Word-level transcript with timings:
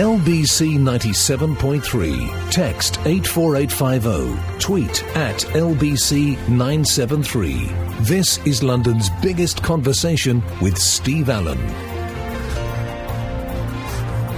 LBC 0.00 0.78
97.3. 0.78 2.50
Text 2.50 2.98
84850. 3.04 4.58
Tweet 4.58 5.04
at 5.14 5.36
LBC 5.52 6.38
973. 6.48 7.66
This 8.00 8.38
is 8.46 8.62
London's 8.62 9.10
biggest 9.20 9.62
conversation 9.62 10.42
with 10.62 10.78
Steve 10.78 11.28
Allen. 11.28 11.58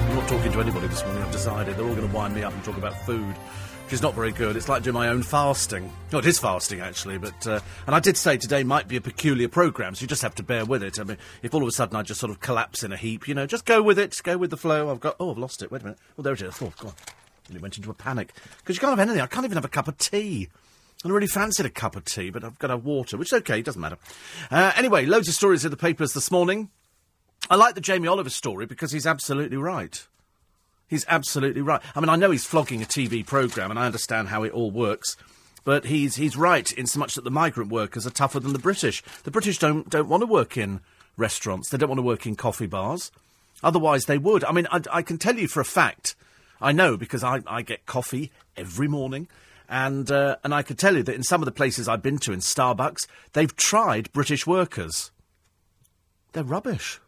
I'm 0.01 0.17
not 0.17 0.29
talking 0.29 0.51
to 0.51 0.61
anybody 0.61 0.89
this 0.89 1.05
morning, 1.05 1.23
I've 1.23 1.31
decided. 1.31 1.77
They're 1.77 1.87
all 1.87 1.95
going 1.95 2.09
to 2.09 2.13
wind 2.13 2.35
me 2.35 2.43
up 2.43 2.53
and 2.53 2.65
talk 2.65 2.77
about 2.77 3.01
food, 3.07 3.37
is 3.93 4.03
not 4.03 4.15
very 4.15 4.33
good. 4.33 4.57
It's 4.57 4.69
like 4.69 4.83
doing 4.83 4.95
my 4.95 5.09
own 5.09 5.23
fasting. 5.23 5.93
No, 6.13 6.19
it 6.19 6.27
is 6.27 6.39
fasting, 6.39 6.81
actually, 6.81 7.19
but. 7.19 7.47
Uh, 7.47 7.61
and 7.87 7.95
I 7.95 8.01
did 8.01 8.17
say 8.17 8.37
today 8.37 8.65
might 8.65 8.89
be 8.89 8.97
a 8.97 9.01
peculiar 9.01 9.49
programme, 9.49 9.95
so 9.95 10.03
you 10.03 10.07
just 10.07 10.23
have 10.23 10.35
to 10.37 10.43
bear 10.43 10.65
with 10.65 10.83
it. 10.83 10.99
I 10.99 11.05
mean, 11.05 11.19
if 11.43 11.55
all 11.55 11.63
of 11.63 11.69
a 11.69 11.73
sudden 11.73 11.97
I 11.97 12.03
just 12.03 12.21
sort 12.21 12.31
of 12.31 12.41
collapse 12.41 12.83
in 12.83 12.93
a 12.93 12.97
heap, 12.97 13.29
you 13.29 13.35
know, 13.35 13.47
just 13.47 13.65
go 13.65 13.83
with 13.83 13.99
it, 13.99 14.21
go 14.23 14.37
with 14.37 14.51
the 14.51 14.57
flow. 14.57 14.91
I've 14.91 15.01
got. 15.01 15.17
Oh, 15.21 15.31
I've 15.31 15.39
lost 15.39 15.63
it. 15.63 15.71
Wait 15.71 15.83
a 15.83 15.85
minute. 15.85 15.99
Oh, 16.19 16.23
there 16.23 16.33
it 16.33 16.43
is. 16.43 16.61
Oh, 16.63 16.73
God. 16.79 16.95
Nearly 17.49 17.63
went 17.63 17.77
into 17.77 17.91
a 17.91 17.95
panic. 17.95 18.33
Because 18.59 18.77
you 18.77 18.81
can't 18.81 18.93
have 18.93 19.01
anything. 19.01 19.21
I 19.21 19.27
can't 19.27 19.45
even 19.45 19.57
have 19.57 19.65
a 19.65 19.69
cup 19.69 19.89
of 19.89 19.99
tea. 19.99 20.49
I 21.05 21.09
really 21.09 21.27
fancied 21.27 21.67
a 21.67 21.71
cup 21.71 21.97
of 21.97 22.05
tea, 22.05 22.31
but 22.31 22.45
I've 22.45 22.59
got 22.59 22.71
have 22.71 22.85
water, 22.85 23.17
which 23.17 23.33
is 23.33 23.39
okay, 23.39 23.61
doesn't 23.61 23.81
matter. 23.81 23.99
Uh, 24.51 24.73
anyway, 24.77 25.05
loads 25.05 25.29
of 25.29 25.35
stories 25.35 25.65
in 25.65 25.71
the 25.71 25.77
papers 25.77 26.13
this 26.13 26.31
morning. 26.31 26.71
I 27.51 27.57
like 27.57 27.75
the 27.75 27.81
Jamie 27.81 28.07
Oliver 28.07 28.31
story 28.31 28.67
because 28.67 28.93
he's 28.93 29.07
absolutely 29.07 29.57
right. 29.57 30.07
He's 30.93 31.07
absolutely 31.09 31.63
right. 31.63 31.81
I 31.97 32.01
mean, 32.01 32.11
I 32.11 32.17
know 32.17 32.31
he's 32.31 32.45
flogging 32.45 32.83
a 32.83 32.85
TV 32.85 33.25
programme 33.25 33.71
and 33.71 33.81
I 33.81 33.87
understand 33.87 34.29
how 34.29 34.43
it 34.43 34.53
all 34.53 34.71
works, 34.71 35.17
but 35.65 35.87
he's, 35.87 36.17
he's 36.17 36.37
right 36.37 36.71
in 36.71 36.87
so 36.87 37.01
much 37.01 37.15
that 37.15 37.25
the 37.25 37.31
migrant 37.31 37.71
workers 37.71 38.07
are 38.07 38.11
tougher 38.11 38.41
than 38.41 38.53
the 38.53 38.59
British. 38.59 39.03
The 39.23 39.31
British 39.31 39.57
don't, 39.57 39.89
don't 39.89 40.11
want 40.11 40.21
to 40.21 40.27
work 40.27 40.59
in 40.59 40.83
restaurants, 41.17 41.71
they 41.71 41.79
don't 41.79 41.89
want 41.89 41.97
to 41.97 42.03
work 42.03 42.27
in 42.27 42.37
coffee 42.37 42.67
bars. 42.67 43.11
Otherwise, 43.63 44.05
they 44.05 44.19
would. 44.19 44.45
I 44.45 44.53
mean, 44.53 44.67
I, 44.71 44.83
I 44.93 45.01
can 45.01 45.17
tell 45.17 45.39
you 45.39 45.49
for 45.49 45.61
a 45.61 45.65
fact, 45.65 46.15
I 46.61 46.73
know 46.73 46.99
because 46.99 47.25
I, 47.25 47.41
I 47.47 47.63
get 47.63 47.87
coffee 47.87 48.31
every 48.55 48.87
morning. 48.87 49.29
And, 49.71 50.11
uh, 50.11 50.37
and 50.45 50.53
I 50.53 50.61
can 50.61 50.77
tell 50.77 50.95
you 50.95 51.03
that 51.05 51.15
in 51.15 51.23
some 51.23 51.41
of 51.41 51.47
the 51.47 51.53
places 51.53 51.89
I've 51.89 52.03
been 52.03 52.19
to, 52.19 52.35
in 52.35 52.41
Starbucks, 52.41 53.07
they've 53.33 53.57
tried 53.57 54.13
British 54.13 54.47
workers. 54.47 55.11
They're 56.35 56.45
rubbish. 56.45 57.01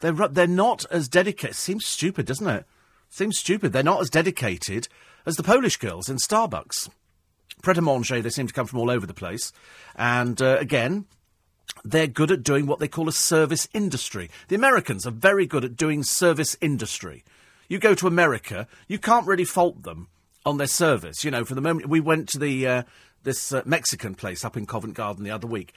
They're, 0.00 0.14
ru- 0.14 0.28
they're 0.28 0.46
not 0.46 0.86
as 0.90 1.08
dedicated. 1.08 1.50
It 1.50 1.56
seems 1.56 1.84
stupid, 1.84 2.24
doesn't 2.24 2.48
it? 2.48 2.64
Seems 3.08 3.38
stupid. 3.38 3.72
They're 3.72 3.82
not 3.82 4.00
as 4.00 4.10
dedicated 4.10 4.88
as 5.24 5.36
the 5.36 5.42
Polish 5.42 5.76
girls 5.76 6.08
in 6.08 6.16
Starbucks. 6.16 6.88
Pret 7.62 7.78
a 7.78 7.82
manger, 7.82 8.20
they 8.20 8.30
seem 8.30 8.46
to 8.46 8.52
come 8.52 8.66
from 8.66 8.78
all 8.78 8.90
over 8.90 9.06
the 9.06 9.14
place. 9.14 9.52
And 9.96 10.40
uh, 10.42 10.58
again, 10.60 11.06
they're 11.84 12.06
good 12.06 12.30
at 12.30 12.42
doing 12.42 12.66
what 12.66 12.78
they 12.78 12.88
call 12.88 13.08
a 13.08 13.12
service 13.12 13.68
industry. 13.72 14.30
The 14.48 14.56
Americans 14.56 15.06
are 15.06 15.12
very 15.12 15.46
good 15.46 15.64
at 15.64 15.76
doing 15.76 16.02
service 16.02 16.56
industry. 16.60 17.24
You 17.68 17.78
go 17.78 17.94
to 17.94 18.06
America, 18.06 18.68
you 18.86 18.98
can't 18.98 19.26
really 19.26 19.44
fault 19.44 19.82
them 19.82 20.08
on 20.44 20.58
their 20.58 20.66
service. 20.66 21.24
You 21.24 21.30
know, 21.30 21.44
from 21.44 21.56
the 21.56 21.60
moment 21.62 21.88
we 21.88 22.00
went 22.00 22.28
to 22.30 22.38
the 22.38 22.66
uh, 22.66 22.82
this 23.24 23.52
uh, 23.52 23.62
Mexican 23.64 24.14
place 24.14 24.44
up 24.44 24.56
in 24.56 24.66
Covent 24.66 24.94
Garden 24.94 25.24
the 25.24 25.32
other 25.32 25.48
week, 25.48 25.72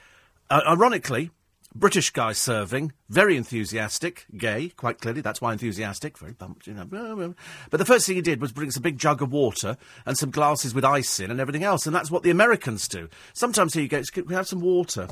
uh, 0.48 0.60
ironically, 0.66 1.30
British 1.74 2.10
guy 2.10 2.32
serving, 2.32 2.92
very 3.08 3.36
enthusiastic, 3.36 4.26
gay, 4.36 4.70
quite 4.70 5.00
clearly. 5.00 5.20
That's 5.20 5.40
why 5.40 5.52
enthusiastic, 5.52 6.18
very 6.18 6.32
bumped, 6.32 6.66
you 6.66 6.74
know. 6.74 7.34
But 7.70 7.76
the 7.76 7.84
first 7.84 8.06
thing 8.06 8.16
he 8.16 8.22
did 8.22 8.40
was 8.40 8.52
bring 8.52 8.68
us 8.68 8.76
a 8.76 8.80
big 8.80 8.98
jug 8.98 9.22
of 9.22 9.30
water 9.30 9.76
and 10.04 10.18
some 10.18 10.32
glasses 10.32 10.74
with 10.74 10.84
ice 10.84 11.20
in 11.20 11.30
and 11.30 11.40
everything 11.40 11.62
else, 11.62 11.86
and 11.86 11.94
that's 11.94 12.10
what 12.10 12.24
the 12.24 12.30
Americans 12.30 12.88
do. 12.88 13.08
Sometimes 13.32 13.74
here 13.74 13.84
you 13.84 13.88
go, 13.88 14.02
"Can 14.12 14.26
we 14.26 14.34
have 14.34 14.48
some 14.48 14.60
water. 14.60 15.08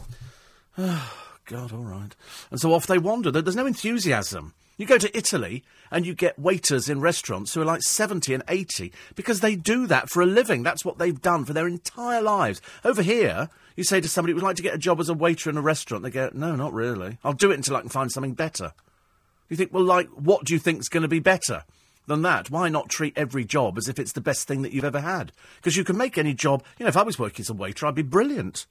Oh, 0.76 1.12
God, 1.44 1.72
all 1.72 1.84
right. 1.84 2.14
And 2.50 2.60
so 2.60 2.74
off 2.74 2.86
they 2.86 2.98
wander. 2.98 3.30
There's 3.30 3.56
no 3.56 3.66
enthusiasm. 3.66 4.54
You 4.78 4.86
go 4.86 4.96
to 4.96 5.16
Italy 5.16 5.64
and 5.90 6.06
you 6.06 6.14
get 6.14 6.38
waiters 6.38 6.88
in 6.88 7.00
restaurants 7.00 7.52
who 7.52 7.60
are 7.60 7.66
like 7.66 7.82
70 7.82 8.32
and 8.32 8.44
80 8.48 8.92
because 9.16 9.40
they 9.40 9.56
do 9.56 9.88
that 9.88 10.08
for 10.08 10.22
a 10.22 10.26
living. 10.26 10.62
That's 10.62 10.84
what 10.84 10.98
they've 10.98 11.20
done 11.20 11.44
for 11.44 11.52
their 11.52 11.66
entire 11.66 12.22
lives. 12.22 12.62
Over 12.84 13.02
here, 13.02 13.50
you 13.74 13.82
say 13.82 14.00
to 14.00 14.08
somebody, 14.08 14.34
would 14.34 14.42
like 14.42 14.56
to 14.56 14.62
get 14.62 14.74
a 14.74 14.78
job 14.78 15.00
as 15.00 15.08
a 15.08 15.14
waiter 15.14 15.50
in 15.50 15.56
a 15.56 15.62
restaurant? 15.62 16.04
They 16.04 16.10
go, 16.10 16.30
no, 16.32 16.54
not 16.54 16.72
really. 16.72 17.18
I'll 17.24 17.32
do 17.32 17.50
it 17.50 17.56
until 17.56 17.76
I 17.76 17.80
can 17.80 17.88
find 17.88 18.10
something 18.10 18.34
better. 18.34 18.72
You 19.48 19.56
think, 19.56 19.72
well, 19.72 19.82
like, 19.84 20.08
what 20.10 20.44
do 20.44 20.54
you 20.54 20.60
think's 20.60 20.88
going 20.88 21.02
to 21.02 21.08
be 21.08 21.18
better 21.18 21.64
than 22.06 22.22
that? 22.22 22.48
Why 22.48 22.68
not 22.68 22.88
treat 22.88 23.18
every 23.18 23.44
job 23.44 23.78
as 23.78 23.88
if 23.88 23.98
it's 23.98 24.12
the 24.12 24.20
best 24.20 24.46
thing 24.46 24.62
that 24.62 24.72
you've 24.72 24.84
ever 24.84 25.00
had? 25.00 25.32
Because 25.56 25.76
you 25.76 25.84
can 25.84 25.96
make 25.96 26.16
any 26.16 26.34
job. 26.34 26.62
You 26.78 26.84
know, 26.84 26.88
if 26.88 26.96
I 26.96 27.02
was 27.02 27.18
working 27.18 27.42
as 27.42 27.50
a 27.50 27.54
waiter, 27.54 27.86
I'd 27.86 27.94
be 27.96 28.02
brilliant. 28.02 28.66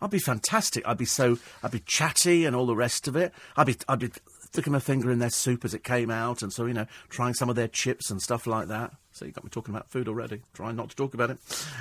I'd 0.00 0.10
be 0.10 0.18
fantastic. 0.18 0.86
I'd 0.86 0.98
be 0.98 1.06
so. 1.06 1.38
I'd 1.62 1.70
be 1.70 1.80
chatty 1.80 2.44
and 2.44 2.54
all 2.54 2.66
the 2.66 2.76
rest 2.76 3.08
of 3.08 3.16
it. 3.16 3.32
I'd 3.56 3.66
be. 3.66 3.76
I'd 3.88 3.98
be 3.98 4.10
sticking 4.56 4.72
my 4.72 4.78
finger 4.78 5.10
in 5.10 5.18
their 5.18 5.28
soup 5.28 5.66
as 5.66 5.74
it 5.74 5.84
came 5.84 6.10
out, 6.10 6.40
and 6.40 6.50
so 6.50 6.64
you 6.64 6.72
know, 6.72 6.86
trying 7.10 7.34
some 7.34 7.50
of 7.50 7.56
their 7.56 7.68
chips 7.68 8.10
and 8.10 8.22
stuff 8.22 8.46
like 8.46 8.68
that. 8.68 8.90
So 9.12 9.26
you 9.26 9.32
got 9.32 9.44
me 9.44 9.50
talking 9.50 9.74
about 9.74 9.90
food 9.90 10.08
already. 10.08 10.40
Trying 10.54 10.76
not 10.76 10.88
to 10.88 10.96
talk 10.96 11.12
about 11.12 11.30
it. 11.30 11.38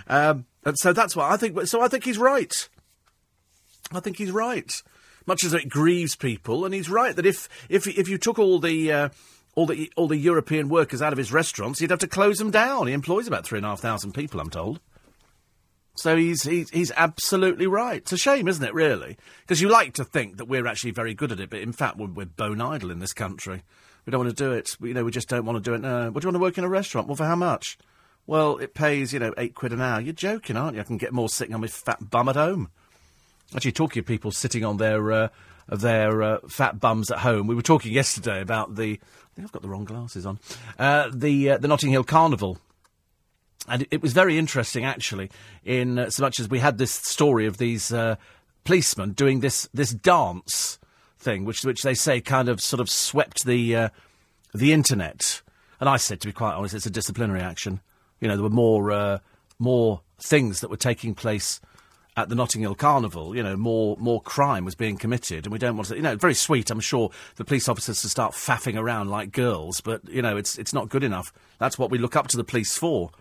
Um, 0.10 0.46
and 0.66 0.76
so 0.78 0.92
that's 0.92 1.16
why 1.16 1.32
I 1.32 1.38
think. 1.38 1.68
So 1.68 1.82
I 1.82 1.88
think 1.88 2.04
he's 2.04 2.18
right. 2.18 2.68
I 3.94 4.02
think 4.02 4.18
he's 4.18 4.32
right. 4.32 4.70
Much 5.26 5.46
as 5.46 5.54
it 5.54 5.70
grieves 5.70 6.18
people, 6.18 6.66
and 6.66 6.74
he's 6.74 6.90
right 6.90 7.16
that 7.16 7.26
if 7.26 7.48
if 7.70 7.88
if 7.88 8.10
you 8.10 8.18
took 8.18 8.38
all 8.38 8.60
the 8.60 8.92
uh, 8.92 9.10
all 9.56 9.66
the 9.66 9.90
all 9.96 10.10
the 10.10 10.18
European 10.18 10.68
workers 10.68 11.02
out 11.02 11.14
of 11.14 11.18
his 11.18 11.32
restaurants, 11.32 11.80
he'd 11.80 11.92
have 11.92 12.00
to 12.00 12.08
close 12.08 12.40
them 12.40 12.52
down. 12.52 12.88
He 12.88 12.94
employs 12.94 13.26
about 13.26 13.46
three 13.46 13.60
and 13.60 13.66
a 13.66 13.70
half 13.70 13.80
thousand 13.80 14.12
people, 14.12 14.42
I'm 14.42 14.50
told. 14.50 14.82
So 15.96 16.18
he's, 16.18 16.44
he's 16.44 16.70
he's 16.70 16.92
absolutely 16.96 17.68
right. 17.68 17.98
It's 17.98 18.12
a 18.12 18.18
shame, 18.18 18.48
isn't 18.48 18.64
it? 18.64 18.74
Really, 18.74 19.18
because 19.42 19.62
you 19.62 19.70
like 19.70 19.94
to 19.94 20.04
think 20.04 20.38
that 20.38 20.46
we're 20.46 20.68
actually 20.68 20.92
very 20.92 21.14
good 21.14 21.32
at 21.32 21.40
it, 21.40 21.50
but 21.50 21.60
in 21.60 21.72
fact 21.72 21.98
we're, 21.98 22.08
we're 22.08 22.26
bone 22.26 22.62
idle 22.62 22.92
in 22.92 23.00
this 23.00 23.14
country. 23.14 23.64
We 24.06 24.12
don't 24.12 24.24
want 24.24 24.38
to 24.38 24.44
do 24.44 24.52
it. 24.52 24.70
We, 24.80 24.90
you 24.90 24.94
know, 24.94 25.04
we 25.04 25.12
just 25.12 25.30
don't 25.30 25.46
want 25.46 25.56
to 25.56 25.70
do 25.70 25.74
it. 25.74 25.80
No. 25.80 26.12
What 26.12 26.22
do 26.22 26.26
you 26.26 26.30
want 26.30 26.36
to 26.36 26.40
work 26.40 26.58
in 26.58 26.64
a 26.64 26.70
restaurant? 26.70 27.08
Well, 27.08 27.16
for 27.16 27.26
how 27.26 27.36
much? 27.36 27.78
Well, 28.28 28.58
it 28.58 28.74
pays 28.74 29.14
you 29.14 29.20
know 29.20 29.34
eight 29.38 29.56
quid 29.56 29.72
an 29.72 29.82
hour. 29.82 30.02
You're 30.02 30.14
joking, 30.14 30.58
aren't 30.58 30.76
you? 30.76 30.82
I 30.82 30.86
can 30.86 30.98
get 30.98 31.14
more 31.14 31.30
sitting 31.30 31.56
on 31.56 31.62
my 31.62 31.68
fat 31.68 32.10
bum 32.10 32.30
at 32.30 32.36
home. 32.36 32.70
Actually, 33.56 33.72
talking 33.72 34.02
of 34.02 34.06
people 34.06 34.32
sitting 34.32 34.66
on 34.66 34.78
their 34.78 35.12
uh, 35.12 35.28
their 35.70 36.22
uh, 36.22 36.40
fat 36.50 36.80
bums 36.80 37.10
at 37.10 37.20
home, 37.20 37.48
we 37.48 37.56
were 37.56 37.62
talking 37.62 37.92
yesterday 37.92 38.42
about 38.42 38.76
the. 38.76 39.00
I 39.02 39.36
think 39.36 39.48
I've 39.48 39.52
got 39.52 39.62
the 39.62 39.70
wrong 39.70 39.86
glasses 39.86 40.26
on. 40.26 40.40
Uh, 40.78 41.10
the 41.14 41.52
uh, 41.52 41.58
the 41.58 41.68
Notting 41.68 41.92
Hill 41.92 42.04
Carnival. 42.04 42.58
And 43.68 43.88
it, 43.90 44.02
was 44.02 44.14
very 44.14 44.38
interesting, 44.38 44.86
actually, 44.86 45.32
in 45.64 45.98
uh, 45.98 46.10
so 46.10 46.24
much 46.24 46.40
as 46.40 46.50
we 46.50 46.60
had 46.60 46.78
this 46.78 46.92
story 46.92 47.48
of 47.48 47.58
these 47.58 47.92
uh, 47.92 48.16
policemen 48.64 49.12
doing 49.12 49.40
this 49.40 49.68
this 49.74 49.92
dance 49.92 50.78
thing, 51.18 51.46
which 51.46 51.64
which 51.64 51.82
they 51.82 51.96
say 51.96 52.22
kind 52.22 52.48
of 52.48 52.62
sort 52.62 52.80
of 52.80 52.90
swept 52.90 53.46
the 53.46 53.76
uh, 53.76 53.90
the 54.54 54.72
internet. 54.72 55.42
And 55.80 55.90
I 55.90 55.98
said, 55.98 56.22
to 56.22 56.28
be 56.28 56.34
quite 56.34 56.54
honest, 56.54 56.76
it's 56.76 56.86
a 56.86 56.92
disciplinary 56.92 57.42
action. 57.42 57.82
You 58.22 58.28
know, 58.28 58.36
there 58.36 58.44
were 58.44 58.50
more 58.50 58.92
uh, 58.92 59.20
more 59.60 60.02
things 60.20 60.62
that 60.62 60.70
were 60.70 60.78
taking 60.78 61.16
place 61.16 61.60
at 62.18 62.30
the 62.30 62.36
Notting 62.36 62.62
Hill 62.62 62.76
Carnival. 62.76 63.36
You 63.36 63.44
know, 63.44 63.58
more 63.58 63.98
more 64.00 64.22
crime 64.22 64.66
was 64.66 64.76
being 64.76 64.98
committed, 64.98 65.46
and 65.46 65.52
we 65.52 65.60
don't 65.60 65.76
want 65.76 65.90
to. 65.90 65.96
You 65.96 66.02
know, 66.02 66.16
very 66.16 66.34
sweet, 66.34 66.70
I'm 66.70 66.80
sure, 66.80 67.12
the 67.36 67.46
police 67.46 67.68
officers 67.68 68.02
to 68.02 68.10
start 68.10 68.34
faffing 68.34 68.80
around 68.80 69.10
like 69.10 69.32
girls, 69.32 69.82
but 69.82 70.08
you 70.08 70.22
know, 70.22 70.38
it's 70.38 70.58
it's 70.58 70.74
not 70.74 70.90
good 70.90 71.04
enough. 71.04 71.34
That's 71.60 71.78
what 71.78 71.92
we 71.92 71.98
look 71.98 72.16
up 72.16 72.28
to 72.30 72.38
the 72.38 72.44
police 72.44 72.78
for. 72.78 73.12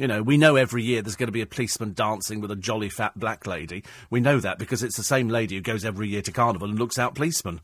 You 0.00 0.06
know, 0.06 0.22
we 0.22 0.38
know 0.38 0.56
every 0.56 0.82
year 0.82 1.02
there's 1.02 1.14
going 1.14 1.26
to 1.26 1.32
be 1.32 1.42
a 1.42 1.46
policeman 1.46 1.92
dancing 1.92 2.40
with 2.40 2.50
a 2.50 2.56
jolly 2.56 2.88
fat 2.88 3.18
black 3.18 3.46
lady. 3.46 3.84
We 4.08 4.18
know 4.18 4.40
that 4.40 4.58
because 4.58 4.82
it's 4.82 4.96
the 4.96 5.02
same 5.02 5.28
lady 5.28 5.56
who 5.56 5.60
goes 5.60 5.84
every 5.84 6.08
year 6.08 6.22
to 6.22 6.32
Carnival 6.32 6.70
and 6.70 6.78
looks 6.78 6.98
out 6.98 7.14
policemen. 7.14 7.60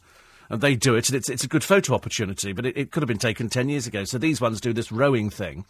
And 0.50 0.60
they 0.60 0.76
do 0.76 0.96
it, 0.96 1.08
and 1.08 1.16
it's, 1.16 1.30
it's 1.30 1.44
a 1.44 1.48
good 1.48 1.64
photo 1.64 1.94
opportunity, 1.94 2.52
but 2.52 2.66
it, 2.66 2.76
it 2.76 2.90
could 2.90 3.02
have 3.02 3.08
been 3.08 3.16
taken 3.16 3.48
10 3.48 3.70
years 3.70 3.86
ago. 3.86 4.04
So 4.04 4.18
these 4.18 4.38
ones 4.38 4.60
do 4.60 4.74
this 4.74 4.92
rowing 4.92 5.30
thing. 5.30 5.64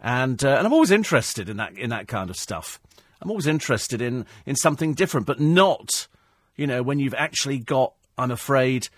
And, 0.00 0.44
uh, 0.44 0.56
and 0.56 0.66
I'm 0.66 0.72
always 0.72 0.90
interested 0.90 1.48
in 1.48 1.56
that, 1.58 1.78
in 1.78 1.90
that 1.90 2.08
kind 2.08 2.30
of 2.30 2.36
stuff. 2.36 2.80
I'm 3.22 3.30
always 3.30 3.46
interested 3.46 4.02
in, 4.02 4.26
in 4.44 4.56
something 4.56 4.94
different, 4.94 5.24
but 5.24 5.38
not, 5.38 6.08
you 6.56 6.66
know, 6.66 6.82
when 6.82 6.98
you've 6.98 7.14
actually 7.14 7.60
got, 7.60 7.94
I'm 8.18 8.32
afraid, 8.32 8.88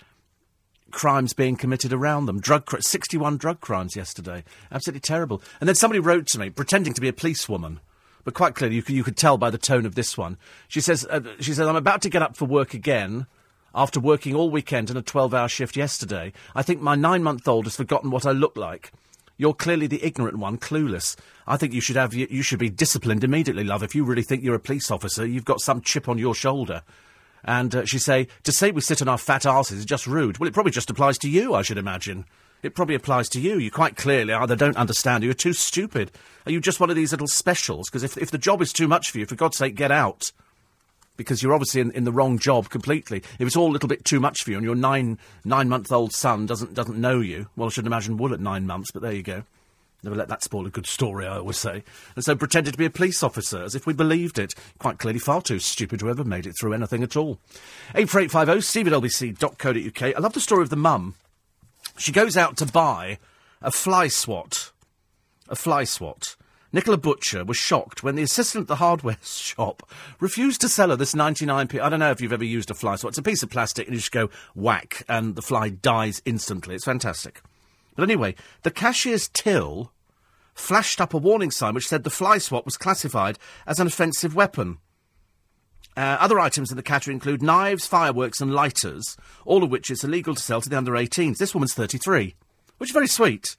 crimes 0.91 1.33
being 1.33 1.57
committed 1.57 1.93
around 1.93 2.27
them. 2.27 2.41
Drug 2.41 2.67
cri- 2.67 2.81
61 2.83 3.37
drug 3.37 3.61
crimes 3.61 3.97
yesterday. 3.97 4.45
Absolutely 4.71 5.01
terrible. 5.01 5.43
And 5.61 5.69
then 5.69 5.75
somebody 5.75 6.01
wrote 6.01 6.27
to 6.29 6.39
me, 6.39 6.51
pretending 6.51 6.93
to 6.95 7.01
be 7.01 7.09
a 7.09 7.13
policewoman. 7.13 7.81
But 8.25 8.35
quite 8.35 8.55
clearly, 8.55 8.77
you 8.77 8.83
could, 8.83 8.95
you 8.95 9.05
could 9.05 9.17
tell 9.17 9.39
by 9.39 9.51
the 9.51 9.59
tone 9.59 9.87
of 9.87 9.95
this 9.95 10.19
one. 10.19 10.37
She 10.69 10.81
says, 10.81 11.07
uh, 11.09 11.21
she 11.41 11.55
says, 11.55 11.67
I'm 11.67 11.77
about 11.77 12.03
to 12.03 12.11
get 12.11 12.23
up 12.23 12.37
for 12.37 12.45
work 12.45 12.75
again 12.75 13.27
after 13.75 14.01
working 14.01 14.35
all 14.35 14.51
weekend 14.51 14.91
and 14.91 14.99
a 14.99 15.03
12 15.03 15.33
hour 15.33 15.49
shift 15.49 15.77
yesterday. 15.77 16.33
I 16.55 16.63
think 16.63 16.81
my 16.81 16.95
nine 16.95 17.23
month 17.23 17.47
old 17.49 17.67
has 17.67 17.77
forgotten 17.77 18.11
what 18.11 18.27
I 18.27 18.33
look 18.33 18.57
like. 18.57 18.93
You're 19.37 19.55
clearly 19.55 19.87
the 19.87 20.05
ignorant 20.05 20.37
one, 20.37 20.59
clueless. 20.59 21.17
I 21.47 21.57
think 21.57 21.73
you 21.73 21.81
should 21.81 21.97
have 21.97 22.13
you, 22.13 22.27
you 22.31 22.43
should 22.43 22.59
be 22.59 22.69
disciplined 22.69 23.25
immediately, 23.25 23.65
love. 23.65 23.83
If 23.83 23.95
you 23.95 24.05
really 24.05 24.23
think 24.23 24.43
you're 24.43 24.55
a 24.55 24.61
police 24.61 24.91
officer, 24.91 25.25
you've 25.25 25.47
got 25.47 25.61
some 25.61 25.81
chip 25.81 26.09
on 26.09 26.19
your 26.19 26.35
shoulder. 26.35 26.83
And 27.45 27.75
uh, 27.75 27.85
she 27.87 27.99
say 27.99 28.29
to 28.45 28.53
say 28.53 28.71
we 28.71 28.81
sit 28.81 29.01
on 29.03 29.09
our 29.09 29.19
fat 29.19 29.47
asses 29.47 29.79
is 29.79 29.85
just 29.85 30.07
rude. 30.07 30.39
Well, 30.39 30.49
it 30.49 30.55
probably 30.55 30.73
just 30.73 30.91
applies 30.91 31.19
to 31.19 31.29
you, 31.31 31.55
I 31.55 31.63
should 31.63 31.79
imagine. 31.79 32.27
It 32.63 32.75
probably 32.75 32.95
applies 32.95 33.29
to 33.31 33.41
you. 33.41 33.59
You 33.59 33.71
quite 33.71 33.97
clearly 33.97 34.35
either 34.35 34.55
don't 34.55 34.77
understand 34.77 35.23
or 35.23 35.27
you're 35.27 35.35
too 35.35 35.55
stupid. 35.55 36.11
Are 36.45 36.53
you 36.53 36.61
just 36.61 36.79
one 36.81 36.91
of 36.91 36.97
these 36.97 37.13
little 37.13 37.27
specials? 37.27 37.89
Because 37.89 38.03
if 38.03 38.19
if 38.19 38.31
the 38.31 38.37
job 38.39 38.61
is 38.61 38.73
too 38.73 38.87
much 38.87 39.11
for 39.11 39.19
you, 39.19 39.27
for 39.27 39.35
God's 39.37 39.57
sake, 39.57 39.75
get 39.75 39.91
out. 39.91 40.33
because 41.17 41.43
you're 41.43 41.53
obviously 41.53 41.83
in, 41.83 41.91
in 41.93 42.05
the 42.05 42.13
wrong 42.13 42.39
job 42.39 42.71
completely. 42.71 43.19
If 43.39 43.47
it's 43.47 43.57
all 43.57 43.71
a 43.71 43.73
little 43.73 43.89
bit 43.89 44.05
too 44.07 44.21
much 44.21 44.43
for 44.43 44.51
you 44.53 44.57
and 44.57 44.65
your 44.65 44.75
nine 44.75 45.19
nine 45.45 45.69
month 45.69 45.93
old 45.93 46.13
son 46.15 46.47
doesn't 46.47 46.73
doesn't 46.75 46.99
know 46.99 47.21
you, 47.21 47.49
well, 47.57 47.69
I 47.69 47.71
should 47.71 47.87
imagine 47.87 48.17
would 48.17 48.33
at 48.33 48.41
nine 48.41 48.67
months, 48.67 48.91
but 48.91 49.03
there 49.03 49.13
you 49.13 49.23
go. 49.23 49.45
Never 50.03 50.17
let 50.17 50.29
that 50.29 50.43
spoil 50.43 50.67
a 50.67 50.71
good 50.71 50.87
story, 50.87 51.27
I 51.27 51.39
always 51.39 51.59
say. 51.59 51.85
And 52.17 52.25
so 52.25 52.35
pretended 52.35 52.73
to 52.73 52.79
be 52.79 52.87
a 52.87 52.91
police 52.91 53.23
officer 53.23 53.63
as 53.63 53.75
if 53.75 53.87
we 53.87 53.93
believed 53.93 54.39
it. 54.39 54.55
Quite 54.79 54.99
clearly 54.99 55.19
far 55.19 55.43
too 55.43 55.59
stupid 55.59 56.01
to 56.01 56.09
ever 56.09 56.25
made 56.25 56.47
it 56.47 56.55
through 56.59 56.73
anything 56.73 57.03
at 57.03 57.17
all. 57.17 57.39
84850 57.95 58.61
steve 58.63 58.87
at 58.87 58.93
lbc.co.uk. 58.95 60.17
I 60.17 60.19
love 60.19 60.33
the 60.33 60.41
story 60.41 60.63
of 60.63 60.71
the 60.71 60.77
mum. 60.77 61.15
She 61.99 62.13
goes 62.13 62.37
out 62.37 62.57
to 62.59 62.67
buy 62.67 63.19
a 63.61 63.71
fly 63.71 64.09
swat. 64.09 64.73
A 65.49 65.57
fly 65.57 65.85
swat. 65.85 66.37
Nicola 66.73 66.97
Butcher 66.97 67.45
was 67.45 67.57
shocked 67.57 68.05
when 68.05 68.15
the 68.15 68.23
assistant 68.23 68.63
at 68.63 68.69
the 68.69 68.77
hardware 68.77 69.19
shop 69.23 69.91
refused 70.21 70.61
to 70.63 70.69
sell 70.69 70.91
her 70.91 70.97
this 70.97 71.15
99p. 71.15 71.81
I 71.81 71.89
don't 71.89 71.99
know 71.99 72.13
if 72.13 72.21
you've 72.21 72.33
ever 72.33 72.45
used 72.45 72.71
a 72.71 72.75
fly 72.75 72.97
swat. 72.97 73.11
It's 73.11 73.19
a 73.19 73.23
piece 73.23 73.43
of 73.43 73.51
plastic 73.51 73.87
and 73.87 73.95
you 73.95 74.01
just 74.01 74.13
go 74.13 74.31
whack 74.55 75.03
and 75.09 75.35
the 75.35 75.43
fly 75.43 75.69
dies 75.69 76.23
instantly. 76.25 76.77
It's 76.77 76.85
fantastic. 76.85 77.43
But 77.95 78.05
anyway, 78.05 78.35
the 78.63 78.71
cashier's 78.71 79.29
till 79.29 79.93
flashed 80.55 81.01
up 81.01 81.15
a 81.15 81.19
warning 81.19 81.51
sign 81.51 81.75
which 81.75 81.89
said 81.89 82.05
the 82.05 82.11
fly 82.11 82.39
swat 82.39 82.65
was 82.65 82.77
classified 82.77 83.39
as 83.67 83.81
an 83.81 83.87
offensive 83.87 84.35
weapon. 84.35 84.79
Uh, 85.97 86.17
other 86.21 86.39
items 86.39 86.71
in 86.71 86.77
the 86.77 86.83
category 86.83 87.15
include 87.15 87.43
knives, 87.43 87.87
fireworks, 87.87 88.41
and 88.41 88.55
lighters, 88.55 89.17
all 89.45 89.65
of 89.65 89.71
which 89.71 89.91
it's 89.91 90.05
illegal 90.05 90.35
to 90.35 90.43
sell 90.43 90.61
to 90.61 90.69
the 90.69 90.77
under 90.77 90.93
18s. 90.93 91.39
This 91.39 91.55
woman's 91.55 91.75
33, 91.75 92.35
which 92.79 92.91
is 92.91 92.95
very 92.95 93.09
sweet. 93.09 93.57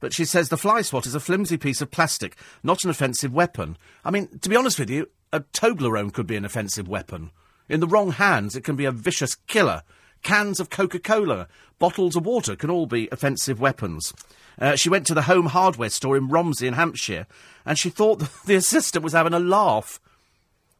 But 0.00 0.12
she 0.14 0.24
says 0.24 0.48
the 0.48 0.56
fly 0.56 0.82
swat 0.82 1.06
is 1.06 1.14
a 1.14 1.20
flimsy 1.20 1.58
piece 1.58 1.80
of 1.80 1.90
plastic, 1.90 2.36
not 2.62 2.84
an 2.84 2.90
offensive 2.90 3.32
weapon. 3.32 3.76
I 4.04 4.10
mean, 4.10 4.38
to 4.40 4.48
be 4.48 4.56
honest 4.56 4.78
with 4.78 4.90
you, 4.90 5.08
a 5.32 5.40
Toblerone 5.40 6.12
could 6.12 6.26
be 6.26 6.36
an 6.36 6.44
offensive 6.44 6.88
weapon. 6.88 7.30
In 7.68 7.80
the 7.80 7.86
wrong 7.86 8.12
hands, 8.12 8.56
it 8.56 8.64
can 8.64 8.76
be 8.76 8.86
a 8.86 8.92
vicious 8.92 9.36
killer. 9.46 9.82
Cans 10.22 10.60
of 10.60 10.70
Coca 10.70 10.98
Cola, 10.98 11.48
bottles 11.78 12.16
of 12.16 12.26
water 12.26 12.56
can 12.56 12.70
all 12.70 12.86
be 12.86 13.08
offensive 13.10 13.60
weapons. 13.60 14.12
Uh, 14.58 14.76
she 14.76 14.90
went 14.90 15.06
to 15.06 15.14
the 15.14 15.22
home 15.22 15.46
hardware 15.46 15.88
store 15.88 16.16
in 16.16 16.28
Romsey 16.28 16.66
in 16.66 16.74
Hampshire, 16.74 17.26
and 17.64 17.78
she 17.78 17.90
thought 17.90 18.28
the 18.46 18.54
assistant 18.54 19.02
was 19.04 19.12
having 19.12 19.32
a 19.32 19.40
laugh 19.40 20.00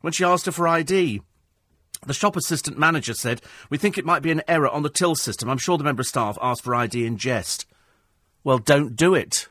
when 0.01 0.13
she 0.13 0.25
asked 0.25 0.47
her 0.47 0.53
for 0.53 0.69
ID. 0.69 1.23
The 2.07 2.15
shop 2.15 2.37
assistant 2.37 2.79
manager 2.79 3.15
said, 3.15 3.43
We 3.69 3.79
think 3.79 3.99
it 3.99 4.07
might 4.07 4.23
be 4.23 4.31
an 4.31 4.43
error 4.49 4.69
on 4.69 4.83
the 4.83 4.89
till 4.89 5.15
system. 5.15 5.51
I'm 5.51 5.59
sure 5.59 5.77
the 5.77 5.85
member 5.85 6.01
of 6.01 6.07
staff 6.07 6.39
asked 6.41 6.63
for 6.63 6.75
ID 6.75 7.05
in 7.05 7.19
jest. 7.19 7.67
Well, 8.43 8.59
don't 8.59 8.97
do 8.97 9.15
it. 9.15 9.49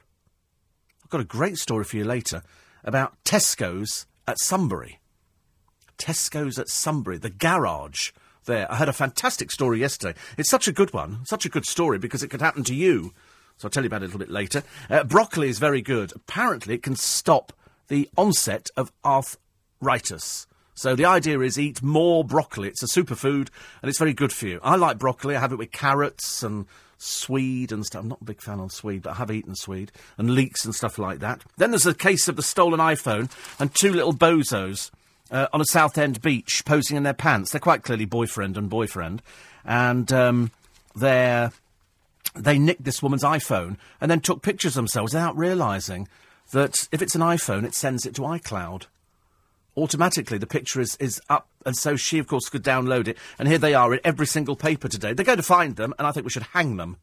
I've 1.04 1.10
got 1.10 1.22
a 1.22 1.26
great 1.26 1.58
story 1.58 1.84
for 1.84 1.98
you 1.98 2.04
later 2.04 2.42
about 2.84 3.24
Tesco's 3.24 4.08
at 4.28 4.40
Sunbury. 4.40 5.00
Tesco's 5.98 6.58
at 6.58 6.70
Sunbury, 6.70 7.18
the 7.18 7.30
garage 7.30 8.12
there. 8.50 8.70
I 8.70 8.76
heard 8.76 8.90
a 8.90 8.94
fantastic 8.94 9.52
story 9.52 9.80
yesterday. 9.80 10.20
It's 10.38 10.50
such 10.50 10.68
a 10.68 10.74
good 10.74 10.92
one, 10.94 11.26
such 11.26 11.46
a 11.46 11.50
good 11.50 11.66
story 11.66 11.98
because 11.98 12.22
it 12.22 12.28
could 12.28 12.42
happen 12.42 12.66
to 12.66 12.76
you. 12.76 13.14
So 13.56 13.68
I'll 13.68 13.70
tell 13.70 13.84
you 13.84 13.88
about 13.88 14.02
it 14.02 14.06
a 14.06 14.08
little 14.08 14.20
bit 14.20 14.30
later. 14.30 14.64
Uh, 14.90 15.06
broccoli 15.06 15.48
is 15.48 15.60
very 15.60 15.82
good. 15.82 16.12
Apparently, 16.14 16.76
it 16.76 16.84
can 16.84 16.96
stop 16.98 17.54
the 17.88 18.10
onset 18.18 18.68
of 18.76 18.92
arthritis. 19.06 20.48
So 20.74 20.96
the 20.96 21.06
idea 21.06 21.40
is 21.42 21.60
eat 21.60 21.84
more 21.84 22.24
broccoli. 22.24 22.70
It's 22.70 22.84
a 22.84 22.88
superfood 22.88 23.50
and 23.82 23.90
it's 23.90 24.00
very 24.00 24.14
good 24.14 24.32
for 24.32 24.48
you. 24.48 24.60
I 24.64 24.78
like 24.78 24.98
broccoli. 24.98 25.36
I 25.36 25.42
have 25.42 25.52
it 25.52 25.58
with 25.58 25.72
carrots 25.72 26.42
and 26.42 26.66
swede 26.98 27.74
and 27.74 27.86
stuff. 27.86 28.04
I'm 28.04 28.08
not 28.08 28.22
a 28.22 28.26
big 28.26 28.42
fan 28.42 28.62
of 28.62 28.72
swede, 28.72 29.02
but 29.02 29.12
I 29.12 29.16
have 29.16 29.30
eaten 29.30 29.56
swede 29.56 29.92
and 30.18 30.32
leeks 30.32 30.64
and 30.64 30.74
stuff 30.74 30.98
like 30.98 31.20
that. 31.20 31.44
Then 31.58 31.72
there's 31.72 31.84
the 31.84 31.94
case 31.94 32.30
of 32.30 32.38
the 32.38 32.44
stolen 32.44 32.80
iPhone 32.80 33.30
and 33.60 33.74
two 33.74 33.92
little 33.92 34.14
bozos 34.14 34.90
uh, 35.32 35.48
on 35.54 35.62
a 35.62 35.66
Southend 35.66 36.22
beach 36.22 36.64
posing 36.66 36.98
in 36.98 37.04
their 37.04 37.14
pants. 37.14 37.52
They're 37.52 37.60
quite 37.60 37.84
clearly 37.84 38.06
boyfriend 38.06 38.58
and 38.58 38.70
boyfriend, 38.70 39.22
and 39.66 40.12
um, 40.12 40.52
they're 40.96 41.52
they 42.36 42.60
nicked 42.60 42.84
this 42.84 43.02
woman's 43.02 43.24
iPhone 43.24 43.78
and 44.00 44.12
then 44.12 44.20
took 44.20 44.42
pictures 44.42 44.74
of 44.74 44.76
themselves 44.76 45.14
without 45.14 45.36
realising 45.38 46.08
that 46.52 46.88
if 46.92 47.02
it's 47.02 47.16
an 47.16 47.22
iPhone, 47.22 47.64
it 47.64 47.74
sends 47.74 48.06
it 48.06 48.14
to 48.16 48.22
iCloud 48.22 48.86
automatically 49.80 50.38
the 50.38 50.48
picture 50.48 50.82
is, 50.82 50.96
is 50.98 51.22
up, 51.30 51.48
and 51.66 51.76
so 51.76 51.96
she, 51.96 52.20
of 52.20 52.28
course, 52.28 52.50
could 52.50 52.64
download 52.64 53.08
it. 53.08 53.18
And 53.38 53.48
here 53.48 53.58
they 53.58 53.74
are 53.74 53.94
in 53.94 54.00
every 54.04 54.28
single 54.28 54.56
paper 54.56 54.88
today. 54.88 55.14
They're 55.14 55.26
going 55.26 55.38
to 55.38 55.44
find 55.44 55.76
them, 55.76 55.94
and 55.98 56.08
I 56.08 56.12
think 56.12 56.26
we 56.26 56.30
should 56.30 56.44
hang 56.44 56.78
them 56.78 56.98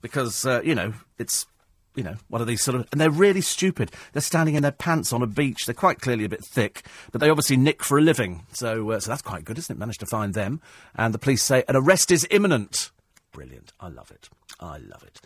because 0.00 0.46
uh, 0.46 0.60
you 0.62 0.74
know 0.74 0.94
it's 1.18 1.46
you 1.96 2.04
know 2.04 2.16
one 2.28 2.40
of 2.40 2.46
these 2.46 2.62
sort 2.62 2.76
of, 2.76 2.86
and 2.92 3.00
they're 3.00 3.10
really 3.10 3.40
stupid. 3.40 3.90
They're 4.12 4.22
standing 4.22 4.54
in 4.54 4.62
their 4.62 4.72
pants 4.72 5.12
on 5.12 5.22
a 5.22 5.26
beach. 5.26 5.66
They're 5.66 5.74
quite 5.74 6.00
clearly 6.00 6.24
a 6.24 6.28
bit 6.28 6.44
thick, 6.44 6.86
but 7.10 7.20
they 7.20 7.30
obviously 7.30 7.56
nick 7.56 7.82
for 7.82 7.98
a 7.98 8.02
living. 8.02 8.46
So 8.52 8.90
uh, 8.92 9.00
so 9.00 9.10
that's 9.10 9.22
quite 9.22 9.44
good, 9.44 9.58
isn't 9.58 9.74
it? 9.74 9.78
Managed 9.78 10.00
to 10.00 10.06
find 10.06 10.34
them, 10.34 10.60
and 10.94 11.12
the 11.12 11.18
police 11.18 11.42
say 11.42 11.64
an 11.68 11.76
arrest 11.76 12.10
is 12.10 12.26
imminent. 12.30 12.90
Brilliant. 13.32 13.72
I 13.80 13.88
love 13.88 14.10
it. 14.10 14.28
I 14.60 14.78
love 14.78 15.02
it. 15.02 15.20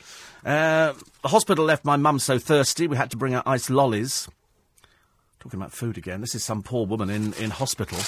Uh, 0.45 0.95
the 1.23 1.29
hospital 1.29 1.65
left 1.65 1.85
my 1.85 1.97
mum 1.97 2.19
so 2.19 2.39
thirsty 2.39 2.87
we 2.87 2.97
had 2.97 3.11
to 3.13 3.17
bring 3.17 3.35
her 3.35 3.43
ice 3.47 3.71
lollies. 3.71 4.29
Talking 5.39 5.61
about 5.61 5.73
food 5.73 5.97
again. 5.97 6.21
This 6.21 6.35
is 6.35 6.45
some 6.45 6.63
poor 6.63 6.87
woman 6.87 7.09
in, 7.09 7.33
in 7.35 7.51
hospital. 7.51 7.99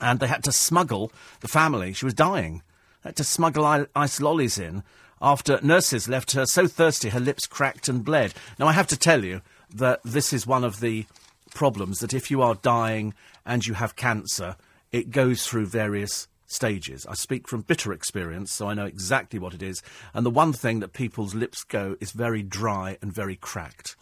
And 0.00 0.20
they 0.20 0.26
had 0.26 0.44
to 0.44 0.52
smuggle 0.52 1.10
the 1.40 1.48
family. 1.48 1.92
She 1.92 2.04
was 2.04 2.14
dying. 2.14 2.62
They 3.02 3.08
had 3.08 3.16
to 3.16 3.24
smuggle 3.24 3.86
ice 3.96 4.20
lollies 4.20 4.58
in 4.58 4.82
after 5.20 5.60
nurses 5.62 6.08
left 6.08 6.32
her 6.32 6.46
so 6.46 6.66
thirsty 6.66 7.10
her 7.10 7.20
lips 7.20 7.46
cracked 7.46 7.88
and 7.88 8.04
bled. 8.04 8.34
Now, 8.58 8.66
I 8.66 8.72
have 8.72 8.86
to 8.88 8.98
tell 8.98 9.24
you 9.24 9.42
that 9.74 10.00
this 10.04 10.32
is 10.32 10.46
one 10.46 10.64
of 10.64 10.80
the 10.80 11.06
problems 11.54 11.98
that 11.98 12.14
if 12.14 12.30
you 12.30 12.42
are 12.42 12.54
dying 12.54 13.14
and 13.44 13.66
you 13.66 13.74
have 13.74 13.96
cancer, 13.96 14.56
it 14.92 15.10
goes 15.10 15.46
through 15.46 15.66
various 15.66 16.28
stages. 16.46 17.06
I 17.06 17.14
speak 17.14 17.48
from 17.48 17.62
bitter 17.62 17.92
experience, 17.92 18.52
so 18.52 18.68
I 18.68 18.74
know 18.74 18.86
exactly 18.86 19.38
what 19.38 19.54
it 19.54 19.62
is. 19.62 19.82
And 20.14 20.26
the 20.26 20.30
one 20.30 20.52
thing 20.52 20.80
that 20.80 20.92
people's 20.92 21.34
lips 21.34 21.62
go 21.64 21.96
is 22.00 22.12
very 22.12 22.42
dry 22.42 22.98
and 23.00 23.12
very 23.12 23.36
cracked 23.36 23.96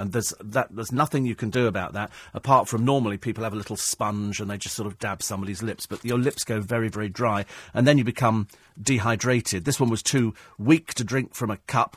and 0.00 0.12
there's 0.12 0.32
that 0.40 0.68
there's 0.74 0.92
nothing 0.92 1.26
you 1.26 1.34
can 1.34 1.50
do 1.50 1.66
about 1.66 1.92
that 1.92 2.10
apart 2.34 2.68
from 2.68 2.84
normally 2.84 3.18
people 3.18 3.44
have 3.44 3.52
a 3.52 3.56
little 3.56 3.76
sponge 3.76 4.40
and 4.40 4.50
they 4.50 4.56
just 4.56 4.74
sort 4.74 4.86
of 4.86 4.98
dab 4.98 5.22
somebody's 5.22 5.62
lips, 5.62 5.86
but 5.86 6.04
your 6.04 6.18
lips 6.18 6.44
go 6.44 6.60
very 6.60 6.88
very 6.88 7.08
dry, 7.08 7.44
and 7.74 7.86
then 7.86 7.98
you 7.98 8.04
become 8.04 8.48
dehydrated. 8.80 9.64
This 9.64 9.78
one 9.78 9.90
was 9.90 10.02
too 10.02 10.34
weak 10.58 10.94
to 10.94 11.04
drink 11.04 11.34
from 11.34 11.50
a 11.50 11.58
cup. 11.58 11.96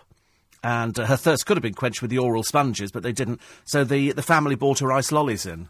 And 0.66 0.98
uh, 0.98 1.08
her 1.08 1.18
thirst 1.18 1.46
could 1.46 1.58
have 1.58 1.62
been 1.62 1.74
quenched 1.74 2.02
with 2.02 2.10
the 2.10 2.20
oral 2.20 2.44
sponges, 2.44 2.92
but 2.92 3.04
they 3.04 3.12
didn't. 3.12 3.42
So 3.66 3.84
the, 3.84 4.14
the 4.14 4.22
family 4.22 4.56
bought 4.56 4.80
her 4.80 4.94
ice 4.94 5.12
lollies 5.12 5.46
in, 5.46 5.68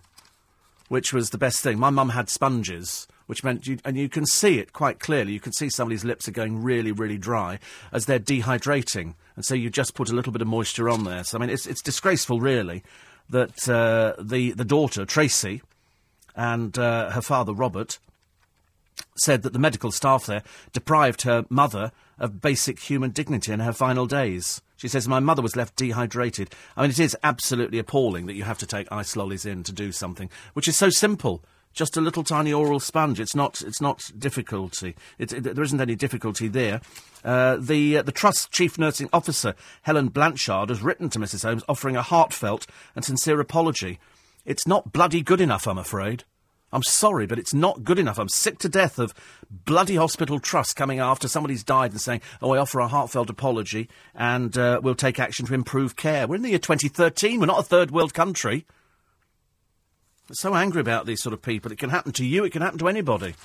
which 0.88 1.12
was 1.12 1.32
the 1.32 1.40
best 1.40 1.62
thing. 1.62 1.80
My 1.80 1.90
mum 1.90 2.10
had 2.10 2.30
sponges, 2.30 3.08
which 3.26 3.44
meant 3.44 3.66
you, 3.66 3.80
and 3.84 3.98
you 3.98 4.08
can 4.08 4.28
see 4.28 4.60
it 4.60 4.72
quite 4.72 5.00
clearly. 5.00 5.34
You 5.34 5.40
can 5.40 5.54
see 5.54 5.70
somebody's 5.70 6.06
lips 6.06 6.28
are 6.28 6.32
going 6.32 6.62
really, 6.62 6.92
really 6.92 7.18
dry 7.18 7.58
as 7.92 8.06
they're 8.06 8.20
dehydrating, 8.20 9.16
and 9.36 9.46
so 9.46 9.56
you 9.56 9.70
just 9.70 9.96
put 9.96 10.10
a 10.10 10.16
little 10.16 10.32
bit 10.32 10.42
of 10.42 10.48
moisture 10.48 10.90
on 10.90 11.04
there. 11.04 11.24
So 11.24 11.38
I 11.38 11.42
mean, 11.42 11.50
it's 11.50 11.66
it's 11.66 11.82
disgraceful, 11.82 12.40
really, 12.40 12.84
that 13.30 13.68
uh, 13.70 14.22
the 14.22 14.52
the 14.52 14.66
daughter 14.66 15.06
Tracy 15.06 15.62
and 16.36 16.78
uh, 16.78 17.12
her 17.12 17.22
father 17.22 17.54
Robert 17.54 18.00
said 19.18 19.44
that 19.44 19.54
the 19.54 19.60
medical 19.60 19.92
staff 19.92 20.26
there 20.26 20.44
deprived 20.72 21.24
her 21.24 21.46
mother 21.50 21.92
of 22.20 22.42
basic 22.42 22.80
human 22.80 23.12
dignity 23.12 23.52
in 23.52 23.60
her 23.60 23.74
final 23.74 24.06
days. 24.06 24.62
She 24.78 24.88
says, 24.88 25.08
My 25.08 25.20
mother 25.20 25.42
was 25.42 25.56
left 25.56 25.76
dehydrated. 25.76 26.54
I 26.76 26.82
mean, 26.82 26.92
it 26.92 27.00
is 27.00 27.18
absolutely 27.24 27.80
appalling 27.80 28.26
that 28.26 28.34
you 28.34 28.44
have 28.44 28.58
to 28.60 28.66
take 28.66 28.92
ice 28.92 29.16
lollies 29.16 29.46
in 29.46 29.64
to 29.64 29.72
do 29.72 29.92
something, 29.92 30.30
which 30.54 30.68
is 30.68 30.78
so 30.78 30.90
simple 30.90 31.44
just 31.74 31.98
a 31.98 32.02
little 32.02 32.24
tiny 32.24 32.54
oral 32.54 32.80
sponge. 32.80 33.20
It's 33.20 33.36
not. 33.36 33.62
It's 33.62 33.82
not 33.82 34.12
difficulty. 34.18 34.96
It, 35.18 35.30
there 35.44 35.64
isn't 35.64 35.82
any 35.82 35.96
difficulty 35.96 36.48
there. 36.48 36.82
Uh, 37.24 37.58
the 37.58 37.98
uh, 37.98 38.02
the 38.04 38.12
trust 38.12 38.52
chief 38.52 38.78
nursing 38.78 39.10
officer 39.12 39.56
Helen 39.84 40.10
Blanchard 40.10 40.70
has 40.70 40.82
written 40.82 41.10
to 41.10 41.20
Mrs. 41.20 41.44
Holmes 41.44 41.64
offering 41.68 41.96
a 41.96 42.02
heartfelt 42.02 42.68
and 42.96 43.04
sincere 43.04 43.40
apology. 43.40 44.00
It's 44.46 44.68
not 44.68 44.92
bloody 44.92 45.22
good 45.22 45.42
enough, 45.42 45.68
I'm 45.68 45.78
afraid. 45.78 46.26
I'm 46.74 46.84
sorry, 46.84 47.28
but 47.28 47.38
it's 47.38 47.54
not 47.54 47.84
good 47.84 48.00
enough. 48.00 48.18
I'm 48.18 48.30
sick 48.30 48.58
to 48.60 48.70
death 48.70 48.98
of 48.98 49.14
bloody 49.50 49.96
hospital 49.96 50.40
trust 50.40 50.76
coming 50.76 51.00
after 51.00 51.28
somebody's 51.28 51.64
died 51.64 51.92
and 51.92 52.02
saying, 52.02 52.22
"Oh, 52.42 52.54
I 52.54 52.58
offer 52.58 52.80
a 52.80 52.88
heartfelt 52.88 53.30
apology 53.30 53.90
and 54.16 54.58
uh, 54.58 54.82
we'll 54.84 54.96
take 54.96 55.20
action 55.20 55.46
to 55.46 55.54
improve 55.54 55.96
care." 55.96 56.28
We're 56.28 56.36
in 56.36 56.42
the 56.42 56.50
year 56.50 56.60
2013. 56.60 57.40
We're 57.40 57.46
not 57.46 57.60
a 57.60 57.64
third 57.64 57.92
world 57.92 58.14
country 58.14 58.66
so 60.32 60.56
angry 60.56 60.82
about 60.82 61.06
these 61.06 61.22
sort 61.22 61.34
of 61.34 61.42
people. 61.42 61.72
It 61.72 61.78
can 61.78 61.90
happen 61.90 62.12
to 62.14 62.26
you, 62.26 62.44
it 62.44 62.52
can 62.52 62.62
happen 62.62 62.80
to 62.80 62.88
anybody. 62.88 63.36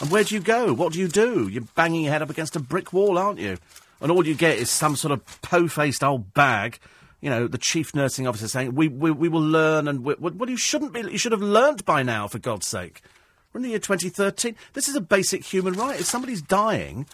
And 0.00 0.10
where 0.10 0.24
do 0.24 0.34
you 0.34 0.40
go? 0.40 0.74
What 0.74 0.92
do 0.92 0.98
you 0.98 1.08
do? 1.08 1.48
You're 1.48 1.64
banging 1.74 2.04
your 2.04 2.12
head 2.12 2.22
up 2.22 2.30
against 2.30 2.56
a 2.56 2.60
brick 2.60 2.92
wall, 2.92 3.16
aren't 3.16 3.38
you? 3.38 3.56
And 4.00 4.12
all 4.12 4.26
you 4.26 4.34
get 4.34 4.58
is 4.58 4.70
some 4.70 4.94
sort 4.96 5.12
of 5.12 5.24
po-faced 5.40 6.04
old 6.04 6.34
bag, 6.34 6.78
you 7.22 7.30
know, 7.30 7.48
the 7.48 7.56
chief 7.56 7.94
nursing 7.94 8.26
officer 8.26 8.46
saying, 8.46 8.74
we, 8.74 8.88
we, 8.88 9.10
we 9.10 9.28
will 9.28 9.40
learn 9.40 9.88
and... 9.88 10.04
We, 10.04 10.14
well, 10.18 10.50
you 10.50 10.58
shouldn't 10.58 10.92
be... 10.92 11.00
You 11.00 11.16
should 11.16 11.32
have 11.32 11.40
learnt 11.40 11.86
by 11.86 12.02
now, 12.02 12.28
for 12.28 12.38
God's 12.38 12.66
sake. 12.66 13.00
We're 13.52 13.60
in 13.60 13.62
the 13.62 13.70
year 13.70 13.78
2013. 13.78 14.54
This 14.74 14.88
is 14.88 14.96
a 14.96 15.00
basic 15.00 15.44
human 15.44 15.72
right. 15.72 15.98
If 15.98 16.04
somebody's 16.04 16.42
dying, 16.42 17.06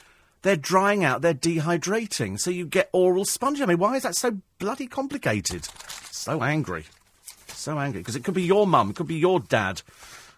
they're 0.42 0.56
drying 0.56 1.04
out, 1.04 1.22
they're 1.22 1.34
dehydrating, 1.34 2.40
so 2.40 2.50
you 2.50 2.66
get 2.66 2.90
oral 2.92 3.24
sponge. 3.24 3.60
I 3.60 3.66
mean, 3.66 3.78
why 3.78 3.94
is 3.94 4.02
that 4.02 4.16
so 4.16 4.38
bloody 4.58 4.88
complicated? 4.88 5.68
So 6.10 6.42
angry 6.42 6.86
so 7.62 7.78
angry 7.78 8.00
because 8.00 8.16
it 8.16 8.24
could 8.24 8.34
be 8.34 8.42
your 8.42 8.66
mum, 8.66 8.90
it 8.90 8.96
could 8.96 9.06
be 9.06 9.16
your 9.16 9.40
dad, 9.40 9.82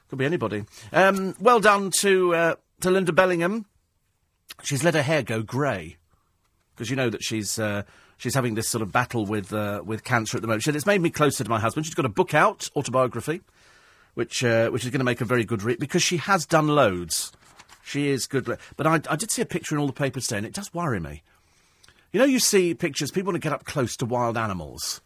Could 0.09 0.19
be 0.19 0.25
anybody. 0.25 0.65
Um, 0.93 1.35
well 1.41 1.61
done 1.61 1.91
to 2.01 2.35
uh, 2.35 2.55
to 2.81 2.91
Linda 2.91 3.13
Bellingham. 3.13 3.67
She's 4.63 4.85
let 4.85 4.95
her 4.95 5.03
hair 5.03 5.23
go 5.23 5.43
grey 5.43 5.97
because 6.75 6.91
you 6.91 6.97
know 6.97 7.11
that 7.11 7.23
she's 7.23 7.59
uh, 7.59 7.83
she's 8.17 8.35
having 8.35 8.55
this 8.55 8.69
sort 8.69 8.83
of 8.83 8.93
battle 8.93 9.27
with 9.27 9.53
uh, 9.53 9.83
with 9.85 10.05
cancer 10.05 10.37
at 10.37 10.43
the 10.43 10.47
moment. 10.47 10.63
She 10.63 10.67
said, 10.67 10.77
it's 10.77 10.87
made 10.87 11.01
me 11.01 11.11
closer 11.11 11.45
to 11.45 11.51
my 11.51 11.61
husband. 11.61 11.87
She's 11.87 11.95
got 11.95 12.07
a 12.07 12.11
book 12.11 12.35
out, 12.35 12.71
autobiography, 12.77 13.41
which 14.15 14.45
uh, 14.45 14.71
which 14.71 14.85
is 14.85 14.91
going 14.91 15.01
to 15.01 15.05
make 15.05 15.21
a 15.21 15.25
very 15.25 15.45
good 15.45 15.63
read 15.63 15.79
because 15.79 16.03
she 16.03 16.19
has 16.19 16.47
done 16.47 16.69
loads. 16.69 17.33
She 17.83 18.09
is 18.09 18.27
good, 18.27 18.47
but 18.77 18.87
I, 18.87 19.01
I 19.11 19.17
did 19.17 19.31
see 19.31 19.43
a 19.43 19.47
picture 19.47 19.75
in 19.75 19.81
all 19.81 19.87
the 19.87 19.93
papers 19.93 20.27
today, 20.27 20.39
and 20.39 20.47
it 20.47 20.55
does 20.55 20.73
worry 20.73 21.01
me. 21.01 21.23
You 22.13 22.21
know, 22.21 22.27
you 22.27 22.39
see 22.39 22.75
pictures. 22.75 23.11
People 23.11 23.33
want 23.33 23.43
to 23.43 23.47
get 23.47 23.53
up 23.53 23.65
close 23.65 23.97
to 23.99 24.07
wild 24.07 24.39
animals. 24.39 25.03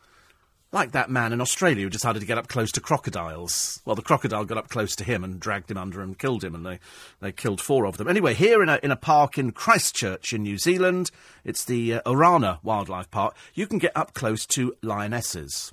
Like 0.70 0.92
that 0.92 1.08
man 1.08 1.32
in 1.32 1.40
Australia 1.40 1.84
who 1.84 1.90
decided 1.90 2.20
to 2.20 2.26
get 2.26 2.36
up 2.36 2.48
close 2.48 2.70
to 2.72 2.80
crocodiles. 2.80 3.80
Well, 3.86 3.96
the 3.96 4.02
crocodile 4.02 4.44
got 4.44 4.58
up 4.58 4.68
close 4.68 4.94
to 4.96 5.04
him 5.04 5.24
and 5.24 5.40
dragged 5.40 5.70
him 5.70 5.78
under 5.78 6.02
and 6.02 6.18
killed 6.18 6.44
him, 6.44 6.54
and 6.54 6.66
they, 6.66 6.78
they 7.20 7.32
killed 7.32 7.62
four 7.62 7.86
of 7.86 7.96
them. 7.96 8.06
Anyway, 8.06 8.34
here 8.34 8.62
in 8.62 8.68
a, 8.68 8.78
in 8.82 8.90
a 8.90 8.96
park 8.96 9.38
in 9.38 9.52
Christchurch 9.52 10.34
in 10.34 10.42
New 10.42 10.58
Zealand, 10.58 11.10
it's 11.42 11.64
the 11.64 11.94
uh, 11.94 12.02
Orana 12.04 12.62
Wildlife 12.62 13.10
Park, 13.10 13.34
you 13.54 13.66
can 13.66 13.78
get 13.78 13.96
up 13.96 14.12
close 14.12 14.44
to 14.46 14.74
lionesses. 14.82 15.72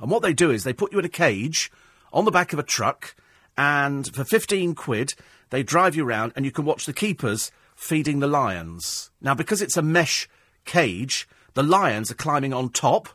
And 0.00 0.10
what 0.10 0.22
they 0.22 0.34
do 0.34 0.50
is 0.50 0.64
they 0.64 0.72
put 0.72 0.92
you 0.92 0.98
in 0.98 1.04
a 1.04 1.10
cage 1.10 1.70
on 2.12 2.24
the 2.24 2.32
back 2.32 2.52
of 2.52 2.58
a 2.58 2.64
truck, 2.64 3.14
and 3.56 4.12
for 4.12 4.24
15 4.24 4.74
quid, 4.74 5.14
they 5.50 5.62
drive 5.62 5.94
you 5.94 6.04
around 6.04 6.32
and 6.34 6.44
you 6.44 6.50
can 6.50 6.64
watch 6.64 6.84
the 6.84 6.92
keepers 6.92 7.52
feeding 7.76 8.18
the 8.18 8.26
lions. 8.26 9.12
Now, 9.20 9.34
because 9.34 9.62
it's 9.62 9.76
a 9.76 9.82
mesh 9.82 10.28
cage, 10.64 11.28
the 11.54 11.62
lions 11.62 12.10
are 12.10 12.16
climbing 12.16 12.52
on 12.52 12.70
top 12.70 13.08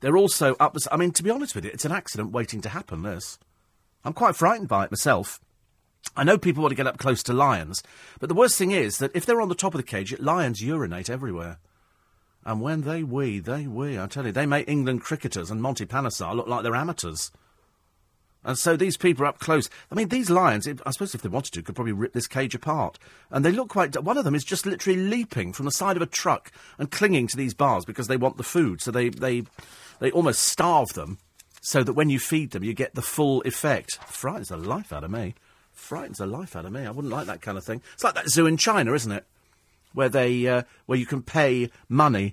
they're 0.00 0.16
also 0.16 0.54
up. 0.60 0.76
I 0.90 0.96
mean, 0.96 1.12
to 1.12 1.22
be 1.22 1.30
honest 1.30 1.54
with 1.54 1.64
you, 1.64 1.70
it's 1.72 1.84
an 1.84 1.92
accident 1.92 2.32
waiting 2.32 2.60
to 2.62 2.68
happen. 2.68 3.02
This, 3.02 3.38
I'm 4.04 4.12
quite 4.12 4.36
frightened 4.36 4.68
by 4.68 4.84
it 4.84 4.90
myself. 4.90 5.40
I 6.16 6.24
know 6.24 6.38
people 6.38 6.62
want 6.62 6.70
to 6.70 6.76
get 6.76 6.86
up 6.86 6.98
close 6.98 7.22
to 7.24 7.32
lions, 7.32 7.82
but 8.20 8.28
the 8.28 8.34
worst 8.34 8.56
thing 8.56 8.70
is 8.70 8.98
that 8.98 9.10
if 9.14 9.26
they're 9.26 9.40
on 9.40 9.48
the 9.48 9.54
top 9.54 9.74
of 9.74 9.78
the 9.78 9.86
cage, 9.86 10.18
lions 10.20 10.62
urinate 10.62 11.10
everywhere. 11.10 11.58
And 12.44 12.60
when 12.60 12.82
they 12.82 13.02
wee, 13.02 13.40
they 13.40 13.66
wee. 13.66 13.98
I 13.98 14.06
tell 14.06 14.24
you, 14.24 14.30
they 14.30 14.46
make 14.46 14.68
England 14.68 15.00
cricketers 15.00 15.50
and 15.50 15.60
Monty 15.60 15.84
Panesar 15.84 16.34
look 16.34 16.46
like 16.46 16.62
they're 16.62 16.76
amateurs. 16.76 17.32
And 18.46 18.56
so 18.56 18.76
these 18.76 18.96
people 18.96 19.24
are 19.24 19.28
up 19.28 19.40
close. 19.40 19.68
I 19.90 19.96
mean, 19.96 20.08
these 20.08 20.30
lions, 20.30 20.68
I 20.68 20.90
suppose 20.92 21.16
if 21.16 21.22
they 21.22 21.28
wanted 21.28 21.52
to, 21.54 21.62
could 21.62 21.74
probably 21.74 21.92
rip 21.92 22.12
this 22.12 22.28
cage 22.28 22.54
apart. 22.54 22.96
And 23.28 23.44
they 23.44 23.50
look 23.50 23.68
quite. 23.68 24.00
One 24.00 24.16
of 24.16 24.24
them 24.24 24.36
is 24.36 24.44
just 24.44 24.64
literally 24.64 25.00
leaping 25.00 25.52
from 25.52 25.66
the 25.66 25.72
side 25.72 25.96
of 25.96 26.02
a 26.02 26.06
truck 26.06 26.52
and 26.78 26.88
clinging 26.88 27.26
to 27.26 27.36
these 27.36 27.54
bars 27.54 27.84
because 27.84 28.06
they 28.06 28.16
want 28.16 28.36
the 28.36 28.44
food. 28.44 28.80
So 28.80 28.92
they, 28.92 29.08
they 29.08 29.42
they 29.98 30.12
almost 30.12 30.44
starve 30.44 30.90
them 30.90 31.18
so 31.60 31.82
that 31.82 31.94
when 31.94 32.08
you 32.08 32.20
feed 32.20 32.52
them, 32.52 32.62
you 32.62 32.72
get 32.72 32.94
the 32.94 33.02
full 33.02 33.42
effect. 33.42 33.98
Frightens 34.06 34.48
the 34.48 34.56
life 34.56 34.92
out 34.92 35.02
of 35.02 35.10
me. 35.10 35.34
Frightens 35.72 36.18
the 36.18 36.26
life 36.26 36.54
out 36.54 36.64
of 36.64 36.72
me. 36.72 36.86
I 36.86 36.90
wouldn't 36.92 37.12
like 37.12 37.26
that 37.26 37.42
kind 37.42 37.58
of 37.58 37.64
thing. 37.64 37.82
It's 37.94 38.04
like 38.04 38.14
that 38.14 38.30
zoo 38.30 38.46
in 38.46 38.56
China, 38.56 38.94
isn't 38.94 39.10
it? 39.10 39.26
Where 39.92 40.08
they 40.08 40.46
uh, 40.46 40.62
where 40.86 40.98
you 40.98 41.06
can 41.06 41.22
pay 41.22 41.70
money. 41.88 42.32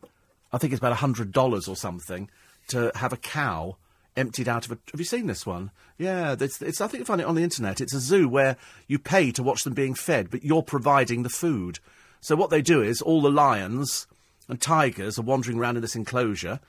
I 0.52 0.60
think 0.60 0.74
it's 0.74 0.80
about 0.80 0.96
hundred 0.98 1.32
dollars 1.32 1.68
or 1.68 1.76
something 1.76 2.30
to 2.68 2.92
have 2.94 3.14
a 3.14 3.18
cow 3.18 3.78
emptied 4.16 4.48
out 4.48 4.66
of 4.66 4.74
a. 4.74 4.78
Have 4.92 5.00
you 5.00 5.06
seen 5.06 5.28
this 5.28 5.46
one? 5.46 5.72
Yeah, 5.98 6.36
it's, 6.40 6.62
it's. 6.62 6.82
I 6.82 6.88
think 6.88 7.00
you 7.00 7.06
find 7.06 7.22
it 7.22 7.28
on 7.28 7.36
the 7.36 7.44
internet. 7.44 7.82
It's 7.82 7.94
a 7.94 8.00
zoo 8.00 8.28
where 8.28 8.58
you 8.88 9.00
pay 9.00 9.32
to 9.32 9.44
watch 9.44 9.64
them 9.64 9.74
being 9.74 9.96
fed, 9.96 10.30
but 10.30 10.44
you're 10.44 10.64
providing 10.64 11.24
the 11.24 11.30
food. 11.30 11.80
So 12.22 12.36
what 12.36 12.50
they 12.50 12.62
do 12.62 12.82
is 12.82 13.02
all 13.02 13.22
the 13.22 13.30
lions 13.30 14.08
and 14.48 14.60
tigers 14.60 15.20
are 15.20 15.24
wandering 15.24 15.58
around 15.58 15.76
in 15.76 15.82
this 15.82 15.96
enclosure 15.96 16.60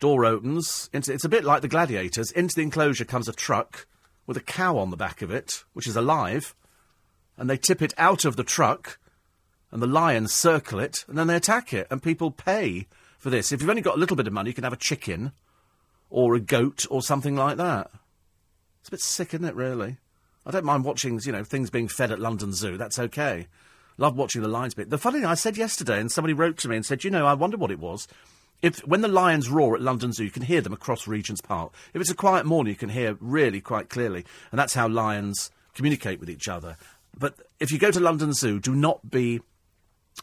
Door 0.00 0.24
opens. 0.24 0.88
Into, 0.94 1.12
it's 1.12 1.26
a 1.26 1.28
bit 1.28 1.44
like 1.44 1.60
the 1.60 1.68
gladiators. 1.68 2.32
Into 2.32 2.56
the 2.56 2.62
enclosure 2.62 3.04
comes 3.04 3.28
a 3.28 3.34
truck 3.34 3.86
with 4.26 4.38
a 4.38 4.42
cow 4.42 4.78
on 4.78 4.90
the 4.90 4.96
back 4.96 5.20
of 5.20 5.30
it, 5.30 5.64
which 5.74 5.86
is 5.86 5.94
alive. 5.94 6.54
And 7.36 7.50
they 7.50 7.58
tip 7.58 7.82
it 7.82 7.92
out 7.98 8.24
of 8.24 8.36
the 8.36 8.42
truck, 8.42 8.98
and 9.70 9.82
the 9.82 9.86
lions 9.86 10.32
circle 10.32 10.80
it, 10.80 11.04
and 11.06 11.18
then 11.18 11.26
they 11.26 11.36
attack 11.36 11.74
it. 11.74 11.86
And 11.90 12.02
people 12.02 12.30
pay 12.30 12.86
for 13.18 13.28
this. 13.28 13.52
If 13.52 13.60
you've 13.60 13.68
only 13.68 13.82
got 13.82 13.96
a 13.96 14.00
little 14.00 14.16
bit 14.16 14.26
of 14.26 14.32
money, 14.32 14.50
you 14.50 14.54
can 14.54 14.64
have 14.64 14.72
a 14.72 14.76
chicken 14.76 15.32
or 16.10 16.34
a 16.34 16.40
goat 16.40 16.86
or 16.90 17.02
something 17.02 17.36
like 17.36 17.56
that. 17.56 17.90
It's 18.80 18.88
a 18.88 18.92
bit 18.92 19.00
sick, 19.00 19.32
isn't 19.34 19.46
it, 19.46 19.54
really? 19.54 19.96
I 20.44 20.50
don't 20.50 20.64
mind 20.64 20.84
watching, 20.84 21.20
you 21.24 21.32
know, 21.32 21.44
things 21.44 21.70
being 21.70 21.88
fed 21.88 22.10
at 22.10 22.18
London 22.18 22.52
Zoo. 22.52 22.76
That's 22.76 22.98
okay. 22.98 23.46
Love 23.96 24.16
watching 24.16 24.42
the 24.42 24.48
lions 24.48 24.74
bit. 24.74 24.90
The 24.90 24.98
funny 24.98 25.20
thing 25.20 25.26
I 25.26 25.34
said 25.34 25.56
yesterday, 25.56 26.00
and 26.00 26.10
somebody 26.10 26.34
wrote 26.34 26.56
to 26.58 26.68
me 26.68 26.76
and 26.76 26.84
said, 26.84 27.04
you 27.04 27.10
know, 27.10 27.26
I 27.26 27.34
wonder 27.34 27.56
what 27.56 27.70
it 27.70 27.78
was 27.78 28.08
if 28.62 28.80
when 28.80 29.00
the 29.00 29.08
lions 29.08 29.48
roar 29.48 29.74
at 29.74 29.82
London 29.82 30.12
Zoo, 30.12 30.24
you 30.24 30.30
can 30.30 30.42
hear 30.42 30.60
them 30.60 30.72
across 30.72 31.06
Regent's 31.06 31.40
Park. 31.40 31.72
If 31.94 32.00
it's 32.00 32.10
a 32.10 32.16
quiet 32.16 32.46
morning, 32.46 32.72
you 32.72 32.76
can 32.76 32.90
hear 32.90 33.16
really 33.20 33.60
quite 33.60 33.88
clearly, 33.88 34.24
and 34.50 34.58
that's 34.58 34.74
how 34.74 34.88
lions 34.88 35.50
communicate 35.74 36.20
with 36.20 36.30
each 36.30 36.48
other. 36.48 36.76
But 37.16 37.38
if 37.58 37.70
you 37.70 37.78
go 37.78 37.90
to 37.90 38.00
London 38.00 38.32
Zoo, 38.32 38.60
do 38.60 38.74
not 38.74 39.10
be 39.10 39.40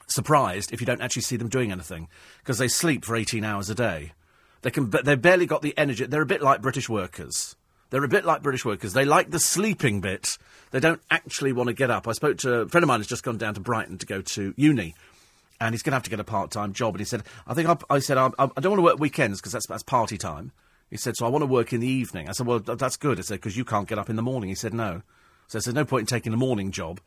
surprised 0.07 0.71
if 0.71 0.79
you 0.79 0.85
don't 0.85 1.01
actually 1.01 1.23
see 1.23 1.37
them 1.37 1.49
doing 1.49 1.71
anything 1.71 2.07
because 2.39 2.57
they 2.57 2.67
sleep 2.67 3.05
for 3.05 3.15
18 3.15 3.43
hours 3.43 3.69
a 3.69 3.75
day. 3.75 4.13
They 4.61 4.71
can, 4.71 4.89
they've 4.89 5.21
barely 5.21 5.45
got 5.45 5.61
the 5.61 5.77
energy. 5.77 6.05
They're 6.05 6.21
a 6.21 6.25
bit 6.25 6.41
like 6.41 6.61
British 6.61 6.89
workers. 6.89 7.55
They're 7.89 8.03
a 8.03 8.09
bit 8.09 8.25
like 8.25 8.41
British 8.41 8.65
workers. 8.65 8.93
They 8.93 9.05
like 9.05 9.31
the 9.31 9.39
sleeping 9.39 10.01
bit. 10.01 10.37
They 10.71 10.79
don't 10.79 11.01
actually 11.09 11.53
want 11.53 11.67
to 11.67 11.73
get 11.73 11.89
up. 11.89 12.07
I 12.07 12.11
spoke 12.11 12.37
to 12.39 12.61
a 12.61 12.67
friend 12.67 12.83
of 12.83 12.87
mine 12.87 12.99
who's 12.99 13.07
just 13.07 13.23
gone 13.23 13.37
down 13.37 13.53
to 13.53 13.61
Brighton 13.61 13.97
to 13.99 14.05
go 14.05 14.21
to 14.21 14.53
uni 14.57 14.95
and 15.59 15.73
he's 15.73 15.81
going 15.81 15.91
to 15.91 15.95
have 15.95 16.03
to 16.03 16.09
get 16.09 16.19
a 16.19 16.25
part-time 16.25 16.73
job. 16.73 16.95
And 16.95 16.99
he 16.99 17.05
said, 17.05 17.23
I 17.47 17.53
think 17.53 17.69
I, 17.69 17.77
I 17.89 17.99
said 17.99 18.17
I, 18.17 18.29
I, 18.37 18.47
don't 18.59 18.71
want 18.71 18.79
to 18.79 18.83
work 18.83 18.99
weekends 18.99 19.39
because 19.39 19.53
that's, 19.53 19.67
that's 19.67 19.83
party 19.83 20.17
time. 20.17 20.51
He 20.89 20.97
said, 20.97 21.17
so 21.17 21.25
I 21.25 21.29
want 21.29 21.41
to 21.41 21.47
work 21.47 21.73
in 21.73 21.81
the 21.81 21.87
evening. 21.87 22.29
I 22.29 22.31
said, 22.31 22.45
well, 22.45 22.59
that's 22.59 22.97
good. 22.97 23.19
I 23.19 23.21
said, 23.21 23.35
because 23.35 23.57
you 23.57 23.65
can't 23.65 23.87
get 23.87 23.97
up 23.97 24.09
in 24.09 24.15
the 24.15 24.21
morning. 24.21 24.49
He 24.49 24.55
said, 24.55 24.73
no. 24.73 25.01
So 25.47 25.59
there's 25.59 25.73
no 25.73 25.85
point 25.85 26.01
in 26.01 26.05
taking 26.07 26.33
a 26.33 26.37
morning 26.37 26.71
job 26.71 26.99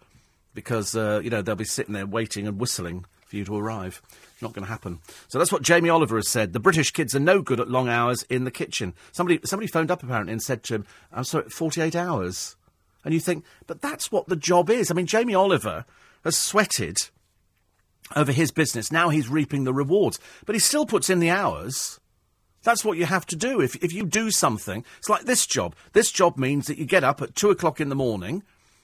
because, 0.54 0.96
uh, 0.96 1.20
you 1.22 1.30
know, 1.30 1.42
they'll 1.42 1.54
be 1.54 1.64
sitting 1.64 1.94
there 1.94 2.06
waiting 2.06 2.46
and 2.46 2.58
whistling 2.58 3.04
for 3.26 3.36
you 3.36 3.44
to 3.44 3.56
arrive. 3.56 4.02
Not 4.42 4.54
going 4.54 4.64
to 4.64 4.70
happen. 4.70 5.00
So 5.28 5.38
that's 5.38 5.52
what 5.52 5.62
Jamie 5.62 5.90
Oliver 5.90 6.16
has 6.16 6.28
said. 6.28 6.52
The 6.52 6.60
British 6.60 6.92
kids 6.92 7.14
are 7.14 7.20
no 7.20 7.42
good 7.42 7.60
at 7.60 7.68
long 7.68 7.88
hours 7.88 8.22
in 8.24 8.44
the 8.44 8.50
kitchen. 8.50 8.94
Somebody, 9.12 9.40
somebody 9.44 9.66
phoned 9.66 9.90
up 9.90 10.02
apparently 10.02 10.32
and 10.32 10.42
said 10.42 10.62
to 10.64 10.76
him, 10.76 10.86
I'm 11.12 11.24
sorry, 11.24 11.50
48 11.50 11.94
hours. 11.94 12.56
And 13.04 13.12
you 13.12 13.20
think, 13.20 13.44
but 13.66 13.80
that's 13.80 14.10
what 14.10 14.28
the 14.28 14.36
job 14.36 14.70
is. 14.70 14.90
I 14.90 14.94
mean, 14.94 15.06
Jamie 15.06 15.34
Oliver 15.34 15.84
has 16.24 16.36
sweated 16.36 16.96
over 18.16 18.32
his 18.32 18.50
business. 18.50 18.90
Now 18.90 19.08
he's 19.08 19.28
reaping 19.28 19.64
the 19.64 19.74
rewards. 19.74 20.18
But 20.46 20.54
he 20.54 20.58
still 20.58 20.86
puts 20.86 21.10
in 21.10 21.20
the 21.20 21.30
hours. 21.30 22.00
That's 22.62 22.84
what 22.84 22.98
you 22.98 23.06
have 23.06 23.26
to 23.26 23.36
do. 23.36 23.60
If, 23.60 23.76
if 23.76 23.92
you 23.92 24.04
do 24.04 24.30
something, 24.30 24.84
it's 24.98 25.08
like 25.08 25.24
this 25.24 25.46
job. 25.46 25.74
This 25.92 26.10
job 26.10 26.36
means 26.36 26.66
that 26.66 26.78
you 26.78 26.84
get 26.84 27.04
up 27.04 27.22
at 27.22 27.34
two 27.34 27.50
o'clock 27.50 27.80
in 27.80 27.88
the 27.88 27.94
morning 27.94 28.42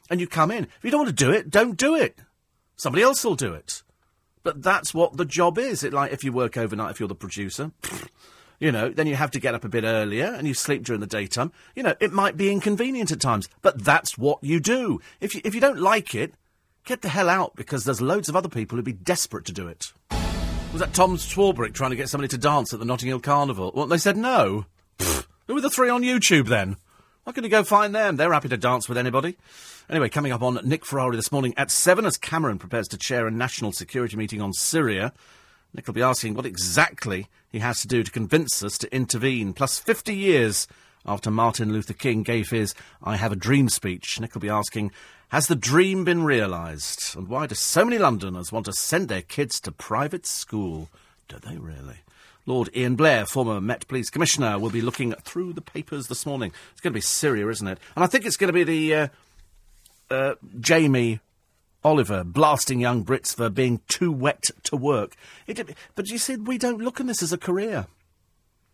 and 0.09 0.21
you 0.21 0.27
come 0.27 0.51
in. 0.51 0.65
If 0.65 0.85
you 0.85 0.91
don't 0.91 1.05
want 1.05 1.17
to 1.17 1.25
do 1.25 1.31
it, 1.31 1.51
don't 1.51 1.77
do 1.77 1.95
it. 1.95 2.19
Somebody 2.77 3.03
else 3.03 3.25
will 3.25 3.35
do 3.35 3.53
it. 3.53 3.83
But 4.47 4.63
that's 4.63 4.95
what 4.95 5.17
the 5.17 5.25
job 5.25 5.59
is. 5.59 5.83
It 5.83 5.93
like 5.93 6.13
if 6.13 6.25
you 6.25 6.33
work 6.33 6.57
overnight, 6.57 6.93
if 6.93 7.01
you're 7.01 7.09
the 7.09 7.15
producer, 7.15 7.73
you 8.59 8.73
know, 8.73 8.89
then 8.89 9.07
you 9.07 9.17
have 9.17 9.31
to 9.33 9.41
get 9.41 9.55
up 9.55 9.65
a 9.65 9.69
bit 9.69 9.85
earlier 9.85 10.27
and 10.27 10.47
you 10.47 10.55
sleep 10.55 10.85
during 10.85 11.01
the 11.01 11.07
daytime. 11.07 11.53
You 11.75 11.83
know, 11.83 11.95
it 12.01 12.13
might 12.13 12.37
be 12.37 12.51
inconvenient 12.51 13.11
at 13.11 13.21
times, 13.21 13.49
but 13.61 13.85
that's 13.85 14.17
what 14.17 14.43
you 14.43 14.61
do. 14.61 15.01
If 15.21 15.35
you, 15.35 15.43
if 15.45 15.55
you 15.55 15.61
don't 15.61 15.81
like 15.81 16.15
it, 16.15 16.35
Get 16.87 17.03
the 17.03 17.09
hell 17.09 17.29
out 17.29 17.57
because 17.57 17.83
there's 17.83 18.01
loads 18.01 18.29
of 18.29 18.37
other 18.37 18.49
people 18.49 18.77
who'd 18.77 18.85
be 18.85 18.93
desperate 18.93 19.45
to 19.47 19.53
do 19.53 19.67
it. 19.67 19.93
Was 20.73 20.79
that 20.79 20.95
Tom 20.95 21.17
Swarbrick 21.17 21.75
trying 21.75 21.91
to 21.91 21.97
get 21.97 22.09
somebody 22.09 22.29
to 22.29 22.39
dance 22.39 22.73
at 22.73 22.79
the 22.79 22.85
Notting 22.85 23.09
Hill 23.09 23.19
Carnival? 23.19 23.73
Well, 23.75 23.89
they 23.89 23.99
said 23.99 24.17
no. 24.17 24.67
Who 25.49 25.55
were 25.55 25.61
the 25.61 25.69
three 25.69 25.89
on 25.89 26.03
YouTube 26.03 26.47
then? 26.47 26.77
Why 27.25 27.33
couldn't 27.33 27.51
you 27.51 27.51
go 27.51 27.65
find 27.65 27.93
them? 27.93 28.15
They're 28.15 28.33
happy 28.33 28.49
to 28.51 28.57
dance 28.57 28.89
with 28.89 28.99
anybody. 28.99 29.37
Anyway, 29.89 30.09
coming 30.09 30.33
up 30.33 30.43
on 30.43 30.59
Nick 30.65 30.85
Ferrari 30.85 31.15
this 31.15 31.31
morning 31.31 31.55
at 31.57 31.71
7 31.71 32.05
as 32.05 32.17
Cameron 32.17 32.59
prepares 32.59 32.89
to 32.89 32.99
chair 32.99 33.29
a 33.29 33.31
national 33.31 33.71
security 33.71 34.17
meeting 34.17 34.41
on 34.41 34.53
Syria. 34.53 35.13
Nick 35.73 35.87
will 35.87 35.95
be 35.95 36.03
asking 36.03 36.35
what 36.35 36.45
exactly 36.45 37.29
he 37.53 37.61
has 37.61 37.83
to 37.83 37.87
do 37.87 38.03
to 38.03 38.11
convince 38.11 38.65
us 38.65 38.79
to 38.79 38.93
intervene. 38.93 39.53
Plus 39.53 39.79
50 39.79 40.13
years 40.13 40.67
after 41.07 41.31
Martin 41.31 41.73
Luther 41.73 41.93
King 41.93 42.25
gave 42.25 42.51
his 42.51 42.75
I 43.01 43.15
Have 43.15 43.31
a 43.31 43.37
Dream 43.37 43.69
speech. 43.69 44.19
Nick 44.21 44.35
will 44.35 44.41
be 44.41 44.49
asking 44.49 44.91
has 45.29 45.49
the 45.49 45.57
dream 45.57 46.05
been 46.05 46.25
realised? 46.25 47.17
And 47.17 47.29
why 47.29 47.47
do 47.47 47.55
so 47.55 47.85
many 47.85 47.99
Londoners 47.99 48.53
want 48.53 48.67
to 48.67 48.73
send 48.73 49.09
their 49.09 49.23
kids 49.23 49.61
to 49.61 49.73
private 49.73 50.25
school? 50.25 50.89
Do 51.29 51.39
they 51.39 51.57
really? 51.57 51.99
Lord 52.45 52.71
Ian 52.77 52.95
Blair, 52.95 53.27
former 53.27 53.61
Met 53.61 53.89
Police 53.89 54.09
Commissioner, 54.09 54.57
will 54.57 54.71
be 54.71 54.81
looking 54.81 55.13
through 55.23 55.53
the 55.53 55.61
papers 55.61 56.07
this 56.07 56.25
morning. 56.25 56.53
It's 56.71 56.81
going 56.81 56.93
to 56.93 56.97
be 56.97 57.01
Syria, 57.01 57.49
isn't 57.49 57.67
it? 57.67 57.79
And 57.97 58.05
I 58.05 58.07
think 58.07 58.25
it's 58.25 58.37
going 58.37 58.49
to 58.49 58.53
be 58.53 58.63
the 58.63 58.95
uh, 58.95 59.09
uh, 60.11 60.35
Jamie 60.61 61.21
Oliver 61.85 62.25
blasting 62.25 62.81
young 62.81 63.05
Brits 63.05 63.35
for 63.35 63.49
being 63.49 63.81
too 63.89 64.11
wet 64.11 64.51
to 64.65 64.77
work. 64.77 65.15
It, 65.47 65.77
but 65.95 66.09
you 66.09 66.19
see, 66.19 66.37
we 66.37 66.59
don't 66.59 66.83
look 66.83 66.99
at 67.01 67.07
this 67.07 67.23
as 67.23 67.33
a 67.33 67.39
career. 67.39 67.87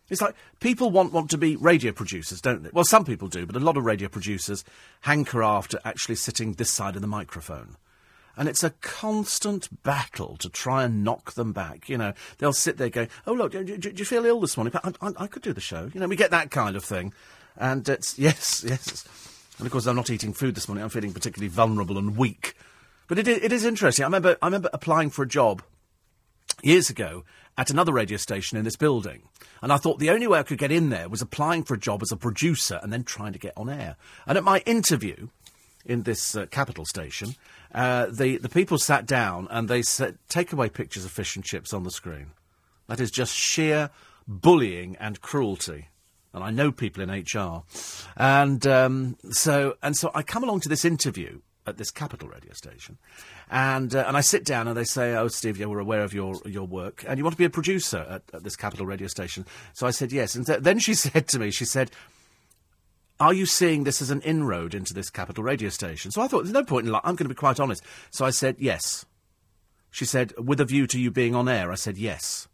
It's 0.09 0.21
like 0.21 0.35
people 0.59 0.89
want, 0.89 1.13
want 1.13 1.29
to 1.31 1.37
be 1.37 1.55
radio 1.55 1.91
producers, 1.91 2.41
don't 2.41 2.63
they? 2.63 2.69
Well, 2.73 2.83
some 2.83 3.05
people 3.05 3.27
do, 3.27 3.45
but 3.45 3.55
a 3.55 3.59
lot 3.59 3.77
of 3.77 3.85
radio 3.85 4.07
producers 4.07 4.63
hanker 5.01 5.43
after 5.43 5.79
actually 5.85 6.15
sitting 6.15 6.53
this 6.53 6.71
side 6.71 6.95
of 6.95 7.01
the 7.01 7.07
microphone. 7.07 7.77
And 8.35 8.49
it's 8.49 8.63
a 8.63 8.71
constant 8.81 9.83
battle 9.83 10.35
to 10.37 10.49
try 10.49 10.83
and 10.83 11.03
knock 11.03 11.33
them 11.33 11.53
back. 11.53 11.87
You 11.87 11.99
know, 11.99 12.13
they'll 12.39 12.51
sit 12.51 12.77
there 12.77 12.89
going, 12.89 13.09
"Oh 13.27 13.33
look, 13.33 13.51
do, 13.51 13.63
do, 13.63 13.77
do 13.77 13.91
you 13.95 14.05
feel 14.05 14.25
ill 14.25 14.39
this 14.39 14.57
morning? 14.57 14.73
I, 14.83 14.91
I, 15.01 15.11
I, 15.17 15.27
could 15.27 15.43
do 15.43 15.53
the 15.53 15.61
show." 15.61 15.91
You 15.93 15.99
know, 15.99 16.07
we 16.07 16.15
get 16.15 16.31
that 16.31 16.49
kind 16.49 16.75
of 16.75 16.83
thing, 16.83 17.13
and 17.55 17.87
it's 17.87 18.17
yes, 18.19 18.65
yes. 18.67 19.07
And 19.57 19.65
of 19.65 19.71
course, 19.71 19.85
I'm 19.85 19.95
not 19.95 20.09
eating 20.09 20.33
food 20.33 20.55
this 20.55 20.67
morning. 20.67 20.83
I'm 20.83 20.89
feeling 20.89 21.13
particularly 21.13 21.49
vulnerable 21.49 21.97
and 21.97 22.17
weak. 22.17 22.55
But 23.07 23.19
it, 23.19 23.27
it 23.27 23.51
is 23.51 23.65
interesting. 23.65 24.03
I 24.03 24.07
remember, 24.07 24.37
I 24.41 24.47
remember 24.47 24.69
applying 24.73 25.09
for 25.09 25.23
a 25.23 25.27
job 25.27 25.61
years 26.63 26.89
ago 26.89 27.23
at 27.57 27.69
another 27.69 27.93
radio 27.93 28.17
station 28.17 28.57
in 28.57 28.63
this 28.63 28.75
building. 28.75 29.23
And 29.61 29.71
I 29.71 29.77
thought 29.77 29.99
the 29.99 30.09
only 30.09 30.27
way 30.27 30.39
I 30.39 30.43
could 30.43 30.57
get 30.57 30.71
in 30.71 30.89
there 30.89 31.07
was 31.07 31.21
applying 31.21 31.63
for 31.63 31.75
a 31.75 31.79
job 31.79 32.01
as 32.01 32.11
a 32.11 32.17
producer 32.17 32.79
and 32.81 32.91
then 32.91 33.03
trying 33.03 33.33
to 33.33 33.39
get 33.39 33.53
on 33.55 33.69
air. 33.69 33.95
And 34.25 34.37
at 34.37 34.43
my 34.43 34.59
interview 34.65 35.29
in 35.85 36.03
this 36.03 36.35
uh, 36.35 36.47
capital 36.47 36.85
station, 36.85 37.35
uh, 37.73 38.07
the, 38.09 38.37
the 38.37 38.49
people 38.49 38.77
sat 38.77 39.05
down 39.05 39.47
and 39.51 39.69
they 39.69 39.81
said, 39.81 40.17
take 40.29 40.51
away 40.51 40.69
pictures 40.69 41.05
of 41.05 41.11
fish 41.11 41.35
and 41.35 41.45
chips 41.45 41.73
on 41.73 41.83
the 41.83 41.91
screen. 41.91 42.31
That 42.87 42.99
is 42.99 43.11
just 43.11 43.33
sheer 43.33 43.89
bullying 44.27 44.95
and 44.99 45.21
cruelty. 45.21 45.89
And 46.33 46.43
I 46.43 46.49
know 46.49 46.71
people 46.71 47.03
in 47.03 47.09
HR. 47.11 47.63
And, 48.17 48.65
um, 48.65 49.17
so, 49.29 49.77
and 49.83 49.95
so 49.95 50.11
I 50.15 50.23
come 50.23 50.43
along 50.43 50.61
to 50.61 50.69
this 50.69 50.83
interview 50.83 51.41
at 51.65 51.77
this 51.77 51.91
capital 51.91 52.27
radio 52.27 52.53
station. 52.53 52.97
And, 53.49 53.95
uh, 53.95 54.05
and 54.07 54.17
I 54.17 54.21
sit 54.21 54.43
down 54.43 54.67
and 54.67 54.75
they 54.75 54.83
say, 54.83 55.15
Oh, 55.15 55.27
Steve, 55.27 55.57
yeah, 55.57 55.67
we're 55.67 55.79
aware 55.79 56.03
of 56.03 56.13
your, 56.13 56.35
your 56.45 56.65
work. 56.65 57.05
And 57.07 57.17
you 57.17 57.23
want 57.23 57.33
to 57.33 57.37
be 57.37 57.45
a 57.45 57.49
producer 57.49 58.05
at, 58.09 58.23
at 58.33 58.43
this 58.43 58.55
capital 58.55 58.85
radio 58.85 59.07
station? 59.07 59.45
So 59.73 59.87
I 59.87 59.91
said, 59.91 60.11
Yes. 60.11 60.35
And 60.35 60.45
th- 60.45 60.59
then 60.59 60.79
she 60.79 60.93
said 60.95 61.27
to 61.29 61.39
me, 61.39 61.51
She 61.51 61.65
said, 61.65 61.91
are 63.19 63.33
you 63.33 63.45
seeing 63.45 63.83
this 63.83 64.01
as 64.01 64.09
an 64.09 64.21
inroad 64.21 64.73
into 64.73 64.93
this 64.93 65.09
capital 65.09 65.43
radio 65.43 65.69
station? 65.69 66.11
So 66.11 66.21
I 66.21 66.27
thought, 66.27 66.43
there's 66.43 66.53
no 66.53 66.63
point 66.63 66.87
in 66.87 66.91
lying. 66.91 67.03
I'm 67.05 67.15
going 67.15 67.25
to 67.25 67.33
be 67.33 67.35
quite 67.35 67.59
honest. 67.59 67.83
So 68.11 68.25
I 68.25 68.31
said, 68.31 68.57
yes. 68.59 69.05
She 69.91 70.03
said, 70.03 70.33
with 70.37 70.59
a 70.59 70.65
view 70.65 70.87
to 70.87 70.99
you 70.99 71.11
being 71.11 71.35
on 71.35 71.47
air. 71.47 71.71
I 71.71 71.75
said, 71.75 71.97
yes. 71.97 72.47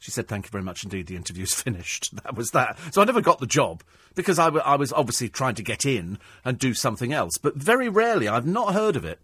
She 0.00 0.10
said, 0.10 0.28
thank 0.28 0.46
you 0.46 0.50
very 0.50 0.64
much 0.64 0.84
indeed. 0.84 1.06
The 1.06 1.16
interview's 1.16 1.54
finished. 1.62 2.14
That 2.22 2.36
was 2.36 2.50
that. 2.50 2.78
So 2.92 3.02
I 3.02 3.04
never 3.04 3.20
got 3.20 3.40
the 3.40 3.46
job 3.46 3.82
because 4.14 4.38
I, 4.38 4.46
w- 4.46 4.62
I 4.64 4.76
was 4.76 4.92
obviously 4.92 5.28
trying 5.28 5.54
to 5.56 5.62
get 5.62 5.84
in 5.84 6.18
and 6.44 6.58
do 6.58 6.74
something 6.74 7.12
else. 7.12 7.36
But 7.38 7.56
very 7.56 7.88
rarely, 7.88 8.28
I've 8.28 8.46
not 8.46 8.74
heard 8.74 8.96
of 8.96 9.04
it. 9.04 9.20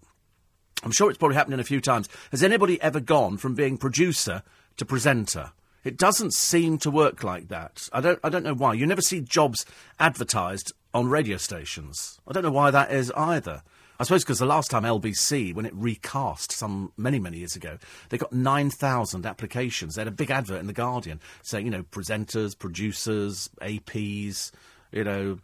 I'm 0.82 0.92
sure 0.92 1.08
it's 1.08 1.18
probably 1.18 1.36
happened 1.36 1.54
in 1.54 1.60
a 1.60 1.64
few 1.64 1.80
times. 1.80 2.08
Has 2.30 2.42
anybody 2.42 2.80
ever 2.82 3.00
gone 3.00 3.36
from 3.36 3.54
being 3.54 3.78
producer 3.78 4.42
to 4.76 4.84
presenter? 4.84 5.52
It 5.84 5.96
doesn't 5.96 6.32
seem 6.34 6.78
to 6.78 6.90
work 6.90 7.22
like 7.22 7.48
that. 7.48 7.88
I 7.92 8.00
don't, 8.00 8.18
I 8.24 8.28
don't 8.28 8.42
know 8.42 8.54
why. 8.54 8.74
You 8.74 8.86
never 8.86 9.02
see 9.02 9.20
jobs 9.20 9.64
advertised 10.00 10.72
on 10.92 11.08
radio 11.08 11.36
stations. 11.36 12.18
I 12.26 12.32
don't 12.32 12.42
know 12.42 12.50
why 12.50 12.70
that 12.70 12.90
is 12.90 13.12
either. 13.16 13.62
I 13.98 14.04
suppose 14.04 14.24
because 14.24 14.40
the 14.40 14.46
last 14.46 14.70
time 14.70 14.82
LBC, 14.82 15.54
when 15.54 15.66
it 15.66 15.74
recast 15.74 16.50
some 16.50 16.92
many, 16.96 17.20
many 17.20 17.38
years 17.38 17.54
ago, 17.54 17.78
they 18.08 18.18
got 18.18 18.32
9,000 18.32 19.24
applications. 19.24 19.94
They 19.94 20.00
had 20.00 20.08
a 20.08 20.12
big 20.12 20.30
advert 20.30 20.60
in 20.60 20.66
The 20.66 20.72
Guardian 20.72 21.20
saying, 21.42 21.66
you 21.66 21.70
know, 21.70 21.84
presenters, 21.84 22.58
producers, 22.58 23.48
APs, 23.60 24.50
you 24.90 25.04
know, 25.04 25.38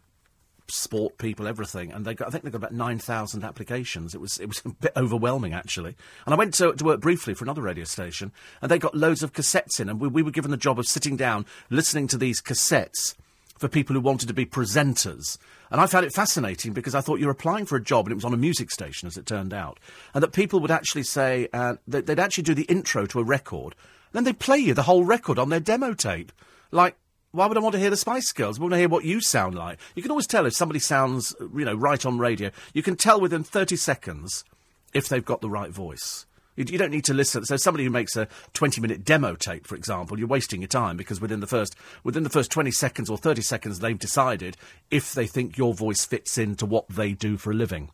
sport 0.67 1.17
people, 1.17 1.47
everything, 1.47 1.91
and 1.91 2.05
they 2.05 2.13
got, 2.13 2.27
I 2.27 2.31
think 2.31 2.43
they 2.43 2.49
got 2.49 2.57
about 2.57 2.73
nine 2.73 2.97
thousand 2.97 3.43
applications. 3.43 4.15
It 4.15 4.21
was 4.21 4.37
it 4.39 4.47
was 4.47 4.61
a 4.65 4.69
bit 4.69 4.93
overwhelming 4.95 5.53
actually. 5.53 5.95
And 6.25 6.33
I 6.33 6.37
went 6.37 6.53
to, 6.55 6.73
to 6.73 6.83
work 6.83 7.01
briefly 7.01 7.33
for 7.33 7.45
another 7.45 7.61
radio 7.61 7.83
station, 7.83 8.31
and 8.61 8.71
they 8.71 8.79
got 8.79 8.95
loads 8.95 9.23
of 9.23 9.33
cassettes 9.33 9.79
in, 9.79 9.89
and 9.89 9.99
we, 9.99 10.07
we 10.07 10.23
were 10.23 10.31
given 10.31 10.51
the 10.51 10.57
job 10.57 10.79
of 10.79 10.85
sitting 10.85 11.17
down, 11.17 11.45
listening 11.69 12.07
to 12.07 12.17
these 12.17 12.41
cassettes 12.41 13.15
for 13.61 13.67
people 13.67 13.93
who 13.93 14.01
wanted 14.01 14.27
to 14.27 14.33
be 14.33 14.45
presenters. 14.45 15.37
And 15.69 15.79
I 15.79 15.85
found 15.85 16.03
it 16.03 16.13
fascinating 16.13 16.73
because 16.73 16.95
I 16.95 17.01
thought 17.01 17.19
you 17.19 17.27
were 17.27 17.31
applying 17.31 17.67
for 17.67 17.75
a 17.75 17.83
job 17.83 18.07
and 18.07 18.11
it 18.11 18.15
was 18.15 18.25
on 18.25 18.33
a 18.33 18.37
music 18.37 18.71
station, 18.71 19.05
as 19.05 19.17
it 19.17 19.27
turned 19.27 19.53
out. 19.53 19.79
And 20.15 20.23
that 20.23 20.33
people 20.33 20.59
would 20.59 20.71
actually 20.71 21.03
say, 21.03 21.47
uh, 21.53 21.75
they'd 21.87 22.19
actually 22.19 22.43
do 22.43 22.55
the 22.55 22.63
intro 22.63 23.05
to 23.05 23.19
a 23.19 23.23
record, 23.23 23.75
then 24.13 24.23
they'd 24.23 24.39
play 24.39 24.57
you 24.57 24.73
the 24.73 24.83
whole 24.83 25.05
record 25.05 25.37
on 25.37 25.49
their 25.49 25.59
demo 25.59 25.93
tape. 25.93 26.31
Like, 26.71 26.97
why 27.33 27.45
would 27.45 27.55
I 27.55 27.61
want 27.61 27.73
to 27.73 27.79
hear 27.79 27.91
the 27.91 27.97
Spice 27.97 28.31
Girls? 28.31 28.57
I 28.57 28.63
want 28.63 28.73
to 28.73 28.79
hear 28.79 28.89
what 28.89 29.05
you 29.05 29.21
sound 29.21 29.53
like. 29.53 29.77
You 29.95 30.01
can 30.01 30.11
always 30.11 30.27
tell 30.27 30.47
if 30.47 30.55
somebody 30.55 30.79
sounds, 30.79 31.35
you 31.39 31.63
know, 31.63 31.75
right 31.75 32.03
on 32.03 32.17
radio. 32.17 32.49
You 32.73 32.81
can 32.81 32.97
tell 32.97 33.21
within 33.21 33.43
30 33.43 33.75
seconds 33.75 34.43
if 34.91 35.07
they've 35.07 35.23
got 35.23 35.41
the 35.41 35.49
right 35.49 35.69
voice. 35.69 36.25
You, 36.55 36.77
don't 36.77 36.91
need 36.91 37.05
to 37.05 37.13
listen. 37.13 37.45
So 37.45 37.55
somebody 37.55 37.85
who 37.85 37.89
makes 37.89 38.17
a 38.17 38.27
20-minute 38.53 39.05
demo 39.05 39.35
tape, 39.35 39.65
for 39.65 39.75
example, 39.75 40.19
you're 40.19 40.27
wasting 40.27 40.61
your 40.61 40.67
time 40.67 40.97
because 40.97 41.21
within 41.21 41.39
the 41.39 41.47
first 41.47 41.75
within 42.03 42.23
the 42.23 42.29
first 42.29 42.51
20 42.51 42.71
seconds 42.71 43.09
or 43.09 43.17
30 43.17 43.41
seconds, 43.41 43.79
they've 43.79 43.97
decided 43.97 44.57
if 44.89 45.13
they 45.13 45.27
think 45.27 45.57
your 45.57 45.73
voice 45.73 46.05
fits 46.05 46.37
into 46.37 46.65
what 46.65 46.87
they 46.89 47.13
do 47.13 47.37
for 47.37 47.51
a 47.51 47.55
living. 47.55 47.89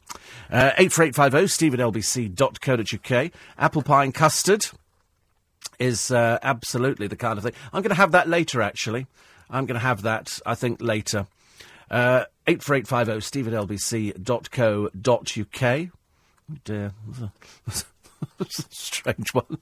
Uh, 0.52 0.72
84850 0.78 1.48
steve 1.48 1.74
at 1.76 1.80
lbc.co.uk. 1.80 3.32
Apple 3.58 3.82
pie 3.84 4.04
and 4.04 4.14
custard 4.14 4.66
is 5.80 6.12
uh, 6.12 6.40
absolutely 6.42 7.08
the 7.08 7.16
kind 7.16 7.38
of 7.38 7.44
thing. 7.44 7.54
I'm 7.72 7.84
going 7.84 7.90
to 7.90 7.96
have 7.96 8.12
that 8.14 8.28
later, 8.28 8.62
actually. 8.62 9.06
I'm 9.50 9.66
going 9.66 9.80
to 9.80 9.86
have 9.86 10.02
that, 10.02 10.40
I 10.46 10.56
think, 10.56 10.82
later. 10.82 11.28
Uh, 11.90 12.26
84850 12.48 13.22
steve 13.22 13.48
at 13.48 13.54
lbc.co.uk. 13.54 14.92
Oh 16.50 16.56
dear. 16.64 16.94
Strange 18.50 19.34
one. 19.34 19.58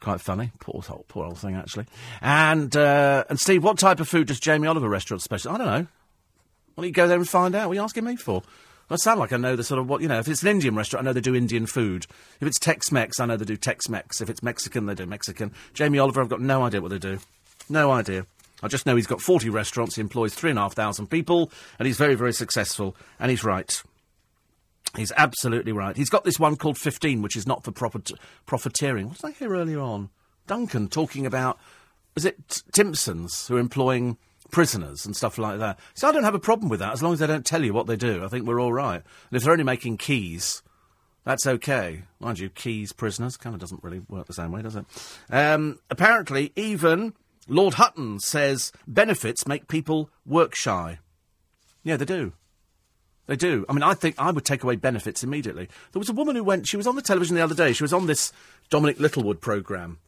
quite 0.00 0.20
funny. 0.20 0.52
Poor 0.60 0.82
old, 0.88 1.08
poor 1.08 1.26
old 1.26 1.38
thing, 1.38 1.54
actually. 1.54 1.86
And 2.20 2.74
uh, 2.76 3.24
and 3.28 3.38
Steve, 3.38 3.62
what 3.62 3.78
type 3.78 4.00
of 4.00 4.08
food 4.08 4.28
does 4.28 4.40
Jamie 4.40 4.66
Oliver 4.66 4.88
restaurant 4.88 5.22
special? 5.22 5.52
I 5.52 5.58
don't 5.58 5.66
know. 5.66 5.86
Why 6.74 6.82
don't 6.82 6.86
you 6.86 6.92
go 6.92 7.08
there 7.08 7.18
and 7.18 7.28
find 7.28 7.54
out? 7.54 7.68
What 7.68 7.72
are 7.72 7.76
you 7.76 7.82
asking 7.82 8.04
me 8.04 8.16
for? 8.16 8.42
I 8.88 8.96
sound 8.96 9.18
like 9.18 9.32
I 9.32 9.36
know 9.36 9.56
the 9.56 9.64
sort 9.64 9.80
of 9.80 9.88
what 9.88 10.00
you 10.00 10.08
know. 10.08 10.18
If 10.18 10.28
it's 10.28 10.42
an 10.42 10.48
Indian 10.48 10.76
restaurant, 10.76 11.04
I 11.04 11.10
know 11.10 11.12
they 11.12 11.20
do 11.20 11.34
Indian 11.34 11.66
food. 11.66 12.06
If 12.40 12.46
it's 12.46 12.58
Tex-Mex, 12.58 13.18
I 13.18 13.26
know 13.26 13.36
they 13.36 13.44
do 13.44 13.56
Tex-Mex. 13.56 14.20
If 14.20 14.30
it's 14.30 14.42
Mexican, 14.42 14.86
they 14.86 14.94
do 14.94 15.06
Mexican. 15.06 15.52
Jamie 15.74 15.98
Oliver, 15.98 16.20
I've 16.20 16.28
got 16.28 16.40
no 16.40 16.62
idea 16.62 16.80
what 16.80 16.90
they 16.90 16.98
do. 16.98 17.18
No 17.68 17.90
idea. 17.90 18.26
I 18.62 18.68
just 18.68 18.86
know 18.86 18.96
he's 18.96 19.06
got 19.06 19.20
40 19.20 19.50
restaurants, 19.50 19.96
he 19.96 20.00
employs 20.00 20.34
3,500 20.34 21.10
people, 21.10 21.50
and 21.78 21.86
he's 21.86 21.98
very, 21.98 22.14
very 22.14 22.32
successful, 22.32 22.96
and 23.20 23.30
he's 23.30 23.44
right. 23.44 23.82
He's 24.96 25.12
absolutely 25.16 25.72
right. 25.72 25.96
He's 25.96 26.10
got 26.10 26.24
this 26.24 26.38
one 26.38 26.56
called 26.56 26.78
15, 26.78 27.22
which 27.22 27.36
is 27.36 27.46
not 27.46 27.64
for 27.64 27.72
profit- 27.72 28.12
profiteering. 28.46 29.08
What 29.08 29.18
did 29.18 29.26
I 29.26 29.30
hear 29.32 29.54
earlier 29.54 29.80
on? 29.80 30.10
Duncan 30.46 30.88
talking 30.88 31.26
about, 31.26 31.58
was 32.14 32.24
it 32.24 32.62
Timpsons 32.72 33.46
who 33.48 33.56
are 33.56 33.60
employing 33.60 34.16
prisoners 34.50 35.04
and 35.04 35.16
stuff 35.16 35.38
like 35.38 35.58
that? 35.58 35.78
So 35.94 36.08
I 36.08 36.12
don't 36.12 36.24
have 36.24 36.34
a 36.34 36.40
problem 36.40 36.68
with 36.68 36.80
that 36.80 36.92
as 36.92 37.02
long 37.02 37.12
as 37.12 37.18
they 37.18 37.26
don't 37.26 37.44
tell 37.44 37.64
you 37.64 37.72
what 37.72 37.86
they 37.86 37.96
do. 37.96 38.24
I 38.24 38.28
think 38.28 38.46
we're 38.46 38.60
all 38.60 38.72
right. 38.72 39.02
And 39.30 39.36
if 39.36 39.42
they're 39.42 39.52
only 39.52 39.64
making 39.64 39.98
keys, 39.98 40.62
that's 41.24 41.46
okay. 41.46 42.04
Mind 42.20 42.38
you, 42.38 42.48
keys, 42.48 42.92
prisoners, 42.92 43.36
kind 43.36 43.54
of 43.54 43.60
doesn't 43.60 43.82
really 43.82 44.00
work 44.08 44.26
the 44.26 44.32
same 44.32 44.52
way, 44.52 44.62
does 44.62 44.76
it? 44.76 44.86
Um, 45.28 45.80
apparently, 45.90 46.52
even 46.54 47.14
Lord 47.48 47.74
Hutton 47.74 48.20
says 48.20 48.72
benefits 48.86 49.46
make 49.46 49.68
people 49.68 50.10
work 50.24 50.54
shy. 50.54 51.00
Yeah, 51.82 51.96
they 51.96 52.04
do. 52.04 52.32
They 53.26 53.36
do. 53.36 53.64
I 53.68 53.72
mean, 53.72 53.82
I 53.82 53.94
think 53.94 54.14
I 54.18 54.30
would 54.30 54.44
take 54.44 54.62
away 54.62 54.76
benefits 54.76 55.24
immediately. 55.24 55.68
There 55.92 56.00
was 56.00 56.08
a 56.08 56.14
woman 56.14 56.36
who 56.36 56.44
went, 56.44 56.66
she 56.66 56.76
was 56.76 56.86
on 56.86 56.96
the 56.96 57.02
television 57.02 57.34
the 57.34 57.42
other 57.42 57.54
day, 57.54 57.72
she 57.72 57.82
was 57.82 57.92
on 57.92 58.06
this 58.06 58.32
Dominic 58.70 59.00
Littlewood 59.00 59.40
programme 59.40 59.98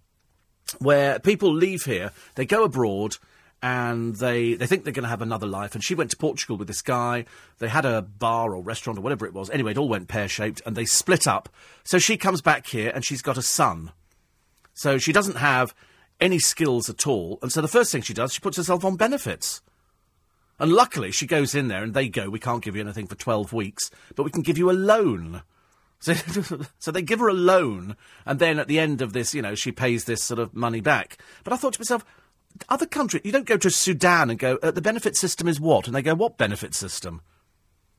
where 0.78 1.18
people 1.18 1.52
leave 1.52 1.84
here, 1.84 2.12
they 2.34 2.44
go 2.44 2.64
abroad, 2.64 3.16
and 3.62 4.16
they, 4.16 4.54
they 4.54 4.66
think 4.66 4.84
they're 4.84 4.92
going 4.92 5.04
to 5.04 5.08
have 5.08 5.22
another 5.22 5.46
life. 5.46 5.74
And 5.74 5.82
she 5.82 5.94
went 5.94 6.10
to 6.12 6.16
Portugal 6.16 6.56
with 6.56 6.68
this 6.68 6.82
guy. 6.82 7.24
They 7.58 7.68
had 7.68 7.84
a 7.84 8.02
bar 8.02 8.54
or 8.54 8.62
restaurant 8.62 8.98
or 8.98 9.02
whatever 9.02 9.26
it 9.26 9.34
was. 9.34 9.50
Anyway, 9.50 9.72
it 9.72 9.78
all 9.78 9.88
went 9.88 10.08
pear 10.08 10.28
shaped, 10.28 10.62
and 10.64 10.76
they 10.76 10.84
split 10.84 11.26
up. 11.26 11.48
So 11.84 11.98
she 11.98 12.16
comes 12.16 12.40
back 12.40 12.66
here, 12.66 12.92
and 12.94 13.04
she's 13.04 13.22
got 13.22 13.36
a 13.38 13.42
son. 13.42 13.92
So 14.74 14.98
she 14.98 15.12
doesn't 15.12 15.38
have 15.38 15.74
any 16.20 16.38
skills 16.38 16.88
at 16.88 17.06
all. 17.06 17.38
And 17.42 17.50
so 17.50 17.60
the 17.60 17.68
first 17.68 17.90
thing 17.90 18.02
she 18.02 18.14
does, 18.14 18.32
she 18.32 18.40
puts 18.40 18.56
herself 18.56 18.84
on 18.84 18.96
benefits. 18.96 19.60
And 20.58 20.72
luckily, 20.72 21.12
she 21.12 21.26
goes 21.26 21.54
in 21.54 21.68
there 21.68 21.82
and 21.82 21.94
they 21.94 22.08
go, 22.08 22.28
We 22.28 22.40
can't 22.40 22.62
give 22.62 22.74
you 22.74 22.82
anything 22.82 23.06
for 23.06 23.14
12 23.14 23.52
weeks, 23.52 23.90
but 24.14 24.24
we 24.24 24.30
can 24.30 24.42
give 24.42 24.58
you 24.58 24.70
a 24.70 24.72
loan. 24.72 25.42
So, 26.00 26.14
so 26.78 26.92
they 26.92 27.02
give 27.02 27.18
her 27.18 27.26
a 27.26 27.34
loan, 27.34 27.96
and 28.24 28.38
then 28.38 28.60
at 28.60 28.68
the 28.68 28.78
end 28.78 29.02
of 29.02 29.12
this, 29.12 29.34
you 29.34 29.42
know, 29.42 29.56
she 29.56 29.72
pays 29.72 30.04
this 30.04 30.22
sort 30.22 30.38
of 30.38 30.54
money 30.54 30.80
back. 30.80 31.18
But 31.42 31.52
I 31.52 31.56
thought 31.56 31.72
to 31.72 31.80
myself, 31.80 32.04
other 32.68 32.86
countries, 32.86 33.22
you 33.24 33.32
don't 33.32 33.48
go 33.48 33.56
to 33.56 33.68
Sudan 33.68 34.30
and 34.30 34.38
go, 34.38 34.60
uh, 34.62 34.70
the 34.70 34.80
benefit 34.80 35.16
system 35.16 35.48
is 35.48 35.60
what? 35.60 35.88
And 35.88 35.96
they 35.96 36.02
go, 36.02 36.14
what 36.14 36.38
benefit 36.38 36.72
system? 36.72 37.20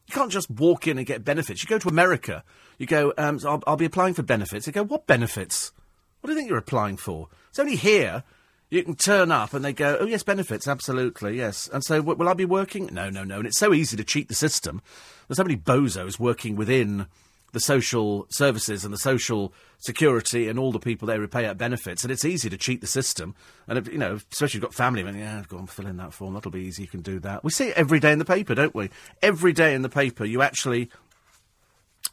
You 0.08 0.14
can't 0.14 0.32
just 0.32 0.50
walk 0.50 0.88
in 0.88 0.98
and 0.98 1.06
get 1.06 1.26
benefits. 1.26 1.62
You 1.62 1.68
go 1.68 1.78
to 1.78 1.90
America, 1.90 2.46
you 2.78 2.86
go, 2.86 3.14
um, 3.18 3.38
so 3.38 3.50
I'll, 3.50 3.64
I'll 3.68 3.76
be 3.76 3.84
applying 3.84 4.14
for 4.14 4.24
benefits. 4.24 4.66
They 4.66 4.72
go, 4.72 4.86
what 4.86 5.06
benefits? 5.06 5.74
What 6.22 6.28
do 6.30 6.34
you 6.34 6.40
think 6.40 6.50
you're 6.50 6.58
applying 6.58 6.96
for? 6.96 7.28
It's 7.50 7.60
only 7.60 7.76
here 7.76 8.24
you 8.70 8.84
can 8.84 8.96
turn 8.96 9.32
up 9.32 9.54
and 9.54 9.66
they 9.66 9.74
go, 9.74 9.98
oh, 10.00 10.06
yes, 10.06 10.24
benefits, 10.24 10.68
absolutely, 10.68 11.38
yes. 11.38 11.70
And 11.72 11.84
so, 11.84 11.98
w- 11.98 12.18
will 12.18 12.30
I 12.30 12.34
be 12.34 12.46
working? 12.46 12.90
No, 12.92 13.10
no, 13.10 13.24
no. 13.24 13.38
And 13.38 13.48
it's 13.48 13.58
so 13.58 13.74
easy 13.74 13.98
to 13.98 14.04
cheat 14.04 14.28
the 14.28 14.36
system. 14.36 14.82
There's 15.28 15.38
so 15.38 15.44
many 15.44 15.58
bozos 15.58 16.20
working 16.20 16.56
within 16.56 17.08
the 17.52 17.60
social 17.60 18.28
services 18.30 18.86
and 18.86 18.94
the 18.94 19.00
social 19.00 19.52
security 19.80 20.48
and 20.48 20.60
all 20.60 20.72
the 20.72 20.80
people 20.80 21.08
there 21.08 21.20
who 21.20 21.28
pay 21.28 21.48
out 21.48 21.58
benefits, 21.58 22.04
and 22.04 22.12
it's 22.12 22.26
easy 22.26 22.48
to 22.48 22.58
cheat 22.58 22.80
the 22.80 22.88
system. 22.88 23.34
And, 23.68 23.80
if, 23.80 23.88
you 23.88 23.98
know, 23.98 24.20
especially 24.32 24.46
if 24.46 24.54
you've 24.56 24.64
got 24.64 24.76
family, 24.76 25.02
and, 25.02 25.18
yeah, 25.18 25.44
go 25.48 25.58
on, 25.58 25.66
fill 25.66 25.88
in 25.88 25.98
that 25.98 26.14
form, 26.14 26.36
that'll 26.36 26.52
be 26.52 26.62
easy, 26.62 26.84
you 26.84 26.90
can 26.90 27.02
do 27.02 27.20
that. 27.22 27.44
We 27.44 27.50
see 27.50 27.70
it 27.70 27.78
every 27.78 28.00
day 28.00 28.12
in 28.12 28.20
the 28.20 28.26
paper, 28.26 28.54
don't 28.54 28.76
we? 28.76 28.92
Every 29.24 29.52
day 29.52 29.74
in 29.74 29.82
the 29.82 29.90
paper, 29.90 30.26
you 30.26 30.44
actually 30.44 30.92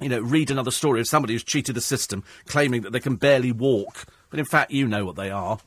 you 0.01 0.09
know, 0.09 0.21
read 0.21 0.51
another 0.51 0.71
story 0.71 1.01
of 1.01 1.07
somebody 1.07 1.33
who's 1.33 1.45
cheated 1.45 1.75
the 1.75 1.81
system, 1.81 2.23
claiming 2.47 2.83
that 2.83 2.93
they 2.93 3.01
can 3.01 3.17
barely 3.17 3.53
walk. 3.53 4.05
But 4.31 4.39
in 4.39 4.45
fact, 4.45 4.71
you 4.71 4.87
know 4.87 5.05
what 5.05 5.17
they 5.17 5.31
are. 5.31 5.59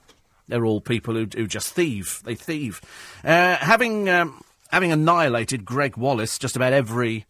They're 0.49 0.65
all 0.65 0.81
people 0.81 1.13
who, 1.13 1.27
who 1.33 1.47
just 1.47 1.73
thieve. 1.73 2.21
They 2.25 2.35
thieve. 2.35 2.81
Uh, 3.23 3.55
having 3.57 4.09
um, 4.09 4.43
having 4.71 4.91
annihilated 4.91 5.63
Greg 5.63 5.95
Wallace 5.95 6.37
just 6.37 6.55
about 6.55 6.73
every 6.73 7.25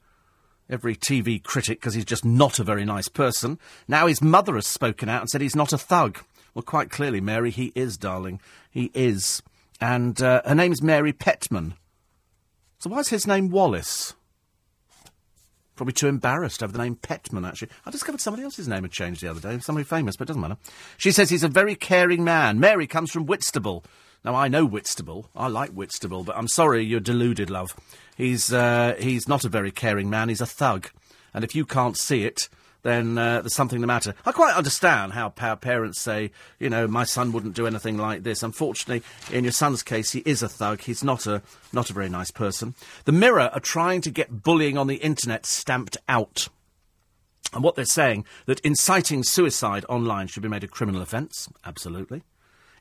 every 0.70 0.96
TV 0.96 1.42
critic 1.42 1.80
because 1.80 1.94
he's 1.94 2.06
just 2.06 2.24
not 2.26 2.60
a 2.60 2.64
very 2.64 2.86
nice 2.86 3.08
person. 3.08 3.60
Now 3.88 4.08
his 4.08 4.22
mother 4.22 4.56
has 4.56 4.68
spoken 4.68 5.10
out 5.10 5.22
and 5.22 5.30
said 5.30 5.42
he's 5.42 5.56
not 5.56 5.74
a 5.74 5.78
thug. 5.78 6.20
Well, 6.54 6.64
quite 6.64 6.90
clearly, 6.90 7.22
Mary, 7.22 7.52
he 7.52 7.72
is, 7.76 7.98
darling. 7.98 8.42
He 8.72 8.92
is. 8.94 9.44
And 9.82 10.22
uh, 10.22 10.42
her 10.46 10.56
name's 10.56 10.82
Mary 10.82 11.14
Petman. 11.14 11.74
So 12.80 12.90
why 12.90 13.00
is 13.00 13.10
his 13.10 13.28
name 13.28 13.50
Wallace? 13.50 14.16
Probably 15.80 15.94
too 15.94 16.08
embarrassed 16.08 16.62
over 16.62 16.74
the 16.74 16.84
name 16.84 16.98
Petman, 16.98 17.48
actually. 17.48 17.70
I 17.86 17.90
discovered 17.90 18.20
somebody 18.20 18.44
else's 18.44 18.68
name 18.68 18.82
had 18.82 18.92
changed 18.92 19.22
the 19.22 19.30
other 19.30 19.40
day, 19.40 19.58
somebody 19.60 19.86
famous, 19.86 20.18
but 20.18 20.24
it 20.24 20.28
doesn't 20.28 20.42
matter. 20.42 20.58
She 20.98 21.14
says 21.14 21.30
he's 21.30 21.46
a 21.46 21.48
very 21.48 21.74
caring 21.74 22.22
man. 22.22 22.60
Mary 22.60 22.86
comes 22.86 23.12
from 23.12 23.26
Whitstable. 23.26 23.86
Now, 24.26 24.36
I 24.36 24.50
know 24.50 24.66
Whitstable. 24.66 25.30
I 25.34 25.48
like 25.48 25.70
Whitstable, 25.70 26.26
but 26.26 26.36
I'm 26.36 26.50
sorry 26.50 26.84
you're 26.84 27.00
deluded, 27.00 27.50
love. 27.50 27.74
He's, 28.18 28.52
uh, 28.52 28.96
he's 29.00 29.30
not 29.30 29.46
a 29.46 29.48
very 29.48 29.72
caring 29.72 30.10
man. 30.10 30.28
He's 30.28 30.42
a 30.42 30.46
thug. 30.46 30.90
And 31.34 31.46
if 31.46 31.56
you 31.56 31.66
can't 31.66 31.96
see 31.96 32.26
it, 32.26 32.50
then 32.82 33.18
uh, 33.18 33.42
there's 33.42 33.56
something 33.56 33.82
the 33.82 33.88
matter. 33.88 34.14
I 34.26 34.32
quite 34.32 34.56
understand 34.56 35.14
how 35.14 35.30
pa- 35.30 35.56
parents 35.56 36.02
say, 36.02 36.32
you 36.60 36.70
know, 36.70 36.88
my 36.88 37.04
son 37.04 37.32
wouldn't 37.32 37.56
do 37.56 37.68
anything 37.68 37.98
like 37.98 38.24
this. 38.24 38.44
Unfortunately, 38.44 39.04
in 39.32 39.44
your 39.44 39.52
son's 39.52 39.84
case, 39.84 40.12
he 40.12 40.20
is 40.20 40.42
a 40.42 40.50
thug. 40.50 40.82
He's 40.82 41.04
not 41.04 41.28
a 41.28 41.42
not 41.74 41.90
a 41.90 41.94
very 41.94 42.10
nice 42.10 42.32
person. 42.32 42.76
The 43.06 43.12
Mirror 43.12 43.52
are 43.54 43.60
trying 43.60 44.02
to 44.02 44.12
get 44.12 44.44
bullying 44.44 44.78
on 44.78 44.88
the 44.88 44.96
internet 44.96 45.46
stamped 45.46 45.98
out. 46.08 46.48
And 47.54 47.64
what 47.64 47.76
they're 47.76 47.86
saying 47.86 48.26
that 48.46 48.60
inciting 48.62 49.24
suicide 49.24 49.86
online 49.90 50.28
should 50.28 50.44
be 50.44 50.50
made 50.50 50.64
a 50.64 50.68
criminal 50.68 51.02
offence. 51.02 51.50
Absolutely. 51.66 52.24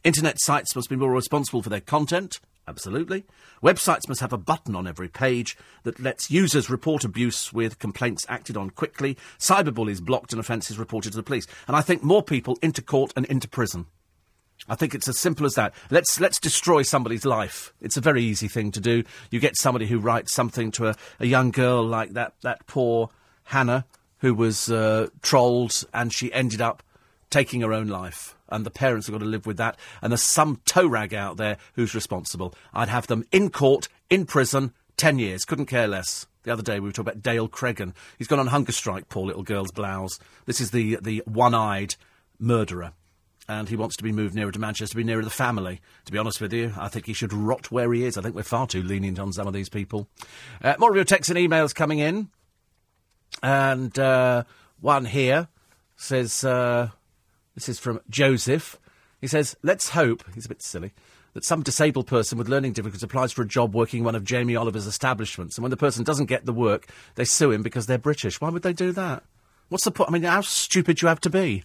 Internet 0.05 0.41
sites 0.41 0.77
must 0.77 0.91
be 0.91 0.97
more 0.97 1.13
responsible 1.13 1.63
for 1.63 1.71
their 1.71 1.81
content. 1.81 2.39
Absolutely. 2.69 3.25
Websites 3.63 4.09
must 4.09 4.21
have 4.21 4.35
a 4.35 4.39
button 4.39 4.77
on 4.77 4.87
every 4.87 5.09
page 5.09 5.57
that 5.85 5.99
lets 5.99 6.31
users 6.31 6.69
report 6.69 7.03
abuse 7.03 7.51
with 7.51 7.79
complaints 7.79 8.27
acted 8.29 8.59
on 8.59 8.69
quickly, 8.69 9.17
cyberbullies 9.39 10.03
blocked, 10.03 10.33
and 10.35 10.39
offences 10.39 10.79
reported 10.79 11.13
to 11.13 11.17
the 11.17 11.23
police. 11.23 11.47
And 11.67 11.75
I 11.75 11.81
think 11.81 12.03
more 12.03 12.23
people 12.23 12.59
into 12.61 12.83
court 12.83 13.15
and 13.17 13.25
into 13.25 13.49
prison. 13.49 13.87
I 14.69 14.75
think 14.75 14.95
it's 14.95 15.09
as 15.09 15.19
simple 15.19 15.47
as 15.47 15.55
that. 15.55 15.73
Let's 15.91 16.21
let's 16.21 16.39
destroy 16.39 16.83
somebody's 16.83 17.25
life. 17.25 17.73
It's 17.81 17.97
a 17.97 18.03
very 18.03 18.23
easy 18.23 18.49
thing 18.49 18.71
to 18.73 18.81
do. 18.81 19.03
You 19.31 19.41
get 19.41 19.57
somebody 19.57 19.87
who 19.87 19.99
writes 19.99 20.35
something 20.35 20.71
to 20.73 20.89
a, 20.89 20.95
a 21.21 21.27
young 21.27 21.51
girl 21.51 21.87
like 21.87 22.11
that 22.11 22.35
that 22.43 22.67
poor 22.67 23.09
Hannah 23.45 23.87
who 24.19 24.35
was 24.35 24.71
uh, 24.71 25.07
trolled 25.23 25.85
and 25.95 26.13
she 26.13 26.31
ended 26.35 26.61
up 26.61 26.83
taking 27.31 27.63
her 27.63 27.73
own 27.73 27.87
life 27.87 28.37
and 28.49 28.65
the 28.65 28.71
parents 28.71 29.07
have 29.07 29.15
got 29.15 29.21
to 29.21 29.25
live 29.25 29.47
with 29.47 29.57
that. 29.59 29.79
And 30.03 30.13
there's 30.13 30.23
some 30.23 30.61
toe 30.65 30.87
rag 30.87 31.15
out 31.15 31.37
there 31.37 31.59
who's 31.75 31.95
responsible. 31.95 32.55
I'd 32.73 32.89
have 32.89 33.07
them 33.07 33.25
in 33.33 33.51
court, 33.51 33.89
in 34.11 34.27
prison, 34.27 34.73
10 34.97 35.19
years. 35.19 35.45
Couldn't 35.45 35.67
care 35.67 35.89
less. 35.89 36.27
The 36.43 36.53
other 36.53 36.63
day 36.63 36.81
we 36.81 36.89
were 36.89 36.93
talking 36.93 37.11
about 37.11 37.23
Dale 37.23 37.49
Cregan. 37.49 37.95
He's 38.17 38.27
gone 38.27 38.39
on 38.39 38.47
hunger 38.49 38.73
strike, 38.73 39.09
poor 39.09 39.27
little 39.27 39.43
girl's 39.43 39.73
blouse. 39.73 40.19
This 40.47 40.61
is 40.61 40.71
the, 40.71 40.99
the 41.01 41.23
one 41.27 41.55
eyed 41.55 41.95
murderer. 42.39 42.93
And 43.51 43.69
he 43.69 43.77
wants 43.77 43.97
to 43.97 44.03
be 44.03 44.13
moved 44.13 44.35
nearer 44.35 44.53
to 44.53 44.59
Manchester, 44.59 44.93
to 44.93 44.97
be 44.97 45.05
nearer 45.05 45.25
the 45.25 45.31
family. 45.31 45.81
To 46.05 46.13
be 46.13 46.19
honest 46.19 46.41
with 46.41 46.53
you, 46.53 46.75
I 46.77 46.89
think 46.89 47.07
he 47.07 47.15
should 47.15 47.33
rot 47.33 47.71
where 47.71 47.93
he 47.93 48.05
is. 48.05 48.19
I 48.19 48.23
think 48.23 48.35
we're 48.35 48.43
far 48.43 48.67
too 48.67 48.83
lenient 48.83 49.19
on 49.19 49.33
some 49.33 49.47
of 49.47 49.55
these 49.55 49.71
people. 49.71 50.07
Uh, 50.63 50.75
more 50.79 50.91
of 50.91 50.97
your 50.97 51.05
texts 51.07 51.31
and 51.31 51.39
emails 51.39 51.75
coming 51.75 51.99
in. 51.99 52.29
And 53.43 53.99
uh, 53.99 54.45
one 54.81 55.07
here 55.07 55.49
says. 55.97 56.45
Uh, 56.45 56.91
this 57.59 57.69
is 57.69 57.81
from 57.81 58.01
Joseph. 58.09 58.79
He 59.21 59.27
says, 59.27 59.57
Let's 59.65 59.91
hope, 59.91 60.23
he's 60.33 60.47
a 60.47 60.49
bit 60.49 60.63
silly, 60.63 60.93
that 61.35 61.45
some 61.45 61.65
disabled 61.65 62.07
person 62.07 62.39
with 62.39 62.49
learning 62.49 62.73
difficulties 62.73 63.03
applies 63.03 63.33
for 63.33 63.43
a 63.43 63.49
job 63.49 63.75
working 63.75 63.99
in 63.99 64.05
one 64.05 64.15
of 64.15 64.23
Jamie 64.23 64.55
Oliver's 64.55 64.87
establishments, 64.87 65.57
and 65.57 65.65
when 65.65 65.71
the 65.71 65.77
person 65.77 66.05
doesn't 66.05 66.27
get 66.27 66.47
the 66.47 66.53
work, 66.53 66.87
they 67.17 67.25
sue 67.25 67.51
him 67.51 67.65
because 67.65 67.87
they're 67.87 67.99
British. 67.99 68.41
Why 68.41 68.49
would 68.49 68.63
they 68.63 68.73
do 68.73 68.93
that? 68.93 69.25
What's 69.71 69.85
the 69.85 69.91
point? 69.91 70.09
I 70.09 70.13
mean, 70.13 70.23
how 70.23 70.41
stupid 70.41 70.99
do 70.99 71.07
you 71.07 71.09
have 71.09 71.21
to 71.23 71.31
be? 71.31 71.65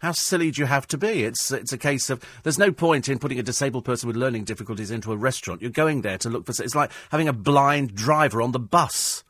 How 0.00 0.12
silly 0.12 0.50
do 0.50 0.60
you 0.60 0.66
have 0.66 0.86
to 0.88 0.98
be? 0.98 1.24
It's, 1.24 1.50
it's 1.50 1.72
a 1.72 1.78
case 1.78 2.10
of 2.10 2.22
there's 2.42 2.58
no 2.58 2.70
point 2.70 3.08
in 3.08 3.18
putting 3.18 3.38
a 3.38 3.42
disabled 3.42 3.86
person 3.86 4.06
with 4.06 4.16
learning 4.16 4.44
difficulties 4.44 4.90
into 4.90 5.10
a 5.10 5.16
restaurant. 5.16 5.62
You're 5.62 5.70
going 5.70 6.02
there 6.02 6.18
to 6.18 6.28
look 6.28 6.44
for. 6.44 6.52
It's 6.62 6.74
like 6.74 6.90
having 7.10 7.28
a 7.28 7.32
blind 7.32 7.94
driver 7.94 8.42
on 8.42 8.52
the 8.52 8.58
bus. 8.58 9.24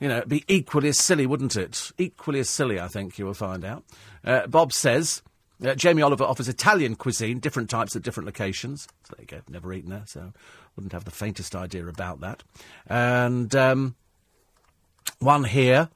You 0.00 0.08
know, 0.08 0.18
it'd 0.18 0.28
be 0.28 0.44
equally 0.48 0.88
as 0.88 0.98
silly, 0.98 1.24
wouldn't 1.24 1.56
it? 1.56 1.92
Equally 1.96 2.40
as 2.40 2.50
silly, 2.50 2.78
I 2.78 2.88
think 2.88 3.18
you 3.18 3.24
will 3.24 3.34
find 3.34 3.64
out. 3.64 3.84
Uh, 4.26 4.46
Bob 4.46 4.72
says 4.72 5.22
uh, 5.64 5.74
Jamie 5.74 6.02
Oliver 6.02 6.24
offers 6.24 6.48
Italian 6.48 6.96
cuisine, 6.96 7.38
different 7.38 7.70
types 7.70 7.96
at 7.96 8.02
different 8.02 8.26
locations. 8.26 8.88
So 9.04 9.14
there 9.16 9.22
you 9.22 9.26
go. 9.26 9.42
Never 9.48 9.72
eaten 9.72 9.90
there, 9.90 10.02
so 10.06 10.32
wouldn't 10.74 10.92
have 10.92 11.04
the 11.04 11.10
faintest 11.10 11.54
idea 11.56 11.86
about 11.86 12.20
that. 12.20 12.42
And 12.86 13.54
um, 13.54 13.94
one 15.20 15.44
here. 15.44 15.88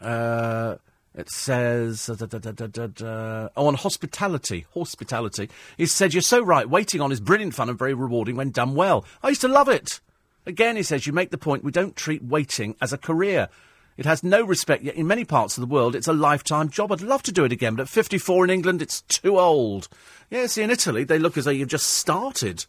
Uh, 0.00 0.76
it 1.14 1.30
says, 1.30 2.06
da, 2.06 2.26
da, 2.26 2.38
da, 2.38 3.48
oh, 3.56 3.66
on 3.66 3.74
hospitality, 3.74 4.66
hospitality. 4.74 5.48
He 5.78 5.86
said, 5.86 6.12
you're 6.12 6.20
so 6.20 6.42
right, 6.42 6.68
waiting 6.68 7.00
on 7.00 7.10
is 7.10 7.20
brilliant 7.20 7.54
fun 7.54 7.70
and 7.70 7.78
very 7.78 7.94
rewarding 7.94 8.36
when 8.36 8.50
done 8.50 8.74
well. 8.74 9.06
I 9.22 9.30
used 9.30 9.40
to 9.40 9.48
love 9.48 9.70
it. 9.70 10.00
Again, 10.44 10.76
he 10.76 10.82
says, 10.82 11.06
you 11.06 11.14
make 11.14 11.30
the 11.30 11.38
point 11.38 11.64
we 11.64 11.72
don't 11.72 11.96
treat 11.96 12.22
waiting 12.22 12.76
as 12.82 12.92
a 12.92 12.98
career. 12.98 13.48
It 13.96 14.04
has 14.04 14.22
no 14.22 14.44
respect, 14.44 14.82
yet 14.82 14.94
in 14.94 15.06
many 15.06 15.24
parts 15.24 15.56
of 15.56 15.62
the 15.62 15.72
world 15.72 15.94
it's 15.94 16.08
a 16.08 16.12
lifetime 16.12 16.68
job. 16.68 16.92
I'd 16.92 17.00
love 17.00 17.22
to 17.24 17.32
do 17.32 17.44
it 17.44 17.52
again, 17.52 17.76
but 17.76 17.82
at 17.82 17.88
54 17.88 18.44
in 18.44 18.50
England 18.50 18.82
it's 18.82 19.00
too 19.02 19.38
old. 19.38 19.88
Yeah, 20.30 20.46
see, 20.46 20.62
in 20.62 20.70
Italy 20.70 21.04
they 21.04 21.18
look 21.18 21.36
as 21.38 21.46
though 21.46 21.50
you've 21.50 21.68
just 21.68 21.86
started 21.86 22.66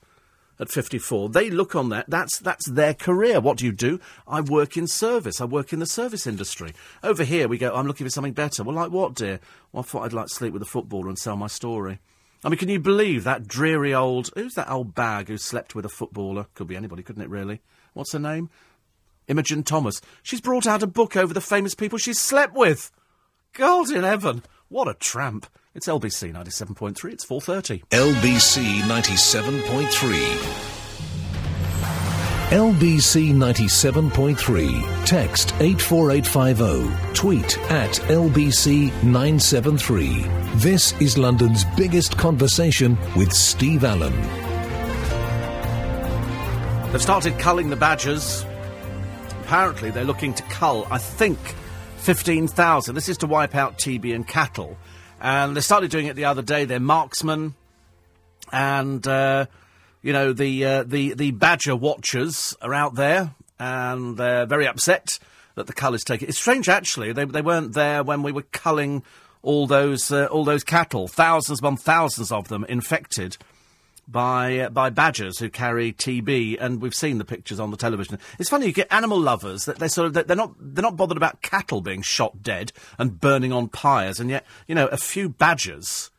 at 0.60 0.70
54. 0.70 1.30
They 1.30 1.50
look 1.50 1.76
on 1.76 1.90
that. 1.90 2.10
That's, 2.10 2.40
that's 2.40 2.66
their 2.66 2.94
career. 2.94 3.40
What 3.40 3.58
do 3.58 3.66
you 3.66 3.72
do? 3.72 4.00
I 4.28 4.42
work 4.42 4.78
in 4.78 4.88
service. 4.88 5.40
I 5.42 5.46
work 5.46 5.74
in 5.74 5.80
the 5.80 5.86
service 5.86 6.26
industry. 6.26 6.74
Over 7.04 7.24
here 7.24 7.48
we 7.48 7.58
go, 7.58 7.74
I'm 7.74 7.88
looking 7.88 8.06
for 8.06 8.12
something 8.12 8.34
better. 8.34 8.64
Well, 8.64 8.76
like 8.76 8.92
what, 8.92 9.16
dear? 9.16 9.40
Well, 9.72 9.82
I 9.82 9.84
thought 9.84 10.04
I'd 10.04 10.14
like 10.14 10.28
to 10.28 10.34
sleep 10.34 10.54
with 10.54 10.62
a 10.62 10.66
footballer 10.66 11.10
and 11.10 11.20
sell 11.20 11.36
my 11.36 11.48
story. 11.48 12.00
I 12.44 12.50
mean, 12.50 12.58
can 12.58 12.70
you 12.70 12.80
believe 12.80 13.24
that 13.24 13.48
dreary 13.48 13.94
old. 13.94 14.30
Who's 14.36 14.54
that 14.54 14.70
old 14.70 14.94
bag 14.96 15.28
who 15.28 15.38
slept 15.38 15.76
with 15.76 15.86
a 15.86 15.90
footballer? 15.90 16.46
Could 16.54 16.68
be 16.68 16.76
anybody, 16.76 17.04
couldn't 17.04 17.24
it, 17.24 17.30
really? 17.30 17.62
What's 17.94 18.14
her 18.14 18.20
name? 18.20 18.50
Imogen 19.28 19.64
Thomas. 19.64 20.02
She's 20.24 20.42
brought 20.42 20.66
out 20.68 20.84
a 20.84 20.88
book 20.88 21.16
over 21.16 21.34
the 21.34 21.42
famous 21.42 21.76
people 21.76 21.98
she's 21.98 22.20
slept 22.20 22.54
with. 22.56 22.92
God 23.54 23.92
in 23.92 24.04
heaven. 24.04 24.44
What 24.70 24.88
a 24.88 24.94
tramp. 24.94 25.48
It's 25.76 25.88
LBC 25.88 26.34
97.3. 26.34 27.12
It's 27.12 27.26
4.30. 27.26 27.86
LBC 27.90 28.82
97.3. 28.82 30.78
LBC 32.48 33.34
97.3. 33.34 35.06
Text 35.06 35.54
84850. 35.60 37.14
Tweet 37.14 37.58
at 37.70 37.92
LBC 37.92 38.88
973. 39.04 40.22
This 40.56 40.94
is 41.02 41.18
London's 41.18 41.66
biggest 41.76 42.18
conversation 42.18 42.98
with 43.18 43.34
Steve 43.34 43.84
Allen. 43.84 44.16
They've 46.92 47.02
started 47.02 47.38
culling 47.38 47.70
the 47.70 47.76
badgers. 47.76 48.46
Apparently, 49.48 49.90
they're 49.92 50.04
looking 50.04 50.34
to 50.34 50.44
cull, 50.44 50.86
I 50.92 50.98
think, 50.98 51.40
15,000. 51.98 52.94
This 52.94 53.10
is 53.10 53.18
to 53.20 53.28
wipe 53.28 53.56
out 53.56 53.78
TB 53.78 54.14
and 54.14 54.28
cattle. 54.28 54.78
And 55.20 55.56
they 55.56 55.62
started 55.62 55.90
doing 55.90 56.06
it 56.06 56.16
the 56.16 56.26
other 56.26 56.44
day. 56.44 56.66
They're 56.66 56.80
marksmen. 56.80 57.56
And. 58.52 59.08
Uh, 59.08 59.48
you 60.08 60.14
know, 60.14 60.32
the, 60.32 60.64
uh, 60.64 60.84
the, 60.84 61.16
the 61.16 61.32
badger 61.32 61.76
watchers 61.76 62.56
are 62.62 62.74
out 62.74 62.96
there 62.96 63.36
and 63.60 64.16
they're 64.16 64.46
very 64.46 64.66
upset 64.66 65.20
that 65.56 65.68
the 65.68 65.74
cull 65.74 65.94
is 65.94 66.04
taken. 66.06 66.30
It's 66.30 66.38
strange, 66.38 66.70
actually. 66.70 67.12
They, 67.12 67.26
they 67.26 67.42
weren't 67.42 67.74
there 67.74 68.04
when 68.04 68.24
we 68.24 68.32
were 68.32 68.46
culling 68.54 69.04
all 69.42 69.68
those, 69.68 70.10
uh, 70.12 70.28
all 70.28 70.46
those 70.46 70.64
cattle, 70.64 71.10
thousands 71.10 71.60
upon 71.60 71.76
thousands 71.76 72.32
of 72.32 72.48
them 72.48 72.64
infected 72.70 73.38
by 74.08 74.60
uh, 74.60 74.70
by 74.70 74.90
badgers 74.90 75.40
who 75.40 75.50
carry 75.50 75.94
TB, 75.94 76.58
and 76.60 76.82
we've 76.82 76.96
seen 76.96 77.18
the 77.18 77.26
pictures 77.26 77.60
on 77.60 77.72
the 77.72 77.78
television. 77.78 78.20
It's 78.40 78.50
funny 78.50 78.68
you 78.68 78.74
get 78.74 78.92
animal 78.92 79.20
lovers 79.20 79.66
that 79.66 79.80
they're 79.80 79.90
sort 79.90 80.08
of 80.16 80.28
they're 80.28 80.36
not 80.36 80.54
they're 80.60 80.84
not 80.84 80.98
bothered 80.98 81.18
about 81.18 81.42
cattle 81.42 81.82
being 81.82 82.02
shot 82.02 82.42
dead 82.42 82.72
and 82.98 83.20
burning 83.20 83.52
on 83.52 83.68
pyres, 83.68 84.20
and 84.20 84.30
yet 84.30 84.46
you 84.68 84.76
know 84.76 84.88
a 84.88 84.98
few 84.98 85.30
badgers 85.30 86.12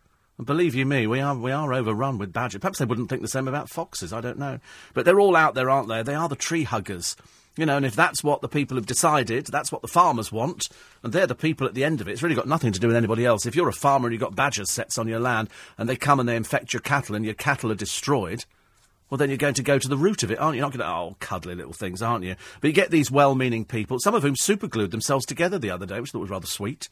believe 0.44 0.74
you 0.74 0.86
me, 0.86 1.06
we 1.06 1.20
are 1.20 1.36
we 1.36 1.50
are 1.50 1.72
overrun 1.72 2.18
with 2.18 2.32
badgers. 2.32 2.60
Perhaps 2.60 2.78
they 2.78 2.84
wouldn't 2.84 3.08
think 3.08 3.22
the 3.22 3.28
same 3.28 3.48
about 3.48 3.68
foxes. 3.68 4.12
I 4.12 4.20
don't 4.20 4.38
know, 4.38 4.60
but 4.94 5.04
they're 5.04 5.20
all 5.20 5.36
out 5.36 5.54
there, 5.54 5.70
aren't 5.70 5.88
they? 5.88 6.02
They 6.02 6.14
are 6.14 6.28
the 6.28 6.36
tree 6.36 6.64
huggers. 6.64 7.16
You 7.58 7.66
know, 7.66 7.76
and 7.76 7.84
if 7.84 7.96
that's 7.96 8.22
what 8.22 8.40
the 8.40 8.48
people 8.48 8.76
have 8.76 8.86
decided, 8.86 9.46
that's 9.46 9.72
what 9.72 9.82
the 9.82 9.88
farmers 9.88 10.30
want, 10.30 10.68
and 11.02 11.12
they're 11.12 11.26
the 11.26 11.34
people 11.34 11.66
at 11.66 11.74
the 11.74 11.82
end 11.82 12.00
of 12.00 12.06
it. 12.06 12.12
It's 12.12 12.22
really 12.22 12.36
got 12.36 12.46
nothing 12.46 12.70
to 12.70 12.78
do 12.78 12.86
with 12.86 12.94
anybody 12.94 13.26
else. 13.26 13.46
If 13.46 13.56
you're 13.56 13.68
a 13.68 13.72
farmer 13.72 14.06
and 14.06 14.12
you've 14.12 14.22
got 14.22 14.36
badgers 14.36 14.70
setts 14.70 14.96
on 14.96 15.08
your 15.08 15.18
land, 15.18 15.48
and 15.76 15.88
they 15.88 15.96
come 15.96 16.20
and 16.20 16.28
they 16.28 16.36
infect 16.36 16.72
your 16.72 16.82
cattle, 16.82 17.16
and 17.16 17.24
your 17.24 17.34
cattle 17.34 17.72
are 17.72 17.74
destroyed, 17.74 18.44
well, 19.10 19.18
then 19.18 19.28
you're 19.28 19.38
going 19.38 19.54
to 19.54 19.64
go 19.64 19.76
to 19.76 19.88
the 19.88 19.96
root 19.96 20.22
of 20.22 20.30
it, 20.30 20.38
aren't 20.38 20.54
you? 20.54 20.58
You're 20.58 20.70
not 20.70 20.78
going 20.78 20.86
to, 20.86 20.94
oh, 20.94 21.16
cuddly 21.18 21.56
little 21.56 21.72
things, 21.72 22.00
aren't 22.00 22.24
you? 22.24 22.36
But 22.60 22.68
you 22.68 22.74
get 22.74 22.92
these 22.92 23.10
well 23.10 23.34
meaning 23.34 23.64
people, 23.64 23.98
some 23.98 24.14
of 24.14 24.22
whom 24.22 24.36
superglued 24.36 24.92
themselves 24.92 25.26
together 25.26 25.58
the 25.58 25.70
other 25.72 25.84
day, 25.84 25.98
which 25.98 26.10
I 26.10 26.12
thought 26.12 26.20
was 26.20 26.30
rather 26.30 26.46
sweet 26.46 26.88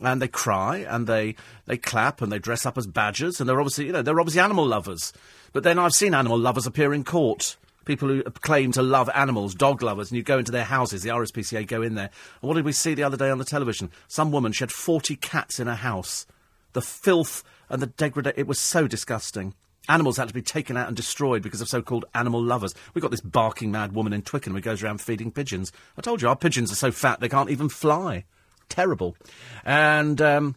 and 0.00 0.22
they 0.22 0.28
cry 0.28 0.78
and 0.78 1.06
they 1.06 1.36
they 1.66 1.76
clap 1.76 2.22
and 2.22 2.32
they 2.32 2.38
dress 2.38 2.64
up 2.64 2.78
as 2.78 2.86
badgers 2.86 3.38
and 3.38 3.46
they're 3.46 3.60
obviously 3.60 3.84
you 3.84 3.92
know 3.92 4.00
they're 4.00 4.18
obviously 4.18 4.40
animal 4.40 4.66
lovers. 4.66 5.12
But 5.52 5.64
then 5.64 5.78
I've 5.78 5.92
seen 5.92 6.14
animal 6.14 6.38
lovers 6.38 6.66
appear 6.66 6.94
in 6.94 7.04
court 7.04 7.56
People 7.84 8.08
who 8.08 8.22
claim 8.22 8.72
to 8.72 8.82
love 8.82 9.10
animals, 9.14 9.54
dog 9.54 9.82
lovers, 9.82 10.10
and 10.10 10.16
you 10.16 10.22
go 10.22 10.38
into 10.38 10.52
their 10.52 10.64
houses, 10.64 11.02
the 11.02 11.10
RSPCA 11.10 11.66
go 11.66 11.82
in 11.82 11.94
there. 11.94 12.10
And 12.40 12.48
what 12.48 12.54
did 12.54 12.64
we 12.64 12.72
see 12.72 12.94
the 12.94 13.02
other 13.02 13.16
day 13.16 13.30
on 13.30 13.38
the 13.38 13.44
television? 13.44 13.90
Some 14.08 14.30
woman, 14.30 14.52
she 14.52 14.62
had 14.62 14.72
40 14.72 15.16
cats 15.16 15.58
in 15.58 15.66
her 15.66 15.74
house. 15.74 16.26
The 16.72 16.82
filth 16.82 17.42
and 17.68 17.82
the 17.82 17.86
degradation, 17.86 18.38
it 18.38 18.46
was 18.46 18.58
so 18.58 18.86
disgusting. 18.86 19.54
Animals 19.88 20.16
had 20.16 20.28
to 20.28 20.34
be 20.34 20.42
taken 20.42 20.76
out 20.76 20.86
and 20.86 20.96
destroyed 20.96 21.42
because 21.42 21.60
of 21.60 21.68
so-called 21.68 22.04
animal 22.14 22.42
lovers. 22.42 22.74
We've 22.94 23.02
got 23.02 23.10
this 23.10 23.20
barking 23.20 23.72
mad 23.72 23.92
woman 23.92 24.12
in 24.12 24.22
Twickenham 24.22 24.56
who 24.56 24.62
goes 24.62 24.82
around 24.82 25.00
feeding 25.00 25.32
pigeons. 25.32 25.72
I 25.98 26.02
told 26.02 26.22
you, 26.22 26.28
our 26.28 26.36
pigeons 26.36 26.70
are 26.70 26.76
so 26.76 26.92
fat 26.92 27.18
they 27.18 27.28
can't 27.28 27.50
even 27.50 27.68
fly. 27.68 28.24
Terrible. 28.68 29.16
And, 29.64 30.20
um, 30.22 30.54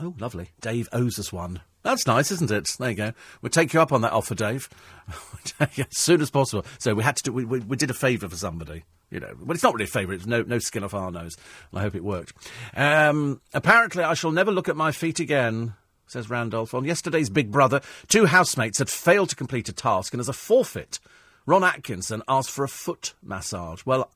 oh, 0.00 0.14
lovely. 0.18 0.50
Dave 0.60 0.88
owes 0.92 1.18
us 1.18 1.32
one. 1.32 1.60
That's 1.86 2.04
nice, 2.04 2.32
isn't 2.32 2.50
it? 2.50 2.68
There 2.80 2.90
you 2.90 2.96
go. 2.96 3.12
We'll 3.40 3.50
take 3.50 3.72
you 3.72 3.80
up 3.80 3.92
on 3.92 4.00
that 4.00 4.12
offer, 4.12 4.34
Dave, 4.34 4.68
as 5.60 5.86
soon 5.90 6.20
as 6.20 6.32
possible. 6.32 6.66
So 6.80 6.96
we 6.96 7.04
had 7.04 7.14
to 7.18 7.22
do. 7.22 7.32
We, 7.32 7.44
we, 7.44 7.60
we 7.60 7.76
did 7.76 7.90
a 7.90 7.94
favour 7.94 8.28
for 8.28 8.34
somebody. 8.34 8.82
You 9.08 9.20
know, 9.20 9.32
well, 9.38 9.52
it's 9.52 9.62
not 9.62 9.72
really 9.72 9.84
a 9.84 9.86
favour. 9.86 10.12
It's 10.12 10.26
no 10.26 10.42
no 10.42 10.58
skin 10.58 10.82
off 10.82 10.94
our 10.94 11.12
nose. 11.12 11.36
I 11.72 11.82
hope 11.82 11.94
it 11.94 12.02
worked. 12.02 12.32
Um, 12.74 13.40
apparently, 13.54 14.02
I 14.02 14.14
shall 14.14 14.32
never 14.32 14.50
look 14.50 14.68
at 14.68 14.74
my 14.76 14.90
feet 14.90 15.20
again. 15.20 15.74
Says 16.08 16.28
Randolph. 16.28 16.74
On 16.74 16.84
yesterday's 16.84 17.30
Big 17.30 17.52
Brother, 17.52 17.80
two 18.08 18.26
housemates 18.26 18.78
had 18.78 18.90
failed 18.90 19.28
to 19.28 19.36
complete 19.36 19.68
a 19.68 19.72
task, 19.72 20.12
and 20.12 20.18
as 20.18 20.28
a 20.28 20.32
forfeit, 20.32 20.98
Ron 21.46 21.62
Atkinson 21.62 22.24
asked 22.26 22.50
for 22.50 22.64
a 22.64 22.68
foot 22.68 23.14
massage. 23.22 23.86
Well, 23.86 24.10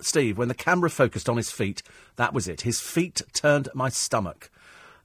Steve, 0.00 0.38
when 0.38 0.48
the 0.48 0.54
camera 0.54 0.88
focused 0.88 1.28
on 1.28 1.36
his 1.36 1.50
feet, 1.50 1.82
that 2.16 2.32
was 2.32 2.48
it. 2.48 2.62
His 2.62 2.80
feet 2.80 3.20
turned 3.34 3.68
my 3.74 3.90
stomach. 3.90 4.50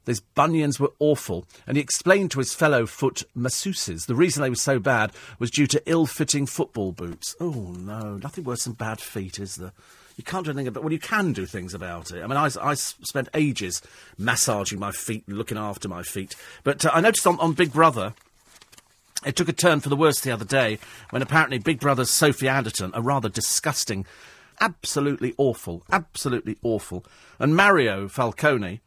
His 0.05 0.19
bunions 0.19 0.79
were 0.79 0.91
awful, 0.99 1.45
and 1.65 1.77
he 1.77 1.83
explained 1.83 2.31
to 2.31 2.39
his 2.39 2.53
fellow 2.53 2.85
foot 2.85 3.23
masseuses 3.35 4.05
the 4.05 4.15
reason 4.15 4.41
they 4.43 4.49
were 4.49 4.55
so 4.55 4.79
bad 4.79 5.11
was 5.39 5.51
due 5.51 5.67
to 5.67 5.81
ill-fitting 5.85 6.45
football 6.45 6.91
boots. 6.91 7.35
Oh 7.39 7.73
no, 7.77 8.17
nothing 8.17 8.43
worse 8.43 8.65
than 8.65 8.73
bad 8.73 8.99
feet, 8.99 9.39
is 9.39 9.55
there? 9.55 9.73
You 10.17 10.23
can't 10.23 10.45
do 10.45 10.51
anything 10.51 10.67
about. 10.67 10.83
Well, 10.83 10.93
you 10.93 10.99
can 10.99 11.33
do 11.33 11.45
things 11.45 11.73
about 11.73 12.11
it. 12.11 12.23
I 12.23 12.27
mean, 12.27 12.37
I, 12.37 12.49
I 12.61 12.73
spent 12.75 13.27
ages 13.33 13.81
massaging 14.17 14.79
my 14.79 14.91
feet, 14.91 15.27
looking 15.27 15.57
after 15.57 15.89
my 15.89 16.03
feet. 16.03 16.35
But 16.63 16.85
uh, 16.85 16.91
I 16.93 17.01
noticed 17.01 17.27
on, 17.27 17.37
on 17.39 17.51
Big 17.51 17.73
Brother, 17.73 18.13
it 19.25 19.35
took 19.35 19.49
a 19.49 19.53
turn 19.53 19.81
for 19.81 19.89
the 19.89 19.95
worse 19.95 20.21
the 20.21 20.31
other 20.31 20.45
day 20.45 20.79
when 21.09 21.21
apparently 21.21 21.57
Big 21.57 21.79
Brother's 21.79 22.11
Sophie 22.11 22.47
Anderton, 22.47 22.91
a 22.93 23.01
rather 23.01 23.27
disgusting, 23.27 24.05
absolutely 24.61 25.33
awful, 25.37 25.83
absolutely 25.91 26.57
awful, 26.63 27.03
and 27.37 27.55
Mario 27.55 28.07
Falcone 28.07 28.79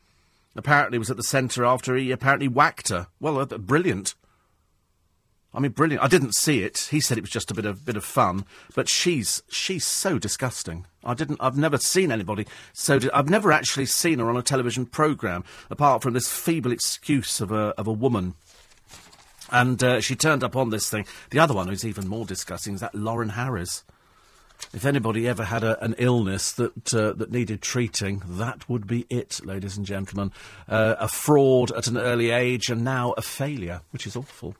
apparently 0.58 0.98
was 0.98 1.10
at 1.10 1.16
the 1.16 1.22
centre 1.22 1.64
after 1.64 1.96
he 1.96 2.10
apparently 2.10 2.48
whacked 2.48 2.88
her. 2.88 3.06
Well, 3.20 3.38
uh, 3.38 3.46
brilliant. 3.46 4.14
I 5.54 5.60
mean, 5.60 5.70
brilliant. 5.70 6.04
I 6.04 6.08
didn't 6.08 6.34
see 6.34 6.62
it. 6.62 6.88
He 6.90 7.00
said 7.00 7.16
it 7.16 7.22
was 7.22 7.30
just 7.30 7.50
a 7.50 7.54
bit 7.54 7.64
of 7.64 7.84
bit 7.84 7.96
of 7.96 8.04
fun, 8.04 8.44
but 8.74 8.88
she's 8.88 9.42
she's 9.48 9.86
so 9.86 10.18
disgusting. 10.18 10.86
I 11.02 11.14
didn't. 11.14 11.38
I've 11.40 11.56
never 11.56 11.78
seen 11.78 12.12
anybody 12.12 12.46
so. 12.74 12.98
Di- 12.98 13.10
I've 13.14 13.30
never 13.30 13.50
actually 13.50 13.86
seen 13.86 14.18
her 14.18 14.28
on 14.28 14.36
a 14.36 14.42
television 14.42 14.84
program 14.84 15.44
apart 15.70 16.02
from 16.02 16.12
this 16.12 16.28
feeble 16.28 16.72
excuse 16.72 17.40
of 17.40 17.50
a 17.50 17.72
of 17.78 17.86
a 17.86 17.92
woman. 17.92 18.34
And 19.50 19.82
uh, 19.82 20.00
she 20.02 20.14
turned 20.14 20.44
up 20.44 20.56
on 20.56 20.68
this 20.68 20.90
thing. 20.90 21.06
The 21.30 21.38
other 21.38 21.54
one 21.54 21.68
who's 21.68 21.86
even 21.86 22.06
more 22.06 22.26
disgusting 22.26 22.74
is 22.74 22.80
that 22.80 22.94
Lauren 22.94 23.30
Harries. 23.30 23.84
If 24.72 24.84
anybody 24.84 25.26
ever 25.26 25.44
had 25.44 25.64
a, 25.64 25.82
an 25.82 25.94
illness 25.98 26.52
that 26.52 26.94
uh, 26.94 27.12
that 27.14 27.30
needed 27.30 27.62
treating, 27.62 28.22
that 28.26 28.68
would 28.68 28.86
be 28.86 29.06
it, 29.08 29.40
ladies 29.44 29.76
and 29.76 29.86
gentlemen. 29.86 30.32
Uh, 30.68 30.96
a 30.98 31.08
fraud 31.08 31.72
at 31.72 31.86
an 31.86 31.96
early 31.96 32.30
age, 32.30 32.68
and 32.68 32.84
now 32.84 33.12
a 33.16 33.22
failure, 33.22 33.80
which 33.90 34.06
is 34.06 34.16
awful. 34.16 34.54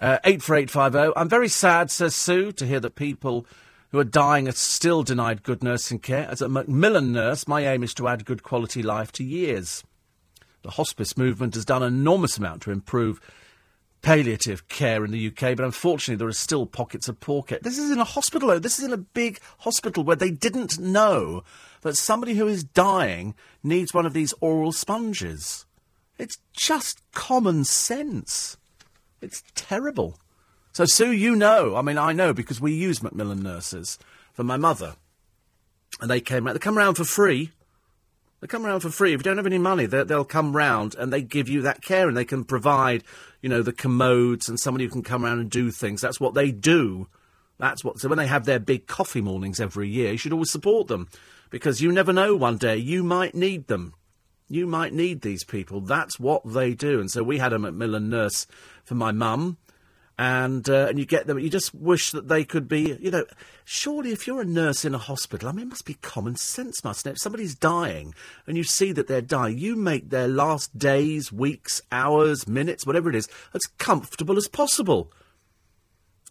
Uh, 0.00 0.18
eight 0.24 0.42
four 0.42 0.56
eight 0.56 0.70
five 0.70 0.92
zero. 0.92 1.12
I'm 1.16 1.28
very 1.28 1.48
sad, 1.48 1.90
says 1.90 2.14
Sue, 2.14 2.52
to 2.52 2.66
hear 2.66 2.80
that 2.80 2.94
people 2.94 3.46
who 3.90 3.98
are 3.98 4.04
dying 4.04 4.48
are 4.48 4.52
still 4.52 5.02
denied 5.02 5.42
good 5.42 5.62
nursing 5.62 5.98
care. 5.98 6.28
As 6.28 6.42
a 6.42 6.48
Macmillan 6.48 7.12
nurse, 7.12 7.46
my 7.46 7.66
aim 7.66 7.82
is 7.82 7.94
to 7.94 8.08
add 8.08 8.24
good 8.24 8.42
quality 8.42 8.82
life 8.82 9.12
to 9.12 9.24
years. 9.24 9.84
The 10.62 10.70
hospice 10.70 11.16
movement 11.16 11.54
has 11.54 11.64
done 11.64 11.82
an 11.82 11.92
enormous 11.92 12.38
amount 12.38 12.62
to 12.62 12.70
improve 12.70 13.20
palliative 14.02 14.68
care 14.68 15.04
in 15.04 15.12
the 15.12 15.28
UK, 15.28 15.56
but 15.56 15.64
unfortunately 15.64 16.18
there 16.18 16.28
are 16.28 16.32
still 16.32 16.66
pockets 16.66 17.08
of 17.08 17.20
poor 17.20 17.42
care. 17.42 17.60
This 17.62 17.78
is 17.78 17.90
in 17.90 17.98
a 17.98 18.04
hospital, 18.04 18.48
though. 18.48 18.58
This 18.58 18.78
is 18.78 18.84
in 18.84 18.92
a 18.92 18.98
big 18.98 19.40
hospital 19.58 20.04
where 20.04 20.16
they 20.16 20.30
didn't 20.30 20.78
know 20.78 21.44
that 21.82 21.96
somebody 21.96 22.34
who 22.34 22.48
is 22.48 22.64
dying 22.64 23.34
needs 23.62 23.94
one 23.94 24.06
of 24.06 24.12
these 24.12 24.34
oral 24.40 24.72
sponges. 24.72 25.66
It's 26.18 26.38
just 26.52 27.02
common 27.12 27.64
sense. 27.64 28.56
It's 29.20 29.42
terrible. 29.54 30.18
So, 30.72 30.84
Sue, 30.84 31.12
you 31.12 31.36
know. 31.36 31.76
I 31.76 31.82
mean, 31.82 31.98
I 31.98 32.12
know 32.12 32.32
because 32.32 32.60
we 32.60 32.72
use 32.72 33.02
Macmillan 33.02 33.42
nurses 33.42 33.98
for 34.32 34.42
my 34.44 34.56
mother. 34.56 34.96
And 36.00 36.10
they 36.10 36.20
came 36.20 36.46
around. 36.46 36.54
They 36.54 36.60
come 36.60 36.78
around 36.78 36.94
for 36.94 37.04
free. 37.04 37.50
They 38.40 38.48
come 38.48 38.66
around 38.66 38.80
for 38.80 38.90
free. 38.90 39.12
If 39.12 39.20
you 39.20 39.24
don't 39.24 39.36
have 39.36 39.46
any 39.46 39.58
money, 39.58 39.86
they'll 39.86 40.24
come 40.24 40.56
round 40.56 40.96
and 40.96 41.12
they 41.12 41.22
give 41.22 41.48
you 41.48 41.62
that 41.62 41.82
care 41.82 42.08
and 42.08 42.16
they 42.16 42.24
can 42.24 42.44
provide, 42.44 43.04
you 43.42 43.48
know, 43.48 43.60
the 43.60 43.72
commodes 43.72 44.48
and 44.48 44.58
somebody 44.58 44.84
who 44.84 44.90
can 44.90 45.02
come 45.02 45.24
around 45.24 45.40
and 45.40 45.50
do 45.50 45.70
things. 45.70 46.00
That's 46.00 46.20
what 46.20 46.34
they 46.34 46.50
do. 46.50 47.08
That's 47.58 47.84
what. 47.84 47.98
So 47.98 48.08
when 48.08 48.18
they 48.18 48.26
have 48.26 48.44
their 48.44 48.58
big 48.58 48.86
coffee 48.86 49.20
mornings 49.20 49.60
every 49.60 49.88
year, 49.88 50.12
you 50.12 50.18
should 50.18 50.32
always 50.32 50.50
support 50.50 50.86
them 50.86 51.08
because 51.50 51.82
you 51.82 51.92
never 51.92 52.12
know. 52.12 52.34
One 52.34 52.56
day 52.56 52.76
you 52.76 53.02
might 53.02 53.34
need 53.34 53.66
them. 53.66 53.94
You 54.48 54.66
might 54.66 54.92
need 54.92 55.20
these 55.20 55.44
people. 55.44 55.80
That's 55.80 56.18
what 56.20 56.42
they 56.44 56.74
do. 56.74 57.00
And 57.00 57.10
so 57.10 57.22
we 57.22 57.38
had 57.38 57.52
a 57.52 57.58
Macmillan 57.58 58.08
nurse 58.08 58.46
for 58.84 58.94
my 58.94 59.12
mum 59.12 59.58
and 60.18 60.68
uh, 60.68 60.86
and 60.88 60.98
you 60.98 61.06
get 61.06 61.26
them. 61.26 61.38
You 61.38 61.50
just 61.50 61.74
wish 61.74 62.10
that 62.10 62.28
they 62.28 62.44
could 62.44 62.68
be. 62.68 62.96
You 63.00 63.10
know, 63.10 63.24
surely 63.64 64.12
if 64.12 64.26
you're 64.26 64.40
a 64.40 64.46
nurse 64.46 64.84
in 64.84 64.94
a 64.94 64.98
hospital, 64.98 65.48
I 65.48 65.52
mean, 65.52 65.66
it 65.66 65.70
must 65.70 65.86
be 65.86 65.94
common 65.94 66.36
sense, 66.36 66.84
mustn't 66.84 67.10
it? 67.10 67.12
If 67.12 67.20
somebody's 67.20 67.54
dying 67.54 68.14
and 68.46 68.56
you 68.56 68.64
see 68.64 68.92
that 68.92 69.08
they're 69.08 69.22
dying, 69.22 69.58
you 69.58 69.76
make 69.76 70.10
their 70.10 70.28
last 70.28 70.78
days, 70.78 71.32
weeks, 71.32 71.80
hours, 71.90 72.46
minutes, 72.46 72.86
whatever 72.86 73.08
it 73.08 73.16
is, 73.16 73.28
as 73.54 73.62
comfortable 73.78 74.36
as 74.36 74.48
possible. 74.48 75.12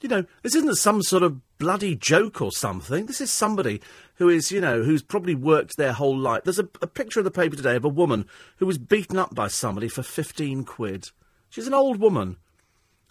You 0.01 0.09
know, 0.09 0.25
this 0.41 0.55
isn't 0.55 0.77
some 0.77 1.03
sort 1.03 1.21
of 1.21 1.41
bloody 1.59 1.95
joke 1.95 2.41
or 2.41 2.51
something. 2.51 3.05
This 3.05 3.21
is 3.21 3.31
somebody 3.31 3.81
who 4.15 4.29
is, 4.29 4.51
you 4.51 4.59
know, 4.59 4.81
who's 4.81 5.03
probably 5.03 5.35
worked 5.35 5.77
their 5.77 5.93
whole 5.93 6.17
life. 6.17 6.43
There's 6.43 6.57
a, 6.57 6.67
a 6.81 6.87
picture 6.87 7.19
in 7.19 7.23
the 7.23 7.29
paper 7.29 7.55
today 7.55 7.75
of 7.75 7.85
a 7.85 7.89
woman 7.89 8.25
who 8.57 8.65
was 8.65 8.79
beaten 8.79 9.19
up 9.19 9.35
by 9.35 9.47
somebody 9.47 9.87
for 9.87 10.01
15 10.01 10.63
quid. 10.63 11.09
She's 11.51 11.67
an 11.67 11.75
old 11.75 11.99
woman. 11.99 12.37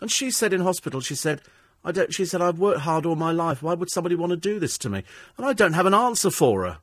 And 0.01 0.11
she 0.11 0.31
said 0.31 0.53
in 0.53 0.61
hospital, 0.61 1.01
she 1.01 1.15
said, 1.15 1.43
I 1.85 1.93
don't, 1.93 2.13
she 2.13 2.25
said, 2.25 2.43
I've 2.43 2.59
worked 2.59 2.81
hard 2.81 3.07
all 3.07 3.17
my 3.17 3.33
life. 3.33 3.63
Why 3.63 3.75
would 3.75 3.91
somebody 3.91 4.15
want 4.15 4.31
to 4.31 4.37
do 4.37 4.59
this 4.59 4.77
to 4.79 4.91
me? 4.91 5.03
And 5.37 5.47
I 5.47 5.53
don't 5.53 5.73
have 5.73 5.87
an 5.87 5.95
answer 5.95 6.31
for 6.31 6.65
her. 6.65 6.79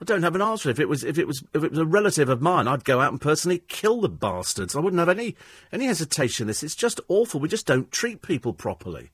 I 0.00 0.04
don't 0.04 0.24
have 0.24 0.34
an 0.34 0.42
answer. 0.42 0.68
If 0.68 0.80
it 0.80 0.88
was, 0.88 1.04
if 1.04 1.16
it 1.16 1.28
was, 1.28 1.44
if 1.54 1.62
it 1.62 1.70
was 1.70 1.78
a 1.78 1.86
relative 1.86 2.28
of 2.28 2.42
mine, 2.42 2.66
I'd 2.66 2.84
go 2.84 3.00
out 3.00 3.12
and 3.12 3.20
personally 3.20 3.62
kill 3.68 4.00
the 4.00 4.08
bastards. 4.08 4.74
I 4.74 4.80
wouldn't 4.80 4.98
have 4.98 5.08
any, 5.08 5.36
any 5.70 5.86
hesitation. 5.86 6.48
This, 6.48 6.64
it's 6.64 6.74
just 6.74 7.00
awful. 7.06 7.38
We 7.38 7.48
just 7.48 7.66
don't 7.66 7.92
treat 7.92 8.20
people 8.20 8.52
properly. 8.52 9.10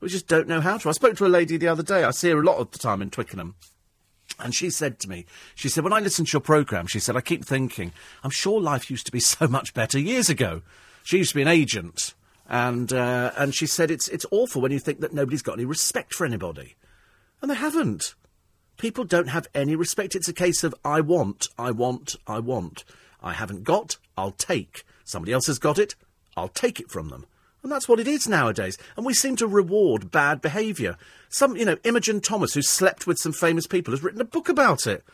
We 0.00 0.08
just 0.08 0.28
don't 0.28 0.48
know 0.48 0.62
how 0.62 0.78
to. 0.78 0.88
I 0.88 0.92
spoke 0.92 1.16
to 1.18 1.26
a 1.26 1.28
lady 1.28 1.58
the 1.58 1.68
other 1.68 1.82
day. 1.82 2.02
I 2.02 2.12
see 2.12 2.30
her 2.30 2.40
a 2.40 2.44
lot 2.44 2.56
of 2.56 2.70
the 2.70 2.78
time 2.78 3.02
in 3.02 3.10
Twickenham. 3.10 3.56
And 4.38 4.54
she 4.54 4.70
said 4.70 4.98
to 5.00 5.08
me, 5.08 5.26
she 5.54 5.68
said, 5.68 5.84
when 5.84 5.92
I 5.92 6.00
listen 6.00 6.24
to 6.24 6.32
your 6.32 6.40
programme, 6.40 6.86
she 6.86 6.98
said, 6.98 7.14
I 7.14 7.20
keep 7.20 7.44
thinking, 7.44 7.92
I'm 8.24 8.30
sure 8.30 8.58
life 8.58 8.90
used 8.90 9.04
to 9.06 9.12
be 9.12 9.20
so 9.20 9.46
much 9.46 9.74
better 9.74 9.98
years 9.98 10.30
ago. 10.30 10.62
She 11.04 11.18
used 11.18 11.32
to 11.32 11.36
be 11.36 11.42
an 11.42 11.48
agent 11.48 12.14
and 12.52 12.92
uh, 12.92 13.32
and 13.36 13.54
she 13.54 13.66
said 13.66 13.90
it's 13.90 14.08
it's 14.08 14.26
awful 14.30 14.60
when 14.60 14.70
you 14.70 14.78
think 14.78 15.00
that 15.00 15.14
nobody's 15.14 15.42
got 15.42 15.54
any 15.54 15.64
respect 15.64 16.14
for 16.14 16.26
anybody, 16.26 16.76
and 17.40 17.50
they 17.50 17.56
haven't. 17.56 18.14
People 18.76 19.04
don't 19.04 19.28
have 19.28 19.48
any 19.54 19.74
respect. 19.74 20.14
It's 20.14 20.28
a 20.28 20.34
case 20.34 20.62
of 20.62 20.74
I 20.84 21.00
want, 21.00 21.48
I 21.58 21.70
want, 21.70 22.16
I 22.26 22.40
want. 22.40 22.84
I 23.22 23.32
haven't 23.32 23.64
got, 23.64 23.96
I'll 24.16 24.32
take. 24.32 24.84
Somebody 25.04 25.32
else 25.32 25.46
has 25.46 25.58
got 25.58 25.78
it, 25.78 25.94
I'll 26.36 26.48
take 26.48 26.80
it 26.80 26.90
from 26.90 27.08
them. 27.08 27.26
And 27.62 27.70
that's 27.70 27.88
what 27.88 28.00
it 28.00 28.08
is 28.08 28.26
nowadays. 28.26 28.76
And 28.96 29.06
we 29.06 29.14
seem 29.14 29.36
to 29.36 29.46
reward 29.46 30.10
bad 30.10 30.40
behaviour. 30.40 30.96
Some, 31.28 31.56
you 31.56 31.64
know, 31.64 31.76
Imogen 31.84 32.20
Thomas, 32.20 32.54
who 32.54 32.62
slept 32.62 33.06
with 33.06 33.18
some 33.18 33.32
famous 33.32 33.68
people, 33.68 33.92
has 33.92 34.02
written 34.02 34.20
a 34.20 34.24
book 34.24 34.48
about 34.48 34.86
it. 34.86 35.04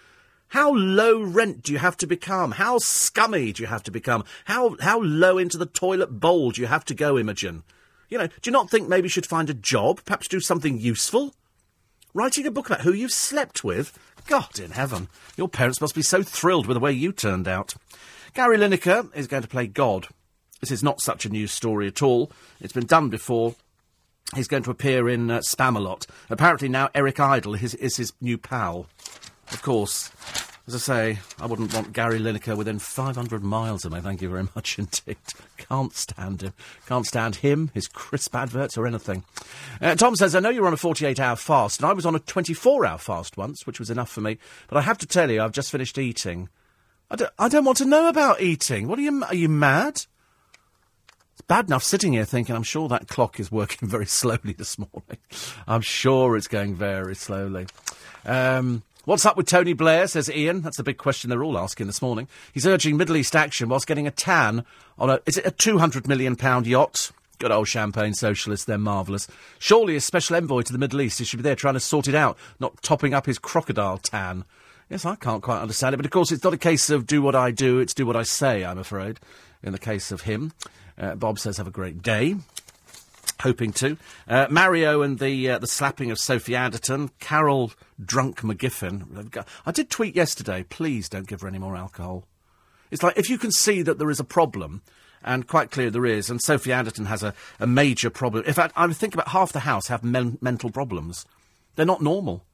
How 0.48 0.72
low 0.72 1.22
rent 1.22 1.62
do 1.62 1.72
you 1.72 1.78
have 1.78 1.96
to 1.98 2.06
become? 2.06 2.52
How 2.52 2.78
scummy 2.78 3.52
do 3.52 3.62
you 3.62 3.66
have 3.66 3.82
to 3.84 3.90
become? 3.90 4.24
How, 4.46 4.76
how 4.80 5.00
low 5.00 5.37
into 5.37 5.58
the 5.58 5.66
toilet 5.66 6.20
bowl 6.20 6.52
do 6.52 6.61
you 6.61 6.66
have 6.66 6.84
to 6.87 6.94
go, 6.94 7.18
Imogen? 7.18 7.64
You 8.08 8.18
know, 8.18 8.26
do 8.26 8.34
you 8.44 8.52
not 8.52 8.70
think 8.70 8.88
maybe 8.88 9.06
you 9.06 9.11
should 9.11 9.26
find 9.26 9.50
a 9.50 9.54
job? 9.54 10.00
Perhaps 10.06 10.28
do 10.28 10.40
something 10.40 10.78
useful? 10.78 11.34
Writing 12.14 12.46
a 12.46 12.50
book 12.50 12.66
about 12.66 12.80
who 12.80 12.92
you've 12.92 13.12
slept 13.12 13.62
with? 13.62 13.98
God 14.26 14.58
in 14.58 14.70
heaven. 14.70 15.08
Your 15.37 15.48
parents 15.48 15.80
must 15.80 15.94
be 15.94 16.02
so 16.02 16.22
thrilled 16.22 16.66
with 16.66 16.74
the 16.74 16.80
way 16.80 16.92
you 16.92 17.12
turned 17.12 17.46
out. 17.46 17.74
Gary 18.32 18.56
Lineker 18.56 19.14
is 19.14 19.26
going 19.26 19.42
to 19.42 19.48
play 19.48 19.66
God. 19.66 20.08
This 20.61 20.70
is 20.70 20.82
not 20.82 21.00
such 21.00 21.26
a 21.26 21.30
new 21.30 21.46
story 21.46 21.87
at 21.87 22.02
all. 22.02 22.32
It's 22.61 22.72
been 22.72 22.87
done 22.87 23.11
before. 23.11 23.54
He's 24.34 24.48
going 24.48 24.62
to 24.64 24.70
appear 24.70 25.08
in 25.08 25.30
uh, 25.30 25.38
Spamalot. 25.38 26.06
Apparently 26.28 26.68
now 26.68 26.90
Eric 26.94 27.20
Idle 27.20 27.54
is, 27.54 27.74
is 27.74 27.96
his 27.96 28.12
new 28.20 28.37
pal. 28.37 28.87
Of 29.50 29.62
course. 29.62 30.11
As 30.68 30.74
I 30.74 30.78
say, 30.78 31.18
I 31.40 31.46
wouldn't 31.46 31.72
want 31.72 31.94
Gary 31.94 32.18
Lineker 32.18 32.54
within 32.54 32.78
500 32.78 33.42
miles 33.42 33.87
of 33.87 33.92
me. 33.92 34.00
Thank 34.00 34.20
you 34.20 34.28
very 34.28 34.46
much 34.54 34.78
indeed. 34.78 35.16
Can't 35.56 35.94
stand 35.94 36.42
him. 36.42 36.52
Can't 36.87 37.06
stand 37.06 37.37
him, 37.37 37.70
his 37.72 37.88
crisp 37.88 38.34
adverts, 38.34 38.76
or 38.76 38.87
anything. 38.87 39.24
Uh, 39.80 39.94
Tom 39.94 40.14
says, 40.14 40.34
I 40.34 40.40
know 40.40 40.50
you're 40.50 40.66
on 40.66 40.74
a 40.74 40.76
48 40.76 41.18
hour 41.18 41.37
fast, 41.37 41.80
and 41.80 41.88
I 41.88 41.94
was 41.94 42.04
on 42.04 42.14
a 42.14 42.18
24 42.18 42.84
hour 42.84 42.98
fast 42.98 43.38
once, 43.38 43.66
which 43.66 43.78
was 43.78 43.88
enough 43.88 44.11
for 44.11 44.20
me. 44.20 44.37
But 44.68 44.76
I 44.76 44.82
have 44.82 44.98
to 44.98 45.06
tell 45.06 45.30
you, 45.30 45.40
I've 45.40 45.52
just 45.52 45.70
finished 45.70 45.96
eating. 45.96 46.50
I 47.11 47.16
don't, 47.16 47.32
I 47.38 47.48
don't 47.48 47.64
want 47.64 47.78
to 47.78 47.87
know 47.87 48.11
about 48.11 48.42
eating. 48.42 48.88
What 48.88 48.98
are 48.98 49.02
you, 49.02 49.24
are 49.24 49.34
you 49.34 49.48
mad? 49.48 50.02
It's 51.32 51.46
bad 51.46 51.68
enough 51.68 51.82
sitting 51.82 52.12
here 52.12 52.26
thinking, 52.26 52.54
I'm 52.54 52.62
sure 52.62 52.88
that 52.88 53.08
clock 53.08 53.40
is 53.40 53.50
working 53.50 53.88
very 53.88 54.04
slowly 54.04 54.52
this 54.52 54.78
morning. 54.78 55.18
I'm 55.66 55.80
sure 55.80 56.37
it's 56.37 56.48
going 56.48 56.74
very 56.74 57.14
slowly. 57.14 57.68
Um, 58.26 58.82
What's 59.08 59.24
up 59.24 59.38
with 59.38 59.46
Tony 59.46 59.72
Blair, 59.72 60.06
says 60.06 60.28
Ian. 60.28 60.60
That's 60.60 60.76
the 60.76 60.82
big 60.82 60.98
question 60.98 61.30
they're 61.30 61.42
all 61.42 61.56
asking 61.56 61.86
this 61.86 62.02
morning. 62.02 62.28
He's 62.52 62.66
urging 62.66 62.98
Middle 62.98 63.16
East 63.16 63.34
action 63.34 63.70
whilst 63.70 63.86
getting 63.86 64.06
a 64.06 64.10
tan 64.10 64.66
on 64.98 65.08
a, 65.08 65.18
is 65.24 65.38
it 65.38 65.46
a 65.46 65.50
£200 65.50 66.06
million 66.06 66.36
yacht? 66.66 67.10
Good 67.38 67.50
old 67.50 67.68
champagne 67.68 68.12
socialists, 68.12 68.66
they're 68.66 68.76
marvellous. 68.76 69.26
Surely 69.58 69.96
as 69.96 70.04
special 70.04 70.36
envoy 70.36 70.60
to 70.60 70.74
the 70.74 70.78
Middle 70.78 71.00
East, 71.00 71.20
he 71.20 71.24
should 71.24 71.38
be 71.38 71.42
there 71.42 71.54
trying 71.54 71.72
to 71.72 71.80
sort 71.80 72.06
it 72.06 72.14
out, 72.14 72.36
not 72.60 72.82
topping 72.82 73.14
up 73.14 73.24
his 73.24 73.38
crocodile 73.38 73.96
tan. 73.96 74.44
Yes, 74.90 75.06
I 75.06 75.14
can't 75.14 75.42
quite 75.42 75.62
understand 75.62 75.94
it, 75.94 75.96
but 75.96 76.04
of 76.04 76.12
course 76.12 76.30
it's 76.30 76.44
not 76.44 76.52
a 76.52 76.58
case 76.58 76.90
of 76.90 77.06
do 77.06 77.22
what 77.22 77.34
I 77.34 77.50
do, 77.50 77.78
it's 77.78 77.94
do 77.94 78.04
what 78.04 78.14
I 78.14 78.24
say, 78.24 78.62
I'm 78.62 78.76
afraid, 78.76 79.20
in 79.62 79.72
the 79.72 79.78
case 79.78 80.12
of 80.12 80.20
him. 80.20 80.52
Uh, 80.98 81.14
Bob 81.14 81.38
says 81.38 81.56
have 81.56 81.66
a 81.66 81.70
great 81.70 82.02
day 82.02 82.36
hoping 83.40 83.72
to. 83.74 83.96
Uh, 84.27 84.46
Mario 84.51 85.03
and 85.03 85.18
the 85.18 85.51
uh, 85.51 85.59
the 85.59 85.66
slapping 85.66 86.11
of 86.11 86.18
Sophie 86.18 86.57
Anderton. 86.57 87.11
Carol 87.20 87.72
drunk 88.03 88.40
McGiffin. 88.40 89.44
I 89.66 89.72
did 89.72 89.90
tweet 89.90 90.16
yesterday. 90.16 90.64
Please 90.68 91.09
don't 91.09 91.27
give 91.27 91.40
her 91.42 91.48
any 91.48 91.59
more 91.59 91.77
alcohol. 91.77 92.24
It's 92.90 93.03
like 93.03 93.18
if 93.18 93.29
you 93.29 93.38
can 93.38 93.53
see 93.53 93.83
that 93.83 93.98
there 93.98 94.11
is 94.11 94.20
a 94.20 94.24
problem, 94.24 94.83
and 95.22 95.46
quite 95.46 95.70
clear 95.70 95.90
there 95.90 96.07
is, 96.07 96.31
and 96.31 96.40
Sophie 96.40 96.72
Anderton 96.72 97.07
has 97.07 97.22
a, 97.22 97.35
a 97.61 97.66
major 97.66 98.11
problem. 98.11 98.44
In 98.44 98.55
fact, 98.55 98.72
I 98.77 98.87
think 98.92 99.14
about 99.14 99.29
half 99.29 99.53
the 99.53 99.61
house 99.61 99.88
have 99.88 100.05
men- 100.05 100.38
mental 100.40 100.70
problems. 100.70 101.27
They're 101.77 101.87
not 101.87 102.03
normal. 102.03 102.44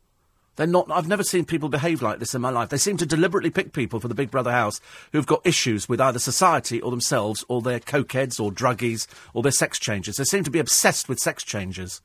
They're 0.56 0.66
not. 0.66 0.90
I've 0.90 1.08
never 1.08 1.24
seen 1.24 1.44
people 1.44 1.68
behave 1.68 2.00
like 2.00 2.20
this 2.20 2.34
in 2.34 2.40
my 2.40 2.50
life. 2.50 2.68
They 2.68 2.76
seem 2.76 2.96
to 2.98 3.06
deliberately 3.06 3.50
pick 3.50 3.72
people 3.72 3.98
for 3.98 4.06
the 4.06 4.14
Big 4.14 4.30
Brother 4.30 4.52
house 4.52 4.80
who've 5.12 5.26
got 5.26 5.44
issues 5.44 5.88
with 5.88 6.00
either 6.00 6.20
society 6.20 6.80
or 6.80 6.90
themselves, 6.90 7.44
or 7.48 7.60
they're 7.60 7.80
cokeheads 7.80 8.38
or 8.38 8.52
druggies 8.52 9.06
or 9.32 9.42
they're 9.42 9.50
sex 9.50 9.78
changers. 9.78 10.16
They 10.16 10.24
seem 10.24 10.44
to 10.44 10.50
be 10.50 10.60
obsessed 10.60 11.08
with 11.08 11.18
sex 11.18 11.42
changers. 11.42 12.00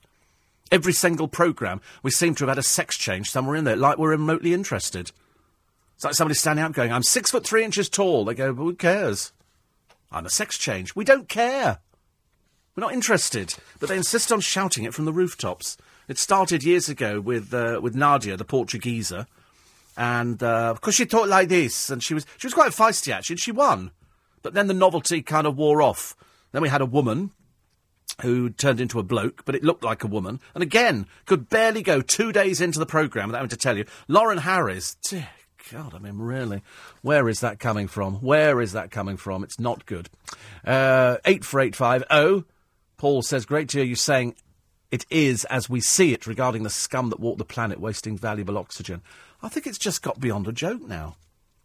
Every 0.71 0.93
single 0.93 1.27
programme, 1.27 1.81
we 2.03 2.11
seem 2.11 2.35
to 2.35 2.43
have 2.45 2.49
had 2.49 2.57
a 2.57 2.63
sex 2.63 2.97
change 2.97 3.29
somewhere 3.29 3.55
in 3.55 3.65
there, 3.65 3.75
like 3.75 3.97
we're 3.97 4.09
remotely 4.09 4.53
interested. 4.53 5.11
It's 5.95 6.03
like 6.05 6.13
somebody 6.13 6.35
standing 6.35 6.63
up 6.63 6.73
going, 6.73 6.91
I'm 6.91 7.03
six 7.03 7.31
foot 7.31 7.45
three 7.45 7.63
inches 7.63 7.89
tall. 7.89 8.25
They 8.25 8.33
go, 8.33 8.53
"But 8.53 8.63
who 8.63 8.75
cares? 8.75 9.31
I'm 10.11 10.25
a 10.25 10.29
sex 10.29 10.57
change. 10.57 10.95
We 10.95 11.03
don't 11.03 11.27
care. 11.27 11.79
We're 12.75 12.81
not 12.81 12.93
interested. 12.93 13.55
But 13.79 13.89
they 13.89 13.97
insist 13.97 14.31
on 14.31 14.39
shouting 14.39 14.85
it 14.85 14.93
from 14.93 15.05
the 15.05 15.13
rooftops. 15.13 15.77
It 16.09 16.17
started 16.17 16.63
years 16.63 16.89
ago 16.89 17.21
with 17.21 17.53
uh, 17.53 17.79
with 17.81 17.95
Nadia, 17.95 18.35
the 18.35 18.43
Portuguesa, 18.43 19.27
and 19.95 20.41
uh, 20.41 20.73
because 20.73 20.95
she 20.95 21.05
talked 21.05 21.29
like 21.29 21.49
this, 21.49 21.91
and 21.91 22.03
she 22.03 22.15
was 22.15 22.25
she 22.37 22.47
was 22.47 22.53
quite 22.55 22.71
feisty 22.71 23.13
actually, 23.13 23.35
and 23.35 23.39
she 23.39 23.51
won. 23.51 23.91
But 24.41 24.55
then 24.55 24.65
the 24.65 24.73
novelty 24.73 25.21
kind 25.21 25.45
of 25.45 25.55
wore 25.55 25.83
off. 25.83 26.15
Then 26.51 26.63
we 26.63 26.69
had 26.69 26.81
a 26.81 26.85
woman 26.85 27.29
who 28.23 28.49
turned 28.49 28.81
into 28.81 28.97
a 28.97 29.03
bloke, 29.03 29.45
but 29.45 29.53
it 29.53 29.63
looked 29.63 29.83
like 29.83 30.03
a 30.03 30.07
woman, 30.07 30.39
and 30.55 30.63
again 30.63 31.05
could 31.27 31.47
barely 31.47 31.83
go 31.83 32.01
two 32.01 32.31
days 32.31 32.59
into 32.59 32.79
the 32.79 32.87
programme 32.87 33.27
without 33.27 33.39
having 33.39 33.49
to 33.49 33.57
tell 33.57 33.77
you. 33.77 33.85
Lauren 34.07 34.39
Harries, 34.39 34.97
dear 35.07 35.29
God, 35.71 35.93
I 35.93 35.99
mean, 35.99 36.17
really, 36.17 36.63
where 37.03 37.29
is 37.29 37.41
that 37.41 37.59
coming 37.59 37.87
from? 37.87 38.15
Where 38.15 38.59
is 38.59 38.71
that 38.71 38.89
coming 38.89 39.17
from? 39.17 39.43
It's 39.43 39.59
not 39.59 39.85
good. 39.85 40.09
Uh, 40.65 41.17
eight 41.25 41.45
for 41.45 41.59
eight 41.59 41.75
five 41.75 42.03
oh. 42.09 42.45
Paul 42.97 43.21
says, 43.21 43.45
great 43.45 43.69
to 43.69 43.77
hear 43.77 43.87
you 43.87 43.95
saying 43.95 44.35
it 44.91 45.05
is 45.09 45.45
as 45.45 45.69
we 45.69 45.81
see 45.81 46.13
it 46.13 46.25
regarding 46.27 46.63
the 46.63 46.69
scum 46.69 47.09
that 47.09 47.19
walk 47.19 47.37
the 47.37 47.45
planet 47.45 47.79
wasting 47.79 48.17
valuable 48.17 48.57
oxygen. 48.57 49.01
I 49.41 49.49
think 49.49 49.67
it's 49.67 49.77
just 49.77 50.01
got 50.01 50.19
beyond 50.19 50.47
a 50.47 50.51
joke 50.51 50.81
now. 50.81 51.15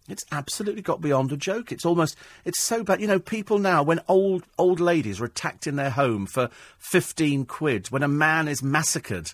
It's 0.06 0.24
absolutely 0.30 0.82
got 0.82 1.00
beyond 1.00 1.32
a 1.32 1.36
joke. 1.36 1.72
It's 1.72 1.86
almost, 1.86 2.16
it's 2.44 2.62
so 2.62 2.84
bad. 2.84 3.00
You 3.00 3.06
know, 3.06 3.18
people 3.18 3.58
now, 3.58 3.82
when 3.82 4.00
old, 4.06 4.44
old 4.58 4.78
ladies 4.78 5.20
are 5.20 5.24
attacked 5.24 5.66
in 5.66 5.76
their 5.76 5.90
home 5.90 6.26
for 6.26 6.50
15 6.78 7.46
quid, 7.46 7.90
when 7.90 8.02
a 8.02 8.08
man 8.08 8.46
is 8.46 8.62
massacred 8.62 9.32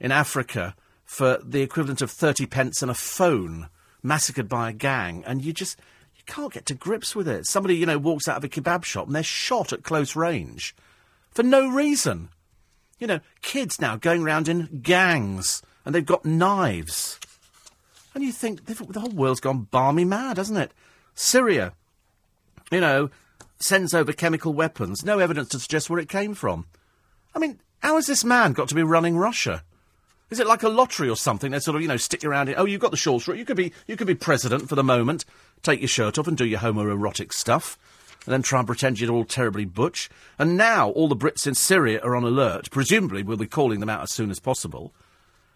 in 0.00 0.10
Africa 0.10 0.74
for 1.04 1.38
the 1.44 1.62
equivalent 1.62 2.02
of 2.02 2.10
30 2.10 2.46
pence 2.46 2.82
and 2.82 2.90
a 2.90 2.94
phone, 2.94 3.68
massacred 4.02 4.48
by 4.48 4.70
a 4.70 4.72
gang, 4.72 5.22
and 5.26 5.44
you 5.44 5.52
just, 5.52 5.78
you 6.16 6.24
can't 6.26 6.52
get 6.52 6.66
to 6.66 6.74
grips 6.74 7.14
with 7.14 7.28
it. 7.28 7.46
Somebody, 7.46 7.76
you 7.76 7.86
know, 7.86 7.98
walks 7.98 8.26
out 8.26 8.36
of 8.36 8.44
a 8.44 8.48
kebab 8.48 8.82
shop 8.82 9.06
and 9.06 9.14
they're 9.14 9.22
shot 9.22 9.72
at 9.72 9.84
close 9.84 10.16
range 10.16 10.74
for 11.30 11.44
no 11.44 11.68
reason. 11.68 12.30
You 13.00 13.06
know, 13.06 13.20
kids 13.42 13.80
now 13.80 13.96
going 13.96 14.22
around 14.22 14.48
in 14.48 14.80
gangs 14.82 15.62
and 15.84 15.94
they've 15.94 16.06
got 16.06 16.24
knives. 16.24 17.18
And 18.14 18.22
you 18.22 18.30
think 18.30 18.66
the 18.66 19.00
whole 19.00 19.10
world's 19.10 19.40
gone 19.40 19.68
balmy 19.70 20.04
mad, 20.04 20.36
hasn't 20.36 20.58
it? 20.58 20.72
Syria, 21.14 21.72
you 22.70 22.80
know, 22.80 23.10
sends 23.58 23.94
over 23.94 24.12
chemical 24.12 24.52
weapons. 24.52 25.04
No 25.04 25.18
evidence 25.18 25.48
to 25.50 25.58
suggest 25.58 25.88
where 25.88 25.98
it 25.98 26.08
came 26.08 26.34
from. 26.34 26.66
I 27.34 27.38
mean, 27.38 27.58
how 27.80 27.96
has 27.96 28.06
this 28.06 28.24
man 28.24 28.52
got 28.52 28.68
to 28.68 28.74
be 28.74 28.82
running 28.82 29.16
Russia? 29.16 29.64
Is 30.28 30.38
it 30.38 30.46
like 30.46 30.62
a 30.62 30.68
lottery 30.68 31.08
or 31.08 31.16
something? 31.16 31.50
They 31.50 31.58
sort 31.58 31.76
of, 31.76 31.82
you 31.82 31.88
know, 31.88 31.96
stick 31.96 32.24
around 32.24 32.48
it. 32.48 32.54
Oh, 32.56 32.66
you've 32.66 32.80
got 32.80 32.92
the 32.92 33.22
it. 33.32 33.38
You 33.38 33.44
could 33.44 33.56
be, 33.56 33.72
you 33.86 33.96
could 33.96 34.06
be 34.06 34.14
president 34.14 34.68
for 34.68 34.76
the 34.76 34.84
moment. 34.84 35.24
Take 35.62 35.80
your 35.80 35.88
shirt 35.88 36.18
off 36.18 36.28
and 36.28 36.36
do 36.36 36.44
your 36.44 36.60
homoerotic 36.60 37.32
stuff 37.32 37.78
and 38.26 38.32
then 38.32 38.42
try 38.42 38.58
and 38.58 38.66
pretend 38.66 39.00
you're 39.00 39.12
all 39.12 39.24
terribly 39.24 39.64
butch. 39.64 40.10
And 40.38 40.56
now 40.56 40.90
all 40.90 41.08
the 41.08 41.16
Brits 41.16 41.46
in 41.46 41.54
Syria 41.54 42.00
are 42.02 42.14
on 42.14 42.24
alert. 42.24 42.70
Presumably, 42.70 43.22
we'll 43.22 43.36
be 43.36 43.46
calling 43.46 43.80
them 43.80 43.88
out 43.88 44.02
as 44.02 44.12
soon 44.12 44.30
as 44.30 44.40
possible. 44.40 44.92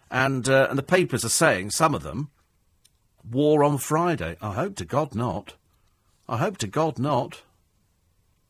And, 0.09 0.49
uh, 0.49 0.67
and 0.69 0.77
the 0.77 0.83
papers 0.83 1.23
are 1.23 1.29
saying, 1.29 1.71
some 1.71 1.93
of 1.93 2.03
them, 2.03 2.29
war 3.29 3.63
on 3.63 3.77
Friday. 3.77 4.37
I 4.41 4.53
hope 4.53 4.75
to 4.77 4.85
God 4.85 5.13
not. 5.13 5.53
I 6.27 6.37
hope 6.37 6.57
to 6.59 6.67
God 6.67 6.97
not. 6.97 7.43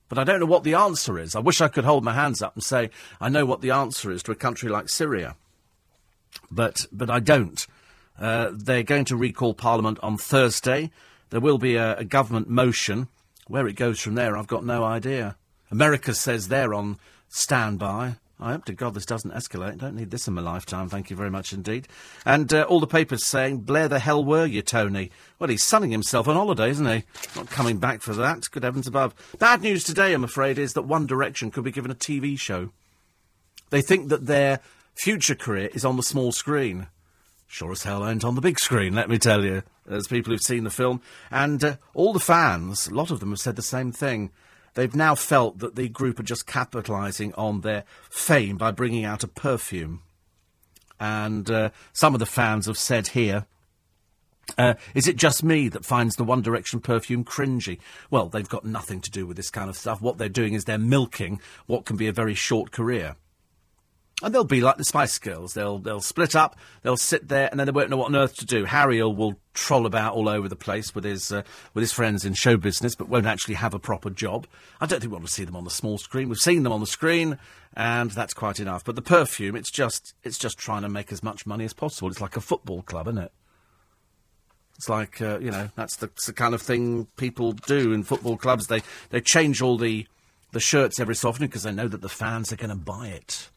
But 0.07 0.17
I 0.17 0.23
don't 0.23 0.39
know 0.39 0.45
what 0.45 0.63
the 0.63 0.75
answer 0.75 1.17
is. 1.19 1.35
I 1.35 1.39
wish 1.39 1.61
I 1.61 1.67
could 1.67 1.83
hold 1.83 2.03
my 2.03 2.13
hands 2.13 2.41
up 2.41 2.55
and 2.55 2.63
say, 2.63 2.91
I 3.19 3.29
know 3.29 3.45
what 3.45 3.61
the 3.61 3.71
answer 3.71 4.11
is 4.11 4.23
to 4.23 4.31
a 4.31 4.35
country 4.35 4.69
like 4.69 4.87
Syria. 4.87 5.35
But, 6.51 6.85
but 6.91 7.09
I 7.09 7.19
don't. 7.19 7.65
Uh, 8.19 8.51
they're 8.53 8.83
going 8.83 9.05
to 9.05 9.17
recall 9.17 9.53
Parliament 9.53 9.99
on 10.01 10.17
Thursday. 10.17 10.91
There 11.31 11.41
will 11.41 11.57
be 11.57 11.75
a, 11.75 11.97
a 11.97 12.05
government 12.05 12.49
motion 12.49 13.07
where 13.47 13.67
it 13.67 13.75
goes 13.75 13.99
from 13.99 14.15
there, 14.15 14.37
I've 14.37 14.47
got 14.47 14.65
no 14.65 14.83
idea. 14.83 15.37
America 15.71 16.13
says 16.13 16.47
they're 16.47 16.73
on 16.73 16.97
standby. 17.29 18.15
I 18.39 18.51
hope 18.51 18.65
to 18.65 18.73
God 18.73 18.93
this 18.93 19.05
doesn't 19.05 19.33
escalate. 19.33 19.77
Don't 19.77 19.95
need 19.95 20.11
this 20.11 20.27
in 20.27 20.33
my 20.33 20.41
lifetime, 20.41 20.89
thank 20.89 21.09
you 21.09 21.15
very 21.15 21.29
much 21.29 21.53
indeed. 21.53 21.87
And 22.25 22.53
uh, 22.53 22.63
all 22.63 22.81
the 22.81 22.87
papers 22.87 23.25
saying, 23.25 23.59
Blair 23.59 23.87
the 23.87 23.99
hell 23.99 24.25
were 24.25 24.45
you, 24.45 24.61
Tony? 24.61 25.09
Well, 25.39 25.49
he's 25.49 25.63
sunning 25.63 25.91
himself 25.91 26.27
on 26.27 26.35
holiday, 26.35 26.69
isn't 26.71 26.85
he? 26.85 27.03
Not 27.35 27.49
coming 27.49 27.77
back 27.77 28.01
for 28.01 28.13
that. 28.13 28.49
Good 28.51 28.63
heavens 28.63 28.87
above. 28.87 29.15
Bad 29.39 29.61
news 29.61 29.85
today, 29.85 30.13
I'm 30.13 30.25
afraid, 30.25 30.57
is 30.57 30.73
that 30.73 30.81
One 30.81 31.07
Direction 31.07 31.49
could 31.49 31.63
be 31.63 31.71
given 31.71 31.91
a 31.91 31.95
TV 31.95 32.37
show. 32.37 32.71
They 33.69 33.81
think 33.81 34.09
that 34.09 34.25
their 34.25 34.59
future 34.95 35.35
career 35.35 35.69
is 35.73 35.85
on 35.85 35.95
the 35.95 36.03
small 36.03 36.33
screen. 36.33 36.87
Sure 37.47 37.71
as 37.71 37.83
hell 37.83 38.07
ain't 38.07 38.25
on 38.25 38.35
the 38.35 38.41
big 38.41 38.59
screen, 38.59 38.93
let 38.95 39.09
me 39.09 39.17
tell 39.17 39.45
you. 39.45 39.63
There's 39.85 40.07
people 40.07 40.31
who've 40.31 40.41
seen 40.41 40.63
the 40.63 40.69
film. 40.69 41.01
And 41.31 41.63
uh, 41.63 41.75
all 41.93 42.13
the 42.13 42.19
fans, 42.19 42.87
a 42.87 42.93
lot 42.93 43.11
of 43.11 43.19
them 43.19 43.29
have 43.29 43.39
said 43.39 43.55
the 43.55 43.61
same 43.61 43.91
thing. 43.91 44.31
They've 44.73 44.95
now 44.95 45.15
felt 45.15 45.59
that 45.59 45.75
the 45.75 45.87
group 45.87 46.19
are 46.19 46.23
just 46.23 46.47
capitalising 46.47 47.33
on 47.37 47.61
their 47.61 47.85
fame 48.09 48.57
by 48.57 48.71
bringing 48.71 49.05
out 49.05 49.23
a 49.23 49.27
perfume. 49.27 50.01
And 50.99 51.49
uh, 51.49 51.69
some 51.93 52.13
of 52.13 52.19
the 52.19 52.25
fans 52.25 52.65
have 52.65 52.77
said 52.77 53.07
here, 53.09 53.45
uh, 54.57 54.75
is 54.93 55.07
it 55.07 55.15
just 55.15 55.43
me 55.43 55.69
that 55.69 55.85
finds 55.85 56.15
the 56.15 56.23
One 56.23 56.41
Direction 56.41 56.79
perfume 56.79 57.23
cringy? 57.23 57.79
Well, 58.11 58.29
they've 58.29 58.47
got 58.47 58.65
nothing 58.65 59.01
to 59.01 59.11
do 59.11 59.25
with 59.25 59.37
this 59.37 59.49
kind 59.49 59.69
of 59.69 59.77
stuff. 59.77 60.01
What 60.01 60.17
they're 60.17 60.29
doing 60.29 60.53
is 60.53 60.65
they're 60.65 60.77
milking 60.77 61.41
what 61.65 61.85
can 61.85 61.97
be 61.97 62.07
a 62.07 62.13
very 62.13 62.35
short 62.35 62.71
career. 62.71 63.15
And 64.23 64.33
they'll 64.33 64.45
be 64.45 64.61
like 64.61 64.77
the 64.77 64.85
Spice 64.85 65.19
Girls. 65.19 65.53
They'll 65.53 65.77
they'll 65.77 65.99
split 65.99 66.35
up. 66.35 66.55
They'll 66.83 66.95
sit 66.95 67.27
there, 67.27 67.49
and 67.51 67.59
then 67.59 67.67
they 67.67 67.73
won't 67.73 67.89
know 67.89 67.97
what 67.97 68.07
on 68.07 68.15
earth 68.15 68.35
to 68.37 68.45
do. 68.45 68.63
Harry 68.63 69.03
will 69.03 69.35
troll 69.53 69.85
about 69.85 70.13
all 70.13 70.29
over 70.29 70.47
the 70.47 70.55
place 70.55 70.95
with 70.95 71.03
his 71.03 71.33
uh, 71.33 71.41
with 71.73 71.81
his 71.81 71.91
friends 71.91 72.23
in 72.23 72.33
show 72.33 72.55
business, 72.55 72.95
but 72.95 73.09
won't 73.09 73.25
actually 73.25 73.55
have 73.55 73.73
a 73.73 73.79
proper 73.79 74.09
job. 74.09 74.47
I 74.79 74.85
don't 74.85 75.01
think 75.01 75.11
we 75.11 75.15
want 75.17 75.27
to 75.27 75.33
see 75.33 75.43
them 75.43 75.57
on 75.57 75.65
the 75.65 75.69
small 75.69 75.97
screen. 75.97 76.29
We've 76.29 76.37
seen 76.37 76.63
them 76.63 76.71
on 76.71 76.79
the 76.79 76.87
screen, 76.87 77.37
and 77.75 78.09
that's 78.11 78.33
quite 78.33 78.61
enough. 78.61 78.85
But 78.85 78.95
the 78.95 79.01
perfume, 79.01 79.57
it's 79.57 79.71
just 79.71 80.13
it's 80.23 80.37
just 80.37 80.57
trying 80.57 80.83
to 80.83 80.89
make 80.89 81.11
as 81.11 81.21
much 81.21 81.45
money 81.45 81.65
as 81.65 81.73
possible. 81.73 82.07
It's 82.07 82.21
like 82.21 82.37
a 82.37 82.41
football 82.41 82.83
club, 82.83 83.07
isn't 83.07 83.21
it? 83.21 83.33
It's 84.77 84.87
like 84.87 85.21
uh, 85.21 85.39
you 85.39 85.51
know 85.51 85.71
that's 85.75 85.97
the, 85.97 86.09
the 86.25 86.33
kind 86.33 86.53
of 86.53 86.61
thing 86.61 87.07
people 87.17 87.51
do 87.51 87.91
in 87.91 88.03
football 88.03 88.37
clubs. 88.37 88.67
They 88.67 88.81
they 89.09 89.19
change 89.19 89.61
all 89.61 89.77
the 89.77 90.07
the 90.53 90.61
shirts 90.61 91.01
every 91.01 91.15
so 91.15 91.29
often 91.29 91.47
because 91.47 91.63
they 91.63 91.73
know 91.73 91.89
that 91.89 92.01
the 92.01 92.07
fans 92.07 92.53
are 92.53 92.57
going 92.57 92.69
to 92.69 92.75
buy 92.77 93.09
it. 93.09 93.49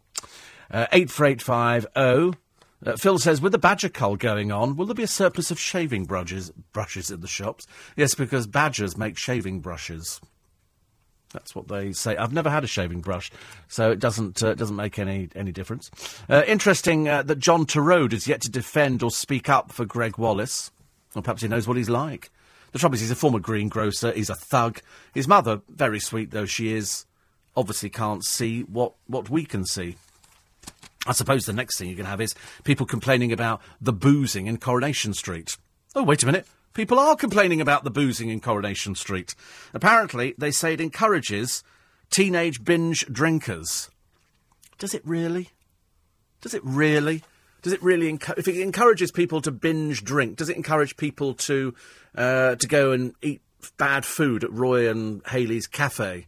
Uh, 0.71 0.87
84850. 0.93 2.39
Uh, 2.87 2.97
Phil 2.97 3.19
says, 3.19 3.41
with 3.41 3.53
the 3.53 3.59
badger 3.59 3.89
cull 3.89 4.17
going 4.17 4.53
on, 4.53 4.77
will 4.77 4.87
there 4.87 4.95
be 4.95 5.03
a 5.03 5.09
surplus 5.09 5.51
of 5.51 5.59
shaving 5.59 6.05
brushes, 6.05 6.53
brushes 6.73 7.11
in 7.11 7.21
the 7.21 7.27
shops? 7.27 7.67
Yes, 7.97 8.15
because 8.15 8.47
badgers 8.47 8.97
make 8.97 9.19
shaving 9.19 9.61
brushes. 9.61 10.21
That's 11.33 11.55
what 11.55 11.69
they 11.69 11.93
say. 11.93 12.17
I've 12.17 12.33
never 12.33 12.51
had 12.51 12.65
a 12.65 12.69
shaving 12.69 13.01
brush, 13.01 13.31
so 13.67 13.91
it 13.91 13.99
doesn't 13.99 14.43
uh, 14.43 14.55
doesn't 14.55 14.77
make 14.77 14.99
any 14.99 15.29
any 15.35 15.53
difference. 15.53 15.91
Uh, 16.29 16.43
interesting 16.47 17.07
uh, 17.07 17.23
that 17.23 17.39
John 17.39 17.67
Torode 17.67 18.15
is 18.15 18.27
yet 18.27 18.41
to 18.43 18.51
defend 18.51 19.03
or 19.03 19.11
speak 19.11 19.49
up 19.49 19.71
for 19.71 19.85
Gregg 19.85 20.17
Wallace. 20.17 20.71
Or 21.15 21.23
perhaps 21.23 21.43
he 21.43 21.49
knows 21.49 21.69
what 21.69 21.77
he's 21.77 21.91
like. 21.91 22.31
The 22.73 22.79
trouble 22.79 22.95
is, 22.95 23.01
he's 23.01 23.11
a 23.11 23.17
former 23.17 23.39
greengrocer. 23.39 24.13
He's 24.13 24.31
a 24.31 24.35
thug. 24.35 24.81
His 25.15 25.29
mother, 25.29 25.63
very 25.69 26.01
sweet 26.01 26.31
though 26.31 26.47
she 26.47 26.73
is, 26.73 27.07
obviously 27.57 27.91
can't 27.91 28.25
see 28.25 28.63
what 28.63 28.95
what 29.07 29.29
we 29.29 29.45
can 29.45 29.67
see. 29.67 29.97
I 31.07 31.13
suppose 31.13 31.47
the 31.47 31.53
next 31.53 31.79
thing 31.79 31.89
you 31.89 31.97
can 31.97 32.07
have 32.07 32.21
is 32.21 32.35
people 32.65 32.87
complaining 32.87 33.33
about 33.33 33.61
the 33.81 33.93
boozing 33.93 34.47
in 34.47 34.59
Coronation 34.59 35.15
Street. 35.15 35.57
Oh, 35.95 36.03
wait 36.03 36.23
a 36.23 36.27
minute. 36.27 36.47
People 36.75 36.99
are 36.99 37.17
complaining 37.17 37.61
about 37.61 37.85
the 37.85 37.91
boozing 37.91 38.29
in 38.29 38.41
Coronation 38.41 38.95
Street. 38.95 39.35
Apparently, 39.73 40.35
they 40.39 40.51
say 40.51 40.75
it 40.75 40.81
encourages 40.81 41.63
teenage 42.11 42.65
binge 42.65 43.07
drinkers. 43.07 43.91
Does 44.79 44.95
it 44.95 45.03
really? 45.05 45.51
Does 46.41 46.55
it 46.55 46.63
really? 46.65 47.23
Does 47.63 47.73
it 47.73 47.83
really? 47.83 48.13
Encu- 48.13 48.39
if 48.39 48.47
it 48.47 48.61
encourages 48.61 49.11
people 49.11 49.41
to 49.43 49.51
binge 49.51 50.05
drink, 50.05 50.37
does 50.37 50.49
it 50.49 50.57
encourage 50.57 50.97
people 50.97 51.35
to 51.35 51.75
uh, 52.15 52.55
to 52.57 52.69
go 52.69 52.93
and 52.93 53.15
eat 53.23 53.43
bad 53.77 54.05
food 54.05 54.45
at 54.45 54.53
Roy 54.53 54.89
and 54.89 55.23
Haley's 55.27 55.67
cafe? 55.67 56.27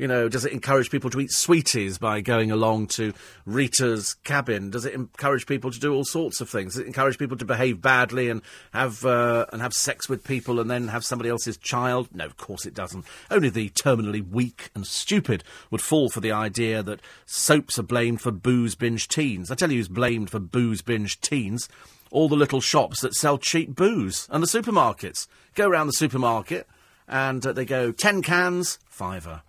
You 0.00 0.08
know, 0.08 0.30
does 0.30 0.46
it 0.46 0.52
encourage 0.54 0.90
people 0.90 1.10
to 1.10 1.20
eat 1.20 1.30
sweeties 1.30 1.98
by 1.98 2.22
going 2.22 2.50
along 2.50 2.86
to 2.94 3.12
Rita's 3.44 4.14
cabin? 4.24 4.70
Does 4.70 4.86
it 4.86 4.94
encourage 4.94 5.44
people 5.44 5.70
to 5.70 5.78
do 5.78 5.92
all 5.92 6.06
sorts 6.06 6.40
of 6.40 6.48
things? 6.48 6.72
Does 6.72 6.80
it 6.80 6.86
encourage 6.86 7.18
people 7.18 7.36
to 7.36 7.44
behave 7.44 7.82
badly 7.82 8.30
and 8.30 8.40
have 8.72 9.04
uh, 9.04 9.44
and 9.52 9.60
have 9.60 9.74
sex 9.74 10.08
with 10.08 10.24
people 10.24 10.58
and 10.58 10.70
then 10.70 10.88
have 10.88 11.04
somebody 11.04 11.28
else's 11.28 11.58
child? 11.58 12.08
No, 12.14 12.24
of 12.24 12.38
course 12.38 12.64
it 12.64 12.72
doesn't. 12.72 13.04
Only 13.30 13.50
the 13.50 13.68
terminally 13.68 14.26
weak 14.26 14.70
and 14.74 14.86
stupid 14.86 15.44
would 15.70 15.82
fall 15.82 16.08
for 16.08 16.20
the 16.20 16.32
idea 16.32 16.82
that 16.82 17.02
soaps 17.26 17.78
are 17.78 17.82
blamed 17.82 18.22
for 18.22 18.30
booze 18.30 18.74
binge 18.74 19.06
teens. 19.06 19.50
I 19.50 19.54
tell 19.54 19.70
you, 19.70 19.76
who's 19.76 19.88
blamed 19.88 20.30
for 20.30 20.38
booze 20.38 20.80
binge 20.80 21.20
teens? 21.20 21.68
All 22.10 22.30
the 22.30 22.36
little 22.36 22.62
shops 22.62 23.02
that 23.02 23.14
sell 23.14 23.36
cheap 23.36 23.76
booze 23.76 24.28
and 24.30 24.42
the 24.42 24.46
supermarkets. 24.46 25.26
Go 25.54 25.68
around 25.68 25.88
the 25.88 25.92
supermarket 25.92 26.66
and 27.06 27.44
uh, 27.44 27.52
they 27.52 27.66
go 27.66 27.92
ten 27.92 28.22
cans, 28.22 28.78
fiver 28.88 29.42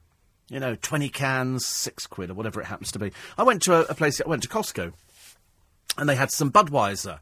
you 0.52 0.60
know, 0.60 0.76
20 0.76 1.08
cans, 1.10 1.66
six 1.66 2.06
quid, 2.06 2.30
or 2.30 2.34
whatever 2.34 2.62
it 2.62 2.66
happens 2.66 2.92
to 2.92 3.00
be. 3.00 3.12
I 3.38 3.44
went 3.44 3.62
to 3.64 3.76
a, 3.76 3.82
a 3.84 3.96
place, 3.96 4.22
I 4.24 4.28
went 4.28 4.44
to 4.44 4.50
Costco, 4.50 4.92
and 5.98 6.10
they 6.10 6.16
had 6.16 6.30
some 6.30 6.52
Budweiser. 6.52 7.20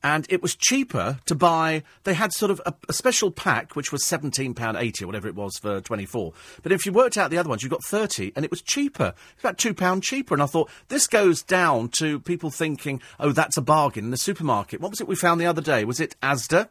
And 0.00 0.24
it 0.30 0.40
was 0.40 0.54
cheaper 0.54 1.18
to 1.26 1.34
buy. 1.34 1.82
They 2.04 2.14
had 2.14 2.32
sort 2.32 2.52
of 2.52 2.62
a, 2.64 2.72
a 2.88 2.92
special 2.92 3.32
pack, 3.32 3.74
which 3.74 3.90
was 3.90 4.04
£17.80 4.04 5.02
or 5.02 5.06
whatever 5.06 5.26
it 5.26 5.34
was 5.34 5.58
for 5.58 5.80
24. 5.80 6.32
But 6.62 6.70
if 6.70 6.86
you 6.86 6.92
worked 6.92 7.16
out 7.16 7.32
the 7.32 7.38
other 7.38 7.48
ones, 7.48 7.64
you 7.64 7.68
got 7.68 7.82
30 7.82 8.32
and 8.36 8.44
it 8.44 8.50
was 8.52 8.62
cheaper. 8.62 9.12
It's 9.32 9.42
about 9.42 9.58
£2 9.58 10.00
cheaper. 10.00 10.34
And 10.34 10.42
I 10.42 10.46
thought, 10.46 10.70
this 10.86 11.08
goes 11.08 11.42
down 11.42 11.88
to 11.98 12.20
people 12.20 12.50
thinking, 12.50 13.02
oh, 13.18 13.32
that's 13.32 13.56
a 13.56 13.60
bargain 13.60 14.04
in 14.04 14.10
the 14.12 14.16
supermarket. 14.16 14.80
What 14.80 14.92
was 14.92 15.00
it 15.00 15.08
we 15.08 15.16
found 15.16 15.40
the 15.40 15.46
other 15.46 15.62
day? 15.62 15.84
Was 15.84 15.98
it 15.98 16.14
Asda? 16.22 16.68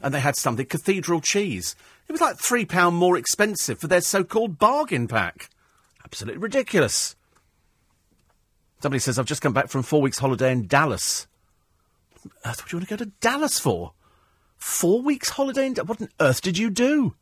And 0.00 0.14
they 0.14 0.20
had 0.20 0.36
something, 0.36 0.66
cathedral 0.66 1.20
cheese. 1.20 1.74
It 2.08 2.12
was 2.12 2.20
like 2.20 2.36
£3 2.36 2.92
more 2.92 3.16
expensive 3.16 3.78
for 3.78 3.86
their 3.86 4.00
so 4.00 4.24
called 4.24 4.58
bargain 4.58 5.08
pack. 5.08 5.50
Absolutely 6.04 6.40
ridiculous. 6.40 7.16
Somebody 8.80 9.00
says, 9.00 9.18
I've 9.18 9.26
just 9.26 9.42
come 9.42 9.52
back 9.52 9.68
from 9.68 9.82
four 9.82 10.00
weeks' 10.00 10.18
holiday 10.18 10.52
in 10.52 10.66
Dallas. 10.66 11.26
What 12.12 12.24
on 12.24 12.50
earth 12.50 12.62
would 12.62 12.72
you 12.72 12.78
want 12.78 12.88
to 12.88 12.96
go 12.96 13.04
to 13.04 13.10
Dallas 13.20 13.58
for? 13.58 13.92
Four 14.56 15.02
weeks' 15.02 15.30
holiday 15.30 15.66
in 15.66 15.74
Dallas? 15.74 15.88
What 15.88 16.00
on 16.00 16.08
earth 16.20 16.40
did 16.40 16.56
you 16.56 16.70
do? 16.70 17.14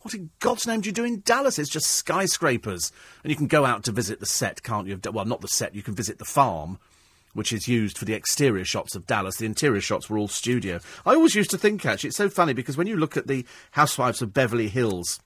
What 0.00 0.14
in 0.14 0.30
God's 0.40 0.66
name 0.66 0.80
do 0.80 0.88
you 0.88 0.92
do 0.92 1.04
in 1.04 1.20
Dallas? 1.24 1.60
It's 1.60 1.70
just 1.70 1.86
skyscrapers. 1.86 2.90
And 3.22 3.30
you 3.30 3.36
can 3.36 3.46
go 3.46 3.64
out 3.64 3.84
to 3.84 3.92
visit 3.92 4.18
the 4.18 4.26
set, 4.26 4.64
can't 4.64 4.88
you? 4.88 4.98
Well, 5.12 5.24
not 5.24 5.40
the 5.40 5.48
set, 5.48 5.76
you 5.76 5.82
can 5.82 5.94
visit 5.94 6.18
the 6.18 6.24
farm 6.24 6.78
which 7.34 7.52
is 7.52 7.68
used 7.68 7.98
for 7.98 8.04
the 8.04 8.14
exterior 8.14 8.64
shots 8.64 8.94
of 8.94 9.06
Dallas. 9.06 9.36
The 9.36 9.46
interior 9.46 9.80
shots 9.80 10.10
were 10.10 10.18
all 10.18 10.28
studio. 10.28 10.80
I 11.06 11.14
always 11.14 11.34
used 11.34 11.50
to 11.50 11.58
think, 11.58 11.84
actually, 11.86 12.08
it's 12.08 12.16
so 12.16 12.28
funny 12.28 12.52
because 12.52 12.76
when 12.76 12.86
you 12.86 12.96
look 12.96 13.16
at 13.16 13.26
the 13.26 13.46
Housewives 13.72 14.22
of 14.22 14.34
Beverly 14.34 14.68
Hills, 14.68 15.20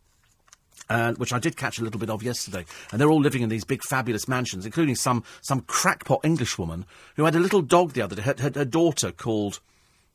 uh, 0.89 1.15
which 1.15 1.33
I 1.33 1.39
did 1.39 1.57
catch 1.57 1.79
a 1.79 1.83
little 1.83 1.99
bit 1.99 2.11
of 2.11 2.23
yesterday, 2.23 2.65
and 2.93 3.01
they're 3.01 3.11
all 3.11 3.21
living 3.21 3.43
in 3.43 3.49
these 3.49 3.65
big, 3.65 3.83
fabulous 3.83 4.29
mansions, 4.29 4.65
including 4.65 4.95
some 4.95 5.25
some 5.43 5.63
crackpot 5.63 6.21
Englishwoman 6.25 6.87
who 7.17 7.25
had 7.25 7.35
a 7.35 7.41
little 7.41 7.63
dog 7.63 7.93
the 7.93 8.03
other 8.03 8.17
day. 8.17 8.23
Her, 8.23 8.35
her, 8.39 8.53
her 8.55 8.65
daughter 8.65 9.11
called 9.11 9.61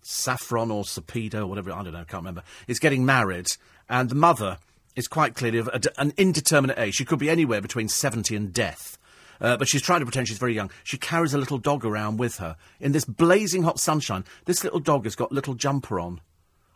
Saffron 0.01 0.71
or 0.71 0.83
Sapido, 0.83 1.41
or 1.41 1.47
whatever 1.47 1.73
I 1.73 1.83
don't 1.83 1.93
know, 1.93 2.05
can't 2.05 2.23
remember. 2.23 2.43
Is 2.67 2.79
getting 2.79 3.05
married, 3.05 3.47
and 3.89 4.09
the 4.09 4.15
mother 4.15 4.59
is 4.95 5.07
quite 5.07 5.35
clearly 5.35 5.57
of 5.57 5.67
a, 5.67 5.81
an 5.97 6.13
indeterminate 6.17 6.79
age. 6.79 6.95
She 6.95 7.05
could 7.05 7.19
be 7.19 7.29
anywhere 7.29 7.61
between 7.61 7.89
seventy 7.89 8.35
and 8.35 8.53
death. 8.53 8.97
Uh, 9.41 9.57
but 9.57 9.67
she's 9.67 9.81
trying 9.81 9.99
to 9.99 10.05
pretend 10.05 10.27
she's 10.27 10.37
very 10.37 10.53
young. 10.53 10.69
She 10.83 10.97
carries 10.97 11.33
a 11.33 11.37
little 11.37 11.57
dog 11.57 11.83
around 11.83 12.17
with 12.17 12.37
her. 12.37 12.55
In 12.79 12.91
this 12.91 13.05
blazing 13.05 13.63
hot 13.63 13.79
sunshine, 13.79 14.23
this 14.45 14.63
little 14.63 14.79
dog 14.79 15.05
has 15.05 15.15
got 15.15 15.31
a 15.31 15.33
little 15.33 15.55
jumper 15.55 15.99
on. 15.99 16.21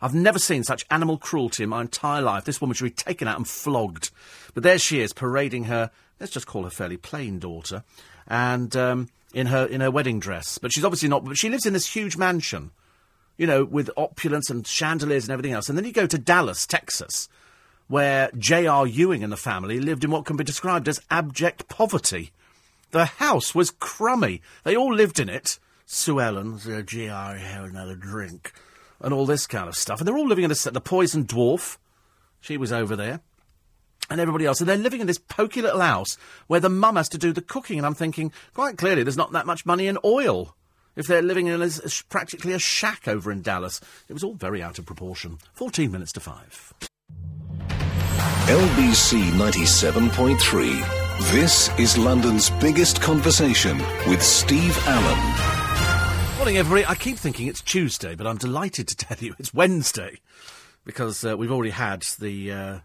I've 0.02 0.14
never 0.14 0.38
seen 0.38 0.64
such 0.64 0.84
animal 0.90 1.16
cruelty 1.16 1.62
in 1.62 1.70
my 1.70 1.80
entire 1.80 2.20
life. 2.20 2.44
This 2.44 2.60
woman 2.60 2.74
should 2.74 2.84
be 2.84 2.90
taken 2.90 3.28
out 3.28 3.38
and 3.38 3.48
flogged. 3.48 4.10
But 4.52 4.62
there 4.62 4.78
she 4.78 5.00
is, 5.00 5.12
parading 5.12 5.64
her, 5.64 5.90
let's 6.20 6.32
just 6.32 6.46
call 6.46 6.64
her 6.64 6.70
fairly 6.70 6.96
plain 6.96 7.38
daughter, 7.38 7.82
and 8.26 8.74
um, 8.76 9.08
in 9.32 9.46
her 9.46 9.64
in 9.66 9.80
her 9.80 9.90
wedding 9.90 10.20
dress. 10.20 10.58
But 10.58 10.72
she's 10.72 10.84
obviously 10.84 11.08
not. 11.08 11.24
But 11.24 11.38
she 11.38 11.48
lives 11.48 11.66
in 11.66 11.72
this 11.72 11.94
huge 11.94 12.16
mansion, 12.16 12.72
you 13.36 13.46
know, 13.46 13.64
with 13.64 13.90
opulence 13.96 14.50
and 14.50 14.66
chandeliers 14.66 15.24
and 15.24 15.32
everything 15.32 15.52
else. 15.52 15.68
And 15.68 15.78
then 15.78 15.84
you 15.84 15.92
go 15.92 16.06
to 16.06 16.18
Dallas, 16.18 16.66
Texas, 16.66 17.28
where 17.88 18.30
J.R. 18.36 18.86
Ewing 18.86 19.22
and 19.22 19.32
the 19.32 19.36
family 19.36 19.80
lived 19.80 20.04
in 20.04 20.10
what 20.10 20.24
can 20.26 20.36
be 20.36 20.44
described 20.44 20.88
as 20.88 21.00
abject 21.10 21.68
poverty. 21.68 22.32
The 22.90 23.04
house 23.04 23.54
was 23.54 23.70
crummy. 23.70 24.42
They 24.64 24.76
all 24.76 24.94
lived 24.94 25.18
in 25.20 25.28
it. 25.28 25.58
Sue 25.86 26.20
Ellen, 26.20 26.58
uh, 26.68 26.82
J.R., 26.82 27.36
have 27.36 27.64
another 27.64 27.94
drink, 27.94 28.52
and 29.00 29.14
all 29.14 29.26
this 29.26 29.46
kind 29.46 29.68
of 29.68 29.76
stuff. 29.76 30.00
And 30.00 30.08
they're 30.08 30.16
all 30.16 30.26
living 30.26 30.44
in 30.44 30.48
this, 30.48 30.64
the 30.64 30.80
poison 30.80 31.24
dwarf. 31.24 31.78
She 32.40 32.56
was 32.56 32.72
over 32.72 32.96
there. 32.96 33.20
And 34.08 34.20
everybody 34.20 34.46
else. 34.46 34.60
And 34.60 34.68
they're 34.68 34.76
living 34.76 35.00
in 35.00 35.06
this 35.08 35.18
poky 35.18 35.62
little 35.62 35.80
house 35.80 36.16
where 36.46 36.60
the 36.60 36.68
mum 36.68 36.96
has 36.96 37.08
to 37.08 37.18
do 37.18 37.32
the 37.32 37.42
cooking. 37.42 37.78
And 37.78 37.86
I'm 37.86 37.94
thinking, 37.94 38.32
quite 38.54 38.78
clearly, 38.78 39.02
there's 39.02 39.16
not 39.16 39.32
that 39.32 39.46
much 39.46 39.66
money 39.66 39.88
in 39.88 39.98
oil 40.04 40.54
if 40.94 41.06
they're 41.06 41.22
living 41.22 41.46
in 41.46 41.60
a, 41.60 41.70
practically 42.08 42.52
a 42.52 42.58
shack 42.58 43.06
over 43.06 43.30
in 43.30 43.42
Dallas. 43.42 43.80
It 44.08 44.12
was 44.12 44.24
all 44.24 44.34
very 44.34 44.62
out 44.62 44.78
of 44.78 44.86
proportion. 44.86 45.38
14 45.54 45.90
minutes 45.90 46.12
to 46.12 46.20
5. 46.20 46.74
LBC 48.48 49.30
97.3. 49.32 51.05
This 51.18 51.70
is 51.78 51.96
London's 51.96 52.50
biggest 52.50 53.00
conversation 53.00 53.78
with 54.06 54.22
Steve 54.22 54.76
Allen. 54.86 56.36
Morning, 56.36 56.58
everybody. 56.58 56.84
I 56.84 56.94
keep 56.94 57.16
thinking 57.16 57.46
it's 57.46 57.62
Tuesday, 57.62 58.14
but 58.14 58.26
I'm 58.26 58.36
delighted 58.36 58.86
to 58.88 58.96
tell 58.96 59.16
you 59.18 59.34
it's 59.38 59.54
Wednesday 59.54 60.20
because 60.84 61.24
uh, 61.24 61.34
we've 61.34 61.50
already 61.50 61.70
had 61.70 62.02
the, 62.20 62.52
uh, 62.52 62.78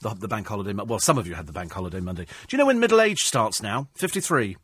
the, 0.00 0.14
the 0.14 0.26
bank 0.26 0.48
holiday. 0.48 0.72
Well, 0.72 0.98
some 0.98 1.16
of 1.16 1.28
you 1.28 1.34
had 1.34 1.46
the 1.46 1.52
bank 1.52 1.72
holiday 1.72 2.00
Monday. 2.00 2.24
Do 2.24 2.56
you 2.56 2.58
know 2.58 2.66
when 2.66 2.80
middle 2.80 3.00
age 3.00 3.20
starts 3.20 3.62
now? 3.62 3.86
Fifty-three. 3.94 4.56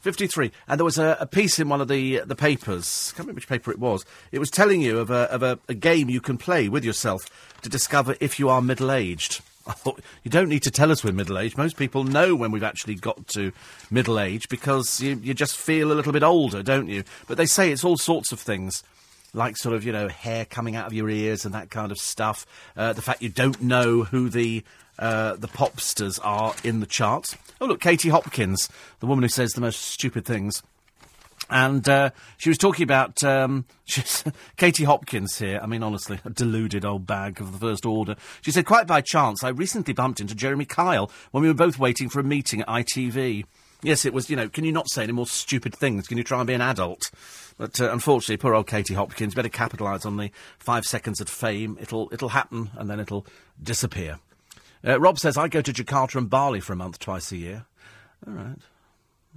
53. 0.00 0.50
And 0.66 0.80
there 0.80 0.84
was 0.84 0.98
a, 0.98 1.16
a, 1.20 1.26
piece 1.26 1.60
in 1.60 1.68
one 1.68 1.80
of 1.80 1.86
the 1.86 2.22
the 2.24 2.34
papers, 2.34 3.12
I 3.12 3.16
can't 3.16 3.26
remember 3.26 3.38
which 3.38 3.48
paper 3.48 3.70
it 3.70 3.78
was. 3.78 4.04
It 4.32 4.40
was 4.40 4.50
telling 4.50 4.80
you 4.80 4.98
of, 4.98 5.10
a, 5.10 5.30
of 5.30 5.44
a, 5.44 5.60
a 5.68 5.74
game 5.74 6.08
you 6.08 6.20
can 6.20 6.38
play 6.38 6.68
with 6.68 6.84
yourself 6.84 7.22
to 7.62 7.68
discover 7.68 8.16
if 8.20 8.40
you 8.40 8.48
are 8.48 8.60
middle 8.60 8.90
aged. 8.90 9.42
I 9.66 9.72
thought, 9.72 10.00
you 10.22 10.30
don't 10.30 10.48
need 10.48 10.62
to 10.64 10.70
tell 10.70 10.90
us 10.90 11.04
we're 11.04 11.12
middle 11.12 11.38
aged. 11.38 11.56
Most 11.56 11.76
people 11.76 12.04
know 12.04 12.34
when 12.34 12.50
we've 12.50 12.62
actually 12.62 12.96
got 12.96 13.26
to 13.28 13.52
middle 13.90 14.18
age 14.18 14.48
because 14.48 15.00
you, 15.00 15.20
you 15.22 15.34
just 15.34 15.56
feel 15.56 15.92
a 15.92 15.94
little 15.94 16.12
bit 16.12 16.22
older, 16.22 16.62
don't 16.62 16.88
you? 16.88 17.04
But 17.26 17.36
they 17.36 17.46
say 17.46 17.70
it's 17.70 17.84
all 17.84 17.96
sorts 17.96 18.32
of 18.32 18.40
things 18.40 18.82
like 19.34 19.56
sort 19.56 19.74
of, 19.74 19.84
you 19.84 19.92
know, 19.92 20.08
hair 20.08 20.44
coming 20.44 20.76
out 20.76 20.86
of 20.86 20.92
your 20.92 21.08
ears 21.08 21.44
and 21.44 21.54
that 21.54 21.70
kind 21.70 21.90
of 21.90 21.98
stuff. 21.98 22.44
Uh, 22.76 22.92
the 22.92 23.02
fact 23.02 23.22
you 23.22 23.28
don't 23.28 23.62
know 23.62 24.04
who 24.04 24.28
the 24.28 24.64
uh, 24.98 25.36
the 25.36 25.48
popsters 25.48 26.20
are 26.22 26.54
in 26.62 26.80
the 26.80 26.86
charts. 26.86 27.36
Oh, 27.60 27.66
look, 27.66 27.80
Katie 27.80 28.10
Hopkins, 28.10 28.68
the 29.00 29.06
woman 29.06 29.22
who 29.22 29.28
says 29.28 29.52
the 29.52 29.60
most 29.60 29.80
stupid 29.80 30.24
things. 30.24 30.62
And 31.52 31.86
uh, 31.86 32.10
she 32.38 32.48
was 32.48 32.56
talking 32.56 32.82
about 32.82 33.22
um, 33.22 33.66
Katie 34.56 34.84
Hopkins 34.84 35.38
here. 35.38 35.60
I 35.62 35.66
mean, 35.66 35.82
honestly, 35.82 36.18
a 36.24 36.30
deluded 36.30 36.86
old 36.86 37.06
bag 37.06 37.42
of 37.42 37.52
the 37.52 37.58
first 37.58 37.84
order. 37.84 38.16
She 38.40 38.50
said, 38.50 38.64
quite 38.64 38.86
by 38.86 39.02
chance, 39.02 39.44
I 39.44 39.50
recently 39.50 39.92
bumped 39.92 40.18
into 40.18 40.34
Jeremy 40.34 40.64
Kyle 40.64 41.10
when 41.30 41.42
we 41.42 41.48
were 41.48 41.54
both 41.54 41.78
waiting 41.78 42.08
for 42.08 42.20
a 42.20 42.24
meeting 42.24 42.62
at 42.62 42.68
ITV. 42.68 43.44
Yes, 43.82 44.06
it 44.06 44.14
was, 44.14 44.30
you 44.30 44.36
know, 44.36 44.48
can 44.48 44.64
you 44.64 44.72
not 44.72 44.88
say 44.88 45.02
any 45.02 45.12
more 45.12 45.26
stupid 45.26 45.74
things? 45.74 46.08
Can 46.08 46.16
you 46.16 46.24
try 46.24 46.38
and 46.38 46.46
be 46.46 46.54
an 46.54 46.62
adult? 46.62 47.02
But 47.58 47.78
uh, 47.82 47.92
unfortunately, 47.92 48.38
poor 48.38 48.54
old 48.54 48.66
Katie 48.66 48.94
Hopkins 48.94 49.34
better 49.34 49.50
capitalise 49.50 50.06
on 50.06 50.16
the 50.16 50.30
five 50.58 50.86
seconds 50.86 51.20
of 51.20 51.28
fame. 51.28 51.76
It'll, 51.82 52.08
it'll 52.12 52.30
happen 52.30 52.70
and 52.78 52.88
then 52.88 52.98
it'll 52.98 53.26
disappear. 53.62 54.20
Uh, 54.86 54.98
Rob 54.98 55.18
says, 55.18 55.36
I 55.36 55.48
go 55.48 55.60
to 55.60 55.72
Jakarta 55.72 56.16
and 56.16 56.30
Bali 56.30 56.60
for 56.60 56.72
a 56.72 56.76
month 56.76 56.98
twice 56.98 57.30
a 57.30 57.36
year. 57.36 57.66
All 58.26 58.32
right. 58.32 58.58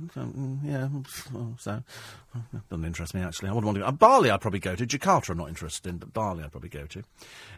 Mm, 0.01 0.59
yeah, 0.63 0.89
so 1.57 1.81
doesn't 2.69 2.85
interest 2.85 3.13
me 3.13 3.21
actually. 3.21 3.49
I 3.49 3.53
wouldn't 3.53 3.65
want 3.65 3.77
to. 3.77 3.81
Go. 3.81 3.87
Uh, 3.87 3.91
Bali, 3.91 4.29
I'd 4.29 4.41
probably 4.41 4.59
go 4.59 4.75
to. 4.75 4.85
Jakarta, 4.85 5.29
I'm 5.29 5.37
not 5.37 5.47
interested 5.47 5.87
in, 5.87 5.97
but 5.97 6.13
Bali, 6.13 6.43
I'd 6.43 6.51
probably 6.51 6.69
go 6.69 6.85
to. 6.85 7.03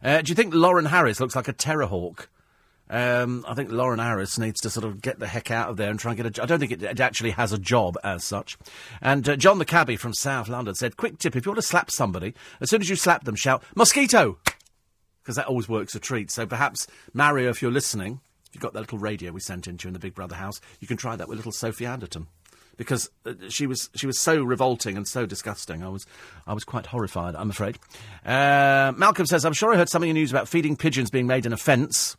Uh, 0.04 0.22
do 0.22 0.30
you 0.30 0.36
think 0.36 0.54
Lauren 0.54 0.86
Harries 0.86 1.20
looks 1.20 1.36
like 1.36 1.48
a 1.48 1.54
Terrahawk? 1.54 2.28
Um, 2.90 3.44
I 3.48 3.54
think 3.54 3.72
Lauren 3.72 4.00
Harries 4.00 4.38
needs 4.38 4.62
to 4.62 4.70
sort 4.70 4.86
of 4.86 5.02
get 5.02 5.20
the 5.20 5.28
heck 5.28 5.52
out 5.52 5.70
of 5.70 5.78
there 5.78 5.90
and 5.90 6.00
try 6.00 6.12
and 6.12 6.22
get 6.22 6.38
a. 6.38 6.44
I 6.44 6.46
don't 6.46 6.60
think 6.60 6.72
it, 6.72 6.84
it 6.84 7.00
actually 7.00 7.32
has 7.32 7.52
a 7.52 7.58
job 7.58 7.98
as 8.04 8.24
such. 8.24 8.58
And 9.02 9.28
uh, 9.28 9.36
John 9.36 9.58
the 9.58 9.66
cabbie 9.66 9.98
from 9.98 10.14
South 10.14 10.48
London 10.48 10.76
said, 10.76 10.96
"Quick 10.96 11.18
tip: 11.18 11.36
if 11.36 11.46
you 11.46 11.52
want 11.52 11.58
to 11.62 11.68
slap 11.68 11.90
somebody, 11.90 12.36
as 12.62 12.70
soon 12.70 12.82
as 12.82 12.90
you 12.90 12.96
slap 12.96 13.24
them, 13.24 13.36
shout 13.36 13.64
mosquito, 13.76 14.38
because 15.24 15.36
that 15.36 15.48
always 15.48 15.68
works 15.68 15.96
a 15.96 16.00
treat. 16.00 16.32
So 16.32 16.46
perhaps 16.46 16.88
Mario, 17.14 17.50
if 17.50 17.62
you're 17.62 17.72
listening, 17.72 18.22
you've 18.58 18.64
got 18.64 18.74
that 18.74 18.80
little 18.80 18.97
radio 18.97 19.32
we 19.32 19.39
sent 19.39 19.68
into 19.68 19.88
in 19.88 19.93
the 19.93 19.99
Big 19.99 20.16
Brother 20.16 20.36
house, 20.36 20.60
you 20.80 20.88
can 20.88 20.97
try 20.97 21.16
that 21.16 21.30
with 21.30 21.38
little 21.38 21.51
Sophie 21.51 21.86
Anderton." 21.86 22.28
Because 22.76 23.10
uh, 23.26 23.34
she 23.49 23.66
was 23.66 23.89
she 23.95 24.05
was 24.05 24.20
so 24.20 24.43
revolting 24.43 24.97
and 24.97 25.08
so 25.08 25.26
disgusting, 25.26 25.84
I 25.84 25.89
was 25.89 26.05
I 26.45 26.53
was 26.53 26.64
quite 26.64 26.88
horrified. 26.88 27.36
I'm 27.36 27.49
afraid. 27.49 27.78
Uh, 28.26 28.93
Malcolm 28.97 29.26
says, 29.26 29.45
"I'm 29.45 29.53
sure 29.53 29.74
I 29.74 29.78
heard 29.78 29.89
something 29.89 30.10
in 30.10 30.16
the 30.16 30.22
news 30.22 30.32
about 30.32 30.47
feeding 30.47 30.76
pigeons 30.76 31.10
being 31.10 31.28
made 31.28 31.45
an 31.45 31.53
offence." 31.53 32.18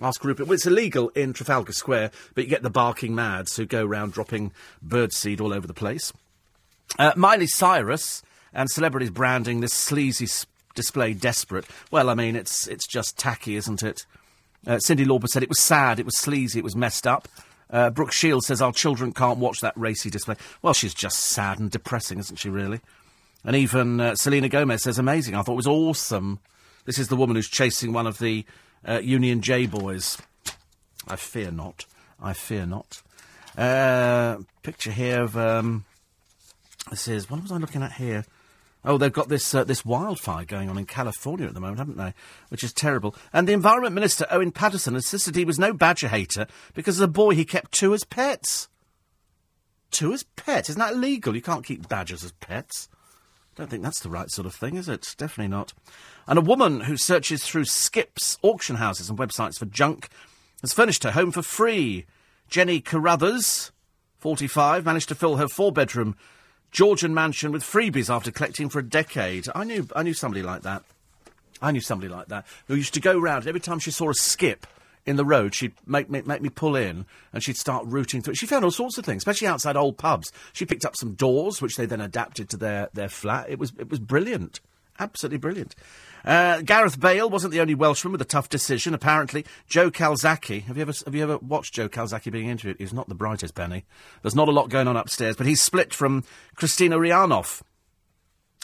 Ask 0.00 0.24
Rupert. 0.24 0.46
Well, 0.46 0.54
it's 0.54 0.66
illegal 0.66 1.10
in 1.10 1.32
Trafalgar 1.32 1.72
Square, 1.72 2.10
but 2.34 2.44
you 2.44 2.50
get 2.50 2.62
the 2.62 2.70
barking 2.70 3.14
mads 3.14 3.56
who 3.56 3.64
go 3.64 3.84
round 3.84 4.12
dropping 4.12 4.52
birdseed 4.84 5.40
all 5.40 5.52
over 5.52 5.68
the 5.68 5.74
place. 5.74 6.12
Uh, 6.98 7.12
Miley 7.14 7.46
Cyrus 7.46 8.22
and 8.52 8.68
celebrities 8.68 9.10
branding 9.10 9.60
this 9.60 9.72
sleazy 9.72 10.26
display 10.74 11.14
desperate. 11.14 11.66
Well, 11.90 12.10
I 12.10 12.14
mean, 12.14 12.34
it's 12.34 12.66
it's 12.66 12.86
just 12.86 13.16
tacky, 13.16 13.56
isn't 13.56 13.82
it? 13.82 14.04
Uh, 14.66 14.76
Cyndi 14.76 15.04
Lauper 15.04 15.28
said 15.28 15.42
it 15.42 15.48
was 15.48 15.60
sad, 15.60 15.98
it 15.98 16.06
was 16.06 16.18
sleazy, 16.18 16.58
it 16.58 16.64
was 16.64 16.76
messed 16.76 17.06
up. 17.06 17.28
Uh, 17.70 17.90
Brooke 17.90 18.12
Shields 18.12 18.46
says 18.46 18.62
our 18.62 18.72
children 18.72 19.12
can't 19.12 19.38
watch 19.38 19.60
that 19.60 19.76
racy 19.76 20.10
display. 20.10 20.36
Well, 20.62 20.74
she's 20.74 20.94
just 20.94 21.18
sad 21.18 21.58
and 21.58 21.70
depressing, 21.70 22.18
isn't 22.18 22.36
she, 22.36 22.48
really? 22.48 22.80
And 23.44 23.56
even 23.56 24.00
uh, 24.00 24.14
Selena 24.14 24.48
Gomez 24.48 24.82
says 24.82 24.98
amazing. 24.98 25.34
I 25.34 25.42
thought 25.42 25.52
it 25.52 25.56
was 25.56 25.66
awesome. 25.66 26.38
This 26.84 26.98
is 26.98 27.08
the 27.08 27.16
woman 27.16 27.36
who's 27.36 27.48
chasing 27.48 27.92
one 27.92 28.06
of 28.06 28.18
the 28.18 28.44
uh, 28.86 29.00
Union 29.02 29.40
J 29.40 29.66
boys. 29.66 30.18
I 31.08 31.16
fear 31.16 31.50
not. 31.50 31.84
I 32.20 32.32
fear 32.32 32.66
not. 32.66 33.02
Uh, 33.56 34.38
picture 34.62 34.90
here 34.90 35.22
of 35.22 35.36
um, 35.36 35.84
this 36.90 37.08
is 37.08 37.30
what 37.30 37.42
was 37.42 37.52
I 37.52 37.56
looking 37.56 37.82
at 37.82 37.92
here? 37.92 38.24
Oh, 38.84 38.98
they've 38.98 39.12
got 39.12 39.28
this 39.28 39.54
uh, 39.54 39.64
this 39.64 39.84
wildfire 39.84 40.44
going 40.44 40.68
on 40.68 40.76
in 40.76 40.84
California 40.84 41.46
at 41.46 41.54
the 41.54 41.60
moment, 41.60 41.78
haven't 41.78 41.96
they? 41.96 42.12
Which 42.50 42.62
is 42.62 42.72
terrible. 42.72 43.14
And 43.32 43.48
the 43.48 43.54
Environment 43.54 43.94
Minister 43.94 44.26
Owen 44.30 44.52
Paterson 44.52 44.94
insisted 44.94 45.34
he 45.34 45.44
was 45.44 45.58
no 45.58 45.72
badger 45.72 46.08
hater 46.08 46.46
because 46.74 46.96
as 46.96 47.00
a 47.00 47.08
boy 47.08 47.34
he 47.34 47.44
kept 47.44 47.72
two 47.72 47.94
as 47.94 48.04
pets. 48.04 48.68
Two 49.90 50.12
as 50.12 50.24
pets? 50.36 50.68
Isn't 50.68 50.80
that 50.80 50.94
illegal? 50.94 51.34
You 51.34 51.42
can't 51.42 51.64
keep 51.64 51.88
badgers 51.88 52.24
as 52.24 52.32
pets. 52.32 52.88
Don't 53.54 53.70
think 53.70 53.84
that's 53.84 54.00
the 54.00 54.10
right 54.10 54.30
sort 54.30 54.46
of 54.46 54.54
thing, 54.54 54.76
is 54.76 54.88
it? 54.88 55.14
Definitely 55.16 55.48
not. 55.48 55.72
And 56.26 56.38
a 56.38 56.42
woman 56.42 56.80
who 56.82 56.96
searches 56.96 57.44
through 57.44 57.66
skips, 57.66 58.36
auction 58.42 58.76
houses, 58.76 59.08
and 59.08 59.18
websites 59.18 59.58
for 59.58 59.66
junk 59.66 60.08
has 60.60 60.72
furnished 60.72 61.04
her 61.04 61.12
home 61.12 61.30
for 61.30 61.42
free. 61.42 62.04
Jenny 62.48 62.80
Carruthers, 62.80 63.70
45, 64.18 64.84
managed 64.84 65.08
to 65.08 65.14
fill 65.14 65.36
her 65.36 65.46
four 65.46 65.70
bedroom 65.70 66.16
Georgian 66.74 67.14
mansion 67.14 67.52
with 67.52 67.62
freebies 67.62 68.12
after 68.12 68.32
collecting 68.32 68.68
for 68.68 68.80
a 68.80 68.82
decade. 68.82 69.46
I 69.54 69.62
knew, 69.62 69.86
I 69.94 70.02
knew 70.02 70.12
somebody 70.12 70.42
like 70.42 70.62
that. 70.62 70.82
I 71.62 71.70
knew 71.70 71.80
somebody 71.80 72.12
like 72.12 72.26
that 72.26 72.46
who 72.66 72.74
used 72.74 72.94
to 72.94 73.00
go 73.00 73.16
round 73.16 73.46
every 73.46 73.60
time 73.60 73.78
she 73.78 73.92
saw 73.92 74.10
a 74.10 74.14
skip 74.14 74.66
in 75.06 75.14
the 75.14 75.24
road, 75.24 75.54
she'd 75.54 75.74
make 75.86 76.10
me, 76.10 76.22
make 76.22 76.42
me 76.42 76.48
pull 76.48 76.74
in 76.74 77.06
and 77.32 77.44
she'd 77.44 77.56
start 77.56 77.86
rooting 77.86 78.22
through. 78.22 78.34
She 78.34 78.46
found 78.46 78.64
all 78.64 78.72
sorts 78.72 78.98
of 78.98 79.04
things, 79.04 79.20
especially 79.20 79.46
outside 79.46 79.76
old 79.76 79.98
pubs. 79.98 80.32
She 80.52 80.66
picked 80.66 80.84
up 80.84 80.96
some 80.96 81.14
doors, 81.14 81.62
which 81.62 81.76
they 81.76 81.86
then 81.86 82.00
adapted 82.00 82.50
to 82.50 82.56
their, 82.56 82.88
their 82.92 83.08
flat. 83.08 83.48
It 83.48 83.60
was, 83.60 83.72
it 83.78 83.88
was 83.88 84.00
brilliant. 84.00 84.58
Absolutely 84.98 85.38
brilliant. 85.38 85.76
Uh, 86.24 86.62
Gareth 86.62 86.98
Bale 86.98 87.28
wasn't 87.28 87.52
the 87.52 87.60
only 87.60 87.74
Welshman 87.74 88.12
with 88.12 88.22
a 88.22 88.26
tough 88.26 88.48
decision. 88.48 88.94
Apparently, 88.94 89.44
Joe 89.66 89.90
Calzaghe. 89.90 90.62
Have 90.62 90.76
you 90.76 90.82
ever 90.82 90.92
have 91.04 91.14
you 91.14 91.22
ever 91.22 91.38
watched 91.38 91.74
Joe 91.74 91.88
Calzaghe 91.88 92.32
being 92.32 92.48
interviewed? 92.48 92.76
He's 92.78 92.92
not 92.92 93.08
the 93.08 93.14
brightest 93.14 93.54
penny. 93.54 93.84
There's 94.22 94.34
not 94.34 94.48
a 94.48 94.52
lot 94.52 94.70
going 94.70 94.88
on 94.88 94.96
upstairs, 94.96 95.36
but 95.36 95.46
he's 95.46 95.60
split 95.60 95.92
from 95.92 96.24
Kristina 96.56 96.96
Rihanoff. 96.96 97.62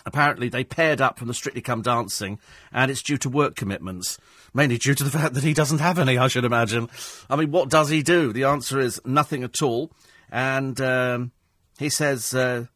Apparently, 0.07 0.49
they 0.49 0.65
paired 0.65 1.01
up 1.01 1.19
from 1.19 1.29
the 1.29 1.35
Strictly 1.35 1.61
Come 1.61 1.83
Dancing, 1.83 2.39
and 2.73 2.91
it's 2.91 3.03
due 3.03 3.19
to 3.19 3.29
work 3.29 3.55
commitments. 3.55 4.19
Mainly 4.55 4.79
due 4.79 4.95
to 4.95 5.05
the 5.05 5.11
fact 5.19 5.35
that 5.35 5.45
he 5.45 5.53
doesn't 5.53 5.81
have 5.81 5.99
any, 5.99 6.17
I 6.17 6.29
should 6.29 6.45
imagine. 6.45 6.89
I 7.29 7.37
mean, 7.37 7.51
what 7.51 7.69
does 7.69 7.91
he 7.91 8.03
do? 8.03 8.33
The 8.33 8.45
answer 8.45 8.81
is 8.81 9.01
nothing 9.05 9.45
at 9.45 9.61
all. 9.61 9.93
And 10.33 10.81
um, 10.81 11.33
he 11.79 11.91
says, 11.91 12.35
uh, 12.35 12.67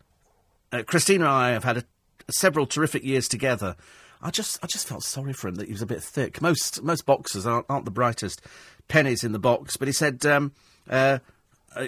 uh, 0.73 0.79
Kristina 0.79 1.21
and 1.21 1.25
I 1.25 1.51
have 1.51 1.65
had 1.65 1.79
a, 1.79 1.85
several 2.31 2.67
terrific 2.67 3.05
years 3.05 3.29
together. 3.29 3.77
I 4.25 4.31
just, 4.31 4.59
I 4.65 4.67
just 4.67 4.89
felt 4.89 5.05
sorry 5.05 5.35
for 5.35 5.49
him 5.49 5.57
that 5.57 5.67
he 5.67 5.73
was 5.73 5.83
a 5.83 5.87
bit 5.87 6.03
thick. 6.03 6.41
Most, 6.41 6.83
most 6.83 7.05
boxers 7.05 7.47
aren't, 7.47 7.67
aren't 7.69 7.85
the 7.85 7.91
brightest 7.91 8.41
pennies 8.89 9.23
in 9.23 9.33
the 9.33 9.39
box. 9.39 9.77
But 9.77 9.87
he 9.87 9.93
said, 9.93 10.25
um, 10.25 10.53
uh, 10.89 11.19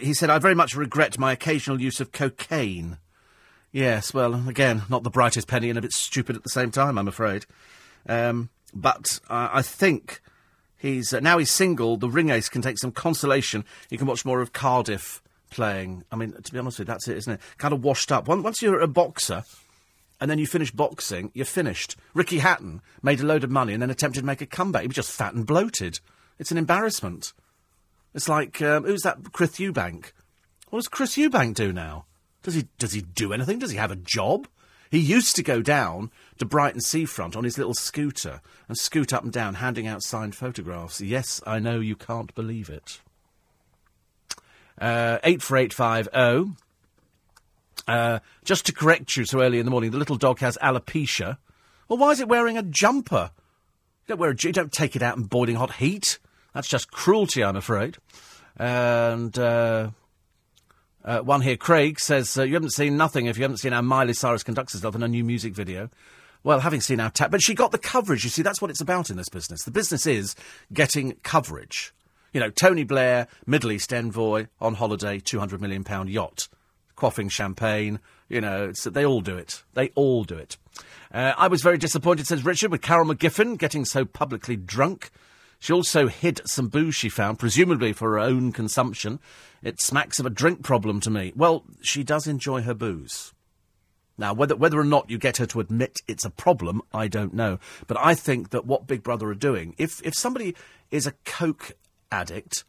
he 0.01 0.13
said, 0.13 0.29
I 0.29 0.39
very 0.39 0.55
much 0.55 0.77
regret 0.77 1.19
my 1.19 1.33
occasional 1.33 1.81
use 1.81 1.99
of 1.99 2.13
cocaine. 2.13 2.99
Yes, 3.73 4.13
well, 4.13 4.49
again, 4.49 4.83
not 4.89 5.03
the 5.03 5.11
brightest 5.11 5.49
penny 5.49 5.71
and 5.71 5.79
a 5.79 5.83
bit 5.83 5.93
stupid 5.93 6.37
at 6.37 6.43
the 6.43 6.51
same 6.51 6.71
time, 6.71 6.99
I'm 6.99 7.09
afraid. 7.09 7.47
Um, 8.09 8.51
but 8.75 9.19
uh, 9.29 9.49
I 9.53 9.63
think 9.63 10.21
he's 10.77 11.13
uh, 11.13 11.21
now 11.21 11.39
he's 11.39 11.51
single. 11.51 11.97
The 11.97 12.09
ring 12.09 12.31
ace 12.31 12.49
can 12.49 12.63
take 12.63 12.79
some 12.79 12.93
consolation. 12.93 13.65
You 13.91 13.99
can 13.99 14.07
watch 14.07 14.25
more 14.25 14.41
of 14.41 14.53
Cardiff 14.53 15.23
playing. 15.51 16.05
I 16.13 16.17
mean, 16.17 16.33
to 16.33 16.53
be 16.53 16.59
honest 16.59 16.79
with 16.79 16.89
you, 16.89 16.93
that's 16.93 17.09
it, 17.09 17.17
isn't 17.17 17.33
it? 17.33 17.41
Kind 17.59 17.75
of 17.75 17.83
washed 17.83 18.13
up. 18.13 18.29
Once 18.29 18.63
you're 18.63 18.81
a 18.81 18.87
boxer, 18.87 19.45
and 20.21 20.31
then 20.31 20.39
you 20.39 20.47
finish 20.47 20.71
boxing, 20.71 21.31
you're 21.35 21.45
finished. 21.45 21.97
Ricky 22.15 22.39
Hatton 22.39 22.81
made 23.03 23.21
a 23.21 23.27
load 23.27 23.45
of 23.45 23.51
money 23.51 23.73
and 23.73 23.83
then 23.83 23.91
attempted 23.91 24.21
to 24.21 24.27
make 24.27 24.41
a 24.41 24.47
comeback. 24.47 24.83
He 24.83 24.89
was 24.89 24.97
just 24.97 25.13
fat 25.13 25.35
and 25.35 25.47
bloated. 25.47 26.01
It's 26.39 26.51
an 26.51 26.59
embarrassment. 26.59 27.33
It's 28.15 28.29
like 28.29 28.63
um, 28.63 28.85
who's 28.85 29.03
that? 29.03 29.33
Chris 29.33 29.53
Eubank. 29.59 30.13
What 30.71 30.79
does 30.79 30.89
Chris 30.89 31.17
Eubank 31.17 31.55
do 31.55 31.73
now? 31.73 32.07
Does 32.43 32.55
he 32.55 32.67
does 32.79 32.93
he 32.93 33.03
do 33.03 33.33
anything? 33.33 33.59
Does 33.59 33.71
he 33.71 33.77
have 33.77 33.91
a 33.91 33.97
job? 33.97 34.49
He 34.91 34.99
used 34.99 35.35
to 35.37 35.43
go 35.43 35.63
down 35.63 36.11
to 36.39 36.45
Brighton 36.45 36.81
seafront 36.81 37.37
on 37.37 37.45
his 37.45 37.59
little 37.59 37.75
scooter 37.75 38.41
and 38.69 38.79
scoot 38.79 39.13
up 39.13 39.25
and 39.25 39.33
down, 39.33 39.55
handing 39.55 39.87
out 39.87 40.03
signed 40.03 40.35
photographs. 40.35 41.01
Yes, 41.01 41.43
I 41.47 41.59
know 41.59 41.81
you 41.81 41.97
can't 41.97 42.35
believe 42.35 42.71
it. 42.71 43.01
Uh, 44.81 45.19
eight 45.25 45.43
four 45.43 45.57
eight 45.57 45.73
five 45.73 46.09
zero. 46.15 46.57
Uh, 47.87 48.19
just 48.45 48.67
to 48.67 48.73
correct 48.73 49.17
you 49.17 49.25
so 49.25 49.41
early 49.41 49.59
in 49.59 49.65
the 49.65 49.71
morning, 49.71 49.91
the 49.91 49.99
little 49.99 50.17
dog 50.17 50.41
has 50.41 50.59
alopecia. 50.63 51.39
Well, 51.89 51.99
why 51.99 52.11
is 52.11 52.21
it 52.21 52.29
wearing 52.29 52.59
a 52.59 52.63
jumper? 52.63 53.31
You 54.07 54.09
don't 54.09 54.21
wear 54.21 54.31
a, 54.31 54.37
you 54.39 54.53
don't 54.53 54.73
take 54.73 54.97
it 54.97 55.03
out 55.03 55.17
in 55.17 55.25
boiling 55.25 55.57
hot 55.57 55.75
heat. 55.75 56.19
That's 56.53 56.69
just 56.69 56.91
cruelty, 56.91 57.45
I'm 57.45 57.57
afraid. 57.57 57.99
And 58.57 59.39
uh, 59.39 59.91
uh, 61.05 61.21
one 61.21 61.43
here, 61.43 61.57
Craig, 61.57 62.01
says, 62.01 62.37
uh, 62.37 62.43
You 62.43 62.55
haven't 62.55 62.73
seen 62.73 62.97
nothing 62.97 63.27
if 63.27 63.37
you 63.37 63.45
haven't 63.45 63.59
seen 63.59 63.73
how 63.73 63.83
Miley 63.83 64.15
Cyrus 64.15 64.43
conducts 64.43 64.73
herself 64.73 64.95
in 64.95 65.03
a 65.03 65.09
new 65.09 65.23
music 65.23 65.55
video. 65.55 65.91
Well, 66.43 66.61
having 66.61 66.81
seen 66.81 67.01
our 67.01 67.11
tap, 67.11 67.31
but 67.31 67.43
she 67.43 67.55
got 67.55 67.73
the 67.73 67.79
coverage. 67.79 68.25
You 68.25 68.31
see, 68.31 68.43
that's 68.43 68.61
what 68.61 68.71
it's 68.71 68.81
about 68.81 69.11
in 69.11 69.17
this 69.17 69.29
business. 69.29 69.65
The 69.65 69.71
business 69.71 70.07
is 70.07 70.35
getting 70.73 71.17
coverage. 71.23 71.93
You 72.33 72.41
know, 72.41 72.51
Tony 72.51 72.85
Blair, 72.85 73.29
Middle 73.47 73.73
East 73.73 73.93
envoy, 73.93 74.47
on 74.61 74.75
holiday, 74.75 75.19
£200 75.19 75.61
million 75.61 75.85
yacht, 76.09 76.49
quaffing 76.97 77.29
champagne. 77.29 78.01
You 78.29 78.41
know, 78.41 78.73
they 78.73 79.05
all 79.05 79.21
do 79.21 79.37
it. 79.37 79.63
They 79.75 79.91
all 79.95 80.25
do 80.25 80.37
it. 80.37 80.57
Uh, 81.13 81.33
I 81.37 81.49
was 81.49 81.63
very 81.63 81.79
disappointed, 81.79 82.27
says 82.27 82.45
Richard, 82.45 82.71
with 82.71 82.83
Carol 82.83 83.07
McGiffin 83.07 83.59
getting 83.59 83.85
so 83.85 84.05
publicly 84.05 84.57
drunk. 84.57 85.11
She 85.59 85.73
also 85.73 86.09
hid 86.09 86.41
some 86.45 86.69
booze 86.69 86.95
she 86.95 87.09
found, 87.09 87.39
presumably 87.39 87.93
for 87.93 88.11
her 88.11 88.19
own 88.19 88.53
consumption. 88.53 89.21
It 89.63 89.81
smacks 89.81 90.19
of 90.19 90.27
a 90.27 90.31
drink 90.31 90.63
problem 90.63 91.01
to 91.01 91.11
me. 91.11 91.33
Well, 91.35 91.65
she 91.81 92.03
does 92.03 92.27
enjoy 92.27 92.63
her 92.63 92.75
booze. 92.75 93.33
Now, 94.19 94.33
whether, 94.33 94.57
whether 94.57 94.79
or 94.79 94.85
not 94.85 95.11
you 95.11 95.19
get 95.19 95.37
her 95.39 95.47
to 95.47 95.61
admit 95.61 95.99
it's 96.09 96.25
a 96.25 96.31
problem, 96.31 96.83
I 96.93 97.09
don't 97.09 97.35
know. 97.35 97.59
But 97.87 97.99
I 97.99 98.15
think 98.15 98.51
that 98.51 98.67
what 98.67 98.87
Big 98.87 99.03
Brother 99.03 99.29
are 99.29 99.35
doing, 99.35 99.75
if, 99.79 100.05
if 100.05 100.15
somebody 100.15 100.55
is 100.91 101.07
a 101.07 101.13
Coke 101.25 101.73
addict, 102.11 102.65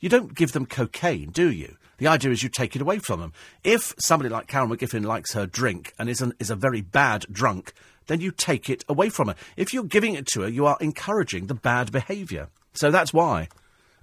you 0.00 0.08
don't 0.08 0.34
give 0.34 0.52
them 0.52 0.66
cocaine, 0.66 1.30
do 1.30 1.50
you? 1.50 1.76
The 1.98 2.06
idea 2.06 2.30
is 2.30 2.42
you 2.42 2.48
take 2.48 2.76
it 2.76 2.82
away 2.82 2.98
from 2.98 3.20
them. 3.20 3.32
If 3.64 3.94
somebody 3.98 4.28
like 4.28 4.46
Karen 4.46 4.68
McGiffin 4.68 5.04
likes 5.04 5.32
her 5.32 5.46
drink 5.46 5.94
and 5.98 6.08
is, 6.08 6.20
an, 6.20 6.34
is 6.38 6.50
a 6.50 6.56
very 6.56 6.80
bad 6.80 7.26
drunk, 7.30 7.72
then 8.06 8.20
you 8.20 8.30
take 8.30 8.68
it 8.68 8.84
away 8.88 9.08
from 9.08 9.28
her. 9.28 9.34
If 9.56 9.72
you're 9.72 9.84
giving 9.84 10.14
it 10.14 10.26
to 10.28 10.42
her, 10.42 10.48
you 10.48 10.66
are 10.66 10.76
encouraging 10.80 11.46
the 11.46 11.54
bad 11.54 11.92
behaviour. 11.92 12.48
So 12.74 12.90
that's 12.90 13.12
why. 13.12 13.48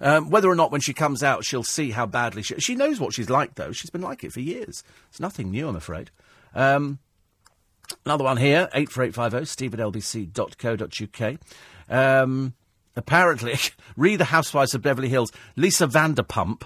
Um, 0.00 0.28
whether 0.28 0.48
or 0.48 0.56
not 0.56 0.72
when 0.72 0.80
she 0.80 0.92
comes 0.92 1.22
out 1.22 1.44
she'll 1.44 1.62
see 1.62 1.92
how 1.92 2.04
badly 2.04 2.42
she... 2.42 2.56
She 2.58 2.74
knows 2.74 2.98
what 2.98 3.14
she's 3.14 3.30
like, 3.30 3.54
though. 3.54 3.72
She's 3.72 3.90
been 3.90 4.02
like 4.02 4.24
it 4.24 4.32
for 4.32 4.40
years. 4.40 4.82
It's 5.08 5.20
nothing 5.20 5.50
new, 5.50 5.68
I'm 5.68 5.76
afraid. 5.76 6.10
Um, 6.54 6.98
another 8.04 8.24
one 8.24 8.36
here, 8.36 8.68
84850, 8.74 9.46
steve 9.46 9.74
at 9.74 9.80
lbc.co.uk. 9.80 11.38
Um, 11.88 12.54
apparently, 12.96 13.54
read 13.96 14.20
The 14.20 14.26
Housewives 14.26 14.74
of 14.74 14.82
Beverly 14.82 15.08
Hills. 15.08 15.32
Lisa 15.56 15.86
Vanderpump 15.86 16.64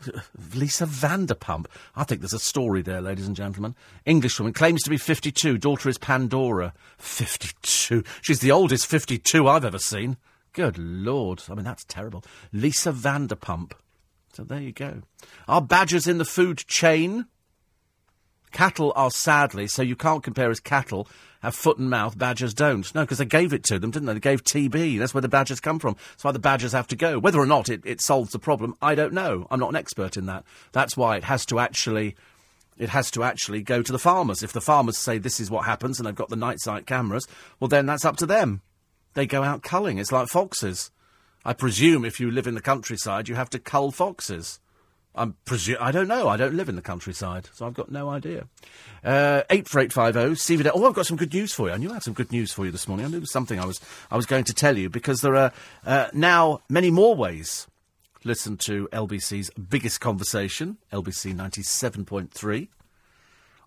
Lisa 0.54 0.86
Vanderpump. 0.86 1.66
I 1.94 2.04
think 2.04 2.20
there's 2.20 2.32
a 2.32 2.38
story 2.38 2.82
there, 2.82 3.00
ladies 3.00 3.26
and 3.26 3.36
gentlemen. 3.36 3.74
Englishwoman 4.04 4.52
claims 4.52 4.82
to 4.82 4.90
be 4.90 4.96
52. 4.96 5.58
Daughter 5.58 5.88
is 5.88 5.98
Pandora. 5.98 6.72
52. 6.98 8.02
She's 8.22 8.40
the 8.40 8.52
oldest 8.52 8.86
52 8.86 9.48
I've 9.48 9.64
ever 9.64 9.78
seen. 9.78 10.16
Good 10.52 10.78
lord. 10.78 11.42
I 11.48 11.54
mean, 11.54 11.64
that's 11.64 11.84
terrible. 11.84 12.24
Lisa 12.52 12.92
Vanderpump. 12.92 13.72
So 14.32 14.44
there 14.44 14.60
you 14.60 14.72
go. 14.72 15.02
Are 15.48 15.60
badgers 15.60 16.06
in 16.06 16.18
the 16.18 16.24
food 16.24 16.58
chain? 16.58 17.26
Cattle 18.52 18.92
are 18.96 19.10
sadly, 19.10 19.68
so 19.68 19.82
you 19.82 19.94
can't 19.94 20.24
compare 20.24 20.50
as 20.50 20.60
cattle 20.60 21.08
have 21.40 21.54
foot 21.54 21.78
and 21.78 21.88
mouth, 21.88 22.18
badgers 22.18 22.54
don't. 22.54 22.94
No, 22.94 23.02
because 23.02 23.18
they 23.18 23.24
gave 23.24 23.52
it 23.52 23.64
to 23.64 23.78
them, 23.78 23.90
didn't 23.90 24.06
they? 24.06 24.14
They 24.14 24.20
gave 24.20 24.44
TB. 24.44 24.98
That's 24.98 25.14
where 25.14 25.22
the 25.22 25.28
badgers 25.28 25.60
come 25.60 25.78
from. 25.78 25.96
That's 26.10 26.24
why 26.24 26.32
the 26.32 26.38
badgers 26.38 26.72
have 26.72 26.86
to 26.88 26.96
go. 26.96 27.18
Whether 27.18 27.40
or 27.40 27.46
not 27.46 27.68
it, 27.68 27.82
it 27.84 28.00
solves 28.00 28.32
the 28.32 28.38
problem, 28.38 28.76
I 28.82 28.94
don't 28.94 29.14
know. 29.14 29.46
I'm 29.50 29.60
not 29.60 29.70
an 29.70 29.76
expert 29.76 30.16
in 30.16 30.26
that. 30.26 30.44
That's 30.72 30.96
why 30.96 31.16
it 31.16 31.24
has 31.24 31.46
to 31.46 31.58
actually 31.58 32.16
it 32.76 32.88
has 32.88 33.10
to 33.10 33.22
actually 33.22 33.60
go 33.62 33.82
to 33.82 33.92
the 33.92 33.98
farmers. 33.98 34.42
If 34.42 34.54
the 34.54 34.60
farmers 34.60 34.96
say 34.96 35.18
this 35.18 35.38
is 35.38 35.50
what 35.50 35.66
happens 35.66 35.98
and 35.98 36.06
they've 36.06 36.14
got 36.14 36.30
the 36.30 36.36
night 36.36 36.60
sight 36.60 36.86
cameras, 36.86 37.26
well, 37.58 37.68
then 37.68 37.84
that's 37.84 38.06
up 38.06 38.16
to 38.18 38.26
them. 38.26 38.62
They 39.12 39.26
go 39.26 39.42
out 39.42 39.62
culling. 39.62 39.98
It's 39.98 40.12
like 40.12 40.28
foxes. 40.28 40.90
I 41.44 41.52
presume 41.52 42.06
if 42.06 42.20
you 42.20 42.30
live 42.30 42.46
in 42.46 42.54
the 42.54 42.62
countryside, 42.62 43.28
you 43.28 43.34
have 43.34 43.50
to 43.50 43.58
cull 43.58 43.90
foxes. 43.90 44.60
I'm 45.14 45.34
presu- 45.44 45.80
I 45.80 45.90
don't 45.90 46.06
know. 46.06 46.28
I 46.28 46.36
don't 46.36 46.54
live 46.54 46.68
in 46.68 46.76
the 46.76 46.82
countryside, 46.82 47.48
so 47.52 47.66
I've 47.66 47.74
got 47.74 47.90
no 47.90 48.08
idea. 48.08 48.46
Uh, 49.04 49.42
eight 49.50 49.66
four 49.68 49.80
eight 49.80 49.92
five 49.92 50.14
zero. 50.14 50.30
CVD. 50.32 50.70
Oh, 50.72 50.86
I've 50.86 50.94
got 50.94 51.06
some 51.06 51.16
good 51.16 51.32
news 51.34 51.52
for 51.52 51.66
you. 51.68 51.74
I 51.74 51.78
knew 51.78 51.90
I 51.90 51.94
had 51.94 52.04
some 52.04 52.14
good 52.14 52.30
news 52.30 52.52
for 52.52 52.64
you 52.64 52.70
this 52.70 52.86
morning. 52.86 53.06
I 53.06 53.08
knew 53.08 53.20
was 53.20 53.32
something 53.32 53.58
I 53.58 53.64
was 53.66 53.80
I 54.10 54.16
was 54.16 54.26
going 54.26 54.44
to 54.44 54.54
tell 54.54 54.78
you 54.78 54.88
because 54.88 55.20
there 55.20 55.34
are 55.34 55.52
uh, 55.84 56.06
now 56.12 56.60
many 56.68 56.90
more 56.90 57.14
ways. 57.16 57.66
to 58.22 58.28
Listen 58.28 58.56
to 58.58 58.88
LBC's 58.92 59.50
biggest 59.50 60.00
conversation, 60.00 60.78
LBC 60.92 61.34
ninety 61.34 61.62
seven 61.62 62.04
point 62.04 62.30
three, 62.32 62.70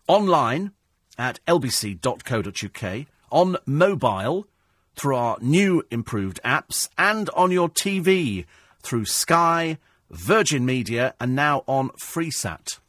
online 0.07 0.71
at 1.17 1.39
lbc.co.uk, 1.47 3.05
on 3.31 3.57
mobile 3.65 4.47
through 4.95 5.15
our 5.15 5.37
new 5.41 5.83
improved 5.91 6.39
apps, 6.45 6.87
and 6.97 7.29
on 7.31 7.51
your 7.51 7.67
TV 7.67 8.45
through 8.81 9.05
Sky. 9.05 9.77
Virgin 10.13 10.65
Media, 10.65 11.15
and 11.19 11.35
now 11.35 11.63
on 11.67 11.89
FreeSat. 11.91 12.79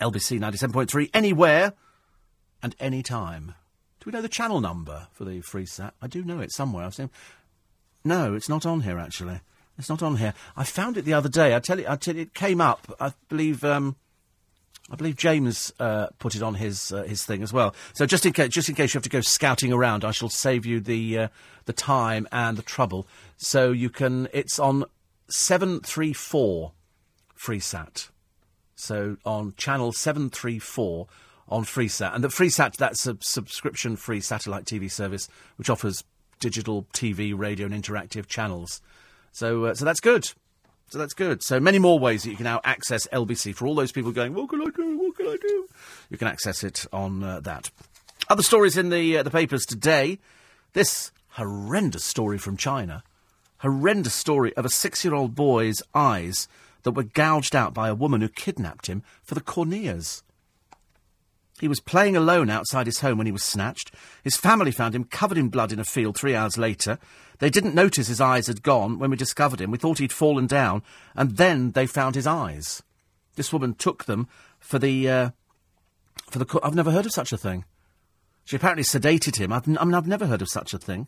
LBC 0.00 0.38
97.3, 0.38 1.10
anywhere 1.14 1.72
and 2.62 2.74
any 2.80 3.02
time. 3.02 3.54
Do 4.00 4.10
we 4.10 4.12
know 4.12 4.22
the 4.22 4.28
channel 4.28 4.60
number 4.60 5.08
for 5.12 5.24
the 5.24 5.40
FreeSat? 5.40 5.92
I 6.00 6.06
do 6.06 6.22
know 6.24 6.40
it 6.40 6.52
somewhere. 6.52 6.84
I've 6.84 6.94
seen. 6.94 7.10
No, 8.04 8.34
it's 8.34 8.48
not 8.48 8.64
on 8.64 8.82
here, 8.82 8.98
actually. 8.98 9.40
It's 9.78 9.88
not 9.88 10.02
on 10.02 10.16
here. 10.16 10.34
I 10.56 10.64
found 10.64 10.96
it 10.96 11.02
the 11.02 11.14
other 11.14 11.28
day. 11.28 11.54
I 11.54 11.60
tell 11.60 11.78
you, 11.78 11.86
I 11.88 11.96
tell 11.96 12.16
you, 12.16 12.22
it 12.22 12.34
came 12.34 12.60
up. 12.60 12.92
I 13.00 13.12
believe. 13.28 13.64
Um, 13.64 13.96
I 14.90 14.96
believe 14.96 15.16
James 15.16 15.70
uh, 15.78 16.06
put 16.18 16.34
it 16.34 16.42
on 16.42 16.54
his 16.54 16.92
uh, 16.92 17.02
his 17.02 17.24
thing 17.24 17.42
as 17.42 17.52
well. 17.52 17.74
So 17.92 18.06
just 18.06 18.24
in 18.24 18.32
case, 18.32 18.48
just 18.48 18.68
in 18.68 18.74
case 18.74 18.94
you 18.94 18.98
have 18.98 19.04
to 19.04 19.10
go 19.10 19.20
scouting 19.20 19.72
around, 19.72 20.04
I 20.04 20.10
shall 20.12 20.30
save 20.30 20.64
you 20.64 20.80
the 20.80 21.18
uh, 21.18 21.28
the 21.66 21.72
time 21.72 22.26
and 22.32 22.56
the 22.56 22.62
trouble. 22.62 23.06
So 23.36 23.70
you 23.70 23.90
can. 23.90 24.28
It's 24.32 24.58
on 24.58 24.84
734 25.28 26.72
FreeSat. 27.38 28.08
So 28.74 29.16
on 29.24 29.54
channel 29.56 29.92
734 29.92 31.06
on 31.48 31.64
FreeSat. 31.64 32.14
And 32.14 32.22
the 32.22 32.28
FreeSat, 32.28 32.76
that's 32.76 33.06
a 33.06 33.16
subscription 33.20 33.96
free 33.96 34.20
satellite 34.20 34.64
TV 34.64 34.90
service 34.90 35.28
which 35.56 35.70
offers 35.70 36.04
digital 36.40 36.86
TV, 36.92 37.36
radio, 37.36 37.66
and 37.66 37.74
interactive 37.74 38.26
channels. 38.26 38.80
So, 39.32 39.66
uh, 39.66 39.74
so 39.74 39.84
that's 39.84 40.00
good. 40.00 40.30
So 40.90 40.98
that's 40.98 41.14
good. 41.14 41.42
So 41.42 41.60
many 41.60 41.78
more 41.78 41.98
ways 41.98 42.22
that 42.22 42.30
you 42.30 42.36
can 42.36 42.44
now 42.44 42.60
access 42.64 43.06
LBC 43.08 43.54
for 43.54 43.66
all 43.66 43.74
those 43.74 43.92
people 43.92 44.12
going, 44.12 44.34
what 44.34 44.48
can 44.48 44.62
I 44.62 44.70
do? 44.74 44.98
What 44.98 45.16
can 45.16 45.26
I 45.26 45.36
do? 45.36 45.68
You 46.08 46.16
can 46.16 46.28
access 46.28 46.64
it 46.64 46.86
on 46.92 47.22
uh, 47.22 47.40
that. 47.40 47.70
Other 48.30 48.42
stories 48.42 48.76
in 48.76 48.90
the 48.90 49.18
uh, 49.18 49.22
the 49.22 49.30
papers 49.30 49.64
today. 49.66 50.18
This 50.72 51.12
horrendous 51.30 52.04
story 52.04 52.38
from 52.38 52.56
China 52.56 53.02
horrendous 53.58 54.14
story 54.14 54.54
of 54.56 54.64
a 54.64 54.70
six 54.70 55.04
year 55.04 55.14
old 55.14 55.34
boy's 55.34 55.82
eyes 55.94 56.48
that 56.82 56.92
were 56.92 57.02
gouged 57.02 57.54
out 57.54 57.74
by 57.74 57.88
a 57.88 57.94
woman 57.94 58.20
who 58.20 58.28
kidnapped 58.28 58.86
him 58.86 59.02
for 59.22 59.34
the 59.34 59.40
corneas. 59.40 60.22
He 61.60 61.68
was 61.68 61.80
playing 61.80 62.16
alone 62.16 62.50
outside 62.50 62.86
his 62.86 63.00
home 63.00 63.18
when 63.18 63.26
he 63.26 63.32
was 63.32 63.42
snatched. 63.42 63.90
His 64.22 64.36
family 64.36 64.70
found 64.70 64.94
him 64.94 65.04
covered 65.04 65.38
in 65.38 65.48
blood 65.48 65.72
in 65.72 65.80
a 65.80 65.84
field 65.84 66.16
three 66.16 66.34
hours 66.34 66.56
later. 66.56 66.98
They 67.40 67.50
didn't 67.50 67.74
notice 67.74 68.06
his 68.06 68.20
eyes 68.20 68.46
had 68.46 68.62
gone 68.62 68.98
when 68.98 69.10
we 69.10 69.16
discovered 69.16 69.60
him. 69.60 69.70
We 69.70 69.78
thought 69.78 69.98
he'd 69.98 70.12
fallen 70.12 70.46
down, 70.46 70.82
and 71.16 71.36
then 71.36 71.72
they 71.72 71.86
found 71.86 72.14
his 72.14 72.26
eyes. 72.26 72.82
This 73.34 73.52
woman 73.52 73.74
took 73.74 74.04
them 74.04 74.28
for 74.60 74.78
the. 74.78 75.08
Uh, 75.08 75.30
for 76.30 76.38
the. 76.38 76.60
I've 76.62 76.74
never 76.74 76.90
heard 76.90 77.06
of 77.06 77.12
such 77.12 77.32
a 77.32 77.36
thing. 77.36 77.64
She 78.44 78.56
apparently 78.56 78.84
sedated 78.84 79.36
him. 79.36 79.52
I've, 79.52 79.68
I 79.68 79.84
mean, 79.84 79.94
I've 79.94 80.06
never 80.06 80.26
heard 80.26 80.42
of 80.42 80.48
such 80.48 80.72
a 80.74 80.78
thing. 80.78 81.06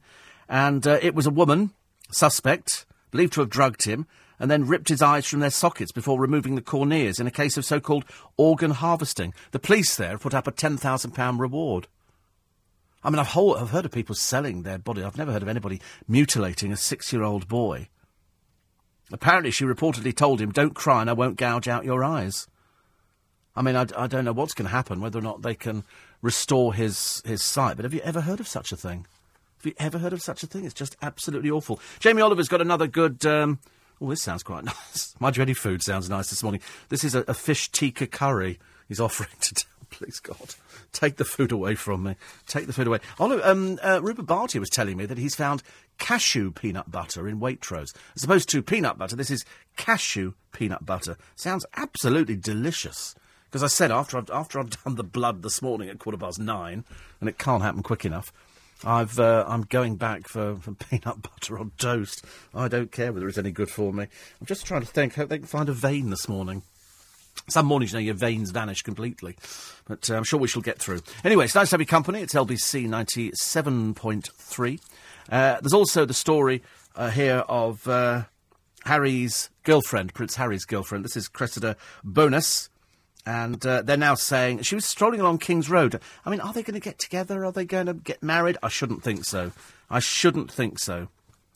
And 0.49 0.87
uh, 0.87 0.99
it 1.01 1.15
was 1.15 1.27
a 1.27 1.31
woman 1.31 1.73
Suspect, 2.11 2.87
believed 3.11 3.33
to 3.35 3.41
have 3.41 3.51
drugged 3.51 3.85
him, 3.85 4.07
and 4.39 4.51
then 4.51 4.67
ripped 4.67 4.89
his 4.89 5.03
eyes 5.03 5.27
from 5.27 5.41
their 5.41 5.51
sockets 5.51 5.93
before 5.93 6.19
removing 6.19 6.55
the 6.55 6.63
corneas 6.63 7.21
in 7.21 7.27
a 7.27 7.31
case 7.31 7.57
of 7.57 7.65
so 7.65 7.79
called 7.79 8.07
organ 8.37 8.71
harvesting. 8.71 9.35
The 9.51 9.59
police 9.59 9.95
there 9.97 10.11
have 10.11 10.21
put 10.21 10.35
up 10.35 10.47
a 10.47 10.53
£10,000 10.53 11.39
reward. 11.39 11.87
I 13.05 13.11
mean, 13.11 13.19
I've, 13.19 13.29
whole, 13.29 13.57
I've 13.57 13.71
heard 13.71 13.85
of 13.85 13.93
people 13.93 14.15
selling 14.15 14.63
their 14.63 14.79
body. 14.79 15.03
I've 15.03 15.19
never 15.19 15.33
heard 15.33 15.43
of 15.43 15.49
anybody 15.49 15.81
mutilating 16.09 16.73
a 16.73 16.77
six 16.77 17.13
year 17.13 17.23
old 17.23 17.49
boy. 17.49 17.89
Apparently, 19.13 19.51
she 19.51 19.65
reportedly 19.65 20.15
told 20.15 20.41
him, 20.41 20.53
Don't 20.53 20.75
cry 20.75 21.01
and 21.01 21.11
I 21.11 21.15
won't 21.15 21.37
gouge 21.37 21.69
out 21.69 21.85
your 21.85 22.05
eyes. 22.05 22.47
I 23.57 23.63
mean, 23.63 23.77
I, 23.77 23.87
I 23.97 24.07
don't 24.07 24.25
know 24.25 24.33
what's 24.33 24.55
going 24.55 24.69
to 24.69 24.75
happen, 24.75 25.01
whether 25.01 25.19
or 25.19 25.23
not 25.23 25.43
they 25.43 25.55
can 25.55 25.85
restore 26.23 26.73
his, 26.75 27.23
his 27.25 27.43
sight, 27.43 27.77
but 27.77 27.85
have 27.85 27.95
you 27.95 28.01
ever 28.01 28.21
heard 28.21 28.41
of 28.41 28.49
such 28.49 28.73
a 28.73 28.77
thing? 28.77 29.07
Have 29.61 29.67
you 29.67 29.75
ever 29.79 29.99
heard 29.99 30.15
of 30.15 30.23
such 30.23 30.43
a 30.43 30.47
thing? 30.47 30.65
It's 30.65 30.73
just 30.73 30.97
absolutely 31.03 31.51
awful. 31.51 31.81
Jamie 31.99 32.23
Oliver's 32.23 32.49
got 32.49 32.63
another 32.63 32.87
good. 32.87 33.27
Um, 33.27 33.59
oh, 34.01 34.09
this 34.09 34.23
sounds 34.23 34.43
quite 34.43 34.65
nice. 34.65 35.15
My 35.21 35.31
dready 35.31 35.55
food 35.55 35.83
sounds 35.83 36.09
nice 36.09 36.31
this 36.31 36.43
morning. 36.43 36.63
This 36.89 37.05
is 37.05 37.15
a, 37.15 37.25
a 37.29 37.35
fish 37.35 37.69
tikka 37.71 38.07
curry 38.07 38.59
he's 38.89 39.01
offering 39.01 39.29
to. 39.43 39.65
Please 39.91 40.21
God, 40.21 40.55
take 40.93 41.17
the 41.17 41.25
food 41.25 41.51
away 41.51 41.75
from 41.75 42.05
me. 42.05 42.15
Take 42.47 42.69
the 42.69 42.73
food 42.73 42.87
away. 42.87 43.01
Oliver, 43.19 43.45
um, 43.45 43.77
uh, 43.83 44.01
Rupert 44.01 44.25
Barty 44.25 44.61
was 44.61 44.71
telling 44.71 44.97
me 44.97 45.05
that 45.05 45.19
he's 45.19 45.35
found 45.35 45.65
cashew 45.99 46.53
peanut 46.53 46.93
butter 46.93 47.27
in 47.29 47.41
Waitrose. 47.41 47.93
As 48.15 48.23
opposed 48.23 48.49
to 48.51 48.63
peanut 48.63 48.99
butter, 48.99 49.17
this 49.17 49.33
is 49.33 49.45
cashew 49.77 50.35
peanut 50.53 50.87
butter. 50.87 51.17
Sounds 51.35 51.67
absolutely 51.77 52.37
delicious. 52.37 53.17
Because 53.51 53.65
I 53.65 53.67
said 53.67 53.91
after 53.91 54.17
I've, 54.17 54.31
after 54.31 54.61
I've 54.61 54.71
done 54.85 54.95
the 54.95 55.03
blood 55.03 55.43
this 55.43 55.61
morning 55.61 55.89
at 55.89 55.99
quarter 55.99 56.17
past 56.17 56.39
nine, 56.39 56.85
and 57.19 57.29
it 57.29 57.37
can't 57.37 57.65
happen 57.65 57.83
quick 57.83 58.05
enough, 58.05 58.33
I've 58.85 59.18
uh, 59.18 59.45
I'm 59.47 59.62
going 59.62 59.97
back 59.97 60.28
for, 60.28 60.57
for 60.57 60.72
peanut 60.91 61.22
butter 61.22 61.59
on 61.59 61.72
toast. 61.78 62.24
I 62.55 62.68
don't 62.68 62.91
care 62.93 63.12
whether 63.12 63.28
it's 63.28 63.39
any 63.39 63.51
good 63.51 63.70
for 63.70 63.93
me. 63.93 64.05
I'm 64.41 64.47
just 64.47 64.66
trying 64.66 64.83
to 64.83 64.87
think. 64.87 65.14
Hope 65.14 65.28
they 65.28 65.39
can 65.39 65.47
find 65.47 65.68
a 65.68 65.72
vein 65.72 66.11
this 66.11 66.28
morning. 66.28 66.62
Some 67.49 67.66
mornings, 67.66 67.93
you 67.93 67.99
know, 67.99 68.05
your 68.05 68.14
veins 68.14 68.51
vanish 68.51 68.83
completely. 68.83 69.37
But 69.87 70.11
uh, 70.11 70.16
I'm 70.16 70.24
sure 70.24 70.39
we 70.39 70.49
shall 70.49 70.62
get 70.62 70.78
through. 70.78 71.01
Anyway, 71.24 71.45
it's 71.45 71.55
nice 71.55 71.70
to 71.70 71.74
have 71.74 71.81
your 71.81 71.87
company. 71.87 72.20
It's 72.20 72.35
LBC 72.35 72.89
97.3. 72.89 74.81
Uh, 75.31 75.61
there's 75.61 75.72
also 75.72 76.05
the 76.05 76.14
story 76.14 76.62
uh, 76.97 77.11
here 77.11 77.45
of 77.49 77.87
uh, 77.89 78.24
Harry's 78.85 79.51
girlfriend, 79.62 80.14
Prince 80.14 80.37
Harry's 80.37 80.64
girlfriend. 80.64 81.05
This 81.05 81.16
is 81.16 81.28
Cressida 81.28 81.76
Bonas. 82.03 82.70
And 83.31 83.64
uh, 83.64 83.83
they're 83.83 83.97
now 83.97 84.16
saying 84.16 84.62
she 84.62 84.74
was 84.74 84.85
strolling 84.85 85.20
along 85.20 85.39
King's 85.39 85.70
Road. 85.70 86.01
I 86.26 86.31
mean, 86.31 86.41
are 86.41 86.53
they 86.53 86.64
going 86.64 86.74
to 86.74 86.81
get 86.81 86.99
together? 86.99 87.45
Are 87.45 87.53
they 87.53 87.64
going 87.64 87.87
to 87.87 87.95
get 87.95 88.24
married? 88.24 88.59
I 88.61 88.68
shouldn't 88.68 89.05
think 89.05 89.24
so. 89.24 89.53
I 89.89 90.01
shouldn't 90.01 90.51
think 90.51 90.81
so. 90.81 91.07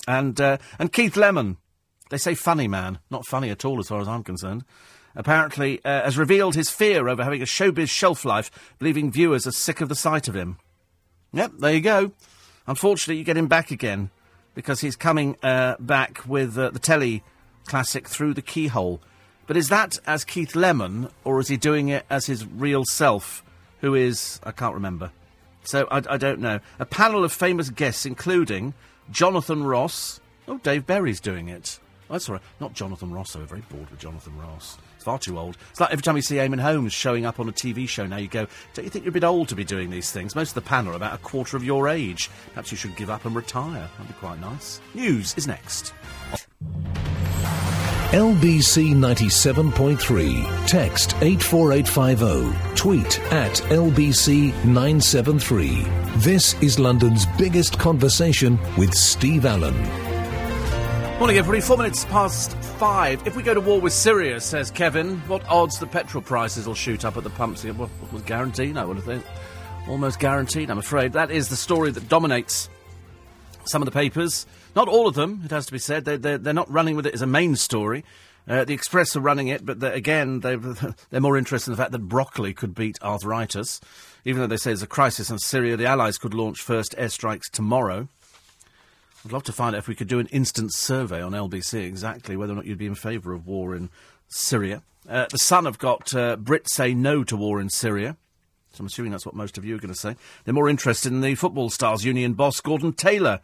And 0.06 0.40
uh, 0.40 0.58
and 0.78 0.92
Keith 0.92 1.16
Lemon, 1.16 1.56
they 2.10 2.16
say 2.16 2.36
funny 2.36 2.68
man, 2.68 3.00
not 3.10 3.26
funny 3.26 3.50
at 3.50 3.64
all 3.64 3.80
as 3.80 3.88
far 3.88 4.00
as 4.00 4.06
I'm 4.06 4.22
concerned. 4.22 4.64
Apparently, 5.16 5.84
uh, 5.84 6.04
has 6.04 6.16
revealed 6.16 6.54
his 6.54 6.70
fear 6.70 7.08
over 7.08 7.24
having 7.24 7.42
a 7.42 7.44
showbiz 7.44 7.88
shelf 7.88 8.24
life, 8.24 8.52
believing 8.78 9.10
viewers 9.10 9.44
are 9.44 9.50
sick 9.50 9.80
of 9.80 9.88
the 9.88 9.96
sight 9.96 10.28
of 10.28 10.36
him. 10.36 10.58
Yep, 11.32 11.54
there 11.58 11.74
you 11.74 11.80
go. 11.80 12.12
Unfortunately, 12.68 13.18
you 13.18 13.24
get 13.24 13.36
him 13.36 13.48
back 13.48 13.72
again 13.72 14.10
because 14.54 14.80
he's 14.80 14.94
coming 14.94 15.36
uh, 15.42 15.74
back 15.80 16.24
with 16.24 16.56
uh, 16.56 16.70
the 16.70 16.78
telly 16.78 17.24
classic 17.66 18.06
Through 18.06 18.34
the 18.34 18.42
Keyhole. 18.42 19.00
But 19.46 19.56
is 19.56 19.68
that 19.68 19.98
as 20.06 20.24
Keith 20.24 20.54
Lemon, 20.56 21.08
or 21.24 21.40
is 21.40 21.48
he 21.48 21.56
doing 21.56 21.88
it 21.88 22.06
as 22.08 22.26
his 22.26 22.46
real 22.46 22.84
self, 22.84 23.44
who 23.84 23.94
is. 23.94 24.40
I 24.42 24.50
can't 24.50 24.74
remember. 24.74 25.12
So 25.64 25.86
I, 25.90 26.02
I 26.08 26.16
don't 26.16 26.40
know. 26.40 26.60
A 26.78 26.86
panel 26.86 27.22
of 27.22 27.32
famous 27.32 27.68
guests, 27.68 28.06
including 28.06 28.72
Jonathan 29.10 29.62
Ross. 29.62 30.20
Oh, 30.48 30.56
Dave 30.56 30.86
Berry's 30.86 31.20
doing 31.20 31.48
it. 31.48 31.78
Oh, 32.08 32.16
sorry, 32.16 32.40
not 32.60 32.72
Jonathan 32.72 33.12
Ross. 33.12 33.34
I'm 33.34 33.46
very 33.46 33.62
bored 33.68 33.90
with 33.90 34.00
Jonathan 34.00 34.38
Ross. 34.38 34.78
It's 34.94 35.04
far 35.04 35.18
too 35.18 35.38
old. 35.38 35.58
It's 35.70 35.80
like 35.80 35.90
every 35.90 36.02
time 36.02 36.16
you 36.16 36.22
see 36.22 36.36
Eamonn 36.36 36.60
Holmes 36.60 36.94
showing 36.94 37.26
up 37.26 37.38
on 37.38 37.48
a 37.48 37.52
TV 37.52 37.86
show 37.86 38.06
now, 38.06 38.16
you 38.16 38.28
go, 38.28 38.46
don't 38.72 38.84
you 38.84 38.90
think 38.90 39.04
you're 39.04 39.10
a 39.10 39.12
bit 39.12 39.24
old 39.24 39.48
to 39.48 39.54
be 39.54 39.64
doing 39.64 39.90
these 39.90 40.10
things? 40.10 40.34
Most 40.34 40.50
of 40.50 40.54
the 40.54 40.68
panel 40.68 40.94
are 40.94 40.96
about 40.96 41.14
a 41.14 41.18
quarter 41.18 41.56
of 41.56 41.64
your 41.64 41.88
age. 41.88 42.30
Perhaps 42.48 42.70
you 42.70 42.78
should 42.78 42.96
give 42.96 43.10
up 43.10 43.26
and 43.26 43.36
retire. 43.36 43.88
That'd 43.98 44.08
be 44.08 44.14
quite 44.14 44.40
nice. 44.40 44.80
News 44.94 45.34
is 45.36 45.46
next. 45.46 45.92
LBC 48.14 48.94
97.3. 48.94 50.68
Text 50.68 51.16
84850. 51.20 52.76
Tweet 52.76 53.20
at 53.32 53.54
LBC 53.72 54.52
973. 54.64 55.82
This 56.18 56.54
is 56.62 56.78
London's 56.78 57.26
biggest 57.36 57.76
conversation 57.76 58.56
with 58.78 58.94
Steve 58.94 59.44
Allen. 59.44 59.74
Morning, 61.18 61.38
everybody. 61.38 61.60
Four 61.60 61.76
minutes 61.76 62.04
past 62.04 62.56
five. 62.78 63.26
If 63.26 63.34
we 63.34 63.42
go 63.42 63.52
to 63.52 63.60
war 63.60 63.80
with 63.80 63.92
Syria, 63.92 64.40
says 64.40 64.70
Kevin, 64.70 65.18
what 65.26 65.44
odds 65.48 65.80
the 65.80 65.86
petrol 65.88 66.22
prices 66.22 66.68
will 66.68 66.76
shoot 66.76 67.04
up 67.04 67.16
at 67.16 67.24
the 67.24 67.30
pumps? 67.30 67.64
What 67.64 67.90
was 68.12 68.22
guaranteed? 68.22 68.76
I 68.76 68.84
would 68.84 68.98
have 68.98 69.06
thought. 69.06 69.24
Almost 69.88 70.20
guaranteed, 70.20 70.70
I'm 70.70 70.78
afraid. 70.78 71.14
That 71.14 71.32
is 71.32 71.48
the 71.48 71.56
story 71.56 71.90
that 71.90 72.08
dominates 72.08 72.70
some 73.64 73.82
of 73.82 73.86
the 73.86 73.92
papers. 73.92 74.46
Not 74.74 74.88
all 74.88 75.06
of 75.06 75.14
them, 75.14 75.42
it 75.44 75.50
has 75.50 75.66
to 75.66 75.72
be 75.72 75.78
said. 75.78 76.04
They're, 76.04 76.18
they're, 76.18 76.38
they're 76.38 76.52
not 76.52 76.70
running 76.70 76.96
with 76.96 77.06
it 77.06 77.14
as 77.14 77.22
a 77.22 77.26
main 77.26 77.56
story. 77.56 78.04
Uh, 78.46 78.64
the 78.64 78.74
Express 78.74 79.16
are 79.16 79.20
running 79.20 79.48
it, 79.48 79.64
but 79.64 79.82
again, 79.82 80.40
they're, 80.40 80.56
they're 81.10 81.20
more 81.20 81.38
interested 81.38 81.70
in 81.70 81.76
the 81.76 81.82
fact 81.82 81.92
that 81.92 82.08
broccoli 82.08 82.52
could 82.52 82.74
beat 82.74 82.98
arthritis. 83.02 83.80
Even 84.24 84.40
though 84.40 84.46
they 84.46 84.56
say 84.56 84.70
there's 84.70 84.82
a 84.82 84.86
crisis 84.86 85.30
in 85.30 85.38
Syria, 85.38 85.76
the 85.76 85.86
Allies 85.86 86.18
could 86.18 86.34
launch 86.34 86.60
first 86.60 86.94
airstrikes 86.96 87.50
tomorrow. 87.50 88.08
I'd 89.24 89.32
love 89.32 89.44
to 89.44 89.52
find 89.52 89.74
out 89.74 89.78
if 89.78 89.88
we 89.88 89.94
could 89.94 90.08
do 90.08 90.18
an 90.18 90.26
instant 90.26 90.74
survey 90.74 91.22
on 91.22 91.32
LBC 91.32 91.84
exactly 91.84 92.36
whether 92.36 92.52
or 92.52 92.56
not 92.56 92.66
you'd 92.66 92.78
be 92.78 92.86
in 92.86 92.94
favour 92.94 93.32
of 93.32 93.46
war 93.46 93.74
in 93.74 93.88
Syria. 94.28 94.82
Uh, 95.08 95.26
the 95.30 95.38
Sun 95.38 95.64
have 95.64 95.78
got 95.78 96.14
uh, 96.14 96.36
Brits 96.36 96.68
say 96.68 96.92
no 96.92 97.24
to 97.24 97.36
war 97.36 97.60
in 97.60 97.70
Syria. 97.70 98.16
So 98.72 98.80
I'm 98.80 98.86
assuming 98.86 99.12
that's 99.12 99.24
what 99.24 99.34
most 99.34 99.56
of 99.56 99.64
you 99.64 99.76
are 99.76 99.78
going 99.78 99.94
to 99.94 99.98
say. 99.98 100.16
They're 100.44 100.52
more 100.52 100.68
interested 100.68 101.12
in 101.12 101.20
the 101.20 101.36
Football 101.36 101.70
Stars 101.70 102.04
Union 102.04 102.34
boss 102.34 102.60
Gordon 102.60 102.92
Taylor, 102.92 103.40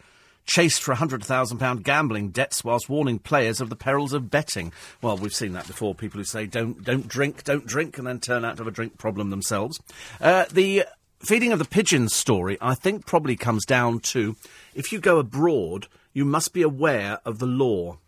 chased 0.47 0.83
for 0.83 0.95
£100,000 0.95 1.83
gambling 1.83 2.31
debts 2.31 2.65
whilst 2.65 2.89
warning 2.89 3.19
players 3.19 3.61
of 3.61 3.71
the 3.71 3.77
perils 3.77 4.13
of 4.13 4.31
betting. 4.31 4.73
Well, 5.01 5.17
we've 5.17 5.33
seen 5.33 5.53
that 5.53 5.67
before. 5.67 5.95
People 5.95 6.19
who 6.19 6.25
say 6.25 6.47
don't, 6.47 6.83
don't 6.83 7.07
drink, 7.07 7.45
don't 7.45 7.67
drink, 7.67 7.99
and 7.99 8.07
then 8.07 8.21
turn 8.21 8.45
out 8.45 8.57
to 8.57 8.63
have 8.63 8.73
a 8.73 8.75
drink 8.75 8.99
problem 8.99 9.31
themselves. 9.31 9.81
Uh, 10.21 10.47
the 10.51 10.85
feeding 11.21 11.53
of 11.53 11.59
the 11.59 11.65
pigeons 11.65 12.15
story, 12.15 12.59
I 12.61 12.75
think, 12.75 13.07
probably 13.07 13.37
comes 13.37 13.65
down 13.65 14.01
to 14.01 14.37
if 14.75 14.93
you 14.93 15.01
go 15.01 15.19
abroad, 15.19 15.87
you 16.13 16.25
must 16.25 16.53
be 16.53 16.63
aware 16.63 17.21
of 17.25 17.39
the 17.39 17.47
law. 17.47 17.99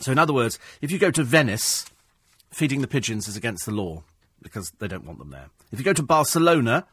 So, 0.00 0.12
in 0.12 0.18
other 0.18 0.32
words, 0.32 0.58
if 0.80 0.90
you 0.90 0.98
go 0.98 1.10
to 1.10 1.22
Venice, 1.22 1.86
feeding 2.50 2.80
the 2.80 2.88
pigeons 2.88 3.28
is 3.28 3.36
against 3.36 3.66
the 3.66 3.72
law 3.72 4.02
because 4.42 4.72
they 4.78 4.88
don't 4.88 5.04
want 5.04 5.18
them 5.18 5.30
there. 5.30 5.48
If 5.72 5.78
you 5.78 5.84
go 5.84 5.92
to 5.92 6.02
Barcelona, 6.02 6.86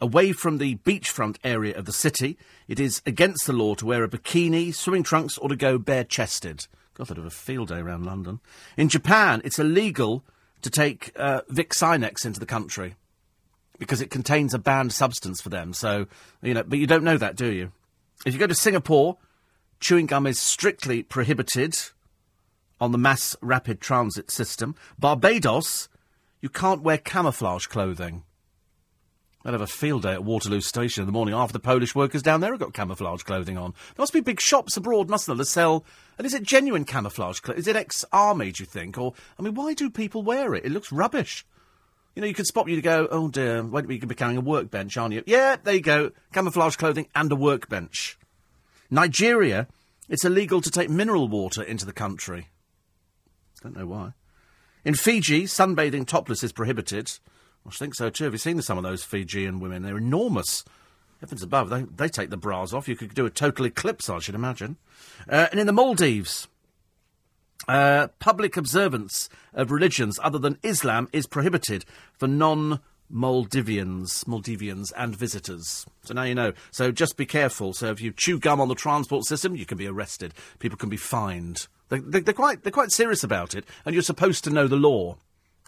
away 0.00 0.32
from 0.32 0.58
the 0.58 0.76
beachfront 0.76 1.36
area 1.44 1.76
of 1.76 1.84
the 1.84 1.92
city, 1.92 2.36
it 2.68 2.80
is 2.80 3.02
against 3.06 3.46
the 3.46 3.52
law 3.52 3.74
to 3.74 3.86
wear 3.86 4.04
a 4.04 4.08
bikini, 4.08 4.74
swimming 4.74 5.02
trunks, 5.02 5.38
or 5.38 5.48
to 5.48 5.56
go 5.56 5.78
bare 5.78 6.04
chested. 6.04 6.66
God, 6.94 7.10
I'd 7.10 7.16
have 7.16 7.26
a 7.26 7.30
field 7.30 7.68
day 7.68 7.78
around 7.78 8.04
London. 8.04 8.40
In 8.76 8.88
Japan, 8.88 9.40
it's 9.44 9.58
illegal 9.58 10.24
to 10.62 10.70
take 10.70 11.12
uh, 11.16 11.42
Vicks 11.50 11.78
Sinex 11.78 12.24
into 12.24 12.40
the 12.40 12.46
country 12.46 12.94
because 13.78 14.00
it 14.00 14.10
contains 14.10 14.54
a 14.54 14.58
banned 14.58 14.92
substance 14.92 15.40
for 15.40 15.48
them. 15.48 15.74
So, 15.74 16.06
you 16.42 16.54
know, 16.54 16.62
but 16.62 16.78
you 16.78 16.86
don't 16.86 17.04
know 17.04 17.18
that, 17.18 17.36
do 17.36 17.50
you? 17.50 17.72
If 18.24 18.32
you 18.32 18.40
go 18.40 18.46
to 18.46 18.54
Singapore, 18.54 19.18
chewing 19.80 20.06
gum 20.06 20.26
is 20.26 20.38
strictly 20.38 21.02
prohibited 21.02 21.76
on 22.80 22.92
the 22.92 22.98
mass 22.98 23.36
rapid 23.40 23.80
transit 23.80 24.30
system. 24.30 24.74
Barbados, 24.98 25.88
you 26.40 26.48
can't 26.48 26.82
wear 26.82 26.98
camouflage 26.98 27.66
clothing. 27.66 28.22
They'll 29.44 29.52
have 29.52 29.60
a 29.60 29.66
field 29.66 30.02
day 30.02 30.14
at 30.14 30.24
Waterloo 30.24 30.62
Station 30.62 31.02
in 31.02 31.06
the 31.06 31.12
morning. 31.12 31.34
Half 31.34 31.52
the 31.52 31.60
Polish 31.60 31.94
workers 31.94 32.22
down 32.22 32.40
there 32.40 32.52
have 32.52 32.60
got 32.60 32.72
camouflage 32.72 33.22
clothing 33.24 33.58
on. 33.58 33.72
There 33.72 34.02
must 34.02 34.14
be 34.14 34.20
big 34.20 34.40
shops 34.40 34.78
abroad, 34.78 35.10
mustn't 35.10 35.36
there, 35.36 35.42
that 35.42 35.50
sell. 35.50 35.84
And 36.16 36.26
is 36.26 36.32
it 36.32 36.44
genuine 36.44 36.86
camouflage 36.86 37.40
clothing? 37.40 37.60
Is 37.60 37.66
it 37.66 37.76
ex 37.76 38.06
army, 38.10 38.52
do 38.52 38.62
you 38.62 38.66
think? 38.66 38.96
Or, 38.96 39.12
I 39.38 39.42
mean, 39.42 39.54
why 39.54 39.74
do 39.74 39.90
people 39.90 40.22
wear 40.22 40.54
it? 40.54 40.64
It 40.64 40.72
looks 40.72 40.90
rubbish. 40.90 41.44
You 42.16 42.22
know, 42.22 42.26
you 42.26 42.32
could 42.32 42.46
spot 42.46 42.68
you 42.68 42.76
to 42.76 42.82
go, 42.82 43.06
oh 43.10 43.28
dear, 43.28 43.58
you 43.58 43.98
could 43.98 44.08
be 44.08 44.14
carrying 44.14 44.38
a 44.38 44.40
workbench, 44.40 44.96
aren't 44.96 45.12
you? 45.12 45.22
Yeah, 45.26 45.56
there 45.62 45.74
you 45.74 45.82
go. 45.82 46.12
Camouflage 46.32 46.76
clothing 46.76 47.08
and 47.14 47.30
a 47.30 47.36
workbench. 47.36 48.18
Nigeria, 48.90 49.68
it's 50.08 50.24
illegal 50.24 50.62
to 50.62 50.70
take 50.70 50.88
mineral 50.88 51.28
water 51.28 51.62
into 51.62 51.84
the 51.84 51.92
country. 51.92 52.48
Don't 53.62 53.76
know 53.76 53.86
why. 53.86 54.12
In 54.86 54.94
Fiji, 54.94 55.44
sunbathing 55.44 56.06
topless 56.06 56.42
is 56.42 56.52
prohibited. 56.52 57.18
I 57.66 57.70
think 57.70 57.94
so 57.94 58.10
too. 58.10 58.24
Have 58.24 58.34
you 58.34 58.38
seen 58.38 58.60
some 58.62 58.78
of 58.78 58.84
those 58.84 59.04
Fijian 59.04 59.60
women? 59.60 59.82
They're 59.82 59.98
enormous. 59.98 60.64
Heavens 61.20 61.42
above, 61.42 61.70
they, 61.70 61.82
they 61.82 62.08
take 62.08 62.30
the 62.30 62.36
bras 62.36 62.72
off. 62.72 62.88
You 62.88 62.96
could 62.96 63.14
do 63.14 63.24
a 63.24 63.30
total 63.30 63.64
eclipse, 63.64 64.10
I 64.10 64.18
should 64.18 64.34
imagine. 64.34 64.76
Uh, 65.28 65.46
and 65.50 65.58
in 65.58 65.66
the 65.66 65.72
Maldives, 65.72 66.48
uh, 67.66 68.08
public 68.18 68.56
observance 68.56 69.30
of 69.54 69.70
religions 69.70 70.18
other 70.22 70.38
than 70.38 70.58
Islam 70.62 71.08
is 71.12 71.26
prohibited 71.26 71.84
for 72.12 72.28
non 72.28 72.80
Maldivians, 73.12 74.24
Maldivians 74.24 74.92
and 74.96 75.16
visitors. 75.16 75.86
So 76.02 76.14
now 76.14 76.24
you 76.24 76.34
know. 76.34 76.52
So 76.70 76.90
just 76.90 77.16
be 77.16 77.26
careful. 77.26 77.72
So 77.72 77.90
if 77.90 78.00
you 78.00 78.12
chew 78.14 78.38
gum 78.38 78.60
on 78.60 78.68
the 78.68 78.74
transport 78.74 79.24
system, 79.24 79.56
you 79.56 79.66
can 79.66 79.78
be 79.78 79.86
arrested. 79.86 80.34
People 80.58 80.78
can 80.78 80.88
be 80.88 80.96
fined. 80.96 81.68
They, 81.90 82.00
they, 82.00 82.20
they're 82.20 82.34
quite 82.34 82.62
they're 82.62 82.72
quite 82.72 82.92
serious 82.92 83.22
about 83.22 83.54
it, 83.54 83.64
and 83.84 83.94
you're 83.94 84.02
supposed 84.02 84.44
to 84.44 84.50
know 84.50 84.66
the 84.66 84.76
law. 84.76 85.16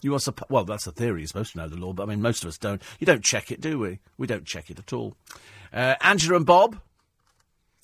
You 0.02 0.14
are 0.14 0.20
supposed 0.20 0.50
well, 0.50 0.64
that's 0.64 0.84
the 0.84 0.92
theory. 0.92 1.20
You're 1.20 1.28
supposed 1.28 1.52
to 1.52 1.58
know 1.58 1.68
the 1.68 1.76
law, 1.76 1.92
but 1.92 2.04
I 2.04 2.06
mean, 2.06 2.22
most 2.22 2.44
of 2.44 2.48
us 2.48 2.58
don't. 2.58 2.82
You 2.98 3.06
don't 3.06 3.24
check 3.24 3.50
it, 3.50 3.60
do 3.60 3.78
we? 3.78 3.98
We 4.18 4.26
don't 4.26 4.44
check 4.44 4.70
it 4.70 4.78
at 4.78 4.92
all. 4.92 5.16
Uh, 5.72 5.94
Angela 6.00 6.36
and 6.36 6.46
Bob 6.46 6.80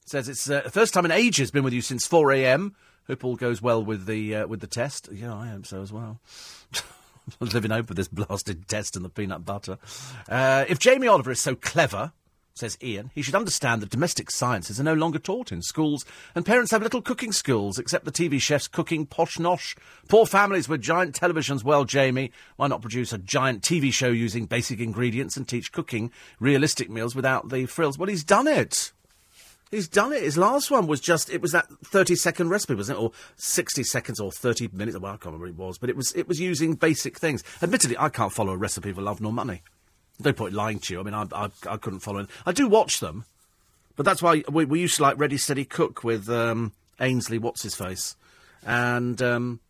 says 0.05 0.29
it's 0.29 0.49
uh, 0.49 0.63
the 0.63 0.71
first 0.71 0.93
time 0.95 1.05
in 1.05 1.11
ages. 1.11 1.51
Been 1.51 1.65
with 1.65 1.73
you 1.73 1.81
since 1.81 2.07
4 2.07 2.33
a.m. 2.33 2.75
Hope 3.07 3.25
all 3.25 3.37
goes 3.37 3.61
well 3.61 3.85
with 3.85 4.07
the 4.07 4.37
uh, 4.37 4.47
with 4.47 4.61
the 4.61 4.67
test. 4.67 5.09
Yeah, 5.13 5.35
I 5.35 5.49
hope 5.49 5.67
so 5.67 5.83
as 5.83 5.93
well. 5.93 6.21
I'm 7.41 7.49
Living 7.49 7.71
with 7.71 7.97
this 7.97 8.09
blasted 8.09 8.69
test 8.69 8.95
and 8.97 9.05
the 9.05 9.09
peanut 9.09 9.45
butter. 9.45 9.79
Uh, 10.29 10.65
if 10.69 10.79
Jamie 10.79 11.09
Oliver 11.09 11.31
is 11.31 11.41
so 11.41 11.55
clever, 11.55 12.13
says 12.55 12.79
Ian, 12.83 13.11
he 13.15 13.23
should 13.23 13.35
understand 13.35 13.81
that 13.83 13.91
domestic 13.91 14.31
sciences 14.31 14.79
are 14.79 14.85
no 14.85 14.95
longer 14.95 15.19
taught 15.19 15.53
in 15.53 15.63
schools, 15.63 16.05
and 16.35 16.47
parents 16.47 16.71
have 16.71 16.83
little 16.83 17.03
cooking 17.03 17.33
skills 17.33 17.79
except 17.79 18.05
the 18.05 18.13
TV 18.13 18.41
chefs 18.41 18.69
cooking 18.69 19.07
posh 19.07 19.39
nosh. 19.39 19.77
Poor 20.09 20.27
families 20.27 20.69
with 20.69 20.83
giant 20.83 21.19
televisions. 21.19 21.65
Well, 21.65 21.85
Jamie, 21.85 22.33
why 22.57 22.69
not 22.69 22.83
produce 22.83 23.13
a 23.13 23.19
giant 23.19 23.63
TV 23.63 23.93
show 23.93 24.09
using 24.09 24.47
basic 24.47 24.81
ingredients 24.81 25.37
and 25.37 25.49
teach 25.49 25.73
cooking 25.73 26.11
realistic 26.41 26.91
meals 26.91 27.15
without 27.15 27.49
the 27.49 27.67
frills? 27.67 27.99
Well, 27.99 28.09
he's 28.09 28.25
done 28.25 28.47
it. 28.47 28.93
He's 29.71 29.89
done 29.89 30.13
it. 30.13 30.23
His 30.23 30.37
last 30.37 30.71
one 30.71 30.87
was 30.87 31.01
just 31.01 31.31
it 31.31 31.41
was 31.41 31.53
that 31.53 31.67
thirty 31.83 32.15
second 32.15 32.51
recipe, 32.51 32.75
wasn't 32.75 32.99
it, 32.99 33.03
or 33.03 33.13
sixty 33.37 33.83
seconds, 33.83 34.21
or 34.21 34.31
thirty 34.31 34.69
minutes? 34.71 34.99
Well, 34.99 35.13
I 35.13 35.17
can't 35.17 35.35
remember 35.35 35.47
what 35.47 35.51
it 35.51 35.67
was, 35.67 35.79
but 35.79 35.89
it 35.89 35.97
was 35.97 36.13
it 36.13 36.29
was 36.29 36.39
using 36.39 36.75
basic 36.75 37.19
things. 37.19 37.43
Admittedly, 37.63 37.97
I 37.99 38.11
can't 38.11 38.33
follow 38.33 38.53
a 38.53 38.57
recipe 38.59 38.93
for 38.93 39.01
love 39.01 39.23
nor 39.23 39.33
money. 39.33 39.63
No 40.19 40.33
point 40.33 40.55
lying 40.55 40.79
to 40.81 40.95
you. 40.95 41.01
I 41.01 41.03
mean, 41.03 41.15
I, 41.15 41.27
I, 41.33 41.49
I 41.69 41.77
couldn't 41.77 42.01
follow 42.01 42.21
it. 42.21 42.31
I 42.47 42.53
do 42.53 42.69
watch 42.69 43.01
them, 43.01 43.25
but 43.97 44.05
that's 44.05 44.23
why 44.23 44.43
we, 44.51 44.65
we 44.65 44.81
used 44.81 44.97
to 44.97 45.03
like 45.03 45.19
Ready 45.19 45.37
Steady 45.37 45.65
Cook 45.65 46.05
with 46.05 46.29
um, 46.29 46.73
Ainsley, 47.01 47.39
what's 47.39 47.63
his 47.63 47.75
face, 47.75 48.17
and 48.65 49.21
um, 49.21 49.61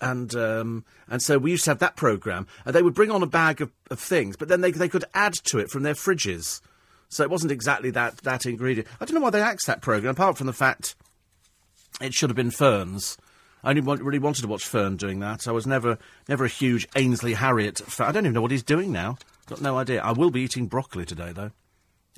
and 0.00 0.34
um, 0.34 0.84
and 1.08 1.22
so 1.22 1.38
we 1.38 1.52
used 1.52 1.64
to 1.64 1.70
have 1.70 1.78
that 1.78 1.96
program, 1.96 2.46
and 2.64 2.74
they 2.74 2.82
would 2.82 2.94
bring 2.94 3.10
on 3.10 3.22
a 3.22 3.26
bag 3.26 3.60
of, 3.60 3.72
of 3.90 3.98
things, 3.98 4.36
but 4.36 4.48
then 4.48 4.60
they 4.60 4.70
they 4.70 4.88
could 4.88 5.04
add 5.14 5.34
to 5.44 5.58
it 5.58 5.70
from 5.70 5.82
their 5.82 5.94
fridges, 5.94 6.60
so 7.08 7.22
it 7.22 7.30
wasn't 7.30 7.52
exactly 7.52 7.90
that 7.90 8.18
that 8.18 8.46
ingredient. 8.46 8.88
I 9.00 9.04
don't 9.04 9.14
know 9.14 9.20
why 9.20 9.30
they 9.30 9.40
axed 9.40 9.66
that 9.66 9.80
program, 9.80 10.10
apart 10.10 10.36
from 10.36 10.46
the 10.46 10.52
fact 10.52 10.94
it 12.00 12.14
should 12.14 12.30
have 12.30 12.36
been 12.36 12.50
Ferns. 12.50 13.16
I 13.64 13.70
only 13.70 13.82
want, 13.82 14.02
really 14.02 14.20
wanted 14.20 14.42
to 14.42 14.48
watch 14.48 14.64
Fern 14.64 14.96
doing 14.96 15.18
that. 15.20 15.48
I 15.48 15.52
was 15.52 15.66
never 15.66 15.98
never 16.28 16.44
a 16.44 16.48
huge 16.48 16.86
Ainsley 16.94 17.34
Harriott 17.34 17.78
fan. 17.78 18.08
I 18.08 18.12
don't 18.12 18.24
even 18.24 18.34
know 18.34 18.42
what 18.42 18.50
he's 18.50 18.62
doing 18.62 18.92
now. 18.92 19.18
Got 19.48 19.62
no 19.62 19.78
idea. 19.78 20.02
I 20.02 20.12
will 20.12 20.30
be 20.30 20.42
eating 20.42 20.66
broccoli 20.66 21.06
today, 21.06 21.32
though. 21.32 21.52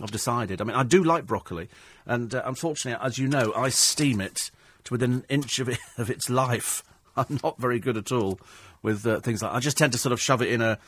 I've 0.03 0.11
decided. 0.11 0.61
I 0.61 0.65
mean, 0.65 0.77
I 0.77 0.83
do 0.83 1.05
like 1.05 1.27
broccoli, 1.27 1.69
and 2.05 2.35
uh, 2.35 2.43
unfortunately, 2.45 3.05
as 3.05 3.19
you 3.19 3.29
know, 3.29 3.53
I 3.55 3.69
steam 3.69 4.21
it 4.21 4.51
to 4.85 4.95
within 4.95 5.13
an 5.13 5.25
inch 5.29 5.59
of, 5.61 5.69
it, 5.69 5.79
of 5.99 6.11
its 6.11 6.29
life. 6.29 6.83
I'm 7.17 7.39
not 7.43 7.59
very 7.61 7.79
good 7.79 7.97
at 7.97 8.11
all 8.11 8.41
with 8.83 9.07
uh, 9.07 9.21
things 9.21 9.43
like. 9.43 9.53
I 9.53 9.61
just 9.61 9.79
tend 9.79 9.93
to 9.93 9.99
sort 9.99 10.13
of 10.13 10.21
shove 10.21 10.43
it 10.43 10.51
in 10.51 10.61
a, 10.61 10.79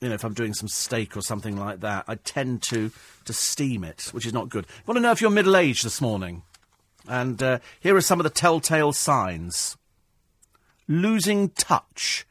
you 0.00 0.08
know, 0.08 0.14
if 0.14 0.24
I'm 0.24 0.34
doing 0.34 0.54
some 0.54 0.68
steak 0.68 1.16
or 1.16 1.22
something 1.22 1.56
like 1.56 1.80
that, 1.80 2.04
I 2.06 2.14
tend 2.16 2.62
to 2.64 2.92
to 3.24 3.32
steam 3.32 3.82
it, 3.82 4.08
which 4.12 4.26
is 4.26 4.32
not 4.32 4.48
good. 4.48 4.66
I 4.66 4.82
want 4.86 4.96
to 4.98 5.02
know 5.02 5.10
if 5.10 5.20
you're 5.20 5.30
middle 5.30 5.56
aged 5.56 5.84
this 5.84 6.00
morning, 6.00 6.42
and 7.08 7.42
uh, 7.42 7.58
here 7.80 7.96
are 7.96 8.00
some 8.00 8.20
of 8.20 8.24
the 8.24 8.30
telltale 8.30 8.92
signs: 8.92 9.76
losing 10.86 11.48
touch 11.50 12.26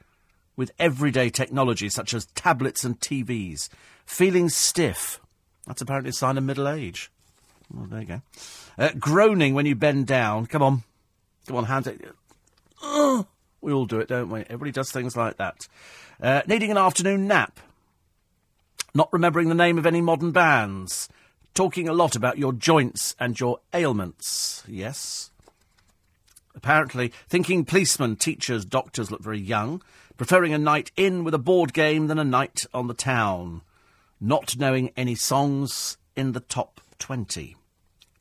with 0.60 0.74
everyday 0.78 1.30
technology 1.30 1.88
such 1.88 2.14
as 2.14 2.26
tablets 2.36 2.84
and 2.84 2.99
TVs. 2.99 3.70
Feeling 4.05 4.49
stiff. 4.49 5.22
That's 5.66 5.82
apparently 5.82 6.10
a 6.10 6.14
sign 6.14 6.38
of 6.38 6.43
middle 6.43 6.68
age. 6.68 7.10
Well, 7.74 7.86
there 7.86 8.01
you 8.01 8.05
go. 8.05 8.22
Uh, 8.78 8.89
groaning 8.99 9.53
when 9.53 9.66
you 9.66 9.74
bend 9.76 10.05
down. 10.05 10.47
Come 10.47 10.62
on. 10.62 10.84
Come 11.47 11.55
on, 11.55 11.64
hands. 11.64 11.88
Uh, 12.84 13.24
we 13.62 13.72
all 13.72 13.86
do 13.86 13.99
it, 14.01 14.10
don't 14.10 14.30
we? 14.30 14.41
Everybody 14.41 14.72
does 14.72 14.91
things 14.91 15.16
like 15.16 15.38
that. 15.38 15.66
Uh, 16.22 16.41
needing 16.45 16.72
an 16.72 16.78
afternoon 16.78 17.26
nap. 17.26 17.62
Not 18.93 19.14
remembering 19.14 19.47
the 19.47 19.55
name 19.55 19.78
of 19.78 19.86
any 19.86 20.01
modern 20.01 20.32
bands. 20.32 21.07
Talking 21.53 21.88
a 21.88 21.93
lot 21.93 22.18
about 22.18 22.38
your 22.38 22.51
joints 22.51 23.16
and 23.18 23.39
your 23.39 23.60
ailments. 23.74 24.64
Yes. 24.68 25.32
apparently 26.53 27.14
thinking 27.30 27.64
policemen, 27.64 28.18
teachers, 28.18 28.66
doctors 28.66 29.10
look 29.10 29.22
very 29.22 29.39
young, 29.39 29.82
preferring 30.20 30.53
a 30.53 30.57
night 30.57 30.91
in 30.97 31.24
with 31.24 31.34
a 31.34 31.39
board 31.39 31.72
game 31.72 32.07
than 32.07 32.20
a 32.20 32.26
night 32.26 32.65
on 32.74 32.88
the 32.88 32.93
town, 32.93 33.61
not 34.20 34.57
knowing 34.57 34.91
any 34.97 35.15
songs 35.15 35.97
in 36.13 36.34
the 36.34 36.41
top 36.41 36.82
20, 36.99 37.55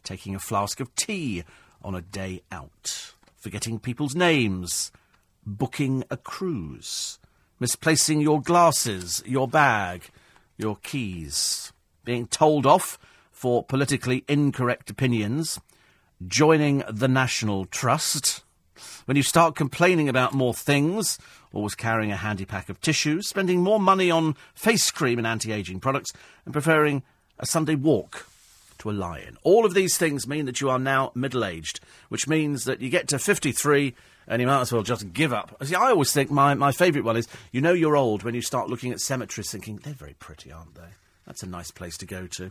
taking 0.05 0.33
a 0.33 0.39
flask 0.39 0.79
of 0.79 0.95
tea 0.95 1.43
on 1.83 1.97
a 1.97 2.01
day 2.01 2.41
out, 2.53 3.15
forgetting 3.37 3.81
people's 3.81 4.15
names, 4.15 4.93
booking 5.45 6.05
a 6.09 6.17
cruise, 6.17 7.19
misplacing 7.59 8.21
your 8.21 8.41
glasses, 8.41 9.21
your 9.27 9.49
bag, 9.49 10.05
your 10.57 10.77
keys, 10.77 11.73
being 12.05 12.29
told 12.29 12.65
off 12.65 12.97
for 13.33 13.65
politically 13.65 14.25
incorrect 14.29 14.89
opinions, 14.89 15.59
joining 16.29 16.85
the 16.89 17.09
National 17.09 17.65
Trust, 17.65 18.45
when 19.07 19.17
you 19.17 19.23
start 19.23 19.57
complaining 19.57 20.09
about 20.09 20.35
more 20.35 20.55
things, 20.55 21.19
always 21.53 21.75
carrying 21.75 22.13
a 22.13 22.17
handy 22.17 22.45
pack 22.45 22.69
of 22.69 22.81
tissues, 22.81 23.29
spending 23.29 23.63
more 23.63 23.81
money 23.81 24.11
on 24.11 24.37
face 24.55 24.91
cream 24.91 25.19
and 25.19 25.27
anti 25.27 25.53
aging 25.53 25.81
products, 25.81 26.13
and 26.45 26.53
preferring 26.53 27.03
a 27.39 27.47
Sunday 27.47 27.75
walk 27.75 28.27
to 28.79 28.91
a 28.91 28.93
lion. 28.93 29.37
All 29.43 29.65
of 29.65 29.75
these 29.75 29.99
things 29.99 30.27
mean 30.27 30.47
that 30.47 30.61
you 30.61 30.71
are 30.71 30.79
now 30.79 31.13
middle 31.15 31.45
aged, 31.45 31.81
which 32.09 32.29
means 32.29 32.65
that 32.65 32.81
you 32.81 32.91
get 32.91 33.09
to 33.09 33.19
53 33.19 33.95
and 34.29 34.41
you 34.41 34.47
might 34.47 34.61
as 34.61 34.73
well 34.73 34.83
just 34.83 35.13
give 35.13 35.33
up. 35.33 35.57
See, 35.65 35.75
I 35.75 35.91
always 35.91 36.13
think 36.13 36.31
my, 36.31 36.55
my 36.55 36.71
favourite 36.71 37.05
one 37.05 37.17
is 37.17 37.27
you 37.51 37.61
know 37.61 37.73
you're 37.73 37.97
old 37.97 38.23
when 38.23 38.35
you 38.35 38.43
start 38.43 38.69
looking 38.69 38.93
at 38.93 39.01
cemeteries 39.01 39.51
thinking, 39.51 39.79
they're 39.79 39.95
very 39.95 40.15
pretty, 40.19 40.53
aren't 40.53 40.75
they? 40.75 40.91
That's 41.27 41.43
a 41.43 41.47
nice 41.47 41.71
place 41.71 41.97
to 41.99 42.07
go 42.07 42.27
to. 42.27 42.51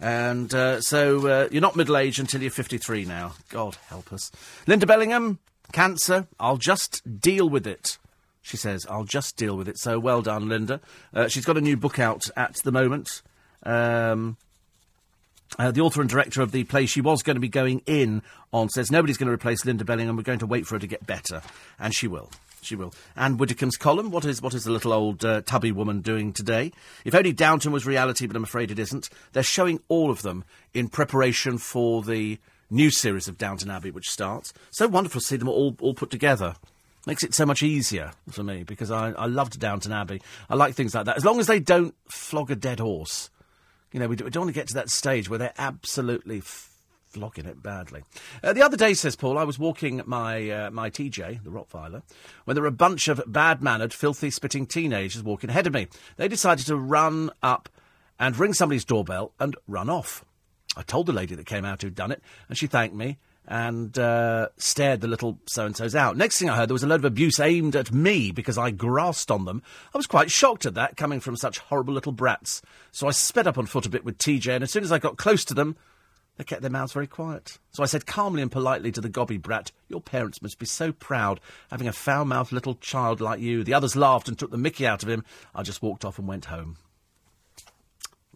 And 0.00 0.52
uh, 0.54 0.80
so 0.80 1.26
uh, 1.26 1.48
you're 1.50 1.60
not 1.60 1.76
middle 1.76 1.96
aged 1.96 2.18
until 2.18 2.42
you're 2.42 2.50
53 2.50 3.04
now. 3.04 3.34
God 3.50 3.76
help 3.88 4.12
us. 4.12 4.32
Linda 4.66 4.86
Bellingham, 4.86 5.38
cancer. 5.72 6.26
I'll 6.40 6.56
just 6.56 7.20
deal 7.20 7.48
with 7.48 7.66
it. 7.66 7.98
She 8.42 8.56
says, 8.56 8.86
I'll 8.90 9.04
just 9.04 9.36
deal 9.36 9.56
with 9.56 9.68
it. 9.68 9.78
So 9.78 9.98
well 9.98 10.20
done, 10.20 10.48
Linda. 10.48 10.80
Uh, 11.14 11.28
she's 11.28 11.44
got 11.44 11.56
a 11.56 11.60
new 11.60 11.76
book 11.76 11.98
out 11.98 12.28
at 12.36 12.56
the 12.64 12.72
moment. 12.72 13.22
Um, 13.62 14.36
uh, 15.58 15.70
the 15.70 15.80
author 15.80 16.00
and 16.00 16.10
director 16.10 16.42
of 16.42 16.50
the 16.52 16.64
play 16.64 16.86
she 16.86 17.00
was 17.00 17.22
going 17.22 17.36
to 17.36 17.40
be 17.40 17.48
going 17.48 17.82
in 17.86 18.22
on 18.52 18.68
says 18.68 18.90
nobody's 18.90 19.18
going 19.18 19.26
to 19.28 19.32
replace 19.32 19.64
Linda 19.64 19.84
Bellingham. 19.84 20.16
We're 20.16 20.22
going 20.22 20.38
to 20.40 20.46
wait 20.46 20.66
for 20.66 20.76
her 20.76 20.78
to 20.80 20.86
get 20.86 21.06
better, 21.06 21.42
and 21.78 21.94
she 21.94 22.08
will. 22.08 22.30
She 22.62 22.76
will. 22.76 22.94
Anne 23.16 23.38
Widdecombe's 23.38 23.76
column. 23.76 24.10
What 24.10 24.24
is 24.24 24.40
what 24.40 24.54
is 24.54 24.64
the 24.64 24.70
little 24.70 24.92
old 24.92 25.24
uh, 25.24 25.42
tubby 25.42 25.72
woman 25.72 26.00
doing 26.00 26.32
today? 26.32 26.72
If 27.04 27.14
only 27.14 27.32
Downton 27.32 27.72
was 27.72 27.86
reality, 27.86 28.26
but 28.26 28.36
I'm 28.36 28.44
afraid 28.44 28.70
it 28.70 28.78
isn't. 28.78 29.10
They're 29.32 29.42
showing 29.42 29.80
all 29.88 30.10
of 30.10 30.22
them 30.22 30.44
in 30.72 30.88
preparation 30.88 31.58
for 31.58 32.02
the 32.02 32.38
new 32.70 32.90
series 32.90 33.28
of 33.28 33.36
Downton 33.36 33.70
Abbey, 33.70 33.90
which 33.90 34.08
starts. 34.08 34.54
So 34.70 34.86
wonderful 34.86 35.20
to 35.20 35.26
see 35.26 35.36
them 35.36 35.48
all 35.48 35.76
all 35.80 35.94
put 35.94 36.10
together. 36.10 36.54
Makes 37.06 37.24
it 37.24 37.34
so 37.34 37.44
much 37.44 37.62
easier 37.62 38.12
for 38.30 38.44
me 38.44 38.62
because 38.62 38.90
I, 38.90 39.10
I 39.10 39.26
loved 39.26 39.58
Downton 39.58 39.92
Abbey. 39.92 40.22
I 40.48 40.54
like 40.54 40.74
things 40.74 40.94
like 40.94 41.06
that. 41.06 41.16
As 41.16 41.24
long 41.24 41.40
as 41.40 41.48
they 41.48 41.58
don't 41.58 41.94
flog 42.08 42.50
a 42.50 42.56
dead 42.56 42.78
horse. 42.78 43.30
You 43.92 44.00
know, 44.00 44.08
we, 44.08 44.16
do, 44.16 44.24
we 44.24 44.30
don't 44.30 44.42
want 44.42 44.54
to 44.54 44.58
get 44.58 44.68
to 44.68 44.74
that 44.74 44.88
stage 44.88 45.28
where 45.28 45.38
they're 45.38 45.52
absolutely 45.58 46.42
flogging 47.12 47.44
it 47.44 47.62
badly. 47.62 48.02
Uh, 48.42 48.52
the 48.52 48.62
other 48.62 48.76
day, 48.76 48.94
says 48.94 49.16
Paul, 49.16 49.36
I 49.36 49.44
was 49.44 49.58
walking 49.58 50.00
my 50.06 50.48
uh, 50.48 50.70
my 50.70 50.90
TJ, 50.90 51.44
the 51.44 51.50
Rottweiler, 51.50 52.02
when 52.44 52.54
there 52.54 52.62
were 52.62 52.68
a 52.68 52.72
bunch 52.72 53.08
of 53.08 53.22
bad-mannered, 53.26 53.92
filthy, 53.92 54.30
spitting 54.30 54.66
teenagers 54.66 55.22
walking 55.22 55.50
ahead 55.50 55.66
of 55.66 55.74
me. 55.74 55.88
They 56.16 56.28
decided 56.28 56.66
to 56.66 56.76
run 56.76 57.30
up 57.42 57.68
and 58.18 58.38
ring 58.38 58.54
somebody's 58.54 58.84
doorbell 58.84 59.32
and 59.38 59.56
run 59.68 59.90
off. 59.90 60.24
I 60.76 60.82
told 60.82 61.06
the 61.06 61.12
lady 61.12 61.34
that 61.34 61.46
came 61.46 61.64
out 61.64 61.82
who'd 61.82 61.94
done 61.94 62.12
it, 62.12 62.22
and 62.48 62.56
she 62.56 62.66
thanked 62.66 62.94
me 62.94 63.18
and 63.46 63.98
uh, 63.98 64.48
stared 64.56 65.00
the 65.00 65.08
little 65.08 65.38
so 65.46 65.66
and 65.66 65.76
so's 65.76 65.94
out. 65.94 66.16
Next 66.16 66.38
thing 66.38 66.48
I 66.48 66.56
heard, 66.56 66.68
there 66.68 66.74
was 66.74 66.84
a 66.84 66.86
load 66.86 67.00
of 67.00 67.04
abuse 67.04 67.40
aimed 67.40 67.74
at 67.74 67.92
me 67.92 68.30
because 68.30 68.56
I 68.56 68.70
grassed 68.70 69.30
on 69.30 69.44
them. 69.44 69.62
I 69.94 69.98
was 69.98 70.06
quite 70.06 70.30
shocked 70.30 70.66
at 70.66 70.74
that, 70.74 70.96
coming 70.96 71.20
from 71.20 71.36
such 71.36 71.58
horrible 71.58 71.94
little 71.94 72.12
brats. 72.12 72.62
So 72.92 73.08
I 73.08 73.10
sped 73.10 73.46
up 73.46 73.58
on 73.58 73.66
foot 73.66 73.86
a 73.86 73.90
bit 73.90 74.04
with 74.04 74.18
TJ, 74.18 74.54
and 74.54 74.62
as 74.62 74.70
soon 74.70 74.84
as 74.84 74.92
I 74.92 74.98
got 74.98 75.16
close 75.16 75.44
to 75.46 75.54
them, 75.54 75.76
they 76.36 76.44
kept 76.44 76.62
their 76.62 76.70
mouths 76.70 76.92
very 76.92 77.06
quiet. 77.06 77.58
So 77.72 77.82
I 77.82 77.86
said 77.86 78.06
calmly 78.06 78.42
and 78.42 78.50
politely 78.50 78.90
to 78.92 79.00
the 79.00 79.08
gobby 79.08 79.36
brat, 79.36 79.70
Your 79.88 80.00
parents 80.00 80.40
must 80.40 80.58
be 80.58 80.66
so 80.66 80.92
proud 80.92 81.40
having 81.70 81.88
a 81.88 81.92
foul 81.92 82.24
mouthed 82.24 82.52
little 82.52 82.76
child 82.76 83.20
like 83.20 83.40
you. 83.40 83.64
The 83.64 83.74
others 83.74 83.96
laughed 83.96 84.28
and 84.28 84.38
took 84.38 84.50
the 84.50 84.56
mickey 84.56 84.86
out 84.86 85.02
of 85.02 85.08
him. 85.08 85.24
I 85.54 85.62
just 85.62 85.82
walked 85.82 86.04
off 86.04 86.18
and 86.18 86.26
went 86.26 86.46
home. 86.46 86.78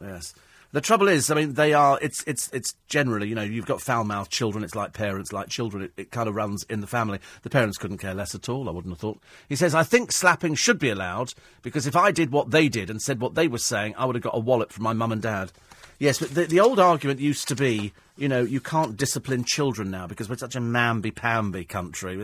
Yes. 0.00 0.34
The 0.76 0.82
trouble 0.82 1.08
is, 1.08 1.30
I 1.30 1.34
mean, 1.36 1.54
they 1.54 1.72
are. 1.72 1.98
It's 2.02 2.22
it's 2.24 2.50
it's 2.52 2.74
generally, 2.86 3.28
you 3.28 3.34
know, 3.34 3.40
you've 3.40 3.64
got 3.64 3.80
foul-mouthed 3.80 4.30
children. 4.30 4.62
It's 4.62 4.74
like 4.74 4.92
parents, 4.92 5.32
like 5.32 5.48
children. 5.48 5.84
It, 5.84 5.92
it 5.96 6.10
kind 6.10 6.28
of 6.28 6.34
runs 6.34 6.64
in 6.64 6.82
the 6.82 6.86
family. 6.86 7.18
The 7.40 7.48
parents 7.48 7.78
couldn't 7.78 7.96
care 7.96 8.12
less 8.12 8.34
at 8.34 8.50
all. 8.50 8.68
I 8.68 8.72
wouldn't 8.72 8.92
have 8.92 8.98
thought. 8.98 9.18
He 9.48 9.56
says, 9.56 9.74
I 9.74 9.84
think 9.84 10.12
slapping 10.12 10.54
should 10.54 10.78
be 10.78 10.90
allowed 10.90 11.32
because 11.62 11.86
if 11.86 11.96
I 11.96 12.10
did 12.10 12.30
what 12.30 12.50
they 12.50 12.68
did 12.68 12.90
and 12.90 13.00
said 13.00 13.22
what 13.22 13.34
they 13.34 13.48
were 13.48 13.56
saying, 13.56 13.94
I 13.96 14.04
would 14.04 14.16
have 14.16 14.22
got 14.22 14.36
a 14.36 14.38
wallet 14.38 14.70
from 14.70 14.84
my 14.84 14.92
mum 14.92 15.12
and 15.12 15.22
dad. 15.22 15.50
Yes, 15.98 16.18
but 16.18 16.34
the, 16.34 16.44
the 16.44 16.60
old 16.60 16.78
argument 16.78 17.20
used 17.20 17.48
to 17.48 17.56
be, 17.56 17.94
you 18.18 18.28
know, 18.28 18.42
you 18.42 18.60
can't 18.60 18.98
discipline 18.98 19.44
children 19.44 19.90
now 19.90 20.06
because 20.06 20.28
we're 20.28 20.36
such 20.36 20.56
a 20.56 20.60
mamby-pamby 20.60 21.64
country. 21.64 22.18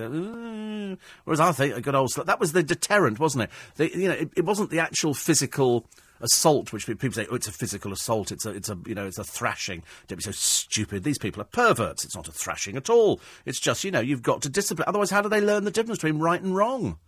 Whereas 1.24 1.40
I 1.40 1.52
think 1.52 1.74
a 1.74 1.80
good 1.80 1.94
old 1.94 2.10
slap, 2.10 2.26
that 2.26 2.38
was 2.38 2.52
the 2.52 2.62
deterrent, 2.62 3.18
wasn't 3.18 3.44
it? 3.44 3.50
The, 3.76 3.98
you 3.98 4.08
know, 4.08 4.14
it, 4.14 4.30
it 4.36 4.44
wasn't 4.44 4.68
the 4.68 4.80
actual 4.80 5.14
physical 5.14 5.86
assault, 6.22 6.72
which 6.72 6.86
people 6.86 7.12
say, 7.12 7.26
oh, 7.30 7.34
it's 7.34 7.48
a 7.48 7.52
physical 7.52 7.92
assault, 7.92 8.32
it's 8.32 8.46
a, 8.46 8.50
it's 8.50 8.70
a, 8.70 8.78
you 8.86 8.94
know, 8.94 9.06
it's 9.06 9.18
a 9.18 9.24
thrashing. 9.24 9.82
Don't 10.06 10.16
be 10.16 10.22
so 10.22 10.30
stupid. 10.30 11.04
These 11.04 11.18
people 11.18 11.42
are 11.42 11.46
perverts. 11.46 12.04
It's 12.04 12.16
not 12.16 12.28
a 12.28 12.32
thrashing 12.32 12.76
at 12.76 12.88
all. 12.88 13.20
It's 13.44 13.60
just, 13.60 13.84
you 13.84 13.90
know, 13.90 14.00
you've 14.00 14.22
got 14.22 14.42
to 14.42 14.48
discipline. 14.48 14.88
Otherwise, 14.88 15.10
how 15.10 15.20
do 15.20 15.28
they 15.28 15.40
learn 15.40 15.64
the 15.64 15.70
difference 15.70 15.98
between 15.98 16.20
right 16.20 16.40
and 16.40 16.56
wrong? 16.56 16.98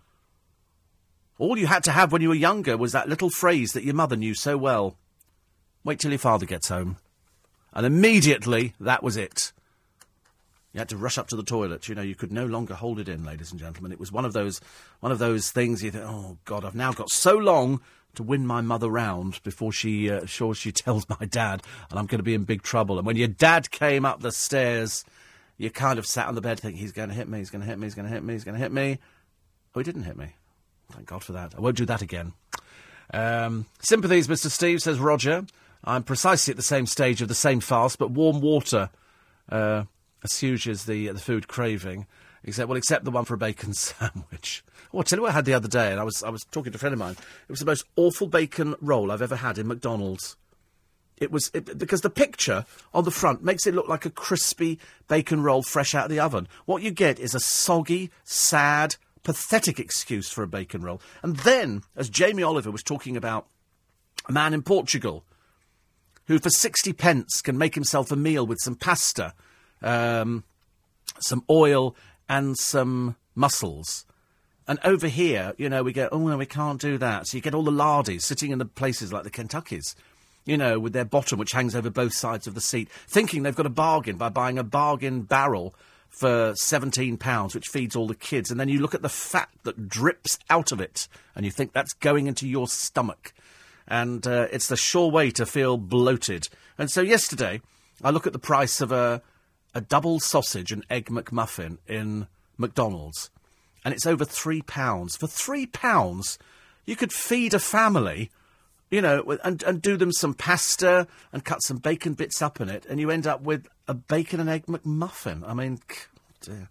All 1.38 1.58
you 1.58 1.66
had 1.66 1.84
to 1.84 1.92
have 1.92 2.12
when 2.12 2.22
you 2.22 2.28
were 2.28 2.34
younger 2.34 2.76
was 2.76 2.92
that 2.92 3.08
little 3.08 3.30
phrase 3.30 3.72
that 3.72 3.84
your 3.84 3.94
mother 3.94 4.16
knew 4.16 4.34
so 4.34 4.56
well. 4.56 4.96
Wait 5.82 5.98
till 5.98 6.10
your 6.12 6.18
father 6.18 6.46
gets 6.46 6.68
home. 6.68 6.96
And 7.72 7.84
immediately, 7.84 8.74
that 8.78 9.02
was 9.02 9.16
it. 9.16 9.52
You 10.72 10.78
had 10.78 10.88
to 10.88 10.96
rush 10.96 11.18
up 11.18 11.28
to 11.28 11.36
the 11.36 11.42
toilet. 11.42 11.88
You 11.88 11.94
know, 11.94 12.02
you 12.02 12.14
could 12.14 12.32
no 12.32 12.46
longer 12.46 12.74
hold 12.74 12.98
it 12.98 13.08
in, 13.08 13.24
ladies 13.24 13.52
and 13.52 13.60
gentlemen. 13.60 13.92
It 13.92 14.00
was 14.00 14.10
one 14.10 14.24
of 14.24 14.32
those, 14.32 14.60
one 15.00 15.12
of 15.12 15.18
those 15.18 15.50
things. 15.50 15.82
You 15.82 15.90
think, 15.90 16.04
oh 16.04 16.38
God, 16.44 16.64
I've 16.64 16.74
now 16.74 16.92
got 16.92 17.10
so 17.10 17.36
long 17.36 17.80
to 18.16 18.22
win 18.22 18.46
my 18.46 18.60
mother 18.60 18.88
round 18.88 19.42
before 19.42 19.72
she, 19.72 20.10
uh, 20.10 20.26
sure 20.26 20.54
she 20.54 20.72
tells 20.72 21.08
my 21.08 21.26
dad, 21.26 21.62
and 21.90 21.98
I'm 21.98 22.06
going 22.06 22.18
to 22.18 22.24
be 22.24 22.34
in 22.34 22.44
big 22.44 22.62
trouble. 22.62 22.98
And 22.98 23.06
when 23.06 23.16
your 23.16 23.28
dad 23.28 23.70
came 23.70 24.04
up 24.04 24.20
the 24.20 24.32
stairs, 24.32 25.04
you 25.56 25.70
kind 25.70 25.98
of 25.98 26.06
sat 26.06 26.26
on 26.26 26.34
the 26.34 26.40
bed 26.40 26.60
thinking, 26.60 26.80
he's 26.80 26.92
going 26.92 27.08
to 27.08 27.14
hit 27.14 27.28
me, 27.28 27.38
he's 27.38 27.50
going 27.50 27.62
to 27.62 27.68
hit 27.68 27.78
me, 27.78 27.86
he's 27.86 27.94
going 27.94 28.06
to 28.06 28.12
hit 28.12 28.22
me, 28.22 28.34
he's 28.34 28.44
going 28.44 28.56
to 28.56 28.62
hit 28.62 28.72
me. 28.72 28.98
Oh, 29.74 29.80
he 29.80 29.84
didn't 29.84 30.04
hit 30.04 30.16
me. 30.16 30.34
Thank 30.92 31.06
God 31.08 31.24
for 31.24 31.32
that. 31.32 31.54
I 31.56 31.60
won't 31.60 31.76
do 31.76 31.86
that 31.86 32.02
again. 32.02 32.32
Um, 33.12 33.66
sympathies, 33.80 34.28
Mr. 34.28 34.50
Steve, 34.50 34.80
says 34.80 34.98
Roger. 34.98 35.44
I'm 35.84 36.02
precisely 36.02 36.52
at 36.52 36.56
the 36.56 36.62
same 36.62 36.86
stage 36.86 37.20
of 37.20 37.28
the 37.28 37.34
same 37.34 37.60
fast, 37.60 37.98
but 37.98 38.10
warm 38.10 38.40
water 38.40 38.90
uh, 39.50 39.84
assuages 40.22 40.84
the, 40.84 41.08
the 41.08 41.20
food 41.20 41.46
craving. 41.48 42.06
Except, 42.44 42.68
well, 42.68 42.76
except 42.76 43.04
the 43.04 43.10
one 43.10 43.24
for 43.24 43.34
a 43.34 43.38
bacon 43.38 43.72
sandwich. 43.74 44.62
Oh, 44.92 44.98
I'll 44.98 45.04
tell 45.04 45.18
you 45.18 45.22
what 45.22 45.30
I 45.30 45.34
had 45.34 45.46
the 45.46 45.54
other 45.54 45.68
day, 45.68 45.90
and 45.90 46.00
I 46.00 46.04
was, 46.04 46.22
I 46.22 46.28
was 46.28 46.44
talking 46.50 46.72
to 46.72 46.76
a 46.76 46.78
friend 46.78 46.92
of 46.92 46.98
mine. 46.98 47.16
It 47.48 47.50
was 47.50 47.60
the 47.60 47.66
most 47.66 47.84
awful 47.96 48.26
bacon 48.26 48.74
roll 48.80 49.10
I've 49.10 49.22
ever 49.22 49.36
had 49.36 49.58
in 49.58 49.66
McDonald's. 49.66 50.36
It 51.16 51.30
was 51.30 51.50
it, 51.54 51.78
because 51.78 52.00
the 52.00 52.10
picture 52.10 52.66
on 52.92 53.04
the 53.04 53.10
front 53.10 53.42
makes 53.44 53.66
it 53.66 53.74
look 53.74 53.88
like 53.88 54.04
a 54.04 54.10
crispy 54.10 54.80
bacon 55.08 55.42
roll 55.42 55.62
fresh 55.62 55.94
out 55.94 56.04
of 56.04 56.10
the 56.10 56.20
oven. 56.20 56.48
What 56.66 56.82
you 56.82 56.90
get 56.90 57.20
is 57.20 57.34
a 57.34 57.40
soggy, 57.40 58.10
sad, 58.24 58.96
pathetic 59.22 59.78
excuse 59.78 60.28
for 60.28 60.42
a 60.42 60.48
bacon 60.48 60.82
roll. 60.82 61.00
And 61.22 61.36
then, 61.38 61.82
as 61.96 62.08
Jamie 62.10 62.42
Oliver 62.42 62.70
was 62.70 62.82
talking 62.82 63.16
about 63.16 63.46
a 64.28 64.32
man 64.32 64.54
in 64.54 64.62
Portugal 64.62 65.24
who, 66.26 66.38
for 66.38 66.50
60 66.50 66.92
pence, 66.94 67.40
can 67.40 67.56
make 67.56 67.74
himself 67.74 68.10
a 68.10 68.16
meal 68.16 68.46
with 68.46 68.58
some 68.60 68.74
pasta, 68.74 69.34
um, 69.82 70.42
some 71.20 71.44
oil, 71.48 71.94
and 72.28 72.56
some 72.58 73.16
mussels. 73.34 74.04
And 74.66 74.78
over 74.82 75.08
here, 75.08 75.52
you 75.58 75.68
know, 75.68 75.82
we 75.82 75.92
go, 75.92 76.08
oh, 76.10 76.26
no, 76.26 76.38
we 76.38 76.46
can't 76.46 76.80
do 76.80 76.96
that. 76.98 77.26
So 77.26 77.36
you 77.36 77.42
get 77.42 77.54
all 77.54 77.64
the 77.64 77.70
lardies 77.70 78.22
sitting 78.22 78.50
in 78.50 78.58
the 78.58 78.64
places 78.64 79.12
like 79.12 79.24
the 79.24 79.30
Kentuckys, 79.30 79.94
you 80.46 80.56
know, 80.56 80.78
with 80.78 80.94
their 80.94 81.04
bottom, 81.04 81.38
which 81.38 81.52
hangs 81.52 81.74
over 81.74 81.90
both 81.90 82.14
sides 82.14 82.46
of 82.46 82.54
the 82.54 82.60
seat, 82.60 82.88
thinking 83.06 83.42
they've 83.42 83.54
got 83.54 83.66
a 83.66 83.70
bargain 83.70 84.16
by 84.16 84.30
buying 84.30 84.58
a 84.58 84.64
bargain 84.64 85.22
barrel 85.22 85.74
for 86.08 86.52
£17, 86.52 87.54
which 87.54 87.68
feeds 87.68 87.96
all 87.96 88.06
the 88.06 88.14
kids. 88.14 88.50
And 88.50 88.58
then 88.58 88.68
you 88.68 88.78
look 88.80 88.94
at 88.94 89.02
the 89.02 89.08
fat 89.08 89.48
that 89.64 89.88
drips 89.88 90.38
out 90.48 90.72
of 90.72 90.80
it, 90.80 91.08
and 91.34 91.44
you 91.44 91.50
think 91.50 91.72
that's 91.72 91.92
going 91.92 92.26
into 92.26 92.48
your 92.48 92.68
stomach. 92.68 93.34
And 93.86 94.26
uh, 94.26 94.48
it's 94.50 94.68
the 94.68 94.76
sure 94.76 95.10
way 95.10 95.30
to 95.32 95.44
feel 95.44 95.76
bloated. 95.76 96.48
And 96.78 96.90
so 96.90 97.02
yesterday, 97.02 97.60
I 98.02 98.10
look 98.10 98.26
at 98.26 98.32
the 98.32 98.38
price 98.38 98.80
of 98.80 98.92
a, 98.92 99.20
a 99.74 99.80
double 99.80 100.20
sausage 100.20 100.72
and 100.72 100.84
egg 100.88 101.06
McMuffin 101.06 101.78
in 101.86 102.26
McDonald's 102.56 103.30
and 103.84 103.92
it's 103.92 104.06
over 104.06 104.24
three 104.24 104.62
pounds. 104.62 105.16
For 105.16 105.26
three 105.26 105.66
pounds, 105.66 106.38
you 106.86 106.96
could 106.96 107.12
feed 107.12 107.52
a 107.52 107.58
family, 107.58 108.30
you 108.90 109.02
know, 109.02 109.38
and, 109.44 109.62
and 109.62 109.82
do 109.82 109.96
them 109.96 110.12
some 110.12 110.34
pasta 110.34 111.06
and 111.32 111.44
cut 111.44 111.62
some 111.62 111.76
bacon 111.76 112.14
bits 112.14 112.40
up 112.40 112.60
in 112.60 112.68
it, 112.68 112.86
and 112.86 112.98
you 112.98 113.10
end 113.10 113.26
up 113.26 113.42
with 113.42 113.68
a 113.86 113.94
bacon 113.94 114.40
and 114.40 114.48
egg 114.48 114.66
McMuffin. 114.66 115.46
I 115.46 115.54
mean, 115.54 115.80
dear. 116.40 116.68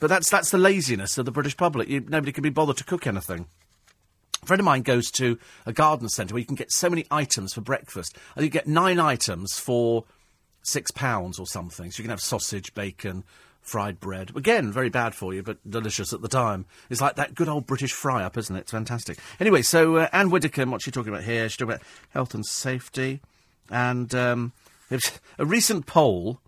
But 0.00 0.08
that's 0.08 0.30
that's 0.30 0.50
the 0.50 0.58
laziness 0.58 1.18
of 1.18 1.26
the 1.26 1.32
British 1.32 1.56
public. 1.56 1.88
You, 1.88 2.00
nobody 2.00 2.32
can 2.32 2.42
be 2.42 2.50
bothered 2.50 2.76
to 2.78 2.84
cook 2.84 3.06
anything. 3.06 3.46
A 4.42 4.46
friend 4.46 4.60
of 4.60 4.64
mine 4.64 4.82
goes 4.82 5.10
to 5.12 5.36
a 5.66 5.72
garden 5.72 6.08
centre 6.08 6.32
where 6.32 6.38
you 6.38 6.46
can 6.46 6.54
get 6.54 6.70
so 6.70 6.88
many 6.88 7.04
items 7.10 7.52
for 7.52 7.60
breakfast. 7.60 8.16
And 8.36 8.44
you 8.44 8.50
get 8.50 8.68
nine 8.68 9.00
items 9.00 9.58
for 9.58 10.04
six 10.68 10.90
pounds 10.90 11.38
or 11.38 11.46
something. 11.46 11.90
So 11.90 11.98
you 11.98 12.04
can 12.04 12.10
have 12.10 12.20
sausage, 12.20 12.74
bacon, 12.74 13.24
fried 13.60 14.00
bread. 14.00 14.32
Again, 14.36 14.72
very 14.72 14.88
bad 14.88 15.14
for 15.14 15.34
you, 15.34 15.42
but 15.42 15.58
delicious 15.68 16.12
at 16.12 16.22
the 16.22 16.28
time. 16.28 16.66
It's 16.90 17.00
like 17.00 17.16
that 17.16 17.34
good 17.34 17.48
old 17.48 17.66
British 17.66 17.92
fry 17.92 18.24
up, 18.24 18.36
isn't 18.36 18.54
it? 18.54 18.60
It's 18.60 18.70
fantastic. 18.70 19.18
Anyway, 19.38 19.62
so 19.62 19.96
uh, 19.96 20.08
Anne 20.12 20.30
Widdecombe, 20.30 20.70
what's 20.70 20.84
she 20.84 20.90
talking 20.90 21.12
about 21.12 21.24
here? 21.24 21.48
She's 21.48 21.58
talking 21.58 21.74
about 21.74 21.86
health 22.10 22.34
and 22.34 22.44
safety. 22.46 23.20
And 23.70 24.14
um, 24.14 24.52
a 25.38 25.44
recent 25.44 25.86
poll 25.86 26.40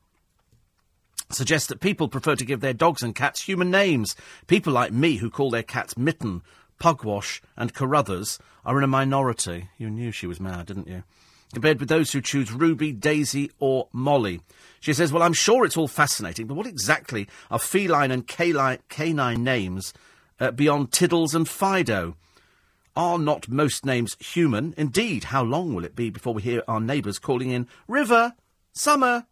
suggests 1.30 1.68
that 1.68 1.80
people 1.80 2.08
prefer 2.08 2.34
to 2.36 2.44
give 2.44 2.60
their 2.60 2.72
dogs 2.72 3.02
and 3.02 3.14
cats 3.14 3.42
human 3.42 3.70
names. 3.70 4.16
People 4.46 4.72
like 4.72 4.92
me 4.92 5.16
who 5.16 5.30
call 5.30 5.50
their 5.50 5.62
cats 5.62 5.96
Mitten, 5.96 6.42
Pugwash, 6.80 7.40
and 7.56 7.74
Carruthers 7.74 8.38
are 8.64 8.78
in 8.78 8.84
a 8.84 8.88
minority. 8.88 9.68
You 9.78 9.90
knew 9.90 10.10
she 10.10 10.26
was 10.26 10.40
mad, 10.40 10.66
didn't 10.66 10.88
you? 10.88 11.04
Compared 11.52 11.80
with 11.80 11.88
those 11.88 12.12
who 12.12 12.20
choose 12.20 12.52
Ruby, 12.52 12.92
Daisy, 12.92 13.50
or 13.58 13.88
Molly. 13.92 14.40
She 14.78 14.92
says, 14.92 15.12
Well, 15.12 15.22
I'm 15.22 15.32
sure 15.32 15.64
it's 15.64 15.76
all 15.76 15.88
fascinating, 15.88 16.46
but 16.46 16.54
what 16.54 16.66
exactly 16.66 17.28
are 17.50 17.58
feline 17.58 18.10
and 18.12 18.26
canine 18.26 19.42
names 19.44 19.92
uh, 20.38 20.52
beyond 20.52 20.92
Tiddles 20.92 21.34
and 21.34 21.48
Fido? 21.48 22.16
Are 22.96 23.18
not 23.18 23.48
most 23.48 23.84
names 23.84 24.16
human? 24.20 24.74
Indeed, 24.76 25.24
how 25.24 25.42
long 25.42 25.74
will 25.74 25.84
it 25.84 25.96
be 25.96 26.10
before 26.10 26.34
we 26.34 26.42
hear 26.42 26.62
our 26.68 26.80
neighbours 26.80 27.18
calling 27.18 27.50
in 27.50 27.68
River, 27.88 28.34
Summer, 28.72 29.26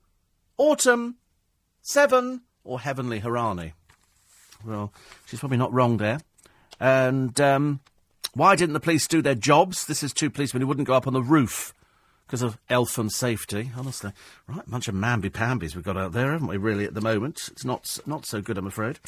Autumn, 0.57 1.17
Seven, 1.83 2.43
or 2.65 2.81
Heavenly 2.81 3.21
Hiraani? 3.21 3.73
Well, 4.65 4.93
she's 5.27 5.41
probably 5.41 5.59
not 5.59 5.73
wrong 5.73 5.99
there. 5.99 6.21
And 6.81 7.41
um, 7.41 7.81
why 8.35 8.57
didn't 8.57 8.75
the 8.75 8.81
police 8.81 9.07
do 9.07 9.23
their 9.23 9.35
jobs? 9.35 9.87
This 9.87 10.03
is 10.03 10.13
two 10.13 10.31
policemen 10.31 10.61
who 10.61 10.67
wouldn't 10.67 10.87
go 10.87 10.95
up 10.95 11.07
on 11.07 11.13
the 11.13 11.23
roof 11.23 11.75
because 12.29 12.43
of 12.43 12.59
elf 12.69 12.99
and 12.99 13.11
safety. 13.11 13.71
Honestly, 13.75 14.13
right, 14.47 14.71
bunch 14.71 14.87
of 14.87 14.95
mamby-pambies 14.95 15.75
we've 15.75 15.85
got 15.85 15.97
out 15.97 16.13
there, 16.13 16.33
haven't 16.33 16.47
we? 16.47 16.59
Really, 16.59 16.85
at 16.85 16.93
the 16.93 17.01
moment, 17.01 17.49
it's 17.51 17.65
not 17.65 17.99
not 18.05 18.27
so 18.27 18.43
good, 18.43 18.59
I'm 18.59 18.67
afraid. 18.67 18.99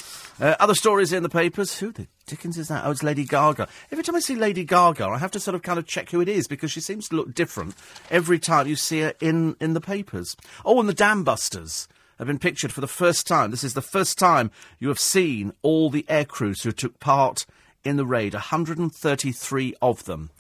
Uh, 0.41 0.57
other 0.59 0.75
stories 0.75 1.12
in 1.12 1.23
the 1.23 1.29
papers. 1.29 1.79
Who 1.81 1.93
the 1.93 2.07
Dickens 2.27 2.57
is 2.57 2.68
that? 2.68 2.87
Oh, 2.87 2.91
it's 2.91 3.03
Lady 3.03 3.25
Gaga. 3.25 3.68
Every 3.93 4.03
time 4.03 4.16
I 4.16 4.21
see 4.21 4.37
Lady 4.37 4.64
Gaga, 4.64 5.05
I 5.05 5.18
have 5.18 5.31
to 5.33 5.41
sort 5.41 5.55
of 5.55 5.61
kind 5.62 5.79
of 5.79 5.87
check 5.87 6.11
who 6.11 6.23
it 6.23 6.31
is 6.31 6.49
because 6.49 6.73
she 6.73 6.81
seems 6.81 7.11
to 7.11 7.16
look 7.16 7.35
different 7.35 7.75
every 8.11 8.39
time 8.39 8.66
you 8.66 8.77
see 8.77 9.01
her 9.01 9.12
in 9.21 9.55
in 9.61 9.75
the 9.75 9.83
papers. 9.83 10.35
Oh, 10.64 10.81
and 10.81 10.89
the 10.89 10.95
Dam 10.95 11.23
Busters 11.23 11.89
have 12.16 12.27
been 12.27 12.39
pictured 12.39 12.73
for 12.73 12.81
the 12.81 12.89
first 12.89 13.27
time. 13.27 13.51
This 13.51 13.64
is 13.64 13.75
the 13.75 13.83
first 13.83 14.18
time 14.18 14.51
you 14.79 14.89
have 14.89 14.99
seen 14.99 15.53
all 15.61 15.91
the 15.91 16.07
air 16.09 16.25
crews 16.25 16.62
who 16.62 16.73
took 16.73 17.01
part 17.01 17.45
in 17.85 17.97
the 17.97 18.07
raid. 18.07 18.33
133 18.33 19.75
of 19.83 20.05
them. 20.05 20.31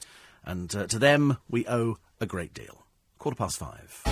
And 0.44 0.74
uh, 0.74 0.86
to 0.86 0.98
them, 0.98 1.36
we 1.50 1.66
owe 1.66 1.98
a 2.20 2.26
great 2.26 2.54
deal. 2.54 2.86
Quarter 3.18 3.36
past 3.36 3.58
five. 3.58 4.02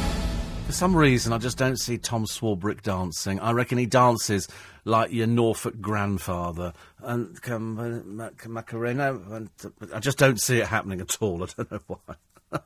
For 0.66 0.72
some 0.72 0.94
reason, 0.94 1.32
I 1.32 1.38
just 1.38 1.56
don't 1.56 1.78
see 1.78 1.96
Tom 1.96 2.26
Swarbrick 2.26 2.82
dancing. 2.82 3.40
I 3.40 3.52
reckon 3.52 3.78
he 3.78 3.86
dances 3.86 4.48
like 4.84 5.10
your 5.12 5.26
Norfolk 5.26 5.80
grandfather. 5.80 6.74
And 7.02 7.38
um, 7.48 8.30
Macarena. 8.46 9.14
Uh, 9.14 9.68
I 9.94 10.00
just 10.00 10.18
don't 10.18 10.38
see 10.38 10.58
it 10.58 10.66
happening 10.66 11.00
at 11.00 11.16
all. 11.20 11.42
I 11.42 11.46
don't 11.56 11.72
know 11.72 11.80
why. 11.86 12.16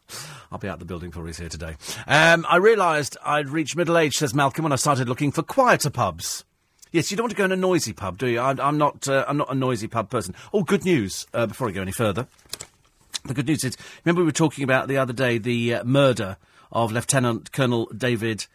I'll 0.51 0.59
be 0.59 0.69
out 0.69 0.81
the 0.81 0.85
building 0.85 1.11
before 1.11 1.27
he's 1.27 1.39
here 1.39 1.49
today. 1.49 1.77
Um, 2.07 2.45
I 2.49 2.57
realised 2.57 3.17
I'd 3.25 3.49
reached 3.49 3.77
middle 3.77 3.97
age, 3.97 4.15
says 4.15 4.35
Malcolm, 4.35 4.65
when 4.65 4.73
I 4.73 4.77
started 4.77 5.09
looking 5.09 5.31
for 5.33 5.43
quieter 5.43 5.91
pubs. 5.91 6.45
Yes, 6.93 7.11
you 7.11 7.17
don't 7.17 7.25
want 7.25 7.31
to 7.31 7.37
go 7.37 7.45
in 7.45 7.53
a 7.53 7.57
noisy 7.57 7.93
pub, 7.93 8.19
do 8.19 8.27
you? 8.27 8.39
I, 8.39 8.69
am 8.69 8.79
not. 8.79 9.09
Uh, 9.09 9.25
I'm 9.27 9.39
not 9.39 9.51
a 9.51 9.55
noisy 9.55 9.89
pub 9.89 10.11
person. 10.11 10.35
Oh, 10.53 10.63
good 10.63 10.85
news! 10.85 11.27
Uh, 11.33 11.47
before 11.47 11.69
I 11.69 11.71
go 11.71 11.81
any 11.81 11.93
further, 11.93 12.27
the 13.25 13.35
good 13.35 13.47
news 13.47 13.65
is, 13.65 13.77
remember 14.05 14.23
we 14.23 14.27
were 14.27 14.33
talking 14.33 14.65
about 14.65 14.89
the 14.89 14.99
other 14.99 15.13
day 15.13 15.39
the 15.39 15.75
uh, 15.75 15.85
murder 15.85 16.37
of 16.71 16.93
Lieutenant 16.93 17.53
Colonel 17.53 17.87
David 17.87 18.47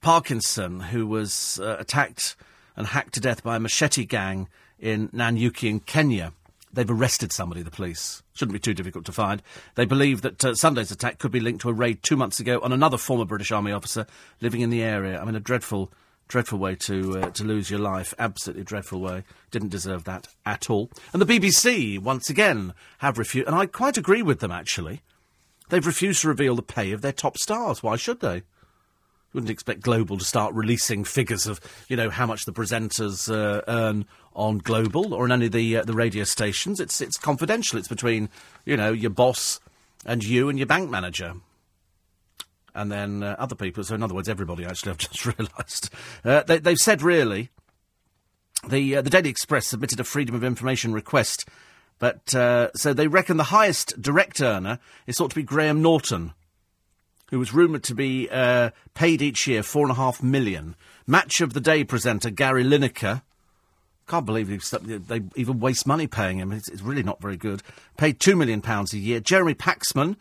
Parkinson, 0.00 0.80
who 0.80 1.06
was 1.06 1.60
uh, 1.62 1.76
attacked 1.78 2.36
and 2.76 2.86
hacked 2.86 3.14
to 3.14 3.20
death 3.20 3.42
by 3.42 3.56
a 3.56 3.60
machete 3.60 4.04
gang 4.04 4.48
in 4.78 5.08
Nanyuki 5.08 5.68
in 5.68 5.80
Kenya. 5.80 6.32
They've 6.72 6.90
arrested 6.90 7.32
somebody, 7.32 7.62
the 7.62 7.70
police. 7.70 8.22
Shouldn't 8.34 8.52
be 8.52 8.58
too 8.58 8.74
difficult 8.74 9.06
to 9.06 9.12
find. 9.12 9.42
They 9.76 9.86
believe 9.86 10.22
that 10.22 10.44
uh, 10.44 10.54
Sunday's 10.54 10.90
attack 10.90 11.18
could 11.18 11.32
be 11.32 11.40
linked 11.40 11.62
to 11.62 11.70
a 11.70 11.72
raid 11.72 12.02
two 12.02 12.16
months 12.16 12.38
ago 12.38 12.60
on 12.62 12.72
another 12.72 12.98
former 12.98 13.24
British 13.24 13.50
Army 13.50 13.72
officer 13.72 14.06
living 14.40 14.60
in 14.60 14.70
the 14.70 14.82
area. 14.82 15.18
I 15.20 15.24
mean, 15.24 15.36
a 15.36 15.40
dreadful 15.40 15.90
Dreadful 16.28 16.58
way 16.58 16.74
to 16.74 17.20
uh, 17.20 17.30
to 17.30 17.44
lose 17.44 17.70
your 17.70 17.78
life. 17.78 18.12
Absolutely 18.18 18.64
dreadful 18.64 19.00
way. 19.00 19.22
Didn't 19.52 19.68
deserve 19.68 20.04
that 20.04 20.26
at 20.44 20.68
all. 20.68 20.90
And 21.12 21.22
the 21.22 21.38
BBC 21.38 22.00
once 22.00 22.28
again 22.28 22.74
have 22.98 23.16
refused, 23.16 23.46
and 23.46 23.54
I 23.54 23.66
quite 23.66 23.96
agree 23.96 24.22
with 24.22 24.40
them 24.40 24.50
actually. 24.50 25.02
They've 25.68 25.86
refused 25.86 26.22
to 26.22 26.28
reveal 26.28 26.56
the 26.56 26.62
pay 26.62 26.90
of 26.92 27.00
their 27.00 27.12
top 27.12 27.38
stars. 27.38 27.82
Why 27.82 27.96
should 27.96 28.20
they? 28.20 28.36
You 28.36 28.42
wouldn't 29.34 29.50
expect 29.50 29.82
Global 29.82 30.18
to 30.18 30.24
start 30.24 30.54
releasing 30.54 31.04
figures 31.04 31.46
of, 31.46 31.60
you 31.88 31.96
know, 31.96 32.10
how 32.10 32.26
much 32.26 32.44
the 32.44 32.52
presenters 32.52 33.30
uh, 33.30 33.62
earn 33.68 34.06
on 34.34 34.58
Global 34.58 35.14
or 35.14 35.24
on 35.24 35.32
any 35.32 35.46
of 35.46 35.52
the 35.52 35.76
uh, 35.76 35.84
the 35.84 35.94
radio 35.94 36.24
stations. 36.24 36.80
It's 36.80 37.00
it's 37.00 37.18
confidential. 37.18 37.78
It's 37.78 37.88
between, 37.88 38.30
you 38.64 38.76
know, 38.76 38.92
your 38.92 39.10
boss 39.10 39.60
and 40.04 40.24
you 40.24 40.48
and 40.48 40.58
your 40.58 40.66
bank 40.66 40.90
manager 40.90 41.34
and 42.76 42.92
then 42.92 43.22
uh, 43.22 43.34
other 43.38 43.56
people. 43.56 43.82
So, 43.82 43.94
in 43.94 44.02
other 44.02 44.14
words, 44.14 44.28
everybody 44.28 44.64
actually, 44.64 44.90
I've 44.92 44.98
just 44.98 45.26
realised. 45.26 45.90
Uh, 46.24 46.42
they, 46.42 46.60
have 46.64 46.78
said 46.78 47.02
really. 47.02 47.50
The, 48.68 48.96
uh, 48.96 49.02
the 49.02 49.10
Daily 49.10 49.30
Express 49.30 49.66
submitted 49.66 50.00
a 50.00 50.04
Freedom 50.04 50.34
of 50.34 50.42
Information 50.42 50.92
request, 50.92 51.48
but 51.98 52.34
uh, 52.34 52.70
so 52.74 52.92
they 52.92 53.06
reckon 53.06 53.36
the 53.36 53.44
highest 53.44 54.00
direct 54.00 54.40
earner 54.40 54.78
is 55.06 55.16
thought 55.16 55.30
to 55.30 55.36
be 55.36 55.42
Graham 55.42 55.82
Norton, 55.82 56.34
who 57.30 57.38
was 57.38 57.54
rumoured 57.54 57.84
to 57.84 57.94
be 57.94 58.28
uh, 58.30 58.70
paid 58.94 59.22
each 59.22 59.46
year 59.46 59.62
four 59.62 59.82
and 59.82 59.92
a 59.92 59.94
half 59.94 60.22
million. 60.22 60.74
Match 61.06 61.40
of 61.40 61.52
the 61.52 61.60
Day 61.60 61.84
presenter 61.84 62.30
Gary 62.30 62.64
Lineker. 62.64 63.22
Can't 64.08 64.26
believe 64.26 64.48
they 65.08 65.22
even 65.34 65.60
waste 65.60 65.86
money 65.86 66.06
paying 66.06 66.38
him. 66.38 66.52
It's, 66.52 66.68
it's 66.68 66.82
really 66.82 67.02
not 67.02 67.20
very 67.20 67.36
good. 67.36 67.62
Paid 67.96 68.20
two 68.20 68.36
million 68.36 68.60
pounds 68.60 68.92
a 68.92 68.98
year. 68.98 69.20
Jeremy 69.20 69.54
Paxman, 69.54 70.16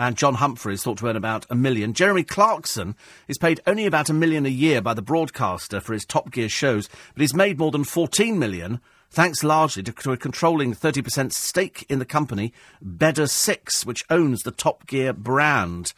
and 0.00 0.16
John 0.16 0.36
Humphrey 0.36 0.72
is 0.72 0.82
thought 0.82 0.96
to 0.98 1.08
earn 1.08 1.16
about 1.16 1.44
a 1.50 1.54
million. 1.54 1.92
Jeremy 1.92 2.24
Clarkson 2.24 2.96
is 3.28 3.36
paid 3.36 3.60
only 3.66 3.84
about 3.84 4.08
a 4.08 4.14
million 4.14 4.46
a 4.46 4.48
year 4.48 4.80
by 4.80 4.94
the 4.94 5.02
broadcaster 5.02 5.78
for 5.78 5.92
his 5.92 6.06
Top 6.06 6.30
Gear 6.30 6.48
shows, 6.48 6.88
but 7.12 7.20
he's 7.20 7.34
made 7.34 7.58
more 7.58 7.70
than 7.70 7.84
14 7.84 8.38
million 8.38 8.80
thanks 9.10 9.44
largely 9.44 9.82
to, 9.82 9.92
to 9.92 10.12
a 10.12 10.16
controlling 10.16 10.72
30% 10.72 11.34
stake 11.34 11.84
in 11.90 11.98
the 11.98 12.06
company 12.06 12.54
Bedder 12.80 13.26
6, 13.26 13.84
which 13.84 14.02
owns 14.08 14.40
the 14.40 14.50
Top 14.50 14.86
Gear 14.86 15.12
brand. 15.12 15.92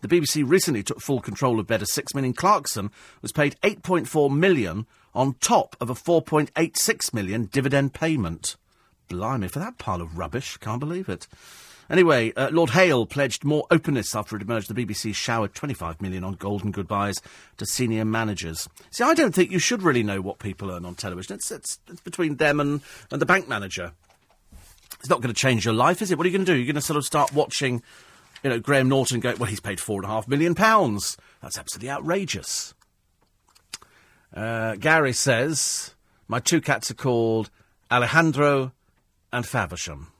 The 0.00 0.08
BBC 0.08 0.48
recently 0.48 0.82
took 0.82 1.02
full 1.02 1.20
control 1.20 1.60
of 1.60 1.66
Bedder 1.66 1.84
6, 1.84 2.14
meaning 2.14 2.32
Clarkson 2.32 2.90
was 3.20 3.32
paid 3.32 3.56
8.4 3.62 4.34
million 4.34 4.86
on 5.14 5.34
top 5.40 5.76
of 5.78 5.90
a 5.90 5.94
4.86 5.94 7.12
million 7.12 7.50
dividend 7.52 7.92
payment. 7.92 8.56
Blimey, 9.08 9.48
for 9.48 9.58
that 9.58 9.76
pile 9.76 10.00
of 10.00 10.16
rubbish, 10.16 10.56
can't 10.56 10.80
believe 10.80 11.10
it. 11.10 11.28
Anyway, 11.90 12.32
uh, 12.34 12.48
Lord 12.50 12.70
Hall 12.70 13.06
pledged 13.06 13.44
more 13.44 13.66
openness 13.70 14.14
after 14.14 14.36
it 14.36 14.42
emerged 14.42 14.72
the 14.72 14.86
BBC 14.86 15.14
showered 15.14 15.54
25 15.54 16.00
million 16.00 16.24
on 16.24 16.34
golden 16.34 16.70
goodbyes 16.70 17.20
to 17.58 17.66
senior 17.66 18.04
managers. 18.04 18.68
See, 18.90 19.04
I 19.04 19.14
don't 19.14 19.34
think 19.34 19.50
you 19.50 19.58
should 19.58 19.82
really 19.82 20.02
know 20.02 20.20
what 20.20 20.38
people 20.38 20.70
earn 20.70 20.84
on 20.84 20.94
television. 20.94 21.34
It's, 21.34 21.50
it's, 21.50 21.78
it's 21.88 22.00
between 22.00 22.36
them 22.36 22.60
and, 22.60 22.80
and 23.10 23.20
the 23.20 23.26
bank 23.26 23.48
manager. 23.48 23.92
It's 25.00 25.10
not 25.10 25.20
going 25.20 25.34
to 25.34 25.38
change 25.40 25.64
your 25.64 25.74
life, 25.74 26.00
is 26.00 26.10
it? 26.10 26.18
What 26.18 26.24
are 26.24 26.30
you 26.30 26.38
going 26.38 26.46
to 26.46 26.52
do? 26.52 26.56
You're 26.56 26.66
going 26.66 26.76
to 26.76 26.80
sort 26.80 26.96
of 26.96 27.04
start 27.04 27.32
watching, 27.32 27.82
you 28.42 28.50
know, 28.50 28.60
Graham 28.60 28.88
Norton 28.88 29.20
go, 29.20 29.34
well, 29.36 29.50
he's 29.50 29.60
paid 29.60 29.80
four 29.80 29.96
and 29.96 30.04
a 30.04 30.08
half 30.08 30.28
million 30.28 30.54
pounds. 30.54 31.16
That's 31.40 31.58
absolutely 31.58 31.90
outrageous. 31.90 32.74
Uh, 34.32 34.76
Gary 34.76 35.12
says, 35.12 35.94
my 36.28 36.38
two 36.38 36.60
cats 36.60 36.90
are 36.90 36.94
called 36.94 37.50
Alejandro 37.90 38.72
and 39.32 39.44
Faversham. 39.44 40.12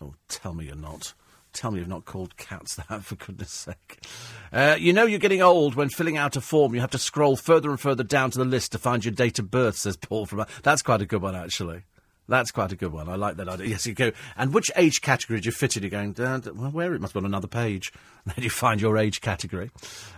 Oh, 0.00 0.14
tell 0.28 0.54
me 0.54 0.66
you're 0.66 0.76
not. 0.76 1.14
Tell 1.52 1.70
me 1.70 1.78
you've 1.78 1.88
not 1.88 2.04
called 2.04 2.36
cats 2.36 2.76
that, 2.76 3.02
for 3.04 3.16
goodness 3.16 3.50
sake. 3.50 4.04
Uh, 4.52 4.76
you 4.78 4.92
know 4.92 5.06
you're 5.06 5.18
getting 5.18 5.42
old 5.42 5.74
when 5.74 5.88
filling 5.88 6.16
out 6.16 6.36
a 6.36 6.40
form. 6.40 6.74
You 6.74 6.80
have 6.80 6.90
to 6.90 6.98
scroll 6.98 7.36
further 7.36 7.70
and 7.70 7.80
further 7.80 8.04
down 8.04 8.30
to 8.30 8.38
the 8.38 8.44
list 8.44 8.72
to 8.72 8.78
find 8.78 9.04
your 9.04 9.12
date 9.12 9.38
of 9.38 9.50
birth, 9.50 9.76
says 9.76 9.96
Paul 9.96 10.26
from... 10.26 10.44
That's 10.62 10.82
quite 10.82 11.02
a 11.02 11.06
good 11.06 11.22
one, 11.22 11.34
actually. 11.34 11.84
That's 12.28 12.50
quite 12.50 12.72
a 12.72 12.76
good 12.76 12.92
one. 12.92 13.08
I 13.08 13.16
like 13.16 13.36
that 13.38 13.48
idea. 13.48 13.68
Yes, 13.68 13.86
you 13.86 13.94
go. 13.94 14.12
And 14.36 14.52
which 14.52 14.70
age 14.76 15.00
category 15.00 15.40
do 15.40 15.46
you 15.46 15.52
fit 15.52 15.76
in? 15.76 15.82
You're 15.82 15.90
going, 15.90 16.14
well, 16.54 16.70
where? 16.70 16.92
It 16.94 17.00
must 17.00 17.14
be 17.14 17.18
on 17.18 17.24
another 17.24 17.48
page. 17.48 17.90
And 18.24 18.34
then 18.36 18.44
you 18.44 18.50
find 18.50 18.80
your 18.80 18.98
age 18.98 19.22
category. 19.22 19.70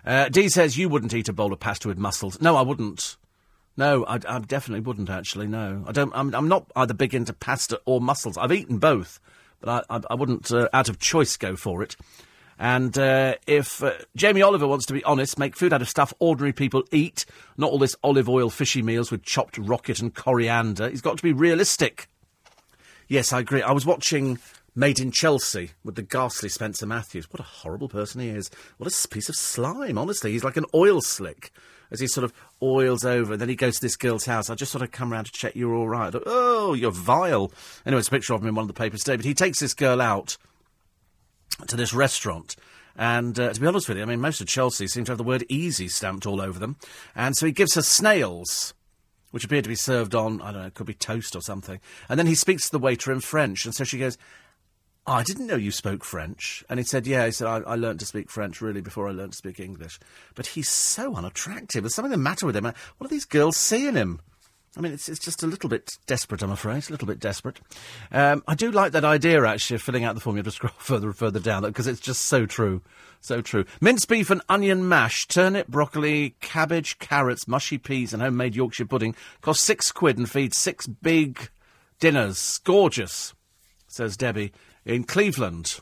Uh, 0.05 0.28
Dee 0.28 0.49
says 0.49 0.76
you 0.76 0.89
wouldn't 0.89 1.14
eat 1.14 1.28
a 1.28 1.33
bowl 1.33 1.53
of 1.53 1.61
pasta 1.61 1.87
with 1.87 1.99
mussels. 1.99 2.41
No, 2.41 2.57
I 2.57 2.62
wouldn't. 2.62 3.16
No, 3.76 4.05
I, 4.05 4.18
I 4.28 4.41
definitely 4.41 4.81
wouldn't, 4.81 5.09
actually, 5.09 5.47
no. 5.47 5.85
I 5.87 5.93
don't, 5.93 6.12
I'm, 6.14 6.35
I'm 6.35 6.49
not 6.49 6.70
either 6.74 6.93
big 6.93 7.14
into 7.14 7.33
pasta 7.33 7.81
or 7.87 8.01
mussels. 8.01 8.37
I've 8.37 8.53
eaten 8.53 8.78
both 8.78 9.20
but 9.61 9.86
I, 9.88 9.96
I, 9.96 10.00
I 10.11 10.14
wouldn't, 10.14 10.50
uh, 10.50 10.68
out 10.72 10.88
of 10.88 10.98
choice, 10.98 11.36
go 11.36 11.56
for 11.56 11.82
it. 11.82 11.96
And 12.58 12.96
uh, 12.98 13.36
if 13.46 13.82
uh, 13.82 13.92
Jamie 14.14 14.42
Oliver 14.42 14.66
wants 14.68 14.84
to 14.86 14.92
be 14.92 15.02
honest, 15.04 15.38
make 15.38 15.56
food 15.56 15.72
out 15.72 15.80
of 15.80 15.88
stuff 15.88 16.12
ordinary 16.18 16.52
people 16.52 16.84
eat, 16.92 17.24
not 17.56 17.70
all 17.70 17.78
this 17.78 17.96
olive 18.02 18.28
oil 18.28 18.50
fishy 18.50 18.82
meals 18.82 19.11
with 19.11 19.22
chopped 19.22 19.56
rocket 19.56 20.00
and 20.00 20.14
coriander. 20.14 20.90
He's 20.90 21.00
got 21.00 21.16
to 21.16 21.22
be 21.22 21.32
realistic. 21.32 22.08
Yes, 23.08 23.32
I 23.32 23.40
agree. 23.40 23.62
I 23.62 23.72
was 23.72 23.86
watching 23.86 24.38
Made 24.76 25.00
in 25.00 25.11
Chelsea 25.11 25.70
with 25.82 25.96
the 25.96 26.02
ghastly 26.02 26.48
Spencer 26.48 26.86
Matthews. 26.86 27.32
What 27.32 27.40
a 27.40 27.44
horrible 27.44 27.88
person 27.88 28.20
he 28.20 28.28
is. 28.28 28.50
What 28.76 28.92
a 28.92 29.08
piece 29.08 29.28
of 29.28 29.34
slime, 29.34 29.98
honestly. 29.98 30.32
He's 30.32 30.44
like 30.44 30.56
an 30.56 30.66
oil 30.74 31.00
slick 31.00 31.50
as 31.91 32.01
he 32.01 32.07
sort 32.07 32.24
of 32.24 32.32
oils 32.62 33.05
over. 33.05 33.32
And 33.32 33.41
then 33.41 33.49
he 33.49 33.57
goes 33.57 33.76
to 33.76 33.80
this 33.80 33.97
girl's 33.97 34.26
house. 34.26 34.51
I 34.51 34.55
just 34.55 34.72
sort 34.72 34.82
of 34.82 34.91
come 34.91 35.12
round 35.12 35.26
to 35.26 35.32
check 35.32 35.55
you're 35.55 35.74
all 35.74 35.88
right. 35.88 36.14
Oh, 36.26 36.74
you're 36.74 36.91
vile. 36.91 37.53
Anyway, 37.86 38.01
it's 38.01 38.09
a 38.09 38.12
picture 38.12 38.34
of 38.34 38.43
him 38.43 38.49
in 38.49 38.55
one 38.55 38.64
of 38.64 38.68
the 38.68 38.74
papers 38.74 39.03
today. 39.03 39.16
But 39.16 39.24
he 39.24 39.34
takes 39.34 39.61
this 39.61 39.74
girl 39.74 40.01
out 40.01 40.36
to 41.66 41.76
this 41.76 41.93
restaurant. 41.93 42.57
And 42.97 43.38
uh, 43.38 43.53
to 43.53 43.61
be 43.61 43.66
honest 43.66 43.88
with 43.88 43.99
you, 43.99 44.03
I 44.03 44.07
mean, 44.07 44.20
most 44.20 44.41
of 44.41 44.47
Chelsea 44.47 44.86
seem 44.86 45.05
to 45.05 45.12
have 45.12 45.18
the 45.18 45.24
word 45.24 45.45
easy 45.49 45.88
stamped 45.88 46.26
all 46.26 46.41
over 46.41 46.59
them. 46.59 46.76
And 47.14 47.36
so 47.36 47.47
he 47.47 47.53
gives 47.53 47.74
her 47.74 47.82
snails 47.82 48.74
which 49.30 49.45
appear 49.45 49.62
to 49.62 49.68
be 49.68 49.74
served 49.74 50.14
on, 50.14 50.41
I 50.43 50.53
don't 50.53 50.61
know, 50.61 50.66
it 50.66 50.74
could 50.74 50.86
be 50.86 50.95
toast 50.95 51.36
or 51.36 51.41
something. 51.41 51.80
And 52.09 52.18
then 52.18 52.26
he 52.26 52.34
speaks 52.34 52.64
to 52.66 52.72
the 52.72 52.78
waiter 52.78 53.12
in 53.12 53.20
French, 53.20 53.64
and 53.64 53.74
so 53.74 53.84
she 53.84 53.99
goes, 53.99 54.18
oh, 55.07 55.12
I 55.12 55.22
didn't 55.22 55.46
know 55.46 55.57
you 55.57 55.70
spoke 55.70 56.05
French. 56.05 56.64
And 56.68 56.78
he 56.78 56.84
said, 56.84 57.07
Yeah, 57.07 57.26
he 57.26 57.32
said, 57.32 57.46
I, 57.46 57.59
I 57.59 57.74
learned 57.76 58.01
to 58.01 58.07
speak 58.07 58.30
French 58.30 58.61
really 58.61 58.80
before 58.80 59.09
I 59.09 59.12
learned 59.12 59.32
to 59.32 59.38
speak 59.38 59.61
English. 59.61 59.98
But 60.34 60.48
he's 60.48 60.68
so 60.68 61.14
unattractive. 61.14 61.82
There's 61.82 61.94
something 61.94 62.11
the 62.11 62.16
matter 62.18 62.46
with 62.46 62.57
him. 62.57 62.64
What 62.64 62.74
are 63.01 63.09
these 63.09 63.24
girls 63.24 63.57
seeing 63.57 63.94
him? 63.94 64.20
I 64.76 64.80
mean, 64.80 64.92
it's, 64.92 65.09
it's 65.09 65.18
just 65.18 65.42
a 65.42 65.48
little 65.48 65.68
bit 65.68 65.90
desperate, 66.07 66.42
I'm 66.42 66.53
afraid. 66.53 66.88
A 66.88 66.92
little 66.92 67.09
bit 67.09 67.18
desperate. 67.18 67.59
Um, 68.12 68.44
I 68.46 68.55
do 68.55 68.70
like 68.70 68.92
that 68.92 69.05
idea, 69.05 69.44
actually, 69.44 69.76
of 69.76 69.82
filling 69.82 70.05
out 70.05 70.14
the 70.14 70.20
form. 70.20 70.36
You 70.36 70.40
have 70.40 70.46
to 70.46 70.53
scroll 70.53 70.72
further 70.78 71.09
and 71.09 71.16
further 71.16 71.40
down, 71.40 71.62
because 71.62 71.88
it's 71.88 72.01
just 72.01 72.22
so 72.22 72.46
true. 72.46 72.82
So 73.20 73.42
true. 73.42 73.64
Minced 73.80 74.09
beef 74.09 74.30
and 74.30 74.40
onion 74.48 74.88
mash, 74.88 75.26
turnip, 75.26 75.66
broccoli, 75.66 76.36
cabbage, 76.40 76.98
carrots, 77.01 77.48
mushy 77.48 77.78
peas, 77.78 78.14
and 78.14 78.22
homemade 78.22 78.55
Yorkshire 78.55 78.86
pudding 78.86 79.14
cost 79.42 79.62
six 79.62 79.92
quid 79.92 80.16
and 80.16 80.30
feeds 80.30 80.57
six 80.57 80.86
big 80.86 81.51
dinners. 81.98 82.59
Gorgeous, 82.64 83.34
says 83.88 84.16
Debbie 84.16 84.53
in 84.85 85.05
Cleveland. 85.05 85.81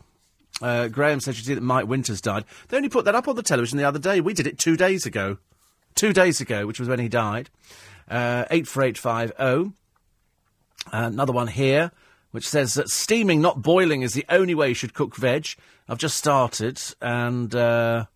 Uh, 0.61 0.89
Graham 0.89 1.21
said 1.21 1.37
you 1.37 1.43
see 1.43 1.55
that 1.55 1.63
Mike 1.63 1.87
Winters 1.87 2.21
died. 2.21 2.45
They 2.69 2.77
only 2.77 2.89
put 2.89 3.05
that 3.05 3.15
up 3.15 3.29
on 3.29 3.37
the 3.37 3.43
television 3.43 3.79
the 3.79 3.85
other 3.85 3.99
day. 3.99 4.21
We 4.21 4.35
did 4.35 4.47
it 4.47 4.59
two 4.59 4.77
days 4.77 5.07
ago. 5.07 5.39
Two 5.95 6.13
days 6.13 6.41
ago, 6.41 6.67
which 6.67 6.81
was 6.81 6.89
when 6.89 7.01
he 7.01 7.09
died. 7.09 7.51
Uh, 8.09 8.45
84850. 8.51 9.73
Uh, 10.87 11.07
another 11.07 11.33
one 11.33 11.49
here, 11.49 11.93
which 12.31 12.49
says 12.49 12.75
that 12.75 12.89
steaming, 12.89 13.41
not 13.41 13.63
boiling, 13.63 14.03
is 14.03 14.15
the 14.15 14.25
only 14.29 14.55
way 14.55 14.69
you 14.69 14.75
should 14.75 14.95
cook 14.95 15.17
veg. 15.17 15.49
I've 15.89 15.99
just 15.99 16.17
started 16.17 16.81
and 17.01 17.55
uh, 17.55 18.07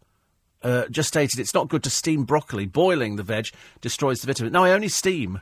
uh, 0.62 0.86
just 0.88 1.08
stated 1.08 1.38
it's 1.40 1.54
not 1.54 1.68
good 1.68 1.82
to 1.84 1.90
steam 1.90 2.24
broccoli. 2.24 2.66
Boiling 2.66 3.16
the 3.16 3.22
veg 3.22 3.48
destroys 3.80 4.20
the 4.20 4.26
vitamin. 4.26 4.52
No, 4.52 4.64
I 4.64 4.72
only 4.72 4.88
steam. 4.88 5.40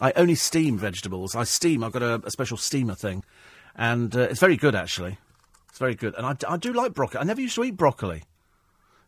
I 0.00 0.12
only 0.14 0.34
steam 0.34 0.76
vegetables. 0.76 1.34
I 1.34 1.44
steam. 1.44 1.82
I've 1.82 1.92
got 1.92 2.02
a, 2.02 2.20
a 2.24 2.30
special 2.30 2.58
steamer 2.58 2.94
thing 2.94 3.24
and 3.76 4.16
uh, 4.16 4.22
it's 4.22 4.40
very 4.40 4.56
good 4.56 4.74
actually. 4.74 5.18
It's 5.68 5.78
very 5.78 5.94
good, 5.94 6.14
and 6.16 6.26
I, 6.26 6.34
I 6.48 6.56
do 6.56 6.72
like 6.72 6.94
broccoli. 6.94 7.20
I 7.20 7.24
never 7.24 7.40
used 7.40 7.54
to 7.56 7.64
eat 7.64 7.76
broccoli. 7.76 8.24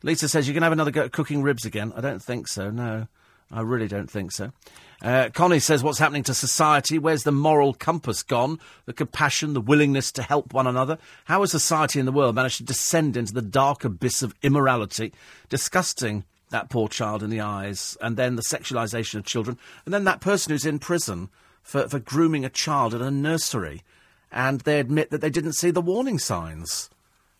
Lisa 0.03 0.29
says 0.29 0.47
you 0.47 0.55
can 0.55 0.63
have 0.63 0.73
another 0.73 0.91
go 0.91 1.03
at 1.03 1.13
cooking 1.13 1.43
ribs 1.43 1.65
again. 1.65 1.93
I 1.97 2.01
don't 2.01 2.23
think 2.23 2.47
so. 2.47 2.71
No, 2.71 3.09
I 3.51 3.63
really 3.63 3.89
don't 3.89 4.11
think 4.11 4.31
so. 4.33 4.53
Uh, 5.01 5.31
Connie 5.33 5.61
says, 5.61 5.83
What's 5.83 5.99
happening 5.99 6.25
to 6.25 6.35
society? 6.35 6.99
Where's 6.99 7.23
the 7.23 7.33
moral 7.33 7.73
compass 7.73 8.23
gone? 8.23 8.59
The 8.87 8.93
compassion, 8.93 9.55
the 9.55 9.61
willingness 9.61 10.13
to 10.13 10.23
help 10.23 10.53
one 10.53 10.67
another? 10.67 10.99
How 11.25 11.41
has 11.41 11.51
society 11.51 11.99
in 11.99 12.07
the 12.07 12.13
world 12.13 12.35
managed 12.35 12.59
to 12.59 12.65
descend 12.65 13.17
into 13.17 13.33
the 13.33 13.43
dark 13.43 13.85
abyss 13.85 14.23
of 14.23 14.35
immorality, 14.43 15.13
disgusting 15.49 16.25
that 16.51 16.71
poor 16.71 16.89
child 16.89 17.23
in 17.23 17.31
the 17.31 17.41
eyes, 17.41 17.97
and 18.01 18.17
then 18.17 18.37
the 18.37 18.43
sexualisation 18.43 19.17
of 19.17 19.25
children, 19.25 19.59
and 19.85 19.95
then 19.95 20.05
that 20.05 20.21
person 20.21 20.51
who's 20.51 20.67
in 20.67 20.79
prison 20.79 21.29
for, 21.63 21.89
for 21.89 21.99
grooming 21.99 22.45
a 22.45 22.51
child 22.51 22.95
in 22.95 23.03
a 23.03 23.11
nursery? 23.11 23.83
And 24.31 24.61
they 24.61 24.81
admit 24.81 25.11
that 25.11 25.21
they 25.21 25.31
didn't 25.31 25.55
see 25.55 25.71
the 25.71 25.81
warning 25.81 26.19
signs. 26.19 26.91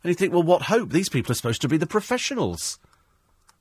And 0.03 0.11
you 0.11 0.15
think, 0.15 0.33
well, 0.33 0.43
what 0.43 0.63
hope? 0.63 0.91
These 0.91 1.09
people 1.09 1.33
are 1.33 1.35
supposed 1.35 1.63
to 1.63 1.69
be 1.69 1.77
the 1.77 1.87
professionals. 1.87 2.79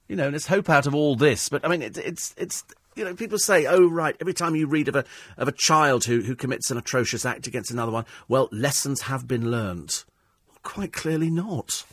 You 0.07 0.15
know, 0.15 0.25
and 0.25 0.33
there's 0.33 0.47
hope 0.47 0.69
out 0.69 0.87
of 0.87 0.95
all 0.95 1.15
this. 1.15 1.49
But, 1.49 1.65
I 1.65 1.67
mean, 1.67 1.81
it, 1.81 1.97
it's, 1.97 2.33
it's, 2.37 2.63
you 2.95 3.03
know, 3.03 3.13
people 3.13 3.37
say, 3.37 3.65
oh, 3.65 3.87
right, 3.87 4.15
every 4.21 4.33
time 4.33 4.55
you 4.55 4.67
read 4.67 4.87
of 4.87 4.95
a, 4.95 5.03
of 5.37 5.47
a 5.47 5.53
child 5.53 6.05
who, 6.05 6.21
who 6.21 6.35
commits 6.35 6.71
an 6.71 6.77
atrocious 6.77 7.25
act 7.25 7.47
against 7.47 7.71
another 7.71 7.91
one, 7.91 8.05
well, 8.27 8.47
lessons 8.51 9.01
have 9.01 9.27
been 9.27 9.51
learnt. 9.51 10.05
Well, 10.47 10.59
quite 10.63 10.93
clearly 10.93 11.29
not. 11.29 11.83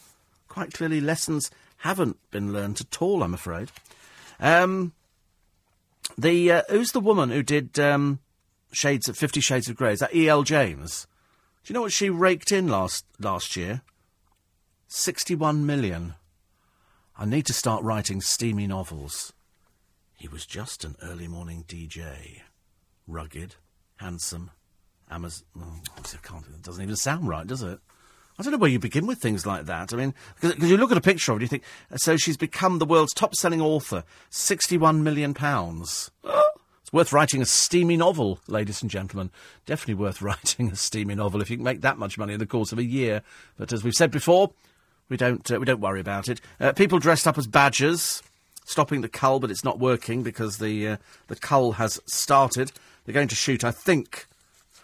Quite 0.48 0.72
clearly, 0.72 1.00
lessons 1.00 1.50
haven't 1.78 2.18
been 2.30 2.52
learnt 2.52 2.80
at 2.80 3.02
all, 3.02 3.22
I'm 3.22 3.34
afraid. 3.34 3.72
Um, 4.38 4.92
the, 6.16 6.52
uh, 6.52 6.62
who's 6.70 6.92
the 6.92 7.00
woman 7.00 7.30
who 7.30 7.42
did, 7.42 7.78
um, 7.80 8.20
Shades 8.72 9.08
of 9.08 9.16
Fifty 9.16 9.40
Shades 9.40 9.68
of 9.68 9.76
Grey? 9.76 9.92
Is 9.92 10.00
that 10.00 10.14
E.L. 10.14 10.42
James? 10.42 11.06
Do 11.64 11.72
you 11.72 11.74
know 11.74 11.80
what 11.80 11.92
she 11.92 12.10
raked 12.10 12.52
in 12.52 12.68
last 12.68 13.06
last 13.18 13.56
year? 13.56 13.80
Sixty-one 14.86 15.64
million. 15.64 16.14
I 17.16 17.24
need 17.24 17.46
to 17.46 17.54
start 17.54 17.82
writing 17.82 18.20
steamy 18.20 18.66
novels. 18.66 19.32
He 20.18 20.28
was 20.28 20.44
just 20.44 20.84
an 20.84 20.96
early 21.02 21.26
morning 21.26 21.64
DJ. 21.66 22.42
Rugged, 23.06 23.54
handsome, 23.96 24.50
Amazon. 25.10 25.46
Mm, 25.56 25.86
oh, 25.96 26.02
I 26.02 26.26
can't, 26.26 26.44
it 26.48 26.60
doesn't 26.60 26.82
even 26.82 26.96
sound 26.96 27.28
right, 27.28 27.46
does 27.46 27.62
it? 27.62 27.78
I 28.38 28.42
don't 28.42 28.52
know 28.52 28.58
where 28.58 28.70
you 28.70 28.78
begin 28.78 29.06
with 29.06 29.18
things 29.18 29.46
like 29.46 29.64
that. 29.64 29.94
I 29.94 29.96
mean, 29.96 30.12
because 30.38 30.68
you 30.68 30.76
look 30.76 30.90
at 30.90 30.98
a 30.98 31.02
picture 31.02 31.32
of 31.32 31.38
it, 31.38 31.42
you 31.42 31.48
think, 31.48 31.62
so 31.96 32.18
she's 32.18 32.36
become 32.36 32.78
the 32.78 32.84
world's 32.84 33.14
top 33.14 33.34
selling 33.36 33.62
author, 33.62 34.04
£61 34.30 35.00
million. 35.00 35.34
Worth 36.94 37.12
writing 37.12 37.42
a 37.42 37.44
steamy 37.44 37.96
novel, 37.96 38.38
ladies 38.46 38.80
and 38.80 38.88
gentlemen. 38.88 39.32
Definitely 39.66 39.94
worth 39.94 40.22
writing 40.22 40.70
a 40.70 40.76
steamy 40.76 41.16
novel 41.16 41.42
if 41.42 41.50
you 41.50 41.56
can 41.56 41.64
make 41.64 41.80
that 41.80 41.98
much 41.98 42.16
money 42.16 42.34
in 42.34 42.38
the 42.38 42.46
course 42.46 42.70
of 42.70 42.78
a 42.78 42.84
year. 42.84 43.22
But 43.56 43.72
as 43.72 43.82
we've 43.82 43.94
said 43.94 44.12
before, 44.12 44.52
we 45.08 45.16
don't 45.16 45.50
uh, 45.50 45.58
we 45.58 45.64
don't 45.64 45.80
worry 45.80 45.98
about 45.98 46.28
it. 46.28 46.40
Uh, 46.60 46.72
people 46.72 47.00
dressed 47.00 47.26
up 47.26 47.36
as 47.36 47.48
badgers, 47.48 48.22
stopping 48.64 49.00
the 49.00 49.08
cull, 49.08 49.40
but 49.40 49.50
it's 49.50 49.64
not 49.64 49.80
working 49.80 50.22
because 50.22 50.58
the 50.58 50.86
uh, 50.86 50.96
the 51.26 51.34
cull 51.34 51.72
has 51.72 52.00
started. 52.06 52.70
They're 53.04 53.12
going 53.12 53.26
to 53.26 53.34
shoot, 53.34 53.64
I 53.64 53.72
think. 53.72 54.28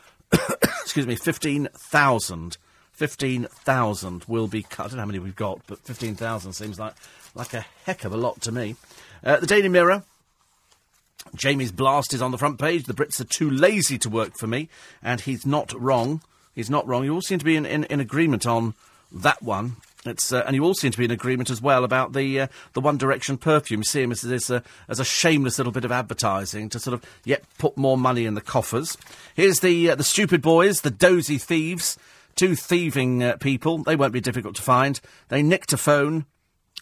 excuse 0.32 1.06
me, 1.06 1.14
fifteen 1.14 1.68
thousand. 1.74 2.56
15,000 2.92 4.24
will 4.28 4.46
be 4.46 4.62
cut. 4.62 4.84
I 4.84 4.88
don't 4.88 4.96
know 4.96 5.02
how 5.02 5.06
many 5.06 5.18
we've 5.20 5.34
got, 5.34 5.60
but 5.66 5.78
15,000 5.78 6.52
seems 6.52 6.78
like, 6.78 6.92
like 7.34 7.54
a 7.54 7.64
heck 7.86 8.04
of 8.04 8.12
a 8.12 8.16
lot 8.18 8.42
to 8.42 8.52
me. 8.52 8.76
Uh, 9.24 9.38
the 9.38 9.46
Daily 9.46 9.70
Mirror 9.70 10.02
Jamie's 11.34 11.72
blast 11.72 12.12
is 12.12 12.22
on 12.22 12.30
the 12.30 12.38
front 12.38 12.58
page. 12.58 12.84
The 12.84 12.94
Brits 12.94 13.20
are 13.20 13.24
too 13.24 13.50
lazy 13.50 13.98
to 13.98 14.08
work 14.08 14.36
for 14.36 14.46
me, 14.46 14.68
and 15.02 15.20
he's 15.20 15.46
not 15.46 15.72
wrong. 15.80 16.22
He's 16.54 16.70
not 16.70 16.86
wrong. 16.86 17.04
You 17.04 17.14
all 17.14 17.22
seem 17.22 17.38
to 17.38 17.44
be 17.44 17.56
in, 17.56 17.66
in, 17.66 17.84
in 17.84 18.00
agreement 18.00 18.46
on 18.46 18.74
that 19.12 19.42
one. 19.42 19.76
It's, 20.06 20.32
uh, 20.32 20.42
and 20.46 20.56
you 20.56 20.64
all 20.64 20.74
seem 20.74 20.92
to 20.92 20.98
be 20.98 21.04
in 21.04 21.10
agreement 21.10 21.50
as 21.50 21.60
well 21.60 21.84
about 21.84 22.14
the 22.14 22.40
uh, 22.40 22.46
the 22.72 22.80
One 22.80 22.96
Direction 22.96 23.36
perfume. 23.36 23.80
You 23.80 23.84
see 23.84 24.02
him 24.02 24.12
as, 24.12 24.24
as, 24.24 24.48
a, 24.48 24.62
as 24.88 24.98
a 24.98 25.04
shameless 25.04 25.58
little 25.58 25.72
bit 25.72 25.84
of 25.84 25.92
advertising 25.92 26.70
to 26.70 26.80
sort 26.80 26.94
of 26.94 27.04
yet 27.24 27.44
put 27.58 27.76
more 27.76 27.98
money 27.98 28.24
in 28.24 28.34
the 28.34 28.40
coffers. 28.40 28.96
Here's 29.34 29.60
the 29.60 29.90
uh, 29.90 29.94
the 29.96 30.04
stupid 30.04 30.40
boys, 30.40 30.80
the 30.80 30.90
dozy 30.90 31.36
thieves, 31.36 31.98
two 32.34 32.56
thieving 32.56 33.22
uh, 33.22 33.36
people. 33.36 33.82
They 33.82 33.96
won't 33.96 34.14
be 34.14 34.22
difficult 34.22 34.56
to 34.56 34.62
find. 34.62 34.98
They 35.28 35.42
nicked 35.42 35.74
a 35.74 35.76
phone. 35.76 36.24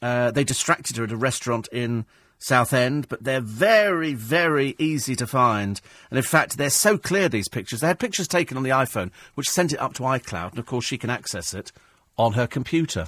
Uh, 0.00 0.30
they 0.30 0.44
distracted 0.44 0.96
her 0.96 1.04
at 1.04 1.10
a 1.10 1.16
restaurant 1.16 1.66
in 1.72 2.06
Southend, 2.38 3.08
but 3.08 3.24
they're 3.24 3.40
very, 3.40 4.14
very 4.14 4.76
easy 4.78 5.16
to 5.16 5.26
find. 5.26 5.80
And 6.10 6.16
in 6.16 6.22
fact, 6.22 6.56
they're 6.56 6.70
so 6.70 6.96
clear, 6.96 7.28
these 7.28 7.48
pictures. 7.48 7.80
They 7.80 7.88
had 7.88 7.98
pictures 7.98 8.28
taken 8.28 8.56
on 8.56 8.62
the 8.62 8.70
iPhone, 8.70 9.10
which 9.34 9.50
sent 9.50 9.72
it 9.72 9.80
up 9.80 9.94
to 9.94 10.02
iCloud, 10.02 10.50
and 10.50 10.58
of 10.58 10.66
course, 10.66 10.84
she 10.84 10.98
can 10.98 11.10
access 11.10 11.52
it 11.52 11.72
on 12.16 12.32
her 12.32 12.46
computer. 12.46 13.06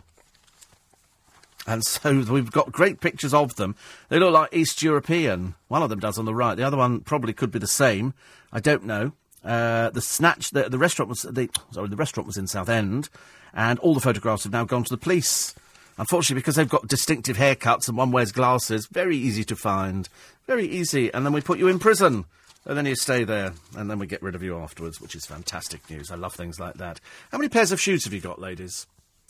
And 1.66 1.84
so 1.84 2.24
we've 2.30 2.50
got 2.50 2.72
great 2.72 3.00
pictures 3.00 3.32
of 3.32 3.56
them. 3.56 3.76
They 4.08 4.18
look 4.18 4.32
like 4.32 4.54
East 4.54 4.82
European. 4.82 5.54
One 5.68 5.82
of 5.82 5.90
them 5.90 6.00
does 6.00 6.18
on 6.18 6.24
the 6.24 6.34
right. 6.34 6.56
The 6.56 6.66
other 6.66 6.76
one 6.76 7.00
probably 7.00 7.32
could 7.32 7.50
be 7.50 7.58
the 7.58 7.66
same. 7.66 8.14
I 8.52 8.60
don't 8.60 8.84
know. 8.84 9.12
Uh, 9.44 9.90
the 9.90 10.02
snatch, 10.02 10.50
the, 10.50 10.68
the 10.68 10.78
restaurant 10.78 11.08
was 11.08 11.22
the 11.22 11.48
sorry, 11.70 11.88
the 11.88 11.96
restaurant 11.96 12.26
was 12.26 12.36
in 12.36 12.46
Southend, 12.46 13.08
and 13.54 13.78
all 13.78 13.94
the 13.94 14.00
photographs 14.00 14.44
have 14.44 14.52
now 14.52 14.64
gone 14.64 14.84
to 14.84 14.90
the 14.90 14.98
police. 14.98 15.54
Unfortunately, 16.00 16.40
because 16.40 16.56
they've 16.56 16.66
got 16.66 16.88
distinctive 16.88 17.36
haircuts 17.36 17.86
and 17.86 17.94
one 17.94 18.10
wears 18.10 18.32
glasses, 18.32 18.86
very 18.86 19.18
easy 19.18 19.44
to 19.44 19.54
find. 19.54 20.08
Very 20.46 20.64
easy. 20.66 21.12
And 21.12 21.26
then 21.26 21.34
we 21.34 21.42
put 21.42 21.58
you 21.58 21.68
in 21.68 21.78
prison. 21.78 22.24
And 22.64 22.76
then 22.76 22.86
you 22.86 22.96
stay 22.96 23.24
there, 23.24 23.52
and 23.76 23.90
then 23.90 23.98
we 23.98 24.06
get 24.06 24.22
rid 24.22 24.34
of 24.34 24.42
you 24.42 24.58
afterwards, 24.58 25.00
which 25.00 25.14
is 25.14 25.24
fantastic 25.24 25.88
news. 25.90 26.10
I 26.10 26.14
love 26.16 26.34
things 26.34 26.60
like 26.60 26.74
that. 26.74 27.00
How 27.32 27.38
many 27.38 27.48
pairs 27.48 27.72
of 27.72 27.80
shoes 27.80 28.04
have 28.04 28.12
you 28.12 28.20
got, 28.20 28.38
ladies? 28.38 28.86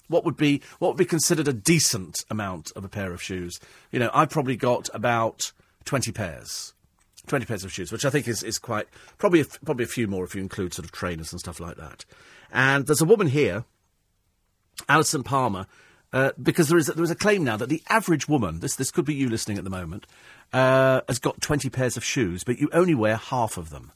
What 0.09 0.25
would 0.25 0.37
be 0.37 0.63
what 0.81 0.89
would 0.89 0.97
be 0.97 1.05
considered 1.05 1.47
a 1.47 1.53
decent 1.53 2.25
amount 2.29 2.73
of 2.75 2.85
a 2.85 2.89
pair 2.89 3.13
of 3.13 3.23
shoes? 3.23 3.61
You 3.93 4.01
know, 4.01 4.11
I've 4.13 4.31
probably 4.31 4.57
got 4.57 4.89
about 4.93 5.53
twenty 5.85 6.11
pairs. 6.13 6.73
20 7.27 7.45
pairs 7.45 7.65
of 7.65 7.71
shoes, 7.71 7.93
which 7.93 8.07
I 8.07 8.11
think 8.11 8.27
is, 8.27 8.43
is 8.43 8.59
quite, 8.59 8.89
probably 9.19 9.43
a, 9.43 9.45
probably 9.45 9.85
a 9.85 9.89
few 9.89 10.09
more 10.09 10.25
if 10.25 10.35
you 10.35 10.41
include 10.41 10.73
sort 10.73 10.87
of 10.87 10.91
trainers 10.91 11.33
and 11.33 11.39
stuff 11.39 11.61
like 11.61 11.77
that. 11.77 12.07
And 12.51 12.87
there's 12.87 13.03
a 13.03 13.05
woman 13.05 13.29
here, 13.29 13.65
Alison 14.89 15.23
Palmer, 15.23 15.67
Uh, 16.13 16.33
because 16.43 16.69
there 16.69 16.79
is, 16.79 16.87
there 16.87 17.05
is 17.05 17.11
a 17.11 17.17
claim 17.17 17.45
now 17.45 17.57
that 17.57 17.69
the 17.69 17.83
average 17.89 18.29
woman, 18.29 18.61
this, 18.61 18.75
this 18.75 18.91
could 18.91 19.05
be 19.05 19.15
you 19.15 19.29
listening 19.29 19.59
at 19.59 19.65
the 19.65 19.71
moment, 19.71 20.07
uh, 20.53 21.01
has 21.07 21.19
got 21.19 21.41
20 21.41 21.71
pairs 21.71 21.97
of 21.97 22.05
shoes, 22.05 22.43
but 22.43 22.59
you 22.59 22.69
only 22.73 22.95
wear 22.95 23.17
half 23.17 23.57
of 23.57 23.71
them. 23.71 23.93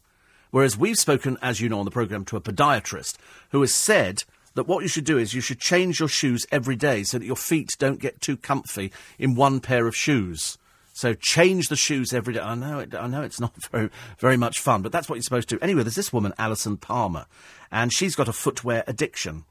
Whereas 0.51 0.79
we've 0.79 0.97
spoken, 0.97 1.37
as 1.43 1.61
you 1.61 1.69
know, 1.69 1.81
on 1.81 1.85
the 1.85 1.91
programme 1.91 2.25
to 2.27 2.37
a 2.37 2.41
podiatrist 2.41 3.17
who 3.51 3.61
has 3.63 3.75
said 3.75 4.23
that 4.55 4.69
what 4.69 4.83
you 4.83 4.89
should 4.89 5.05
do 5.05 5.19
is 5.19 5.35
you 5.35 5.41
should 5.41 5.59
change 5.59 5.99
your 5.99 6.09
shoes 6.09 6.47
every 6.53 6.77
day 6.77 7.03
so 7.03 7.19
that 7.19 7.27
your 7.27 7.35
feet 7.35 7.71
don't 7.79 8.01
get 8.01 8.21
too 8.21 8.37
comfy 8.37 8.93
in 9.19 9.35
one 9.35 9.59
pair 9.59 9.89
of 9.89 9.97
shoes. 9.97 10.57
So 10.93 11.13
change 11.13 11.69
the 11.69 11.77
shoes 11.77 12.13
every 12.13 12.35
day. 12.35 12.41
I 12.41 12.55
know, 12.55 12.79
it, 12.79 12.95
I 12.95 13.09
know 13.09 13.23
it's 13.23 13.41
not 13.41 13.53
very, 13.73 13.91
very 14.19 14.37
much 14.37 14.61
fun, 14.61 14.83
but 14.83 14.93
that's 14.93 15.09
what 15.09 15.17
you're 15.17 15.25
supposed 15.25 15.49
to 15.49 15.57
do. 15.57 15.61
Anyway, 15.61 15.83
there's 15.83 15.97
this 15.97 16.13
woman, 16.13 16.33
Alison 16.39 16.77
Palmer, 16.77 17.27
and 17.73 17.93
she's 17.93 18.15
got 18.15 18.29
a 18.29 18.33
footwear 18.33 18.85
addiction. 18.87 19.45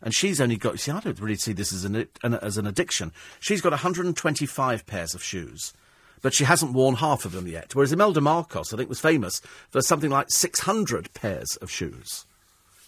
And 0.00 0.14
she's 0.14 0.40
only 0.40 0.56
got, 0.56 0.78
see, 0.78 0.92
I 0.92 1.00
don't 1.00 1.20
really 1.20 1.36
see 1.36 1.52
this 1.52 1.72
as 1.72 1.84
an, 1.84 2.08
as 2.22 2.56
an 2.56 2.66
addiction. 2.66 3.12
She's 3.40 3.60
got 3.60 3.72
125 3.72 4.86
pairs 4.86 5.14
of 5.14 5.22
shoes 5.22 5.72
but 6.20 6.34
she 6.34 6.44
hasn't 6.44 6.72
worn 6.72 6.96
half 6.96 7.24
of 7.24 7.32
them 7.32 7.46
yet. 7.46 7.74
Whereas 7.74 7.92
Imelda 7.92 8.20
Marcos, 8.20 8.72
I 8.72 8.76
think, 8.76 8.88
was 8.88 9.00
famous 9.00 9.40
for 9.70 9.80
something 9.80 10.10
like 10.10 10.26
600 10.30 11.12
pairs 11.14 11.56
of 11.56 11.70
shoes. 11.70 12.26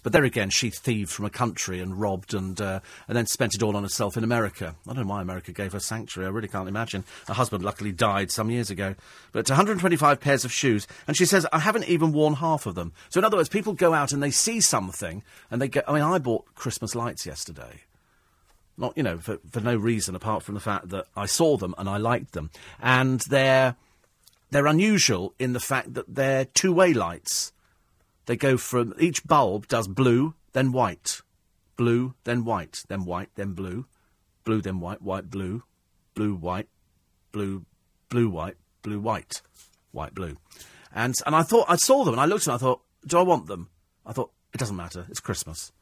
But 0.02 0.12
there 0.12 0.24
again, 0.24 0.50
she 0.50 0.70
thieved 0.70 1.10
from 1.10 1.24
a 1.24 1.30
country 1.30 1.80
and 1.80 2.00
robbed 2.00 2.34
and 2.34 2.60
uh, 2.60 2.80
and 3.08 3.16
then 3.16 3.26
spent 3.26 3.54
it 3.54 3.62
all 3.62 3.76
on 3.76 3.82
herself 3.82 4.16
in 4.16 4.24
America. 4.24 4.74
I 4.86 4.92
don't 4.92 5.06
know 5.06 5.12
why 5.12 5.22
America 5.22 5.52
gave 5.52 5.72
her 5.72 5.80
sanctuary. 5.80 6.26
I 6.26 6.30
really 6.30 6.48
can't 6.48 6.68
imagine. 6.68 7.04
Her 7.26 7.34
husband 7.34 7.64
luckily 7.64 7.92
died 7.92 8.30
some 8.30 8.50
years 8.50 8.70
ago. 8.70 8.94
But 9.32 9.48
125 9.48 10.20
pairs 10.20 10.44
of 10.44 10.52
shoes, 10.52 10.86
and 11.06 11.16
she 11.16 11.26
says 11.26 11.46
I 11.52 11.58
haven't 11.58 11.88
even 11.88 12.12
worn 12.12 12.34
half 12.34 12.66
of 12.66 12.74
them. 12.74 12.92
So 13.08 13.18
in 13.18 13.24
other 13.24 13.36
words, 13.36 13.48
people 13.48 13.74
go 13.74 13.94
out 13.94 14.12
and 14.12 14.22
they 14.22 14.30
see 14.30 14.60
something 14.60 15.22
and 15.50 15.60
they 15.60 15.68
go. 15.68 15.82
I 15.86 15.92
mean, 15.92 16.02
I 16.02 16.18
bought 16.18 16.54
Christmas 16.54 16.94
lights 16.94 17.26
yesterday. 17.26 17.82
Not 18.76 18.96
you 18.96 19.02
know 19.02 19.18
for 19.18 19.38
for 19.50 19.60
no 19.60 19.76
reason 19.76 20.14
apart 20.14 20.42
from 20.42 20.54
the 20.54 20.60
fact 20.60 20.88
that 20.88 21.06
I 21.16 21.26
saw 21.26 21.56
them 21.56 21.74
and 21.76 21.88
I 21.88 21.98
liked 21.98 22.32
them, 22.32 22.50
and 22.80 23.20
they're 23.28 23.76
they're 24.50 24.66
unusual 24.66 25.34
in 25.38 25.52
the 25.52 25.60
fact 25.60 25.94
that 25.94 26.14
they're 26.14 26.44
two 26.46 26.72
way 26.72 26.92
lights. 26.92 27.52
They 28.30 28.36
go 28.36 28.56
from 28.56 28.94
each 28.96 29.24
bulb 29.24 29.66
does 29.66 29.88
blue, 29.88 30.34
then 30.52 30.70
white, 30.70 31.20
blue, 31.76 32.14
then 32.22 32.44
white, 32.44 32.84
then 32.86 33.04
white, 33.04 33.30
then 33.34 33.54
blue, 33.54 33.86
blue, 34.44 34.62
then 34.62 34.78
white, 34.78 35.02
white, 35.02 35.28
blue, 35.28 35.64
blue, 36.14 36.36
white, 36.36 36.68
blue, 37.32 37.66
blue, 38.08 38.28
white, 38.30 38.54
blue, 38.82 39.00
white, 39.00 39.42
white, 39.90 40.14
blue. 40.14 40.36
And 40.94 41.16
and 41.26 41.34
I 41.34 41.42
thought 41.42 41.66
I 41.68 41.74
saw 41.74 42.04
them 42.04 42.14
and 42.14 42.20
I 42.20 42.26
looked 42.26 42.46
and 42.46 42.54
I 42.54 42.58
thought, 42.58 42.82
do 43.04 43.18
I 43.18 43.22
want 43.22 43.48
them? 43.48 43.68
I 44.06 44.12
thought 44.12 44.30
it 44.54 44.58
doesn't 44.58 44.76
matter. 44.76 45.06
It's 45.08 45.18
Christmas. 45.18 45.72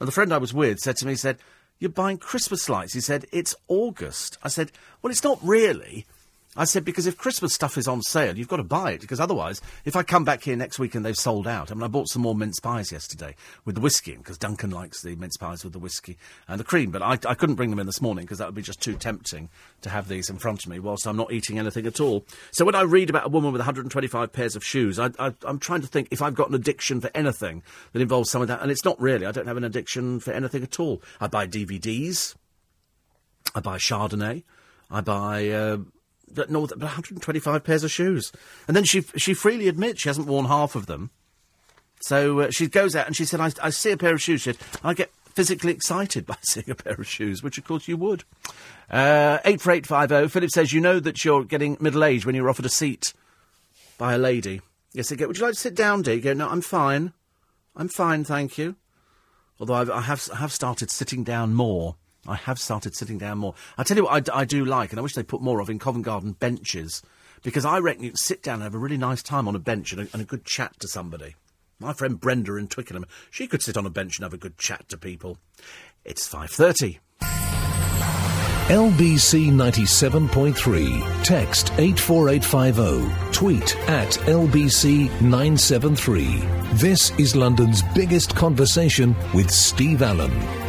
And 0.00 0.08
the 0.08 0.12
friend 0.12 0.32
I 0.32 0.38
was 0.38 0.54
with 0.54 0.78
said 0.78 0.96
to 0.96 1.04
me, 1.04 1.12
he 1.12 1.16
said, 1.16 1.40
"You're 1.78 1.90
buying 1.90 2.16
Christmas 2.16 2.70
lights." 2.70 2.94
He 2.94 3.02
said, 3.02 3.26
"It's 3.32 3.54
August." 3.68 4.38
I 4.42 4.48
said, 4.48 4.72
"Well, 5.02 5.10
it's 5.10 5.24
not 5.24 5.40
really." 5.42 6.06
I 6.54 6.64
said, 6.64 6.84
because 6.84 7.06
if 7.06 7.16
Christmas 7.16 7.54
stuff 7.54 7.78
is 7.78 7.88
on 7.88 8.02
sale, 8.02 8.36
you've 8.36 8.48
got 8.48 8.58
to 8.58 8.62
buy 8.62 8.92
it, 8.92 9.00
because 9.00 9.20
otherwise, 9.20 9.62
if 9.86 9.96
I 9.96 10.02
come 10.02 10.22
back 10.22 10.42
here 10.42 10.54
next 10.54 10.78
week 10.78 10.94
and 10.94 11.02
they've 11.02 11.16
sold 11.16 11.48
out, 11.48 11.70
I 11.70 11.74
mean, 11.74 11.82
I 11.82 11.88
bought 11.88 12.08
some 12.08 12.20
more 12.20 12.34
mince 12.34 12.60
pies 12.60 12.92
yesterday 12.92 13.34
with 13.64 13.74
the 13.74 13.80
whiskey, 13.80 14.16
because 14.16 14.36
Duncan 14.36 14.68
likes 14.68 15.00
the 15.00 15.16
mince 15.16 15.38
pies 15.38 15.64
with 15.64 15.72
the 15.72 15.78
whiskey 15.78 16.18
and 16.46 16.60
the 16.60 16.64
cream, 16.64 16.90
but 16.90 17.00
I, 17.00 17.12
I 17.26 17.34
couldn't 17.34 17.54
bring 17.54 17.70
them 17.70 17.78
in 17.78 17.86
this 17.86 18.02
morning, 18.02 18.26
because 18.26 18.36
that 18.36 18.48
would 18.48 18.54
be 18.54 18.60
just 18.60 18.82
too 18.82 18.96
tempting 18.96 19.48
to 19.80 19.88
have 19.88 20.08
these 20.08 20.28
in 20.28 20.36
front 20.36 20.62
of 20.62 20.70
me 20.70 20.78
whilst 20.78 21.06
I'm 21.06 21.16
not 21.16 21.32
eating 21.32 21.58
anything 21.58 21.86
at 21.86 22.00
all. 22.00 22.26
So 22.50 22.66
when 22.66 22.74
I 22.74 22.82
read 22.82 23.08
about 23.08 23.24
a 23.24 23.30
woman 23.30 23.52
with 23.52 23.60
125 23.60 24.32
pairs 24.34 24.54
of 24.54 24.62
shoes, 24.62 24.98
I, 24.98 25.10
I, 25.18 25.32
I'm 25.44 25.58
trying 25.58 25.80
to 25.80 25.86
think 25.86 26.08
if 26.10 26.20
I've 26.20 26.34
got 26.34 26.50
an 26.50 26.54
addiction 26.54 27.00
for 27.00 27.10
anything 27.14 27.62
that 27.92 28.02
involves 28.02 28.30
some 28.30 28.42
of 28.42 28.48
that, 28.48 28.60
and 28.60 28.70
it's 28.70 28.84
not 28.84 29.00
really. 29.00 29.24
I 29.24 29.32
don't 29.32 29.46
have 29.46 29.56
an 29.56 29.64
addiction 29.64 30.20
for 30.20 30.32
anything 30.32 30.62
at 30.62 30.78
all. 30.78 31.00
I 31.18 31.28
buy 31.28 31.46
DVDs, 31.46 32.34
I 33.54 33.60
buy 33.60 33.78
Chardonnay, 33.78 34.42
I 34.90 35.00
buy... 35.00 35.48
Uh, 35.48 35.78
no, 36.48 36.60
125 36.60 37.64
pairs 37.64 37.84
of 37.84 37.90
shoes. 37.90 38.32
And 38.66 38.76
then 38.76 38.84
she 38.84 39.02
she 39.16 39.34
freely 39.34 39.68
admits 39.68 40.02
she 40.02 40.08
hasn't 40.08 40.26
worn 40.26 40.46
half 40.46 40.74
of 40.74 40.86
them. 40.86 41.10
So 42.02 42.40
uh, 42.40 42.50
she 42.50 42.66
goes 42.66 42.96
out 42.96 43.06
and 43.06 43.16
she 43.16 43.24
said, 43.24 43.40
I, 43.40 43.52
I 43.62 43.70
see 43.70 43.92
a 43.92 43.96
pair 43.96 44.14
of 44.14 44.20
shoes, 44.20 44.42
she 44.42 44.52
said, 44.52 44.58
I 44.82 44.92
get 44.92 45.12
physically 45.34 45.72
excited 45.72 46.26
by 46.26 46.36
seeing 46.42 46.68
a 46.70 46.74
pair 46.74 46.94
of 46.94 47.06
shoes, 47.06 47.42
which 47.42 47.58
of 47.58 47.64
course 47.64 47.88
you 47.88 47.96
would. 47.96 48.24
Uh, 48.90 49.38
84850, 49.44 50.28
Philip 50.28 50.50
says, 50.50 50.72
you 50.72 50.80
know 50.80 51.00
that 51.00 51.24
you're 51.24 51.44
getting 51.44 51.76
middle 51.80 52.04
aged 52.04 52.26
when 52.26 52.34
you're 52.34 52.50
offered 52.50 52.66
a 52.66 52.70
seat 52.70 53.14
by 53.98 54.14
a 54.14 54.18
lady. 54.18 54.60
Yes, 54.92 55.08
they 55.08 55.16
go, 55.16 55.28
would 55.28 55.38
you 55.38 55.44
like 55.44 55.54
to 55.54 55.60
sit 55.60 55.74
down, 55.74 56.02
dear? 56.02 56.14
You 56.14 56.20
go, 56.20 56.32
no, 56.34 56.48
I'm 56.48 56.60
fine. 56.60 57.12
I'm 57.74 57.88
fine, 57.88 58.24
thank 58.24 58.58
you. 58.58 58.76
Although 59.58 59.74
I've, 59.74 59.90
I 59.90 60.00
have, 60.02 60.28
I 60.32 60.36
have 60.36 60.52
started 60.52 60.90
sitting 60.90 61.24
down 61.24 61.54
more. 61.54 61.96
I 62.26 62.36
have 62.36 62.58
started 62.58 62.94
sitting 62.94 63.18
down 63.18 63.38
more. 63.38 63.54
I 63.76 63.82
tell 63.82 63.96
you 63.96 64.04
what 64.04 64.28
I, 64.30 64.40
I 64.40 64.44
do 64.44 64.64
like, 64.64 64.90
and 64.90 64.98
I 64.98 65.02
wish 65.02 65.14
they 65.14 65.22
put 65.22 65.42
more 65.42 65.60
of 65.60 65.68
in 65.68 65.78
Covent 65.78 66.04
Garden 66.04 66.32
benches, 66.32 67.02
because 67.42 67.64
I 67.64 67.78
reckon 67.78 68.04
you 68.04 68.10
can 68.10 68.16
sit 68.16 68.42
down 68.42 68.54
and 68.54 68.62
have 68.62 68.74
a 68.74 68.78
really 68.78 68.96
nice 68.96 69.22
time 69.22 69.48
on 69.48 69.56
a 69.56 69.60
bench 69.60 69.92
and 69.92 70.02
a, 70.02 70.08
and 70.12 70.22
a 70.22 70.26
good 70.26 70.44
chat 70.44 70.78
to 70.80 70.88
somebody. 70.88 71.34
My 71.80 71.92
friend 71.92 72.20
Brenda 72.20 72.56
in 72.56 72.68
Twickenham, 72.68 73.06
she 73.30 73.48
could 73.48 73.62
sit 73.62 73.76
on 73.76 73.86
a 73.86 73.90
bench 73.90 74.16
and 74.16 74.22
have 74.22 74.34
a 74.34 74.38
good 74.38 74.56
chat 74.56 74.88
to 74.90 74.96
people. 74.96 75.38
It's 76.04 76.28
5.30. 76.28 76.98
LBC 78.68 79.50
97.3. 79.50 81.24
Text 81.24 81.72
84850. 81.76 83.32
Tweet 83.32 83.76
at 83.88 84.10
LBC 84.10 85.10
973. 85.20 86.36
This 86.74 87.10
is 87.18 87.34
London's 87.34 87.82
biggest 87.94 88.36
conversation 88.36 89.16
with 89.34 89.50
Steve 89.50 90.02
Allen. 90.02 90.61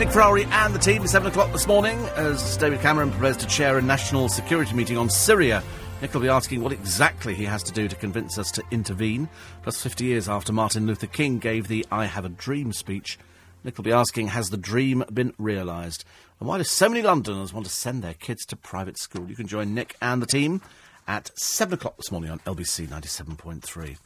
Nick 0.00 0.12
Ferrari 0.12 0.44
and 0.44 0.74
the 0.74 0.78
team, 0.78 1.02
at 1.02 1.10
7 1.10 1.28
o'clock 1.28 1.52
this 1.52 1.66
morning, 1.66 1.98
as 2.16 2.56
David 2.56 2.80
Cameron 2.80 3.10
prepares 3.10 3.36
to 3.36 3.46
chair 3.46 3.76
a 3.76 3.82
national 3.82 4.30
security 4.30 4.74
meeting 4.74 4.96
on 4.96 5.10
Syria. 5.10 5.62
Nick 6.00 6.14
will 6.14 6.22
be 6.22 6.28
asking 6.30 6.62
what 6.62 6.72
exactly 6.72 7.34
he 7.34 7.44
has 7.44 7.62
to 7.64 7.72
do 7.72 7.86
to 7.86 7.94
convince 7.94 8.38
us 8.38 8.50
to 8.52 8.62
intervene. 8.70 9.28
Plus, 9.62 9.82
50 9.82 10.06
years 10.06 10.26
after 10.26 10.54
Martin 10.54 10.86
Luther 10.86 11.06
King 11.06 11.38
gave 11.38 11.68
the 11.68 11.84
I 11.92 12.06
Have 12.06 12.24
a 12.24 12.30
Dream 12.30 12.72
speech, 12.72 13.18
Nick 13.62 13.76
will 13.76 13.84
be 13.84 13.92
asking, 13.92 14.28
has 14.28 14.48
the 14.48 14.56
dream 14.56 15.04
been 15.12 15.34
realised? 15.36 16.06
And 16.38 16.48
why 16.48 16.56
do 16.56 16.64
so 16.64 16.88
many 16.88 17.02
Londoners 17.02 17.52
want 17.52 17.66
to 17.66 17.72
send 17.72 18.02
their 18.02 18.14
kids 18.14 18.46
to 18.46 18.56
private 18.56 18.96
school? 18.98 19.28
You 19.28 19.36
can 19.36 19.48
join 19.48 19.74
Nick 19.74 19.96
and 20.00 20.22
the 20.22 20.26
team 20.26 20.62
at 21.10 21.36
7 21.36 21.74
o'clock 21.74 21.96
this 21.96 22.12
morning 22.12 22.30
on 22.30 22.38
LBC 22.40 22.86
97.3. 22.86 23.96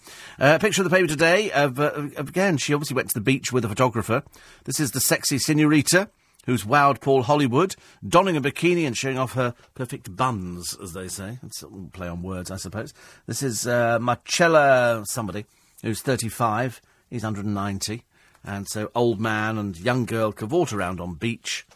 Uh, 0.40 0.58
picture 0.58 0.80
of 0.80 0.88
the 0.88 0.96
paper 0.96 1.06
today 1.06 1.50
of, 1.50 1.78
uh, 1.78 2.08
again, 2.16 2.56
she 2.56 2.72
obviously 2.72 2.94
went 2.94 3.08
to 3.08 3.14
the 3.14 3.20
beach 3.20 3.52
with 3.52 3.62
a 3.62 3.68
photographer. 3.68 4.22
This 4.64 4.80
is 4.80 4.92
the 4.92 5.00
sexy 5.00 5.36
senorita 5.36 6.08
who's 6.46 6.64
wowed 6.64 7.02
Paul 7.02 7.24
Hollywood, 7.24 7.76
donning 8.08 8.38
a 8.38 8.40
bikini 8.40 8.86
and 8.86 8.96
showing 8.96 9.18
off 9.18 9.34
her 9.34 9.54
perfect 9.74 10.16
buns, 10.16 10.74
as 10.82 10.94
they 10.94 11.08
say. 11.08 11.38
It's 11.42 11.62
a 11.62 11.68
play 11.92 12.08
on 12.08 12.22
words, 12.22 12.50
I 12.50 12.56
suppose. 12.56 12.94
This 13.26 13.42
is 13.42 13.66
uh, 13.66 13.98
Marcella 13.98 15.02
somebody, 15.04 15.44
who's 15.82 16.00
35. 16.00 16.80
He's 17.10 17.22
190. 17.22 18.02
And 18.44 18.66
so 18.66 18.90
old 18.94 19.20
man 19.20 19.58
and 19.58 19.78
young 19.78 20.06
girl 20.06 20.32
cavort 20.32 20.72
around 20.72 21.00
on 21.00 21.16
beach. 21.16 21.66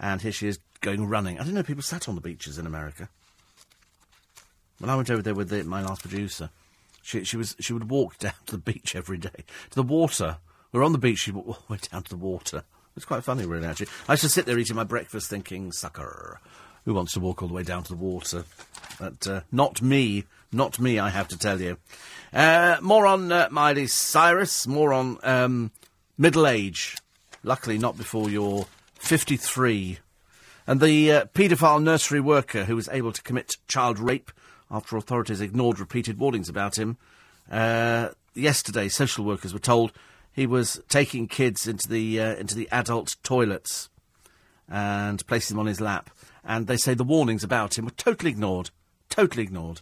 And 0.00 0.22
here 0.22 0.32
she 0.32 0.48
is 0.48 0.58
going 0.80 1.06
running. 1.06 1.38
I 1.38 1.42
didn't 1.42 1.56
know 1.56 1.62
people 1.62 1.82
sat 1.82 2.08
on 2.08 2.14
the 2.14 2.22
beaches 2.22 2.56
in 2.56 2.66
America. 2.66 3.10
When 4.78 4.90
I 4.90 4.96
went 4.96 5.10
over 5.10 5.22
there 5.22 5.34
with 5.34 5.48
the, 5.48 5.64
my 5.64 5.82
last 5.82 6.02
producer, 6.02 6.50
she, 7.02 7.24
she 7.24 7.36
was 7.36 7.56
she 7.58 7.72
would 7.72 7.90
walk 7.90 8.18
down 8.18 8.34
to 8.46 8.52
the 8.52 8.58
beach 8.72 8.94
every 8.94 9.18
day 9.18 9.44
to 9.70 9.74
the 9.74 9.82
water. 9.82 10.38
We 10.72 10.78
were 10.78 10.84
on 10.84 10.92
the 10.92 10.98
beach. 10.98 11.20
She 11.20 11.32
went 11.68 11.90
down 11.90 12.02
to 12.04 12.10
the 12.10 12.16
water. 12.16 12.64
It's 12.96 13.04
quite 13.04 13.24
funny, 13.24 13.46
really. 13.46 13.66
Actually, 13.66 13.88
I 14.08 14.14
used 14.14 14.22
to 14.22 14.28
sit 14.28 14.44
there 14.44 14.58
eating 14.58 14.76
my 14.76 14.84
breakfast, 14.84 15.30
thinking, 15.30 15.72
"Sucker, 15.72 16.40
who 16.84 16.94
wants 16.94 17.12
to 17.14 17.20
walk 17.20 17.42
all 17.42 17.48
the 17.48 17.54
way 17.54 17.62
down 17.62 17.82
to 17.84 17.90
the 17.90 17.96
water?" 17.96 18.44
But 18.98 19.26
uh, 19.26 19.40
not 19.52 19.80
me, 19.80 20.24
not 20.52 20.80
me. 20.80 20.98
I 20.98 21.10
have 21.10 21.28
to 21.28 21.38
tell 21.38 21.60
you. 21.60 21.78
Uh, 22.32 22.76
more 22.82 23.06
on 23.06 23.30
uh, 23.30 23.48
Miley 23.50 23.86
Cyrus. 23.86 24.66
More 24.66 24.92
on 24.92 25.18
um, 25.22 25.70
middle 26.16 26.46
age. 26.46 26.96
Luckily, 27.42 27.78
not 27.78 27.96
before 27.96 28.30
you're 28.30 28.66
fifty-three. 28.94 29.98
And 30.66 30.82
the 30.82 31.12
uh, 31.12 31.24
paedophile 31.26 31.82
nursery 31.82 32.20
worker 32.20 32.64
who 32.64 32.76
was 32.76 32.90
able 32.90 33.12
to 33.12 33.22
commit 33.22 33.56
child 33.68 33.98
rape 33.98 34.30
after 34.70 34.96
authorities 34.96 35.40
ignored 35.40 35.78
repeated 35.78 36.18
warnings 36.18 36.48
about 36.48 36.78
him. 36.78 36.96
Uh, 37.50 38.10
yesterday, 38.34 38.88
social 38.88 39.24
workers 39.24 39.52
were 39.52 39.58
told 39.58 39.92
he 40.32 40.46
was 40.46 40.80
taking 40.88 41.26
kids 41.26 41.66
into 41.66 41.88
the 41.88 42.20
uh, 42.20 42.34
into 42.36 42.54
the 42.54 42.68
adult 42.70 43.16
toilets 43.22 43.88
and 44.68 45.26
placing 45.26 45.56
them 45.56 45.60
on 45.60 45.66
his 45.66 45.80
lap. 45.80 46.10
And 46.44 46.66
they 46.66 46.76
say 46.76 46.94
the 46.94 47.04
warnings 47.04 47.44
about 47.44 47.76
him 47.78 47.86
were 47.86 47.90
totally 47.92 48.30
ignored, 48.30 48.70
totally 49.08 49.42
ignored. 49.42 49.80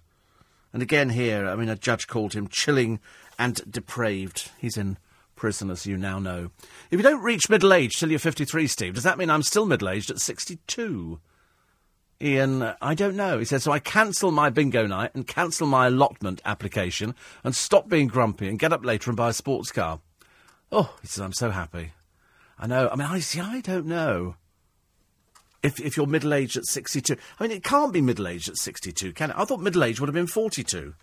And 0.73 0.83
again 0.83 1.11
here, 1.11 1.47
I 1.47 1.57
mean, 1.57 1.69
a 1.69 1.77
judge 1.77 2.07
called 2.07 2.35
him 2.35 2.49
chilling 2.49 3.01
and 3.39 3.61
depraved. 3.71 4.51
He's 4.59 4.77
in 4.77 4.99
prison, 5.35 5.71
as 5.71 5.87
you 5.87 5.97
now 5.97 6.19
know. 6.19 6.51
If 6.91 6.99
you 6.99 7.03
don't 7.03 7.23
reach 7.23 7.51
middle 7.51 7.73
age 7.73 7.97
till 7.97 8.11
you're 8.11 8.19
53, 8.19 8.67
Steve, 8.67 8.95
does 8.95 9.05
that 9.05 9.19
mean 9.19 9.31
I'm 9.31 9.43
still 9.43 9.67
middle 9.67 9.89
aged 9.89 10.11
at 10.11 10.19
62? 10.19 11.21
Ian, 12.21 12.75
I 12.81 12.95
don't 12.95 13.17
know. 13.17 13.39
He 13.39 13.45
said, 13.45 13.61
so 13.63 13.73
I 13.73 13.79
cancel 13.79 14.31
my 14.31 14.49
bingo 14.49 14.87
night 14.87 15.11
and 15.15 15.27
cancel 15.27 15.67
my 15.67 15.89
allotment 15.89 16.41
application 16.45 17.15
and 17.45 17.55
stop 17.55 17.89
being 17.89 18.07
grumpy 18.09 18.49
and 18.49 18.59
get 18.59 18.73
up 18.73 18.85
later 18.85 19.11
and 19.11 19.17
buy 19.17 19.29
a 19.29 19.35
sports 19.35 19.71
car. 19.71 20.01
Oh, 20.73 20.95
he 21.03 21.09
says, 21.09 21.21
I'm 21.21 21.35
so 21.35 21.51
happy. 21.51 21.93
I 22.59 22.67
know. 22.67 22.89
I 22.91 22.97
mean, 22.97 23.07
I 23.07 23.21
see, 23.21 23.41
I 23.41 23.61
don't 23.61 23.87
know. 23.87 24.37
if, 25.63 25.81
if 25.81 25.97
you're 25.97 26.07
middle 26.07 26.33
aged 26.33 26.57
at 26.57 26.65
62. 26.65 27.17
I 27.39 27.43
mean, 27.43 27.57
it 27.57 27.65
can't 27.65 27.93
be 27.93 28.01
middle 28.01 28.29
aged 28.29 28.49
at 28.49 28.57
62, 28.57 29.13
can 29.13 29.31
it? 29.31 29.37
I 29.37 29.45
thought 29.45 29.61
middle 29.61 29.85
age 29.85 30.01
would 30.01 30.09
have 30.09 30.15
been 30.15 30.27
42. 30.27 30.95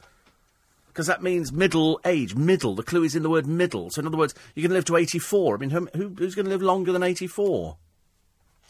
Because 0.87 1.07
that 1.07 1.23
means 1.23 1.51
middle 1.51 1.99
age. 2.05 2.35
Middle. 2.35 2.75
The 2.75 2.83
clue 2.83 3.03
is 3.03 3.15
in 3.15 3.23
the 3.23 3.29
word 3.29 3.47
middle. 3.47 3.89
So, 3.89 3.99
in 3.99 4.07
other 4.07 4.17
words, 4.17 4.35
you're 4.53 4.61
going 4.61 4.69
to 4.69 4.75
live 4.75 4.85
to 4.85 4.95
84. 4.95 5.55
I 5.55 5.57
mean, 5.57 5.69
who, 5.71 6.09
who's 6.17 6.35
going 6.35 6.45
to 6.45 6.51
live 6.51 6.61
longer 6.61 6.91
than 6.91 7.03
84? 7.03 7.77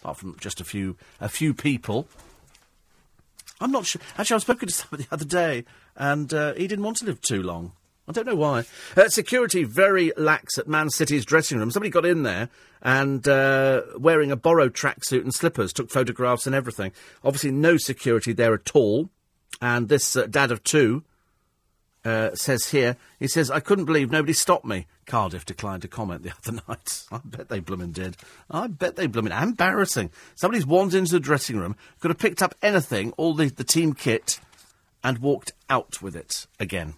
Apart 0.02 0.18
from 0.18 0.38
just 0.40 0.62
a 0.62 0.64
few, 0.64 0.96
a 1.20 1.28
few 1.28 1.54
people. 1.54 2.08
I'm 3.60 3.72
not 3.72 3.86
sure. 3.86 4.02
Actually, 4.18 4.36
I 4.36 4.38
was 4.38 4.44
spoken 4.44 4.68
to 4.68 4.74
somebody 4.74 5.04
the 5.10 5.14
other 5.14 5.26
day, 5.26 5.66
and 5.96 6.34
uh, 6.34 6.54
he 6.54 6.68
didn't 6.68 6.86
want 6.86 6.98
to 6.98 7.06
live 7.06 7.22
too 7.22 7.42
long. 7.42 7.74
I 8.08 8.12
don't 8.12 8.28
know 8.28 8.36
why. 8.36 8.66
Uh, 8.98 9.08
security 9.08 9.64
very 9.64 10.12
lax 10.18 10.58
at 10.58 10.68
Man 10.68 10.90
City's 10.90 11.24
dressing 11.24 11.60
room. 11.60 11.72
Somebody 11.72 11.90
got 11.90 12.06
in 12.06 12.24
there 12.24 12.50
and 12.82 13.26
uh, 13.28 13.84
wearing 13.98 14.30
a 14.30 14.36
borrowed 14.36 14.74
tracksuit 14.74 15.22
and 15.22 15.34
slippers, 15.34 15.72
took 15.72 15.90
photographs 15.90 16.46
and 16.46 16.54
everything. 16.54 16.92
Obviously, 17.24 17.52
no 17.52 17.78
security 17.78 18.34
there 18.34 18.54
at 18.54 18.76
all. 18.76 19.10
And 19.62 19.88
this 19.88 20.18
uh, 20.18 20.26
dad 20.26 20.52
of 20.52 20.64
two 20.64 21.04
uh, 22.06 22.36
says 22.36 22.70
here, 22.70 22.98
he 23.20 23.28
says, 23.28 23.50
I 23.50 23.60
couldn't 23.60 23.86
believe 23.86 24.12
nobody 24.12 24.34
stopped 24.34 24.66
me. 24.66 24.88
Cardiff 25.06 25.46
declined 25.46 25.82
to 25.84 25.88
comment 25.88 26.24
the 26.24 26.34
other 26.48 26.62
night. 26.68 27.04
I 27.12 27.20
bet 27.24 27.50
they 27.50 27.60
blooming 27.60 27.92
did. 27.92 28.18
I 28.50 28.68
bet 28.68 28.96
they 28.96 29.08
blooming. 29.08 29.34
Embarrassing. 29.34 30.12
Somebody's 30.36 30.66
wandered 30.66 30.98
into 30.98 31.14
the 31.14 31.20
dressing 31.20 31.58
room, 31.58 31.76
could 32.00 32.12
have 32.12 32.20
picked 32.20 32.42
up 32.42 32.56
anything, 32.62 33.14
all 33.14 33.34
the, 33.34 33.50
the 33.50 33.64
team 33.64 33.94
kit, 33.94 34.40
and 35.04 35.20
walked 35.20 35.54
out 35.70 36.02
with 36.02 36.16
it 36.16 36.48
again. 36.60 36.96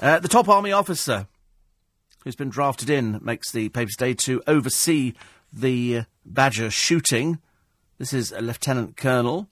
Uh, 0.00 0.18
the 0.18 0.28
top 0.28 0.48
army 0.48 0.72
officer 0.72 1.26
who's 2.24 2.36
been 2.36 2.50
drafted 2.50 2.90
in 2.90 3.18
makes 3.22 3.50
the 3.50 3.68
papers 3.70 3.96
day 3.96 4.14
to 4.14 4.42
oversee 4.46 5.14
the 5.52 5.98
uh, 5.98 6.02
Badger 6.24 6.70
shooting. 6.70 7.38
This 7.98 8.12
is 8.12 8.32
a 8.32 8.40
lieutenant 8.40 8.96
colonel, 8.96 9.48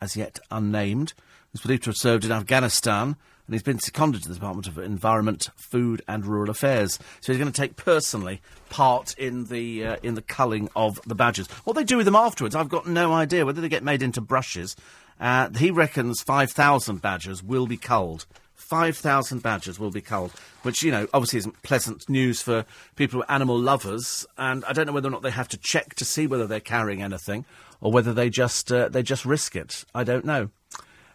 as 0.00 0.16
yet 0.16 0.38
unnamed, 0.50 1.14
who's 1.52 1.60
believed 1.60 1.84
to 1.84 1.90
have 1.90 1.96
served 1.96 2.24
in 2.24 2.32
Afghanistan, 2.32 3.16
and 3.46 3.54
he's 3.54 3.62
been 3.62 3.78
seconded 3.78 4.22
to 4.22 4.28
the 4.28 4.34
Department 4.34 4.66
of 4.66 4.78
Environment, 4.78 5.50
Food 5.56 6.02
and 6.08 6.26
Rural 6.26 6.50
Affairs. 6.50 6.98
So 7.20 7.32
he's 7.32 7.40
going 7.40 7.52
to 7.52 7.60
take 7.60 7.76
personally 7.76 8.40
part 8.70 9.14
in 9.18 9.44
the 9.46 9.86
uh, 9.86 9.96
in 10.02 10.14
the 10.14 10.22
culling 10.22 10.68
of 10.74 11.00
the 11.06 11.14
badgers. 11.14 11.48
What 11.64 11.74
they 11.74 11.84
do 11.84 11.96
with 11.96 12.06
them 12.06 12.16
afterwards, 12.16 12.54
I've 12.54 12.68
got 12.68 12.86
no 12.86 13.12
idea. 13.12 13.46
Whether 13.46 13.60
they 13.60 13.68
get 13.68 13.84
made 13.84 14.02
into 14.02 14.20
brushes, 14.20 14.76
uh, 15.20 15.50
he 15.56 15.70
reckons 15.70 16.22
five 16.22 16.50
thousand 16.50 17.02
badgers 17.02 17.42
will 17.42 17.66
be 17.66 17.76
culled 17.76 18.26
5,000 18.66 19.42
badgers 19.42 19.78
will 19.78 19.92
be 19.92 20.00
culled, 20.00 20.32
which, 20.62 20.82
you 20.82 20.90
know, 20.90 21.06
obviously 21.14 21.38
isn't 21.38 21.62
pleasant 21.62 22.08
news 22.08 22.42
for 22.42 22.64
people 22.96 23.18
who 23.18 23.22
are 23.22 23.30
animal 23.30 23.56
lovers. 23.56 24.26
And 24.36 24.64
I 24.64 24.72
don't 24.72 24.86
know 24.86 24.92
whether 24.92 25.06
or 25.06 25.12
not 25.12 25.22
they 25.22 25.30
have 25.30 25.48
to 25.48 25.56
check 25.56 25.94
to 25.94 26.04
see 26.04 26.26
whether 26.26 26.48
they're 26.48 26.58
carrying 26.58 27.00
anything 27.00 27.44
or 27.80 27.92
whether 27.92 28.12
they 28.12 28.28
just, 28.28 28.72
uh, 28.72 28.88
they 28.88 29.04
just 29.04 29.24
risk 29.24 29.54
it. 29.54 29.84
I 29.94 30.02
don't 30.02 30.24
know. 30.24 30.50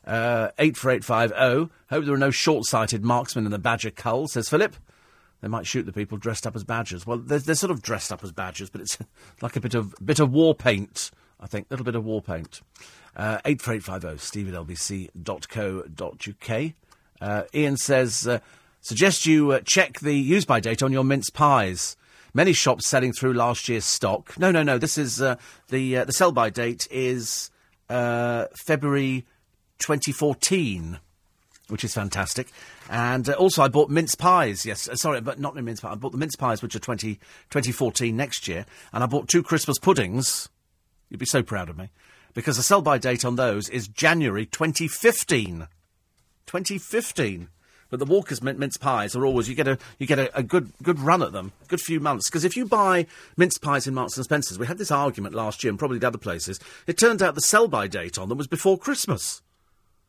Uh, 0.05 0.49
84850. 0.57 1.73
Hope 1.89 2.05
there 2.05 2.13
are 2.13 2.17
no 2.17 2.31
short 2.31 2.65
sighted 2.65 3.03
marksmen 3.03 3.45
in 3.45 3.51
the 3.51 3.59
badger 3.59 3.91
cull, 3.91 4.27
says 4.27 4.49
Philip. 4.49 4.75
They 5.41 5.47
might 5.47 5.65
shoot 5.67 5.85
the 5.85 5.93
people 5.93 6.17
dressed 6.17 6.45
up 6.45 6.55
as 6.55 6.63
badgers. 6.63 7.05
Well, 7.05 7.17
they're, 7.17 7.39
they're 7.39 7.55
sort 7.55 7.71
of 7.71 7.81
dressed 7.81 8.11
up 8.11 8.23
as 8.23 8.31
badgers, 8.31 8.69
but 8.69 8.81
it's 8.81 8.97
like 9.41 9.55
a 9.55 9.59
bit 9.59 9.73
of 9.73 9.95
bit 10.03 10.19
of 10.19 10.31
war 10.31 10.55
paint, 10.55 11.11
I 11.39 11.47
think. 11.47 11.67
A 11.69 11.73
little 11.73 11.85
bit 11.85 11.95
of 11.95 12.05
war 12.05 12.21
paint. 12.21 12.61
Uh, 13.15 13.39
84850, 13.45 14.25
steve 14.25 14.47
lbc.co.uk. 15.17 16.73
Uh, 17.19 17.43
Ian 17.53 17.77
says, 17.77 18.25
uh, 18.25 18.39
suggest 18.79 19.25
you 19.25 19.51
uh, 19.51 19.59
check 19.65 19.99
the 19.99 20.13
use 20.13 20.45
by 20.45 20.59
date 20.59 20.81
on 20.81 20.91
your 20.93 21.03
mince 21.03 21.29
pies. 21.29 21.97
Many 22.33 22.53
shops 22.53 22.87
selling 22.87 23.11
through 23.11 23.33
last 23.33 23.67
year's 23.67 23.83
stock. 23.83 24.39
No, 24.39 24.51
no, 24.51 24.63
no. 24.63 24.77
This 24.77 24.97
is 24.97 25.21
uh, 25.21 25.35
the 25.67 25.97
uh, 25.97 26.05
the 26.05 26.13
sell 26.13 26.31
by 26.31 26.49
date 26.49 26.87
is 26.89 27.51
February 27.89 29.25
2014, 29.81 30.99
which 31.67 31.83
is 31.83 31.93
fantastic. 31.93 32.47
And 32.89 33.27
uh, 33.27 33.33
also, 33.33 33.61
I 33.61 33.67
bought 33.67 33.89
mince 33.89 34.15
pies. 34.15 34.65
Yes, 34.65 34.87
uh, 34.87 34.95
sorry, 34.95 35.21
but 35.21 35.39
not 35.39 35.55
mince 35.55 35.81
pies. 35.81 35.91
I 35.91 35.95
bought 35.95 36.11
the 36.13 36.17
mince 36.17 36.35
pies, 36.35 36.61
which 36.61 36.75
are 36.75 36.79
20, 36.79 37.15
2014 37.49 38.15
next 38.15 38.47
year. 38.47 38.65
And 38.93 39.03
I 39.03 39.07
bought 39.07 39.27
two 39.27 39.43
Christmas 39.43 39.79
puddings. 39.79 40.49
You'd 41.09 41.19
be 41.19 41.25
so 41.25 41.43
proud 41.43 41.69
of 41.69 41.77
me 41.77 41.89
because 42.33 42.57
the 42.57 42.63
sell 42.63 42.81
by 42.81 42.97
date 42.97 43.25
on 43.25 43.35
those 43.35 43.69
is 43.69 43.87
January 43.87 44.45
2015. 44.45 45.67
2015. 46.45 47.49
But 47.89 47.99
the 47.99 48.05
Walker's 48.05 48.41
mint, 48.41 48.57
mince 48.57 48.77
pies 48.77 49.17
are 49.17 49.25
always 49.25 49.49
you 49.49 49.55
get 49.55 49.67
a 49.67 49.77
you 49.99 50.07
get 50.07 50.17
a, 50.17 50.37
a 50.37 50.41
good 50.41 50.71
good 50.81 50.97
run 50.97 51.21
at 51.21 51.33
them, 51.33 51.51
good 51.67 51.81
few 51.81 51.99
months. 51.99 52.29
Because 52.29 52.45
if 52.45 52.55
you 52.55 52.65
buy 52.65 53.05
mince 53.35 53.57
pies 53.57 53.85
in 53.85 53.93
Marks 53.93 54.15
and 54.15 54.23
Spencers, 54.23 54.57
we 54.57 54.65
had 54.65 54.77
this 54.77 54.91
argument 54.91 55.35
last 55.35 55.61
year 55.61 55.69
and 55.69 55.77
probably 55.77 55.99
the 55.99 56.07
other 56.07 56.17
places. 56.17 56.57
It 56.87 56.97
turned 56.97 57.21
out 57.21 57.35
the 57.35 57.41
sell 57.41 57.67
by 57.67 57.87
date 57.87 58.17
on 58.17 58.29
them 58.29 58.37
was 58.37 58.47
before 58.47 58.77
Christmas, 58.77 59.41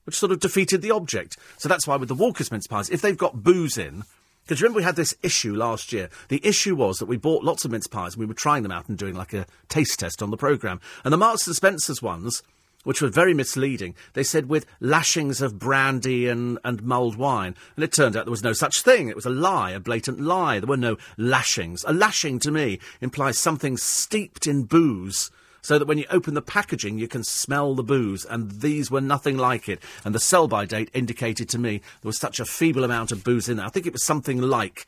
which 0.05 0.16
sort 0.16 0.33
of 0.33 0.41
defeated 0.41 0.83
the 0.83 0.91
object. 0.91 1.37
So 1.59 1.69
that's 1.69 1.87
why 1.87 1.97
with 1.97 2.09
the 2.09 2.15
Walker's 2.15 2.51
mince 2.51 2.66
pies, 2.66 2.91
if 2.91 3.01
they've 3.01 3.16
got 3.16 3.43
booze 3.43 3.79
in, 3.79 4.05
because 4.45 4.61
remember 4.61 4.79
we 4.79 4.85
had 4.85 4.97
this 4.97 5.15
issue 5.23 5.55
last 5.55 5.93
year. 5.93 6.11
The 6.29 6.45
issue 6.45 6.74
was 6.74 6.99
that 6.99 7.07
we 7.07 7.16
bought 7.16 7.45
lots 7.45 7.65
of 7.65 7.70
mince 7.70 7.87
pies 7.87 8.15
and 8.15 8.20
we 8.20 8.27
were 8.27 8.35
trying 8.35 8.65
them 8.65 8.73
out 8.73 8.89
and 8.89 8.99
doing 8.99 9.15
like 9.15 9.33
a 9.33 9.47
taste 9.69 10.01
test 10.01 10.23
on 10.23 10.31
the 10.31 10.37
programme. 10.37 10.81
And 11.05 11.12
the 11.12 11.19
Marks 11.19 11.47
and 11.47 11.55
Spencers 11.55 12.03
ones 12.03 12.43
which 12.85 13.01
were 13.01 13.09
very 13.09 13.35
misleading. 13.35 13.95
They 14.15 14.24
said 14.24 14.49
with 14.49 14.66
lashings 14.81 15.41
of 15.41 15.59
brandy 15.59 16.29
and, 16.29 16.59
and 16.65 16.83
mulled 16.83 17.16
wine. 17.16 17.55
And 17.77 17.85
it 17.85 17.93
turned 17.93 18.16
out 18.16 18.24
there 18.24 18.33
was 18.33 18.43
no 18.43 18.53
such 18.53 18.83
thing. 18.83 19.09
It 19.09 19.16
was 19.16 19.27
a 19.27 19.31
lie, 19.31 19.70
a 19.70 19.81
blatant 19.81 20.20
lie. 20.20 20.59
There 20.59 20.69
were 20.69 20.77
no 20.77 20.97
lashings. 21.16 21.85
A 21.87 21.93
lashing 21.93 22.39
to 22.41 22.51
me 22.51 22.81
implies 23.01 23.39
something 23.39 23.77
steeped 23.77 24.47
in 24.47 24.65
booze. 24.65 25.31
So 25.62 25.78
that 25.78 25.86
when 25.86 25.98
you 25.98 26.06
open 26.10 26.34
the 26.34 26.43
packaging, 26.43 26.98
you 26.98 27.06
can 27.06 27.22
smell 27.22 27.74
the 27.74 27.84
booze, 27.84 28.24
and 28.24 28.51
these 28.60 28.90
were 28.90 29.01
nothing 29.01 29.39
like 29.39 29.68
it. 29.68 29.80
And 30.05 30.12
the 30.12 30.18
sell 30.20 30.48
by 30.48 30.66
date 30.66 30.90
indicated 30.93 31.48
to 31.51 31.59
me 31.59 31.78
there 31.78 32.09
was 32.09 32.18
such 32.18 32.40
a 32.40 32.44
feeble 32.44 32.82
amount 32.82 33.12
of 33.12 33.22
booze 33.22 33.48
in 33.48 33.59
there. 33.59 33.66
I 33.66 33.70
think 33.70 33.86
it 33.86 33.93
was 33.93 34.05
something 34.05 34.40
like 34.40 34.86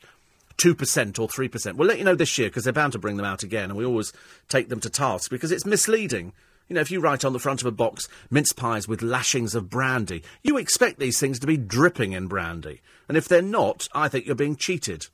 2% 0.57 1.19
or 1.19 1.27
3%. 1.27 1.75
We'll 1.75 1.87
let 1.87 1.97
you 1.97 2.03
know 2.03 2.15
this 2.15 2.37
year 2.37 2.49
because 2.49 2.65
they're 2.65 2.73
bound 2.73 2.93
to 2.93 2.99
bring 2.99 3.17
them 3.17 3.25
out 3.25 3.43
again, 3.43 3.69
and 3.69 3.75
we 3.77 3.85
always 3.85 4.11
take 4.49 4.69
them 4.69 4.81
to 4.81 4.89
task 4.89 5.29
because 5.29 5.51
it's 5.51 5.65
misleading. 5.65 6.33
You 6.67 6.73
know, 6.75 6.81
if 6.81 6.91
you 6.91 6.99
write 6.99 7.23
on 7.23 7.33
the 7.33 7.39
front 7.39 7.61
of 7.61 7.67
a 7.67 7.71
box, 7.71 8.07
mince 8.29 8.51
pies 8.51 8.87
with 8.87 9.01
lashings 9.01 9.53
of 9.53 9.69
brandy, 9.69 10.23
you 10.43 10.57
expect 10.57 10.99
these 10.99 11.19
things 11.19 11.39
to 11.39 11.47
be 11.47 11.57
dripping 11.57 12.13
in 12.13 12.27
brandy. 12.27 12.81
And 13.07 13.15
if 13.15 13.27
they're 13.27 13.41
not, 13.41 13.87
I 13.93 14.07
think 14.07 14.25
you're 14.25 14.35
being 14.35 14.55
cheated. 14.55 15.07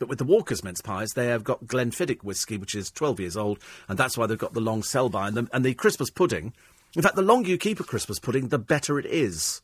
But 0.00 0.08
with 0.08 0.18
the 0.18 0.24
Walker's 0.24 0.64
mince 0.64 0.80
pies, 0.80 1.12
they 1.12 1.26
have 1.26 1.44
got 1.44 1.66
Glenfiddich 1.66 2.24
whiskey, 2.24 2.56
which 2.56 2.74
is 2.74 2.90
12 2.90 3.20
years 3.20 3.36
old, 3.36 3.58
and 3.86 3.98
that's 3.98 4.16
why 4.16 4.26
they've 4.26 4.38
got 4.38 4.54
the 4.54 4.60
long 4.60 4.82
sell 4.82 5.10
by. 5.10 5.28
And 5.28 5.36
the, 5.36 5.48
and 5.52 5.62
the 5.62 5.74
Christmas 5.74 6.08
pudding, 6.08 6.54
in 6.96 7.02
fact, 7.02 7.16
the 7.16 7.22
longer 7.22 7.50
you 7.50 7.58
keep 7.58 7.78
a 7.78 7.84
Christmas 7.84 8.18
pudding, 8.18 8.48
the 8.48 8.58
better 8.58 8.98
it 8.98 9.04
is. 9.04 9.60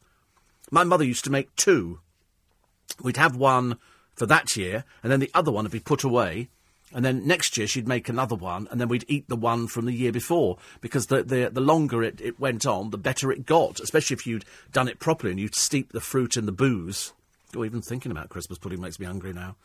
My 0.70 0.84
mother 0.84 1.04
used 1.04 1.24
to 1.24 1.30
make 1.30 1.56
two. 1.56 2.00
We'd 3.02 3.16
have 3.16 3.34
one 3.34 3.78
for 4.14 4.26
that 4.26 4.54
year, 4.58 4.84
and 5.02 5.10
then 5.10 5.20
the 5.20 5.30
other 5.32 5.50
one 5.50 5.64
would 5.64 5.72
be 5.72 5.80
put 5.80 6.04
away, 6.04 6.50
and 6.92 7.02
then 7.02 7.26
next 7.26 7.56
year 7.56 7.66
she'd 7.66 7.88
make 7.88 8.10
another 8.10 8.36
one, 8.36 8.68
and 8.70 8.78
then 8.78 8.88
we'd 8.88 9.06
eat 9.08 9.28
the 9.28 9.36
one 9.36 9.66
from 9.66 9.86
the 9.86 9.92
year 9.92 10.12
before 10.12 10.58
because 10.82 11.06
the 11.06 11.22
the, 11.22 11.50
the 11.50 11.60
longer 11.62 12.02
it, 12.02 12.20
it 12.20 12.38
went 12.38 12.66
on, 12.66 12.90
the 12.90 12.98
better 12.98 13.32
it 13.32 13.46
got. 13.46 13.80
Especially 13.80 14.14
if 14.14 14.26
you'd 14.26 14.44
done 14.70 14.86
it 14.86 14.98
properly 14.98 15.30
and 15.30 15.40
you'd 15.40 15.54
steep 15.54 15.92
the 15.92 16.00
fruit 16.00 16.36
in 16.36 16.44
the 16.44 16.52
booze. 16.52 17.14
Oh, 17.56 17.64
even 17.64 17.80
thinking 17.80 18.12
about 18.12 18.28
Christmas 18.28 18.58
pudding 18.58 18.82
makes 18.82 19.00
me 19.00 19.06
hungry 19.06 19.32
now. 19.32 19.56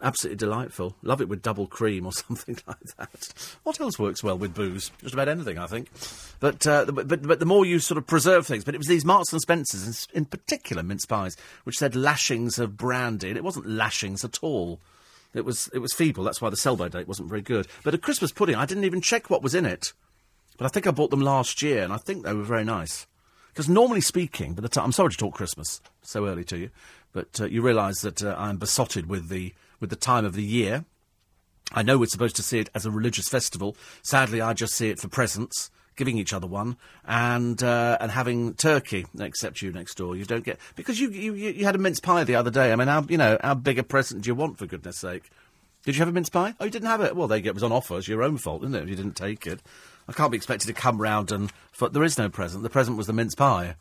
Absolutely 0.00 0.38
delightful. 0.38 0.96
Love 1.02 1.20
it 1.20 1.28
with 1.28 1.42
double 1.42 1.66
cream 1.66 2.06
or 2.06 2.12
something 2.12 2.58
like 2.66 2.96
that. 2.98 3.32
What 3.62 3.80
else 3.80 3.98
works 3.98 4.22
well 4.22 4.38
with 4.38 4.54
booze? 4.54 4.90
Just 5.00 5.14
about 5.14 5.28
anything, 5.28 5.58
I 5.58 5.66
think. 5.66 5.88
But, 6.40 6.66
uh, 6.66 6.86
but, 6.86 7.22
but 7.22 7.38
the 7.38 7.46
more 7.46 7.64
you 7.64 7.78
sort 7.78 7.98
of 7.98 8.06
preserve 8.06 8.46
things, 8.46 8.64
but 8.64 8.74
it 8.74 8.78
was 8.78 8.88
these 8.88 9.04
Marks 9.04 9.32
and 9.32 9.40
Spencers, 9.40 10.08
in 10.12 10.24
particular 10.24 10.82
mince 10.82 11.06
pies, 11.06 11.36
which 11.64 11.78
said 11.78 11.94
lashings 11.94 12.58
of 12.58 12.76
brandy, 12.76 13.28
and 13.28 13.36
it 13.36 13.44
wasn't 13.44 13.68
lashings 13.68 14.24
at 14.24 14.38
all. 14.42 14.80
It 15.34 15.44
was 15.44 15.70
it 15.72 15.78
was 15.78 15.94
feeble. 15.94 16.24
That's 16.24 16.42
why 16.42 16.50
the 16.50 16.56
sell 16.56 16.76
by 16.76 16.88
date 16.88 17.08
wasn't 17.08 17.28
very 17.28 17.40
good. 17.40 17.66
But 17.84 17.94
a 17.94 17.98
Christmas 17.98 18.32
pudding, 18.32 18.54
I 18.54 18.66
didn't 18.66 18.84
even 18.84 19.00
check 19.00 19.30
what 19.30 19.42
was 19.42 19.54
in 19.54 19.64
it. 19.64 19.92
But 20.58 20.66
I 20.66 20.68
think 20.68 20.86
I 20.86 20.90
bought 20.90 21.10
them 21.10 21.22
last 21.22 21.62
year, 21.62 21.82
and 21.82 21.92
I 21.92 21.96
think 21.96 22.24
they 22.24 22.34
were 22.34 22.42
very 22.42 22.64
nice. 22.64 23.06
Because 23.48 23.68
normally 23.68 24.00
speaking, 24.00 24.54
by 24.54 24.62
the 24.62 24.68
time 24.68 24.84
I'm 24.84 24.92
sorry 24.92 25.10
to 25.10 25.16
talk 25.16 25.34
Christmas 25.34 25.80
so 26.02 26.26
early 26.26 26.44
to 26.44 26.58
you, 26.58 26.70
but 27.12 27.40
uh, 27.40 27.46
you 27.46 27.62
realise 27.62 28.00
that 28.00 28.22
uh, 28.22 28.34
I'm 28.38 28.58
besotted 28.58 29.06
with 29.06 29.28
the 29.28 29.54
with 29.82 29.90
the 29.90 29.96
time 29.96 30.24
of 30.24 30.32
the 30.32 30.42
year. 30.42 30.86
I 31.72 31.82
know 31.82 31.98
we're 31.98 32.06
supposed 32.06 32.36
to 32.36 32.42
see 32.42 32.58
it 32.58 32.70
as 32.74 32.86
a 32.86 32.90
religious 32.90 33.28
festival. 33.28 33.76
Sadly, 34.02 34.40
I 34.40 34.54
just 34.54 34.74
see 34.74 34.88
it 34.88 34.98
for 34.98 35.08
presents 35.08 35.70
giving 35.96 36.16
each 36.16 36.32
other 36.32 36.46
one, 36.46 36.76
and 37.04 37.62
uh, 37.62 37.98
and 38.00 38.10
having 38.10 38.54
turkey. 38.54 39.06
Except 39.18 39.60
you 39.60 39.72
next 39.72 39.96
door, 39.96 40.16
you 40.16 40.24
don't 40.24 40.44
get 40.44 40.58
because 40.76 40.98
you, 40.98 41.10
you 41.10 41.34
you 41.34 41.64
had 41.66 41.74
a 41.74 41.78
mince 41.78 42.00
pie 42.00 42.24
the 42.24 42.36
other 42.36 42.50
day. 42.50 42.72
I 42.72 42.76
mean, 42.76 42.88
how 42.88 43.04
you 43.08 43.18
know 43.18 43.38
how 43.42 43.54
big 43.54 43.78
a 43.78 43.82
present 43.82 44.22
do 44.22 44.28
you 44.28 44.34
want 44.34 44.58
for 44.58 44.66
goodness 44.66 44.98
sake? 44.98 45.30
Did 45.84 45.96
you 45.96 45.98
have 45.98 46.08
a 46.08 46.12
mince 46.12 46.28
pie? 46.28 46.54
Oh, 46.60 46.64
you 46.64 46.70
didn't 46.70 46.88
have 46.88 47.00
it. 47.00 47.16
Well, 47.16 47.28
they 47.28 47.40
it 47.40 47.54
was 47.54 47.62
on 47.62 47.72
offer. 47.72 47.98
It's 47.98 48.08
your 48.08 48.22
own 48.22 48.38
fault, 48.38 48.62
isn't 48.62 48.74
it? 48.74 48.84
If 48.84 48.88
you 48.88 48.96
didn't 48.96 49.16
take 49.16 49.46
it, 49.46 49.60
I 50.08 50.12
can't 50.12 50.30
be 50.30 50.36
expected 50.36 50.68
to 50.68 50.72
come 50.72 51.02
round 51.02 51.32
and. 51.32 51.52
But 51.78 51.92
there 51.92 52.04
is 52.04 52.18
no 52.18 52.28
present. 52.28 52.62
The 52.62 52.70
present 52.70 52.96
was 52.96 53.06
the 53.06 53.12
mince 53.12 53.34
pie. 53.34 53.74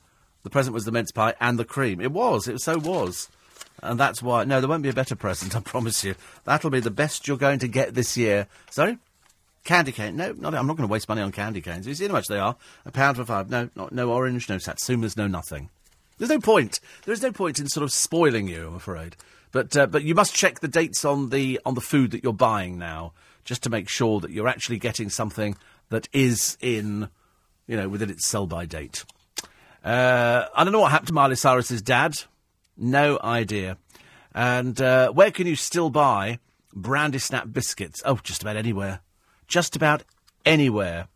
The 0.44 0.49
present 0.49 0.73
was 0.73 0.86
the 0.86 0.91
mince 0.91 1.11
pie 1.11 1.36
and 1.40 1.60
the 1.60 1.65
cream. 1.65 2.02
It 2.02 2.11
was. 2.11 2.48
It 2.48 2.60
so 2.61 2.80
was. 2.80 3.30
And 3.82 3.99
that's 3.99 4.22
why. 4.22 4.44
No, 4.44 4.62
there 4.62 4.70
won't 4.70 4.84
be 4.84 4.90
a 4.90 4.94
better 4.94 5.16
present. 5.16 5.56
I 5.58 5.60
promise 5.60 6.03
you. 6.03 6.16
That'll 6.44 6.70
be 6.70 6.80
the 6.80 6.91
best 6.91 7.28
you're 7.28 7.38
going 7.38 7.60
to 7.60 7.68
get 7.68 7.94
this 7.94 8.16
year. 8.18 8.48
Sorry. 8.70 8.98
Candy 9.64 9.91
cane? 9.91 10.16
No, 10.16 10.32
not, 10.34 10.56
I'm 10.56 10.66
not 10.66 10.76
going 10.78 10.88
to 10.88 10.91
waste 10.91 11.08
money 11.08 11.22
on 11.22 11.32
candy 11.32 11.62
canes. 11.62 11.86
You 11.86 11.94
see 11.94 12.08
how 12.08 12.14
much 12.14 12.28
they 12.28 12.40
are? 12.40 12.56
A 12.86 12.91
pound 12.91 13.18
for 13.18 13.26
five. 13.26 13.49
No, 13.49 13.70
not, 13.76 13.91
no 13.91 14.12
orange, 14.12 14.49
no 14.49 14.58
satsumas, 14.58 15.16
no 15.16 15.28
nothing. 15.28 15.70
There's 16.18 16.32
no 16.32 16.40
point. 16.40 16.80
There 17.06 17.14
is 17.14 17.22
no 17.22 17.32
point 17.32 17.60
in 17.60 17.68
sort 17.68 17.84
of 17.84 17.91
spoiling 17.91 18.48
you, 18.48 18.68
I'm 18.68 18.76
afraid. 18.76 19.16
But 19.52 19.76
uh, 19.76 19.88
but 19.88 20.03
you 20.03 20.16
must 20.16 20.34
check 20.34 20.60
the 20.60 20.68
dates 20.68 21.03
on 21.03 21.30
the 21.30 21.60
on 21.66 21.76
the 21.76 21.82
food 21.82 22.12
that 22.12 22.24
you're 22.24 22.34
buying 22.34 22.78
now, 22.78 23.14
just 23.44 23.64
to 23.64 23.70
make 23.70 23.90
sure 23.90 24.20
that 24.22 24.32
you're 24.32 24.48
actually 24.48 24.80
getting 24.80 25.10
something 25.10 25.58
that 25.90 26.08
is 26.14 26.58
in, 26.62 27.10
you 27.68 27.76
know, 27.76 27.90
within 27.90 28.10
its 28.10 28.26
sell 28.28 28.48
by 28.48 28.66
date. 28.66 29.03
Uh, 29.84 30.45
I 30.56 30.64
don't 30.64 30.72
know 30.72 30.80
what 30.80 30.91
happened 30.91 31.08
to 31.08 31.14
Miley 31.14 31.36
Cyrus's 31.36 31.82
dad. 31.82 32.16
No 32.82 33.20
idea. 33.24 33.78
And 34.34 34.82
uh, 34.82 35.12
where 35.12 35.30
can 35.30 35.45
you 35.45 35.56
still 35.56 35.91
buy 35.91 36.40
brandy 36.74 37.20
snap 37.20 37.48
biscuits? 37.52 38.02
Oh, 38.06 38.20
just 38.24 38.41
about 38.41 38.58
anywhere. 38.58 39.02
Just 39.48 39.76
about 39.76 40.03
anywhere. 40.45 41.08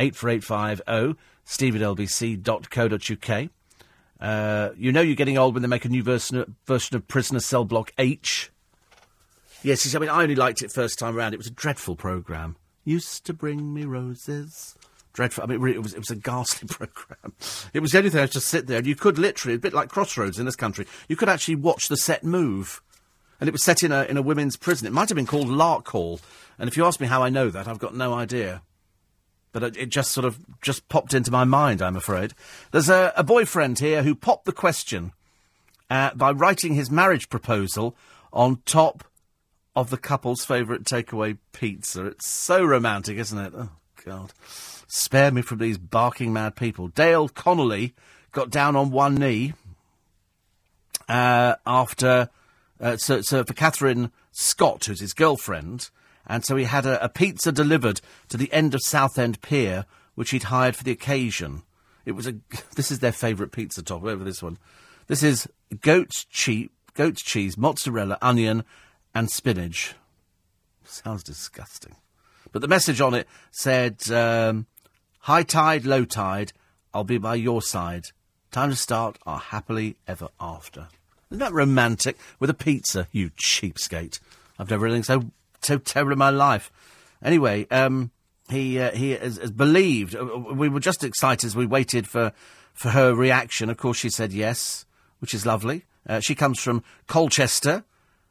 84850 0.00 1.20
steve 1.44 1.76
at 1.76 1.82
lbc.co.uk. 1.82 3.50
Uh, 4.20 4.70
you 4.76 4.92
know 4.92 5.00
you're 5.00 5.14
getting 5.14 5.38
old 5.38 5.54
when 5.54 5.62
they 5.62 5.68
make 5.68 5.84
a 5.84 5.88
new 5.88 6.02
version 6.02 6.56
version 6.66 6.96
of 6.96 7.06
Prisoner 7.06 7.40
Cell 7.40 7.64
Block 7.64 7.92
H. 7.96 8.50
Yes, 9.62 9.94
I 9.94 9.98
mean, 9.98 10.10
I 10.10 10.22
only 10.22 10.34
liked 10.34 10.62
it 10.62 10.72
first 10.72 10.98
time 10.98 11.16
around. 11.16 11.34
It 11.34 11.38
was 11.38 11.46
a 11.46 11.52
dreadful 11.52 11.94
programme. 11.94 12.56
Used 12.84 13.24
to 13.26 13.32
bring 13.32 13.72
me 13.74 13.84
roses. 13.84 14.74
Dreadful. 15.12 15.44
I 15.44 15.46
mean, 15.46 15.66
it 15.68 15.82
was, 15.82 15.94
it 15.94 15.98
was 15.98 16.10
a 16.10 16.16
ghastly 16.16 16.68
programme. 16.70 17.34
It 17.72 17.80
was 17.80 17.92
the 17.92 17.98
only 17.98 18.10
thing 18.10 18.22
I 18.22 18.26
just 18.26 18.46
sit 18.46 18.66
there, 18.66 18.78
and 18.78 18.86
you 18.86 18.94
could 18.94 19.18
literally, 19.18 19.56
a 19.56 19.58
bit 19.58 19.74
like 19.74 19.88
Crossroads 19.88 20.38
in 20.38 20.46
this 20.46 20.56
country, 20.56 20.86
you 21.08 21.16
could 21.16 21.28
actually 21.28 21.56
watch 21.56 21.88
the 21.88 21.96
set 21.96 22.24
move. 22.24 22.80
And 23.40 23.48
it 23.48 23.52
was 23.52 23.64
set 23.64 23.82
in 23.82 23.90
a, 23.90 24.04
in 24.04 24.16
a 24.16 24.22
women's 24.22 24.56
prison. 24.56 24.86
It 24.86 24.92
might 24.92 25.08
have 25.08 25.16
been 25.16 25.26
called 25.26 25.48
Lark 25.48 25.88
Hall. 25.88 26.20
And 26.58 26.68
if 26.68 26.76
you 26.76 26.84
ask 26.84 27.00
me 27.00 27.06
how 27.06 27.22
I 27.22 27.30
know 27.30 27.48
that, 27.48 27.66
I've 27.66 27.78
got 27.78 27.94
no 27.94 28.12
idea 28.12 28.62
but 29.52 29.76
it, 29.76 29.88
just 29.88 30.12
sort 30.12 30.24
of 30.24 30.38
just 30.62 30.88
popped 30.88 31.14
into 31.14 31.30
my 31.30 31.44
mind. 31.44 31.82
I'm 31.82 31.96
afraid 31.96 32.34
there's 32.70 32.88
a, 32.88 33.12
a 33.16 33.24
boyfriend 33.24 33.78
here 33.78 34.02
who 34.02 34.14
popped 34.14 34.44
the 34.44 34.52
question 34.52 35.12
uh, 35.88 36.14
by 36.14 36.30
writing 36.30 36.74
his 36.74 36.90
marriage 36.90 37.28
proposal 37.28 37.96
on 38.32 38.62
top 38.64 39.04
of 39.74 39.90
the 39.90 39.96
couple's 39.96 40.44
favourite 40.44 40.84
takeaway 40.84 41.38
pizza. 41.52 42.06
It's 42.06 42.28
so 42.28 42.64
romantic, 42.64 43.18
isn't 43.18 43.38
it? 43.38 43.52
Oh 43.56 43.70
God, 44.04 44.32
spare 44.90 45.30
me 45.30 45.42
from 45.42 45.58
these 45.58 45.78
barking 45.78 46.32
mad 46.32 46.56
people. 46.56 46.88
Dale 46.88 47.28
Connolly 47.28 47.94
got 48.32 48.50
down 48.50 48.76
on 48.76 48.90
one 48.90 49.16
knee 49.16 49.54
uh, 51.08 51.56
after 51.66 52.28
uh, 52.80 52.96
so, 52.96 53.20
so 53.20 53.44
for 53.44 53.52
Catherine 53.52 54.10
Scott, 54.32 54.84
who's 54.86 55.00
his 55.00 55.12
girlfriend 55.12 55.90
and 56.30 56.44
so 56.44 56.54
he 56.54 56.64
had 56.64 56.86
a, 56.86 57.04
a 57.04 57.08
pizza 57.08 57.50
delivered 57.50 58.00
to 58.28 58.36
the 58.36 58.52
end 58.52 58.72
of 58.72 58.80
Southend 58.84 59.42
Pier, 59.42 59.84
which 60.14 60.30
he'd 60.30 60.44
hired 60.44 60.76
for 60.76 60.84
the 60.84 60.92
occasion. 60.92 61.64
It 62.04 62.12
was 62.12 62.28
a. 62.28 62.36
This 62.76 62.92
is 62.92 63.00
their 63.00 63.12
favourite 63.12 63.50
pizza 63.50 63.82
top. 63.82 64.04
Over 64.04 64.22
this 64.22 64.40
one. 64.40 64.56
This 65.08 65.24
is 65.24 65.48
goat's 65.80 66.24
cheese, 66.26 66.68
goat's 66.94 67.22
cheese, 67.22 67.58
mozzarella, 67.58 68.16
onion, 68.22 68.64
and 69.12 69.28
spinach. 69.28 69.94
Sounds 70.84 71.24
disgusting. 71.24 71.96
But 72.52 72.62
the 72.62 72.68
message 72.68 73.00
on 73.00 73.14
it 73.14 73.26
said, 73.50 74.00
um, 74.12 74.66
"High 75.20 75.42
tide, 75.42 75.84
low 75.84 76.04
tide, 76.04 76.52
I'll 76.92 77.04
be 77.04 77.18
by 77.18 77.36
your 77.36 77.62
side. 77.62 78.06
Time 78.50 78.70
to 78.70 78.76
start 78.76 79.18
our 79.26 79.38
happily 79.38 79.96
ever 80.06 80.28
after." 80.40 80.88
Isn't 81.30 81.38
that 81.40 81.52
romantic? 81.52 82.18
With 82.40 82.50
a 82.50 82.54
pizza, 82.54 83.06
you 83.12 83.30
cheapskate. 83.30 84.18
I've 84.58 84.70
never 84.70 84.86
anything 84.86 85.04
so 85.04 85.30
so 85.62 85.78
terrible 85.78 86.12
in 86.12 86.18
my 86.18 86.30
life. 86.30 86.72
Anyway, 87.22 87.66
um, 87.70 88.10
he 88.48 88.78
uh, 88.78 88.90
he 88.92 89.12
has, 89.12 89.38
has, 89.38 89.50
believed. 89.50 90.16
Uh, 90.16 90.24
we 90.24 90.68
were 90.68 90.80
just 90.80 91.04
excited 91.04 91.46
as 91.46 91.54
we 91.54 91.66
waited 91.66 92.08
for 92.08 92.32
for 92.74 92.90
her 92.90 93.14
reaction. 93.14 93.70
Of 93.70 93.76
course, 93.76 93.98
she 93.98 94.10
said 94.10 94.32
yes, 94.32 94.84
which 95.20 95.34
is 95.34 95.46
lovely. 95.46 95.84
Uh, 96.08 96.20
she 96.20 96.34
comes 96.34 96.58
from 96.60 96.82
Colchester, 97.06 97.84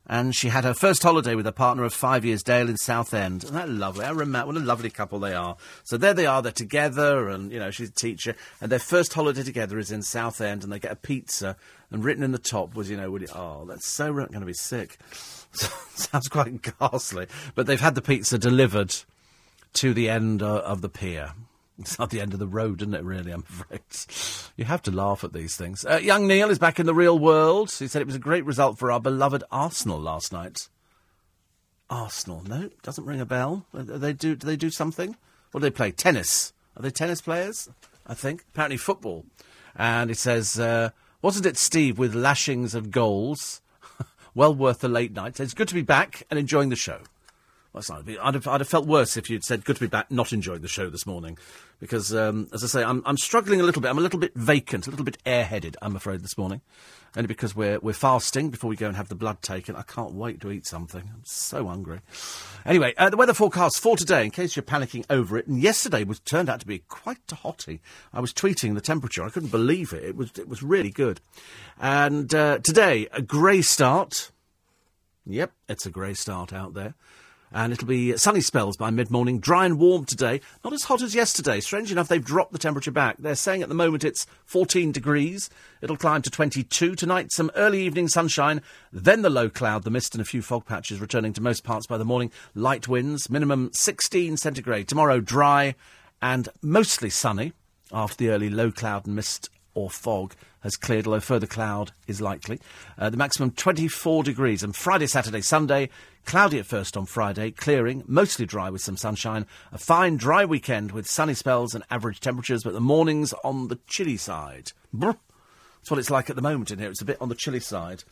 and 0.10 0.36
she 0.36 0.49
had 0.49 0.64
her 0.64 0.73
first 0.73 1.03
holiday 1.03 1.36
with 1.36 1.45
a 1.45 1.52
partner 1.52 1.84
of 1.84 1.94
five 1.94 2.26
years, 2.26 2.41
Dale, 2.41 2.68
in 2.68 2.77
Southend. 2.77 3.44
Isn't 3.44 3.56
that 3.56 3.69
lovely? 3.69 4.06
I 4.06 4.10
remember 4.10 4.48
what 4.48 4.57
a 4.57 4.65
lovely 4.65 4.90
couple 4.90 5.19
they 5.19 5.36
are. 5.36 5.56
So 5.84 5.98
there 5.98 6.15
they 6.15 6.26
are. 6.26 6.41
They're 6.41 6.52
together, 6.52 7.30
and 7.30 7.52
you 7.52 7.60
know 7.60 7.69
she's 7.69 7.90
a 7.90 7.94
teacher, 7.94 8.36
and 8.60 8.72
their 8.72 8.80
first 8.80 9.14
holiday 9.14 9.44
together 9.44 9.77
is 9.77 9.91
in 9.91 10.02
Southend, 10.02 10.64
and 10.64 10.73
they 10.73 10.80
get 10.80 10.91
a 10.91 10.95
pizza, 10.95 11.56
and 11.91 12.03
written 12.03 12.23
in 12.23 12.31
the 12.31 12.40
top 12.40 12.76
was, 12.76 12.90
you 12.90 12.98
know, 12.98 13.18
oh, 13.36 13.65
that's 13.65 13.88
so 13.88 14.11
going 14.11 14.31
to 14.31 14.45
be 14.45 14.53
sick. 14.53 14.98
Sounds 15.52 16.27
quite 16.27 16.60
ghastly. 16.80 17.27
But 17.53 17.68
they've 17.68 17.80
had 17.80 17.95
the 17.95 18.02
pizza 18.02 18.40
delivered 18.40 18.95
to 19.73 19.94
the 19.94 20.10
end 20.10 20.41
uh, 20.41 20.57
of 20.57 20.81
the 20.81 20.90
pier. 20.90 21.34
It's 21.80 21.97
not 21.97 22.10
the 22.10 22.19
end 22.19 22.34
of 22.34 22.39
the 22.39 22.47
road, 22.47 22.81
isn't 22.81 22.93
it, 22.93 23.03
really? 23.03 23.31
I'm 23.31 23.45
afraid. 23.47 23.81
You 24.57 24.65
have 24.65 24.81
to 24.84 24.91
laugh 24.91 25.23
at 25.23 25.31
these 25.31 25.56
things. 25.56 25.85
Uh, 25.85 25.97
young 25.97 26.27
Neil 26.27 26.49
is 26.49 26.60
back 26.60 26.80
in 26.80 26.85
the 26.85 26.93
real 26.93 27.18
world. 27.18 27.72
He 27.72 27.88
said 27.88 28.01
it 28.01 28.06
was 28.06 28.15
a 28.15 28.19
great 28.19 28.45
result 28.45 28.77
for 28.77 28.91
our 28.91 28.99
beloved 28.99 29.43
Arsenal 29.51 29.99
last 29.99 30.34
night. 30.34 30.68
Arsenal, 31.89 32.43
no, 32.45 32.69
doesn't 32.84 33.06
ring 33.06 33.22
a 33.22 33.26
bell. 33.26 33.65
Uh, 33.73 33.84
they 33.84 34.14
do, 34.14 34.35
do 34.35 34.45
they 34.45 34.57
do 34.57 34.69
something? 34.69 35.15
What 35.51 35.61
do 35.61 35.65
they 35.65 35.72
play? 35.72 35.91
Tennis. 35.91 36.53
Are 36.76 36.84
they 36.84 36.91
tennis 36.91 37.22
players? 37.22 37.69
I 38.06 38.14
think. 38.14 38.43
Apparently 38.53 38.77
football. 38.77 39.26
And 39.76 40.10
he 40.10 40.14
says, 40.14 40.60
uh, 40.60 40.89
wasn't 41.22 41.45
it 41.45 41.57
Steve 41.57 41.97
with 41.97 42.14
lashings 42.14 42.76
of 42.76 42.91
goals? 42.91 43.61
well 44.35 44.53
worth 44.53 44.80
the 44.80 44.89
late 44.89 45.14
night. 45.14 45.39
It's 45.39 45.53
good 45.53 45.69
to 45.69 45.73
be 45.73 45.81
back 45.81 46.23
and 46.30 46.38
enjoying 46.38 46.69
the 46.69 46.76
show. 46.76 46.99
Well, 47.72 47.84
I'd, 48.22 48.34
have, 48.34 48.47
I'd 48.47 48.61
have 48.61 48.68
felt 48.68 48.88
worse 48.88 49.15
if 49.15 49.30
you'd 49.30 49.43
said, 49.43 49.64
good 49.64 49.76
to 49.76 49.81
be 49.81 49.88
back, 49.88 50.10
not 50.10 50.34
enjoying 50.34 50.61
the 50.61 50.68
show 50.68 50.89
this 50.89 51.06
morning. 51.06 51.38
Because, 51.80 52.14
um, 52.14 52.49
as 52.53 52.64
I 52.64 52.68
say, 52.68 52.84
I'm, 52.84 53.01
I'm 53.06 53.18
struggling 53.18 53.61
a 53.61 53.64
little 53.64 53.81
bit. 53.81 53.89
I'm 53.89 53.97
a 53.97 54.01
little 54.01 54.19
bit 54.19 54.35
vacant, 54.35 54.88
a 54.88 54.89
little 54.89 55.06
bit 55.06 55.18
airheaded, 55.23 55.76
I'm 55.81 55.95
afraid, 55.95 56.22
this 56.22 56.38
morning. 56.38 56.61
Only 57.15 57.27
because 57.27 57.56
we're, 57.56 57.80
we're 57.80 57.93
fasting 57.93 58.49
before 58.49 58.69
we 58.69 58.76
go 58.76 58.88
and 58.88 58.95
have 58.95 59.10
the 59.10 59.15
blood 59.15 59.41
taken. 59.41 59.76
I 59.76 59.81
can't 59.81 60.14
wait 60.14 60.41
to 60.41 60.51
eat 60.51 60.68
something. 60.68 61.01
I'm 61.01 61.23
so 61.23 61.65
hungry. 61.68 62.01
Anyway, 62.65 62.93
uh, 62.97 63.10
the 63.10 63.18
weather 63.18 63.34
forecast 63.34 63.80
for 63.80 63.97
today, 63.97 64.26
in 64.26 64.31
case 64.31 64.56
you're 64.56 64.64
panicking 64.64 65.06
over 65.10 65.38
it. 65.38 65.47
And 65.47 65.60
yesterday 65.60 66.03
was 66.03 66.19
turned 66.19 66.49
out 66.49 66.60
to 66.60 66.68
be 66.68 66.80
quite 66.88 67.18
a 67.31 67.35
hottie. 67.35 67.80
I 68.14 68.19
was 68.19 68.34
tweeting 68.34 68.76
the 68.76 68.81
temperature. 68.81 69.23
I 69.23 69.30
couldn't 69.30 69.49
believe 69.49 69.91
it. 69.93 70.03
It 70.03 70.15
was, 70.15 70.31
it 70.38 70.47
was 70.47 70.61
really 70.61 70.91
good. 70.91 71.22
And 71.80 72.34
uh, 72.35 72.60
today, 72.60 73.07
a 73.11 73.22
grey 73.22 73.61
start. 73.61 74.31
Yep, 75.26 75.51
it's 75.68 75.85
a 75.85 75.91
grey 75.91 76.14
start 76.14 76.53
out 76.53 76.73
there 76.73 76.93
and 77.51 77.73
it'll 77.73 77.88
be 77.88 78.15
sunny 78.17 78.41
spells 78.41 78.77
by 78.77 78.89
mid 78.89 79.09
morning, 79.09 79.39
dry 79.39 79.65
and 79.65 79.80
warm 79.80 80.05
today. 80.05 80.41
Not 80.63 80.73
as 80.73 80.84
hot 80.84 81.01
as 81.01 81.15
yesterday. 81.15 81.59
Strange 81.59 81.91
enough, 81.91 82.07
they've 82.07 82.23
dropped 82.23 82.51
the 82.51 82.59
temperature 82.59 82.91
back. 82.91 83.17
They're 83.17 83.35
saying 83.35 83.63
at 83.63 83.69
the 83.69 83.76
moment 83.76 84.03
it's 84.03 84.27
14 84.45 84.91
degrees. 84.91 85.49
It'll 85.81 85.97
climb 85.97 86.21
to 86.21 86.30
22 86.30 86.95
tonight. 86.95 87.31
Some 87.31 87.51
early 87.55 87.81
evening 87.81 88.07
sunshine, 88.07 88.61
then 88.91 89.21
the 89.21 89.30
low 89.30 89.49
cloud, 89.49 89.84
the 89.84 89.89
mist, 89.89 90.13
and 90.13 90.21
a 90.21 90.26
few 90.26 90.41
fog 90.41 90.65
patches 90.65 90.99
returning 90.99 91.34
to 91.34 91.41
most 91.41 91.63
parts 91.63 91.88
by 91.88 91.97
the 91.97 92.05
morning. 92.05 92.31
Light 92.53 92.88
winds, 92.88 93.30
minimum 93.30 93.71
16 93.73 94.38
centigrade. 94.38 94.88
Tomorrow, 94.88 95.19
dry 95.19 95.76
and 96.21 96.49
mostly 96.61 97.09
sunny 97.09 97.53
after 97.91 98.17
the 98.17 98.30
early 98.30 98.49
low 98.49 98.71
cloud 98.71 99.05
and 99.05 99.15
mist 99.15 99.49
or 99.73 99.89
fog 99.89 100.35
has 100.61 100.76
cleared, 100.76 101.07
although 101.07 101.19
further 101.19 101.48
cloud 101.48 101.91
is 102.07 102.22
likely. 102.22 102.60
Uh, 102.98 103.10
the 103.10 103.18
maximum 103.18 103.52
24 103.52 104.23
degrees. 104.23 104.64
And 104.64 104.76
Friday, 104.76 105.07
Saturday, 105.07 105.41
Sunday, 105.41 105.90
cloudy 106.26 106.60
at 106.60 106.65
first 106.65 106.98
on 106.98 107.06
Friday, 107.06 107.52
clearing, 107.52 108.03
mostly 108.07 108.45
dry 108.45 108.69
with 108.69 108.81
some 108.81 108.98
sunshine. 108.98 109.45
A 109.72 109.77
fine, 109.77 110.18
dry 110.18 110.45
weekend 110.45 110.91
with 110.91 111.07
sunny 111.07 111.34
spells 111.34 111.73
and 111.73 111.84
average 111.90 112.19
temperatures, 112.19 112.64
but 112.64 112.73
the 112.73 112.81
mornings 112.81 113.34
on 113.44 113.68
the 113.68 113.80
chilly 113.88 114.18
side. 114.18 114.72
Brr. 114.94 115.15
That's 115.80 115.91
what 115.91 115.99
it's 115.99 116.10
like 116.10 116.30
at 116.30 116.36
the 116.36 116.41
moment 116.41 116.72
in 116.72 116.80
here. 116.80 116.90
It's 116.90 117.02
a 117.02 117.06
bit 117.06 117.22
on 117.22 117.30
the 117.30 117.36
chilly 117.36 117.61
side, 117.61 118.03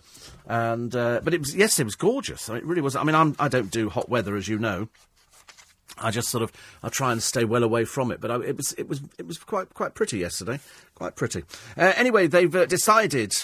and 0.48 0.96
uh, 0.96 1.20
but 1.22 1.34
it 1.34 1.42
was 1.42 1.54
yes, 1.54 1.78
it 1.80 1.84
was 1.84 1.96
gorgeous. 1.96 2.50
I 2.50 2.54
mean, 2.54 2.64
it 2.64 2.66
really 2.66 2.82
was. 2.82 2.96
I 2.96 3.04
mean, 3.04 3.14
I'm, 3.14 3.36
I 3.40 3.50
do 3.50 3.62
not 3.62 3.72
do 3.72 3.90
hot 3.90 4.08
weather, 4.08 4.38
as 4.38 4.48
you 4.48 4.58
know. 4.58 4.88
I 6.00 6.12
just 6.12 6.30
sort 6.30 6.44
of 6.44 6.52
I 6.84 6.90
try 6.90 7.12
and 7.12 7.22
stay 7.22 7.46
well 7.46 7.64
away 7.64 7.86
from 7.86 8.12
it, 8.12 8.20
but 8.20 8.32
I, 8.32 8.36
it 8.42 8.58
was 8.58 8.74
it 8.74 8.88
was 8.88 9.02
it 9.18 9.28
was 9.28 9.38
quite 9.38 9.74
quite 9.74 9.94
pretty 9.94 10.20
yesterday, 10.20 10.60
quite 10.96 11.16
pretty. 11.16 11.44
Uh, 11.78 11.94
anyway, 11.96 12.28
they've 12.28 12.56
uh, 12.56 12.66
decided 12.66 13.36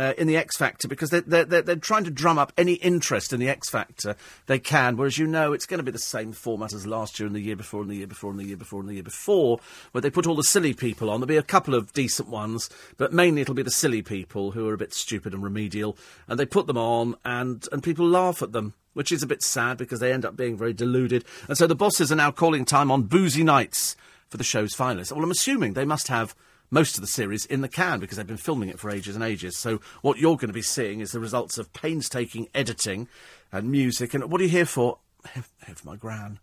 uh, 0.00 0.14
in 0.16 0.26
the 0.26 0.36
X 0.36 0.56
Factor 0.56 0.88
because 0.88 1.10
they're, 1.10 1.44
they're, 1.44 1.62
they're, 1.62 1.76
trying 1.76 2.04
to 2.04 2.10
drum 2.10 2.38
up 2.38 2.52
any 2.56 2.74
interest 2.74 3.34
in 3.34 3.40
the 3.40 3.50
X 3.50 3.68
Factor 3.68 4.16
they 4.46 4.58
can. 4.58 4.96
Whereas 4.96 5.18
you 5.18 5.26
know 5.26 5.52
it's 5.52 5.66
going 5.66 5.78
to 5.78 5.84
be 5.84 5.90
the 5.90 5.98
same 5.98 6.32
format 6.32 6.72
as 6.72 6.86
last 6.86 7.20
year 7.20 7.26
and 7.26 7.36
the 7.36 7.40
year 7.40 7.56
before 7.56 7.82
and 7.82 7.90
the 7.90 7.96
year 7.96 8.06
before 8.06 8.30
and 8.30 8.40
the 8.40 8.46
year 8.46 8.56
before 8.56 8.80
and 8.80 8.88
the 8.88 8.94
year 8.94 9.02
before, 9.02 9.60
where 9.92 10.00
they 10.00 10.08
put 10.08 10.26
all 10.26 10.34
the 10.34 10.42
silly 10.42 10.72
people 10.72 11.10
on. 11.10 11.20
There'll 11.20 11.28
be 11.28 11.36
a 11.36 11.42
couple 11.42 11.74
of 11.74 11.92
decent 11.92 12.28
ones, 12.28 12.70
but 12.96 13.12
mainly 13.12 13.42
it'll 13.42 13.54
be 13.54 13.62
the 13.62 13.70
silly 13.70 14.00
people 14.00 14.52
who 14.52 14.68
are 14.68 14.74
a 14.74 14.78
bit 14.78 14.94
stupid 14.94 15.34
and 15.34 15.42
remedial, 15.42 15.98
and 16.28 16.38
they 16.38 16.46
put 16.46 16.66
them 16.66 16.78
on 16.78 17.16
and, 17.24 17.66
and 17.70 17.82
people 17.82 18.08
laugh 18.08 18.40
at 18.42 18.52
them. 18.52 18.72
Which 18.92 19.12
is 19.12 19.22
a 19.22 19.26
bit 19.26 19.42
sad 19.42 19.78
because 19.78 20.00
they 20.00 20.12
end 20.12 20.24
up 20.24 20.36
being 20.36 20.56
very 20.56 20.72
deluded. 20.72 21.24
And 21.48 21.56
so 21.56 21.66
the 21.66 21.76
bosses 21.76 22.10
are 22.10 22.16
now 22.16 22.32
calling 22.32 22.64
time 22.64 22.90
on 22.90 23.04
boozy 23.04 23.44
nights 23.44 23.96
for 24.28 24.36
the 24.36 24.44
show's 24.44 24.74
finalists. 24.74 25.12
Well, 25.12 25.22
I'm 25.24 25.30
assuming 25.30 25.74
they 25.74 25.84
must 25.84 26.08
have 26.08 26.34
most 26.70 26.96
of 26.96 27.00
the 27.00 27.06
series 27.06 27.46
in 27.46 27.60
the 27.60 27.68
can 27.68 28.00
because 28.00 28.16
they've 28.16 28.26
been 28.26 28.36
filming 28.36 28.68
it 28.68 28.78
for 28.78 28.90
ages 28.90 29.14
and 29.14 29.24
ages. 29.24 29.56
So 29.58 29.80
what 30.02 30.18
you're 30.18 30.36
going 30.36 30.48
to 30.48 30.54
be 30.54 30.62
seeing 30.62 31.00
is 31.00 31.12
the 31.12 31.20
results 31.20 31.58
of 31.58 31.72
painstaking 31.72 32.48
editing 32.54 33.08
and 33.52 33.70
music. 33.70 34.14
And 34.14 34.30
what 34.30 34.40
are 34.40 34.44
you 34.44 34.50
here 34.50 34.66
for? 34.66 34.98
For 35.24 35.86
my 35.86 35.96
gran. 35.96 36.38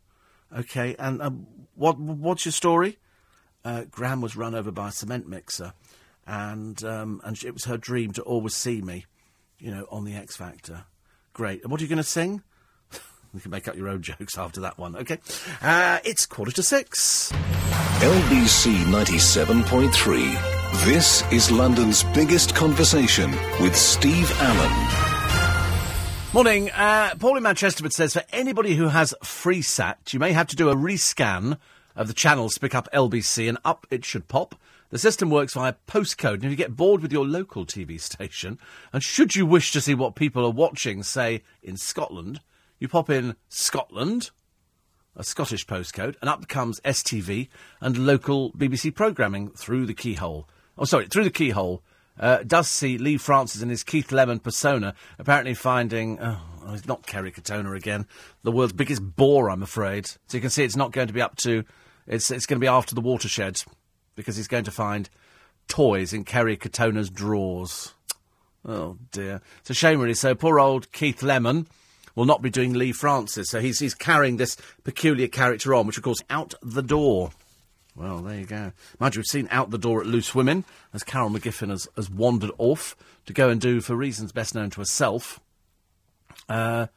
Okay, 0.55 0.95
and 0.97 1.21
um, 1.21 1.47
what 1.75 1.99
what's 1.99 2.45
your 2.45 2.53
story? 2.53 2.97
Uh, 3.65 3.83
Gran 3.91 4.21
was 4.21 4.37
run 4.37 4.55
over 4.55 4.71
by 4.71 4.89
a 4.89 4.91
cement 4.91 5.27
mixer, 5.27 5.73
and 6.25 6.81
um, 6.85 7.21
and 7.25 7.41
it 7.43 7.53
was 7.53 7.65
her 7.65 7.77
dream 7.77 8.13
to 8.13 8.21
always 8.21 8.55
see 8.55 8.81
me, 8.81 9.05
you 9.59 9.71
know, 9.71 9.85
on 9.91 10.05
the 10.05 10.13
X 10.13 10.37
Factor. 10.37 10.85
Great. 11.37 11.61
And 11.61 11.71
what 11.71 11.79
are 11.79 11.83
you 11.83 11.87
going 11.87 11.97
to 11.97 12.03
sing? 12.03 12.41
you 13.33 13.39
can 13.39 13.51
make 13.51 13.67
up 13.67 13.75
your 13.75 13.89
own 13.89 14.01
jokes 14.01 14.39
after 14.39 14.59
that 14.61 14.79
one. 14.79 14.95
Okay, 14.95 15.19
uh, 15.61 15.99
it's 16.03 16.25
quarter 16.25 16.51
to 16.51 16.63
six. 16.63 17.31
LBC 17.99 18.73
97.3. 18.85 20.83
This 20.83 21.23
is 21.31 21.51
London's 21.51 22.03
biggest 22.05 22.55
conversation 22.55 23.29
with 23.61 23.75
Steve 23.75 24.31
Allen. 24.41 24.87
Morning. 26.33 26.71
Uh, 26.71 27.13
Paul 27.19 27.37
in 27.37 27.43
Manchester 27.43 27.83
but 27.83 27.93
says 27.93 28.13
for 28.13 28.23
anybody 28.31 28.73
who 28.73 28.87
has 28.87 29.13
FreeSat, 29.23 30.13
you 30.13 30.19
may 30.19 30.31
have 30.31 30.47
to 30.47 30.55
do 30.55 30.71
a 30.71 30.75
rescan 30.75 31.59
of 31.95 32.07
the 32.07 32.15
channels 32.15 32.55
to 32.55 32.59
pick 32.59 32.73
up 32.73 32.89
LBC, 32.91 33.47
and 33.47 33.59
up 33.63 33.85
it 33.91 34.03
should 34.03 34.27
pop. 34.27 34.55
The 34.89 34.97
system 34.97 35.29
works 35.29 35.53
via 35.53 35.75
postcode, 35.85 36.35
and 36.35 36.45
if 36.45 36.51
you 36.51 36.55
get 36.55 36.77
bored 36.77 37.01
with 37.01 37.11
your 37.11 37.25
local 37.25 37.65
TV 37.65 37.99
station, 37.99 38.57
and 38.93 39.03
should 39.03 39.35
you 39.35 39.45
wish 39.45 39.73
to 39.73 39.81
see 39.81 39.93
what 39.93 40.15
people 40.15 40.45
are 40.45 40.51
watching, 40.51 41.03
say 41.03 41.43
in 41.61 41.75
Scotland, 41.75 42.39
you 42.79 42.87
pop 42.87 43.09
in 43.09 43.35
Scotland, 43.49 44.31
a 45.13 45.25
Scottish 45.25 45.67
postcode, 45.67 46.15
and 46.21 46.29
up 46.29 46.47
comes 46.47 46.79
STV 46.81 47.49
and 47.81 48.05
local 48.05 48.53
BBC 48.53 48.95
programming 48.95 49.49
through 49.49 49.85
the 49.85 49.93
keyhole. 49.93 50.47
Oh, 50.77 50.85
sorry, 50.85 51.07
through 51.07 51.25
the 51.25 51.31
keyhole. 51.31 51.83
Uh, 52.17 52.43
does 52.43 52.67
see 52.67 52.97
Leigh 52.97 53.17
Francis 53.17 53.61
in 53.61 53.69
his 53.69 53.83
Keith 53.83 54.11
Lemon 54.11 54.39
persona 54.39 54.95
apparently 55.19 55.53
finding, 55.53 56.17
oh, 56.19 56.39
it's 56.69 56.87
not 56.87 57.05
Kerry 57.05 57.31
Katona 57.31 57.75
again, 57.75 58.07
the 58.43 58.51
world's 58.51 58.73
biggest 58.73 59.01
bore, 59.15 59.49
I'm 59.49 59.61
afraid. 59.61 60.05
So 60.05 60.37
you 60.37 60.41
can 60.41 60.49
see 60.49 60.63
it's 60.63 60.75
not 60.75 60.93
going 60.93 61.07
to 61.07 61.13
be 61.13 61.21
up 61.21 61.35
to, 61.37 61.63
it's, 62.07 62.31
it's 62.31 62.45
going 62.45 62.57
to 62.57 62.63
be 62.63 62.67
after 62.67 62.95
the 62.95 63.01
watershed, 63.01 63.61
because 64.17 64.35
he's 64.35 64.49
going 64.49 64.65
to 64.65 64.71
find 64.71 65.09
toys 65.69 66.11
in 66.11 66.25
Kerry 66.25 66.57
Katona's 66.57 67.09
drawers. 67.09 67.93
Oh 68.65 68.97
dear. 69.13 69.41
It's 69.61 69.69
a 69.69 69.73
shame, 69.73 70.01
really. 70.01 70.13
So 70.13 70.35
poor 70.35 70.59
old 70.59 70.91
Keith 70.91 71.23
Lemon 71.23 71.67
will 72.15 72.25
not 72.25 72.41
be 72.41 72.49
doing 72.49 72.73
Leigh 72.73 72.91
Francis. 72.91 73.49
So 73.49 73.61
he's, 73.61 73.79
he's 73.79 73.93
carrying 73.93 74.35
this 74.35 74.57
peculiar 74.83 75.29
character 75.29 75.73
on, 75.73 75.87
which 75.87 75.97
of 75.97 76.03
course, 76.03 76.21
out 76.29 76.55
the 76.61 76.83
door. 76.83 77.31
Well, 77.95 78.19
there 78.19 78.39
you 78.39 78.45
go. 78.45 78.73
Mind 78.99 79.15
you, 79.15 79.19
we've 79.19 79.25
seen 79.25 79.47
out 79.49 79.71
the 79.71 79.77
door 79.77 80.01
at 80.01 80.07
Loose 80.07 80.35
Women 80.35 80.65
as 80.93 81.03
Carol 81.03 81.29
McGiffin 81.29 81.69
has, 81.69 81.87
has 81.95 82.09
wandered 82.09 82.51
off 82.57 82.95
to 83.25 83.33
go 83.33 83.49
and 83.49 83.61
do, 83.61 83.81
for 83.81 83.95
reasons 83.95 84.31
best 84.31 84.53
known 84.53 84.69
to 84.71 84.81
herself, 84.81 85.39
uh, 86.49 86.87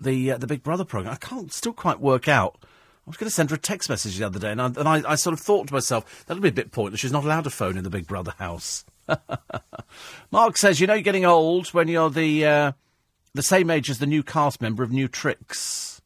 the 0.00 0.32
uh, 0.32 0.38
the 0.38 0.46
Big 0.46 0.62
Brother 0.62 0.84
program. 0.84 1.12
I 1.12 1.16
can't 1.16 1.52
still 1.52 1.72
quite 1.72 2.00
work 2.00 2.28
out. 2.28 2.64
I 3.06 3.10
was 3.10 3.16
going 3.16 3.28
to 3.28 3.34
send 3.34 3.50
her 3.50 3.56
a 3.56 3.58
text 3.58 3.88
message 3.88 4.16
the 4.16 4.26
other 4.26 4.38
day, 4.38 4.52
and 4.52 4.62
I, 4.62 4.66
and 4.66 4.88
I, 4.88 5.02
I 5.12 5.14
sort 5.16 5.34
of 5.34 5.40
thought 5.40 5.66
to 5.66 5.74
myself 5.74 6.24
that'll 6.26 6.42
be 6.42 6.50
a 6.50 6.52
bit 6.52 6.70
pointless. 6.70 7.00
She's 7.00 7.10
not 7.10 7.24
allowed 7.24 7.46
a 7.46 7.50
phone 7.50 7.76
in 7.76 7.82
the 7.82 7.90
Big 7.90 8.06
Brother 8.06 8.32
house. 8.38 8.84
Mark 10.30 10.56
says, 10.56 10.80
"You 10.80 10.86
know, 10.86 10.94
you're 10.94 11.02
getting 11.02 11.24
old 11.24 11.68
when 11.68 11.88
you're 11.88 12.10
the 12.10 12.46
uh, 12.46 12.72
the 13.34 13.42
same 13.42 13.70
age 13.70 13.90
as 13.90 13.98
the 13.98 14.06
new 14.06 14.22
cast 14.22 14.62
member 14.62 14.84
of 14.84 14.92
New 14.92 15.08
Tricks." 15.08 16.00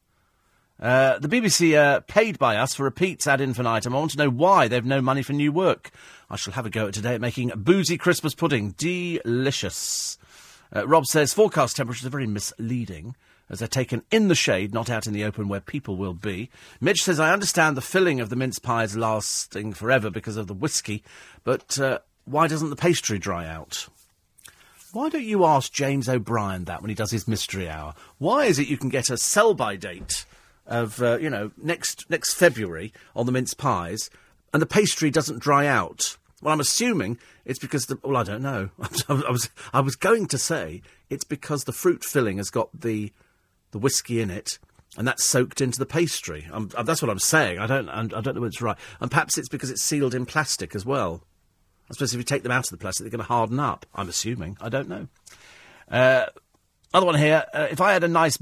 Uh, 0.79 1.19
the 1.19 1.27
BBC 1.27 1.75
uh, 1.75 2.01
paid 2.01 2.39
by 2.39 2.55
us 2.55 2.73
for 2.73 2.83
repeats 2.83 3.27
ad 3.27 3.41
infinitum. 3.41 3.95
I 3.95 3.99
want 3.99 4.11
to 4.11 4.17
know 4.17 4.29
why 4.29 4.67
they've 4.67 4.85
no 4.85 5.01
money 5.01 5.21
for 5.21 5.33
new 5.33 5.51
work. 5.51 5.91
I 6.31 6.35
shall 6.35 6.53
have 6.53 6.65
a 6.65 6.69
go 6.69 6.87
at 6.87 6.93
today 6.95 7.15
at 7.15 7.21
making 7.21 7.51
boozy 7.55 7.97
Christmas 7.97 8.33
pudding. 8.33 8.71
Delicious. 8.71 10.17
Uh, 10.75 10.87
Rob 10.87 11.05
says 11.05 11.33
forecast 11.33 11.77
temperatures 11.77 12.05
are 12.05 12.11
very 12.11 12.27
misleading 12.27 13.15
as 13.49 13.59
they're 13.59 13.67
taken 13.67 14.03
in 14.11 14.27
the 14.27 14.35
shade, 14.35 14.73
not 14.73 14.89
out 14.89 15.07
in 15.07 15.13
the 15.13 15.23
open 15.23 15.47
where 15.47 15.59
people 15.59 15.95
will 15.95 16.13
be. 16.13 16.49
Mitch 16.81 17.03
says, 17.03 17.19
I 17.19 17.31
understand 17.31 17.77
the 17.77 17.81
filling 17.81 18.19
of 18.19 18.29
the 18.29 18.35
mince 18.35 18.59
pies 18.59 18.97
lasting 18.97 19.73
forever 19.73 20.09
because 20.09 20.37
of 20.37 20.47
the 20.47 20.53
whiskey, 20.53 21.03
but 21.43 21.79
uh, 21.79 21.99
why 22.25 22.47
doesn't 22.47 22.69
the 22.69 22.75
pastry 22.75 23.19
dry 23.19 23.47
out? 23.47 23.87
Why 24.93 25.09
don't 25.09 25.23
you 25.23 25.45
ask 25.45 25.71
James 25.71 26.09
O'Brien 26.09 26.65
that 26.65 26.81
when 26.81 26.89
he 26.89 26.95
does 26.95 27.11
his 27.11 27.27
mystery 27.27 27.69
hour? 27.69 27.93
Why 28.17 28.45
is 28.45 28.57
it 28.59 28.67
you 28.67 28.77
can 28.77 28.89
get 28.89 29.09
a 29.09 29.17
sell 29.17 29.53
by 29.53 29.75
date 29.75 30.25
of 30.67 31.01
uh, 31.01 31.17
you 31.17 31.29
know 31.29 31.51
next 31.61 32.09
next 32.09 32.33
February 32.33 32.93
on 33.15 33.25
the 33.25 33.31
mince 33.31 33.53
pies, 33.53 34.09
and 34.53 34.61
the 34.61 34.67
pastry 34.67 35.09
doesn't 35.09 35.39
dry 35.39 35.65
out. 35.65 36.17
Well, 36.41 36.53
I'm 36.53 36.59
assuming 36.59 37.17
it's 37.45 37.59
because 37.59 37.85
the 37.87 37.97
well, 38.03 38.17
I 38.17 38.23
don't 38.23 38.41
know. 38.41 38.69
I 39.09 39.31
was 39.31 39.49
I 39.73 39.79
was 39.79 39.95
going 39.95 40.27
to 40.27 40.37
say 40.37 40.81
it's 41.09 41.23
because 41.23 41.63
the 41.63 41.73
fruit 41.73 42.03
filling 42.03 42.37
has 42.37 42.49
got 42.49 42.69
the 42.79 43.11
the 43.71 43.79
whiskey 43.79 44.21
in 44.21 44.29
it, 44.29 44.59
and 44.97 45.07
that's 45.07 45.23
soaked 45.23 45.61
into 45.61 45.79
the 45.79 45.85
pastry. 45.85 46.47
I'm, 46.51 46.69
that's 46.83 47.01
what 47.01 47.11
I'm 47.11 47.19
saying. 47.19 47.59
I 47.59 47.67
don't 47.67 47.89
I 47.89 48.05
don't 48.05 48.35
know 48.35 48.43
if 48.43 48.49
it's 48.49 48.61
right, 48.61 48.77
and 48.99 49.11
perhaps 49.11 49.37
it's 49.37 49.49
because 49.49 49.69
it's 49.69 49.83
sealed 49.83 50.15
in 50.15 50.25
plastic 50.25 50.75
as 50.75 50.85
well. 50.85 51.23
I 51.89 51.93
suppose 51.93 52.13
if 52.13 52.17
you 52.17 52.23
take 52.23 52.43
them 52.43 52.51
out 52.51 52.65
of 52.65 52.71
the 52.71 52.77
plastic, 52.77 53.05
they're 53.05 53.11
going 53.11 53.25
to 53.25 53.33
harden 53.33 53.59
up. 53.59 53.85
I'm 53.95 54.09
assuming. 54.09 54.57
I 54.59 54.69
don't 54.69 54.89
know. 54.89 55.07
Uh, 55.89 56.25
other 56.93 57.05
one 57.05 57.15
here. 57.15 57.45
Uh, 57.53 57.67
if 57.71 57.79
I 57.79 57.93
had 57.93 58.03
a 58.03 58.09
nice 58.09 58.37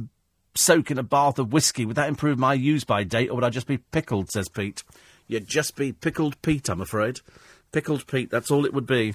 soak 0.56 0.90
in 0.90 0.98
a 0.98 1.04
bath 1.04 1.38
of 1.38 1.54
whiskey, 1.54 1.86
would 1.86 1.96
that 1.98 2.10
improve 2.10 2.40
my 2.40 2.54
use 2.54 2.84
by 2.84 3.04
date, 3.04 3.30
or 3.30 3.36
would 3.36 3.44
I 3.44 3.50
just 3.50 3.68
be 3.68 3.78
pickled, 3.78 4.32
says 4.32 4.50
Pete? 4.50 4.84
You'd 5.28 5.48
just 5.48 5.76
be 5.76 5.92
pickled 5.92 6.42
Pete, 6.42 6.70
I'm 6.70 6.82
afraid. 6.82 7.20
Pickled 7.72 8.08
Pete, 8.08 8.32
that's 8.32 8.50
all 8.50 8.66
it 8.66 8.74
would 8.74 8.88
be. 8.88 9.14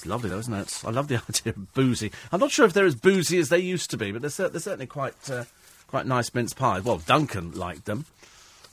It's 0.00 0.06
lovely, 0.06 0.30
though, 0.30 0.38
isn't 0.38 0.54
it? 0.54 0.82
I 0.82 0.90
love 0.92 1.08
the 1.08 1.16
idea 1.28 1.52
of 1.54 1.74
boozy. 1.74 2.10
I'm 2.32 2.40
not 2.40 2.50
sure 2.50 2.64
if 2.64 2.72
they're 2.72 2.86
as 2.86 2.94
boozy 2.94 3.38
as 3.38 3.50
they 3.50 3.58
used 3.58 3.90
to 3.90 3.98
be, 3.98 4.12
but 4.12 4.22
they're, 4.22 4.48
they're 4.48 4.58
certainly 4.58 4.86
quite, 4.86 5.30
uh, 5.30 5.44
quite 5.88 6.06
nice 6.06 6.32
mince 6.32 6.54
pies. 6.54 6.84
Well, 6.84 6.96
Duncan 6.96 7.52
liked 7.52 7.84
them. 7.84 8.06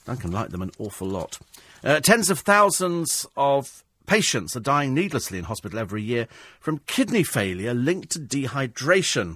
Duncan 0.05 0.31
liked 0.31 0.51
them 0.51 0.61
an 0.61 0.71
awful 0.79 1.05
lot. 1.05 1.37
Uh, 1.83 1.99
tens 1.99 2.29
of 2.29 2.39
thousands 2.39 3.25
of 3.35 3.83
patients 4.05 4.55
are 4.55 4.61
dying 4.61 4.93
needlessly 4.93 5.37
in 5.37 5.43
hospital 5.43 5.77
every 5.77 6.01
year 6.01 6.29
from 6.61 6.77
kidney 6.87 7.23
failure 7.23 7.73
linked 7.73 8.11
to 8.11 8.19
dehydration. 8.19 9.35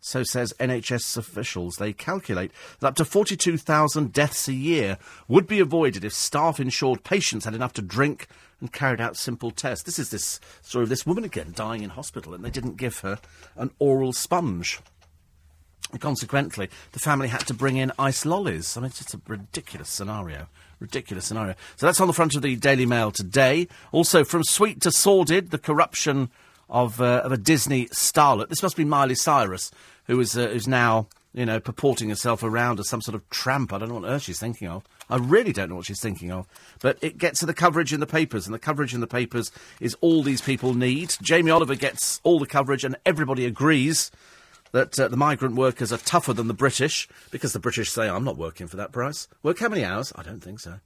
So 0.00 0.22
says 0.22 0.54
NHS 0.58 1.16
officials. 1.16 1.76
They 1.76 1.92
calculate 1.92 2.52
that 2.80 2.88
up 2.88 2.96
to 2.96 3.04
42,000 3.04 4.12
deaths 4.12 4.48
a 4.48 4.54
year 4.54 4.98
would 5.28 5.46
be 5.46 5.60
avoided 5.60 6.04
if 6.04 6.14
staff 6.14 6.58
ensured 6.58 7.04
patients 7.04 7.44
had 7.44 7.54
enough 7.54 7.74
to 7.74 7.82
drink 7.82 8.26
and 8.60 8.72
carried 8.72 9.00
out 9.00 9.16
simple 9.16 9.50
tests. 9.50 9.84
This 9.84 9.98
is 9.98 10.10
this 10.10 10.40
story 10.62 10.84
of 10.84 10.88
this 10.88 11.06
woman 11.06 11.24
again 11.24 11.52
dying 11.54 11.82
in 11.82 11.90
hospital, 11.90 12.34
and 12.34 12.44
they 12.44 12.50
didn't 12.50 12.76
give 12.76 13.00
her 13.00 13.18
an 13.56 13.70
oral 13.78 14.12
sponge. 14.12 14.80
Consequently, 15.98 16.70
the 16.92 17.00
family 17.00 17.28
had 17.28 17.46
to 17.48 17.54
bring 17.54 17.76
in 17.76 17.92
ice 17.98 18.24
lollies. 18.24 18.76
I 18.76 18.80
mean, 18.80 18.86
it's 18.86 18.98
just 18.98 19.14
a 19.14 19.20
ridiculous 19.26 19.88
scenario. 19.88 20.46
Ridiculous 20.78 21.26
scenario. 21.26 21.56
So 21.76 21.86
that's 21.86 22.00
on 22.00 22.06
the 22.06 22.14
front 22.14 22.36
of 22.36 22.42
the 22.42 22.56
Daily 22.56 22.86
Mail 22.86 23.10
today. 23.10 23.66
Also, 23.90 24.22
from 24.24 24.44
sweet 24.44 24.80
to 24.82 24.92
sordid, 24.92 25.50
the 25.50 25.58
corruption 25.58 26.30
of, 26.70 27.00
uh, 27.00 27.22
of 27.24 27.32
a 27.32 27.36
Disney 27.36 27.86
starlet. 27.86 28.48
This 28.48 28.62
must 28.62 28.76
be 28.76 28.84
Miley 28.84 29.14
Cyrus, 29.14 29.70
who 30.06 30.18
is, 30.20 30.38
uh, 30.38 30.48
who's 30.48 30.68
now, 30.68 31.08
you 31.34 31.44
know, 31.44 31.60
purporting 31.60 32.08
herself 32.08 32.42
around 32.42 32.80
as 32.80 32.88
some 32.88 33.02
sort 33.02 33.14
of 33.14 33.28
tramp. 33.28 33.72
I 33.72 33.78
don't 33.78 33.88
know 33.88 33.96
what 33.96 34.08
earth 34.08 34.22
she's 34.22 34.40
thinking 34.40 34.68
of. 34.68 34.84
I 35.08 35.16
really 35.16 35.52
don't 35.52 35.68
know 35.68 35.76
what 35.76 35.86
she's 35.86 36.00
thinking 36.00 36.30
of. 36.30 36.46
But 36.80 36.98
it 37.02 37.18
gets 37.18 37.40
to 37.40 37.46
the 37.46 37.54
coverage 37.54 37.92
in 37.92 38.00
the 38.00 38.06
papers, 38.06 38.46
and 38.46 38.54
the 38.54 38.58
coverage 38.58 38.94
in 38.94 39.00
the 39.00 39.06
papers 39.06 39.50
is 39.80 39.96
all 40.00 40.22
these 40.22 40.40
people 40.40 40.74
need. 40.74 41.16
Jamie 41.20 41.50
Oliver 41.50 41.74
gets 41.74 42.20
all 42.22 42.38
the 42.38 42.46
coverage, 42.46 42.84
and 42.84 42.96
everybody 43.04 43.44
agrees 43.44 44.10
that 44.72 44.98
uh, 45.00 45.08
the 45.08 45.16
migrant 45.16 45.56
workers 45.56 45.92
are 45.92 45.98
tougher 45.98 46.32
than 46.32 46.46
the 46.46 46.54
British, 46.54 47.08
because 47.32 47.52
the 47.52 47.58
British 47.58 47.90
say, 47.90 48.08
I'm 48.08 48.24
not 48.24 48.36
working 48.36 48.68
for 48.68 48.76
that 48.76 48.92
price. 48.92 49.26
Work 49.42 49.58
how 49.58 49.68
many 49.68 49.84
hours? 49.84 50.12
I 50.14 50.22
don't 50.22 50.40
think 50.40 50.60
so. 50.60 50.78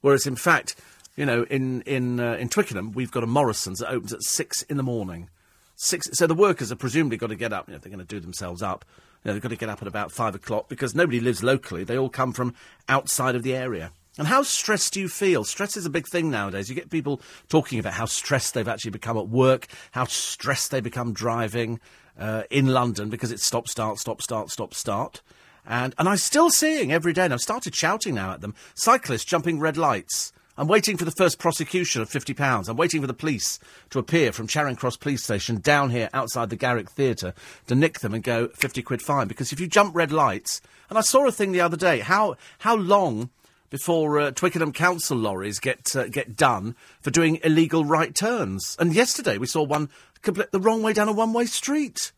Whereas, 0.00 0.26
in 0.26 0.36
fact, 0.36 0.76
you 1.18 1.26
know, 1.26 1.42
in 1.50 1.82
in 1.82 2.20
uh, 2.20 2.34
in 2.34 2.48
Twickenham, 2.48 2.92
we've 2.92 3.10
got 3.10 3.24
a 3.24 3.26
Morrison's 3.26 3.80
that 3.80 3.90
opens 3.90 4.12
at 4.12 4.22
six 4.22 4.62
in 4.62 4.76
the 4.76 4.84
morning. 4.84 5.28
Six. 5.74 6.06
So 6.12 6.28
the 6.28 6.34
workers 6.34 6.68
have 6.68 6.78
presumably 6.78 7.16
got 7.16 7.26
to 7.26 7.34
get 7.34 7.52
up. 7.52 7.66
You 7.66 7.74
know, 7.74 7.80
they're 7.80 7.90
going 7.90 7.98
to 7.98 8.06
do 8.06 8.20
themselves 8.20 8.62
up. 8.62 8.84
You 9.24 9.28
know, 9.28 9.32
they've 9.32 9.42
got 9.42 9.48
to 9.48 9.56
get 9.56 9.68
up 9.68 9.82
at 9.82 9.88
about 9.88 10.12
five 10.12 10.36
o'clock 10.36 10.68
because 10.68 10.94
nobody 10.94 11.18
lives 11.18 11.42
locally. 11.42 11.82
They 11.82 11.98
all 11.98 12.08
come 12.08 12.32
from 12.32 12.54
outside 12.88 13.34
of 13.34 13.42
the 13.42 13.56
area. 13.56 13.90
And 14.16 14.28
how 14.28 14.44
stressed 14.44 14.92
do 14.92 15.00
you 15.00 15.08
feel? 15.08 15.42
Stress 15.42 15.76
is 15.76 15.86
a 15.86 15.90
big 15.90 16.06
thing 16.06 16.30
nowadays. 16.30 16.68
You 16.68 16.76
get 16.76 16.88
people 16.88 17.20
talking 17.48 17.80
about 17.80 17.94
how 17.94 18.06
stressed 18.06 18.54
they've 18.54 18.68
actually 18.68 18.92
become 18.92 19.16
at 19.16 19.28
work, 19.28 19.66
how 19.90 20.04
stressed 20.04 20.70
they 20.70 20.80
become 20.80 21.12
driving 21.12 21.80
uh, 22.16 22.44
in 22.48 22.68
London 22.68 23.10
because 23.10 23.32
it's 23.32 23.44
stop, 23.44 23.66
start, 23.66 23.98
stop, 23.98 24.22
start, 24.22 24.50
stop, 24.50 24.72
start. 24.72 25.20
And, 25.66 25.96
and 25.98 26.08
I'm 26.08 26.16
still 26.16 26.50
seeing 26.50 26.92
every 26.92 27.12
day, 27.12 27.24
and 27.24 27.34
I've 27.34 27.40
started 27.40 27.74
shouting 27.74 28.14
now 28.14 28.32
at 28.32 28.40
them, 28.40 28.54
cyclists 28.74 29.24
jumping 29.24 29.58
red 29.58 29.76
lights. 29.76 30.32
I'm 30.58 30.66
waiting 30.66 30.96
for 30.96 31.04
the 31.04 31.12
first 31.12 31.38
prosecution 31.38 32.02
of 32.02 32.10
£50. 32.10 32.68
I'm 32.68 32.76
waiting 32.76 33.00
for 33.00 33.06
the 33.06 33.14
police 33.14 33.60
to 33.90 34.00
appear 34.00 34.32
from 34.32 34.48
Charing 34.48 34.74
Cross 34.74 34.96
Police 34.96 35.22
Station 35.22 35.60
down 35.60 35.90
here 35.90 36.10
outside 36.12 36.50
the 36.50 36.56
Garrick 36.56 36.90
Theatre 36.90 37.32
to 37.68 37.76
nick 37.76 38.00
them 38.00 38.12
and 38.12 38.24
go 38.24 38.48
50 38.48 38.82
quid 38.82 39.00
fine. 39.00 39.28
Because 39.28 39.52
if 39.52 39.60
you 39.60 39.68
jump 39.68 39.94
red 39.94 40.10
lights, 40.10 40.60
and 40.90 40.98
I 40.98 41.02
saw 41.02 41.28
a 41.28 41.30
thing 41.30 41.52
the 41.52 41.60
other 41.60 41.76
day, 41.76 42.00
how, 42.00 42.34
how 42.58 42.74
long 42.74 43.30
before 43.70 44.18
uh, 44.18 44.30
Twickenham 44.32 44.72
council 44.72 45.16
lorries 45.16 45.60
get, 45.60 45.94
uh, 45.94 46.08
get 46.08 46.34
done 46.34 46.74
for 47.02 47.12
doing 47.12 47.38
illegal 47.44 47.84
right 47.84 48.12
turns? 48.12 48.74
And 48.80 48.92
yesterday 48.92 49.38
we 49.38 49.46
saw 49.46 49.62
one 49.62 49.88
complete 50.22 50.50
the 50.50 50.58
wrong 50.58 50.82
way 50.82 50.92
down 50.92 51.06
a 51.06 51.12
one 51.12 51.32
way 51.32 51.46
street. 51.46 52.10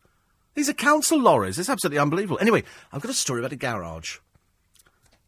These 0.55 0.67
are 0.67 0.73
council 0.73 1.19
lorries. 1.19 1.59
It's 1.59 1.69
absolutely 1.69 1.99
unbelievable. 1.99 2.39
Anyway, 2.41 2.63
I've 2.91 3.03
got 3.03 3.11
a 3.11 3.13
story 3.13 3.41
about 3.41 3.53
a 3.53 3.55
garage. 3.55 4.17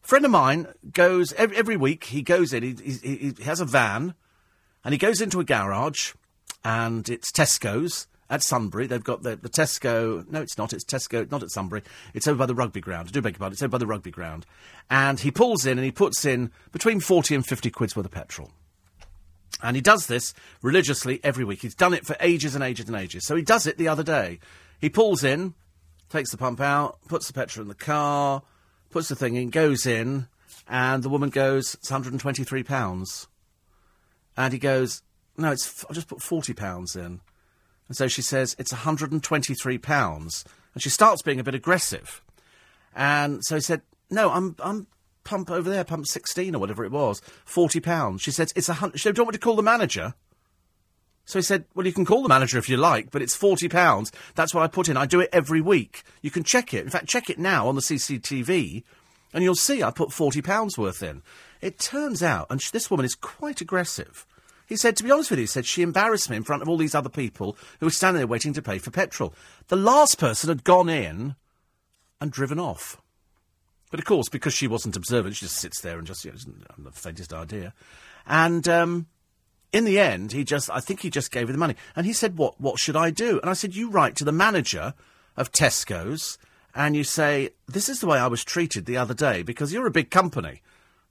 Friend 0.03 0.25
of 0.25 0.31
mine 0.31 0.67
goes 0.91 1.33
every, 1.33 1.57
every 1.57 1.77
week. 1.77 2.05
He 2.05 2.21
goes 2.21 2.53
in. 2.53 2.63
He, 2.63 2.73
he, 2.93 3.33
he 3.37 3.43
has 3.43 3.59
a 3.59 3.65
van, 3.65 4.13
and 4.83 4.93
he 4.93 4.97
goes 4.97 5.21
into 5.21 5.39
a 5.39 5.43
garage, 5.43 6.13
and 6.63 7.07
it's 7.09 7.31
Tesco's 7.31 8.07
at 8.29 8.43
Sunbury. 8.43 8.87
They've 8.87 9.03
got 9.03 9.23
the, 9.23 9.35
the 9.35 9.49
Tesco. 9.49 10.29
No, 10.29 10.41
it's 10.41 10.57
not. 10.57 10.73
It's 10.73 10.85
Tesco. 10.85 11.29
Not 11.29 11.43
at 11.43 11.51
Sunbury. 11.51 11.83
It's 12.13 12.27
over 12.27 12.39
by 12.39 12.45
the 12.45 12.55
rugby 12.55 12.81
ground. 12.81 13.07
I 13.07 13.11
do 13.11 13.21
beg 13.21 13.33
your 13.33 13.39
pardon. 13.39 13.53
It's 13.53 13.61
over 13.61 13.69
by 13.69 13.77
the 13.77 13.87
rugby 13.87 14.11
ground. 14.11 14.45
And 14.89 15.19
he 15.19 15.31
pulls 15.31 15.65
in 15.65 15.77
and 15.77 15.85
he 15.85 15.91
puts 15.91 16.25
in 16.25 16.51
between 16.71 16.99
40 16.99 17.35
and 17.35 17.45
50 17.45 17.69
quid's 17.71 17.95
worth 17.95 18.05
of 18.05 18.11
petrol. 18.11 18.51
And 19.61 19.75
he 19.75 19.81
does 19.81 20.07
this 20.07 20.33
religiously 20.61 21.19
every 21.23 21.45
week. 21.45 21.61
He's 21.61 21.75
done 21.75 21.93
it 21.93 22.05
for 22.05 22.17
ages 22.19 22.55
and 22.55 22.63
ages 22.63 22.87
and 22.87 22.97
ages. 22.97 23.25
So 23.25 23.35
he 23.35 23.43
does 23.43 23.67
it 23.67 23.77
the 23.77 23.87
other 23.87 24.03
day. 24.03 24.39
He 24.81 24.89
pulls 24.89 25.23
in, 25.23 25.53
takes 26.09 26.31
the 26.31 26.37
pump 26.37 26.59
out, 26.59 26.97
puts 27.07 27.27
the 27.27 27.33
petrol 27.33 27.61
in 27.61 27.69
the 27.69 27.75
car, 27.75 28.41
puts 28.93 29.09
the 29.09 29.15
thing 29.15 29.35
in, 29.35 29.49
goes 29.49 29.85
in, 29.85 30.27
and 30.67 31.03
the 31.03 31.09
woman 31.09 31.29
goes, 31.29 31.73
it's 31.75 31.91
£123. 31.91 33.27
And 34.37 34.53
he 34.53 34.59
goes, 34.59 35.01
no, 35.37 35.51
it's, 35.51 35.83
I'll 35.89 35.95
just 35.95 36.07
put 36.07 36.19
£40 36.19 36.95
in. 36.95 37.19
And 37.87 37.97
so 37.97 38.07
she 38.07 38.21
says, 38.21 38.55
it's 38.57 38.71
£123. 38.71 40.45
And 40.73 40.83
she 40.83 40.89
starts 40.89 41.21
being 41.21 41.39
a 41.39 41.43
bit 41.43 41.55
aggressive. 41.55 42.21
And 42.95 43.43
so 43.43 43.55
he 43.55 43.61
said, 43.61 43.81
no, 44.09 44.31
I'm, 44.31 44.55
I'm 44.59 44.87
pump 45.23 45.51
over 45.51 45.69
there, 45.69 45.83
pump 45.83 46.07
16 46.07 46.55
or 46.55 46.59
whatever 46.59 46.85
it 46.85 46.91
was, 46.91 47.21
£40. 47.47 48.21
She 48.21 48.31
said, 48.31 48.51
it's 48.55 48.69
a 48.69 48.73
hundred. 48.73 48.99
She 48.99 49.03
said, 49.03 49.15
do 49.15 49.19
you 49.19 49.25
want 49.25 49.33
me 49.33 49.37
to 49.37 49.43
call 49.43 49.55
the 49.55 49.63
manager? 49.63 50.13
So 51.25 51.39
he 51.39 51.43
said, 51.43 51.65
well, 51.73 51.85
you 51.85 51.93
can 51.93 52.05
call 52.05 52.21
the 52.21 52.29
manager 52.29 52.57
if 52.57 52.67
you 52.67 52.77
like, 52.77 53.11
but 53.11 53.21
it's 53.21 53.37
£40. 53.37 54.11
That's 54.35 54.53
what 54.53 54.63
I 54.63 54.67
put 54.67 54.89
in. 54.89 54.97
I 54.97 55.05
do 55.05 55.21
it 55.21 55.29
every 55.31 55.61
week. 55.61 56.03
You 56.21 56.29
can 56.29 56.43
check 56.43 56.73
it. 56.73 56.83
In 56.83 56.89
fact, 56.89 57.07
check 57.07 57.29
it 57.29 57.39
now 57.39 57.67
on 57.67 57.75
the 57.75 57.81
CCTV, 57.81 58.83
and 59.33 59.43
you'll 59.43 59.55
see 59.55 59.81
I 59.81 59.91
put 59.91 60.09
£40 60.09 60.77
worth 60.77 61.01
in. 61.01 61.21
It 61.61 61.79
turns 61.79 62.21
out, 62.21 62.47
and 62.49 62.59
this 62.59 62.91
woman 62.91 63.05
is 63.05 63.15
quite 63.15 63.61
aggressive. 63.61 64.25
He 64.67 64.75
said, 64.75 64.97
to 64.97 65.03
be 65.03 65.11
honest 65.11 65.29
with 65.29 65.39
you, 65.39 65.43
he 65.43 65.47
said, 65.47 65.65
she 65.65 65.81
embarrassed 65.81 66.29
me 66.29 66.37
in 66.37 66.43
front 66.43 66.61
of 66.61 66.69
all 66.69 66.77
these 66.77 66.95
other 66.95 67.09
people 67.09 67.57
who 67.79 67.85
were 67.85 67.91
standing 67.91 68.19
there 68.19 68.27
waiting 68.27 68.53
to 68.53 68.61
pay 68.61 68.77
for 68.77 68.91
petrol. 68.91 69.33
The 69.67 69.75
last 69.75 70.17
person 70.17 70.49
had 70.49 70.63
gone 70.63 70.89
in 70.89 71.35
and 72.19 72.31
driven 72.31 72.59
off. 72.59 73.01
But 73.91 73.99
of 73.99 74.05
course, 74.05 74.27
because 74.29 74.53
she 74.53 74.67
wasn't 74.67 74.97
observant, 74.97 75.35
she 75.35 75.45
just 75.45 75.59
sits 75.59 75.81
there 75.81 75.97
and 75.97 76.07
just, 76.07 76.25
you 76.25 76.31
know, 76.31 76.37
doesn't 76.37 76.65
have 76.75 76.83
the 76.83 76.91
faintest 76.91 77.33
idea. 77.33 77.73
And, 78.25 78.67
um, 78.67 79.07
in 79.73 79.85
the 79.85 79.99
end, 79.99 80.31
he 80.31 80.43
just, 80.43 80.69
I 80.69 80.79
think 80.79 81.01
he 81.01 81.09
just 81.09 81.31
gave 81.31 81.47
her 81.47 81.51
the 81.51 81.57
money. 81.57 81.75
And 81.95 82.05
he 82.05 82.13
said, 82.13 82.37
what, 82.37 82.61
what 82.61 82.79
should 82.79 82.95
I 82.95 83.09
do? 83.09 83.39
And 83.41 83.49
I 83.49 83.53
said, 83.53 83.75
you 83.75 83.89
write 83.89 84.15
to 84.17 84.23
the 84.23 84.31
manager 84.31 84.93
of 85.35 85.51
Tesco's 85.51 86.37
and 86.75 86.95
you 86.95 87.03
say, 87.03 87.49
this 87.67 87.89
is 87.89 87.99
the 87.99 88.07
way 88.07 88.19
I 88.19 88.27
was 88.27 88.43
treated 88.43 88.85
the 88.85 88.97
other 88.97 89.15
day 89.15 89.41
because 89.41 89.73
you're 89.73 89.87
a 89.87 89.91
big 89.91 90.11
company. 90.11 90.61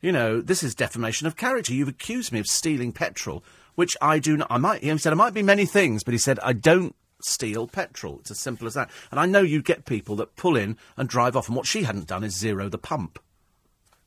You 0.00 0.12
know, 0.12 0.40
this 0.40 0.62
is 0.62 0.74
defamation 0.74 1.26
of 1.26 1.36
character. 1.36 1.74
You've 1.74 1.88
accused 1.88 2.32
me 2.32 2.38
of 2.38 2.46
stealing 2.46 2.92
petrol, 2.92 3.44
which 3.74 3.96
I 4.00 4.20
do 4.20 4.36
not. 4.36 4.48
I 4.50 4.58
might, 4.58 4.82
he 4.82 4.96
said, 4.98 5.12
I 5.12 5.16
might 5.16 5.34
be 5.34 5.42
many 5.42 5.66
things, 5.66 6.04
but 6.04 6.12
he 6.12 6.18
said, 6.18 6.38
I 6.40 6.52
don't 6.52 6.94
steal 7.20 7.66
petrol. 7.66 8.18
It's 8.20 8.30
as 8.30 8.38
simple 8.38 8.66
as 8.66 8.74
that. 8.74 8.90
And 9.10 9.18
I 9.18 9.26
know 9.26 9.42
you 9.42 9.62
get 9.62 9.84
people 9.84 10.16
that 10.16 10.36
pull 10.36 10.56
in 10.56 10.76
and 10.96 11.08
drive 11.08 11.36
off, 11.36 11.48
and 11.48 11.56
what 11.56 11.66
she 11.66 11.84
hadn't 11.84 12.08
done 12.08 12.24
is 12.24 12.36
zero 12.36 12.68
the 12.68 12.78
pump. 12.78 13.20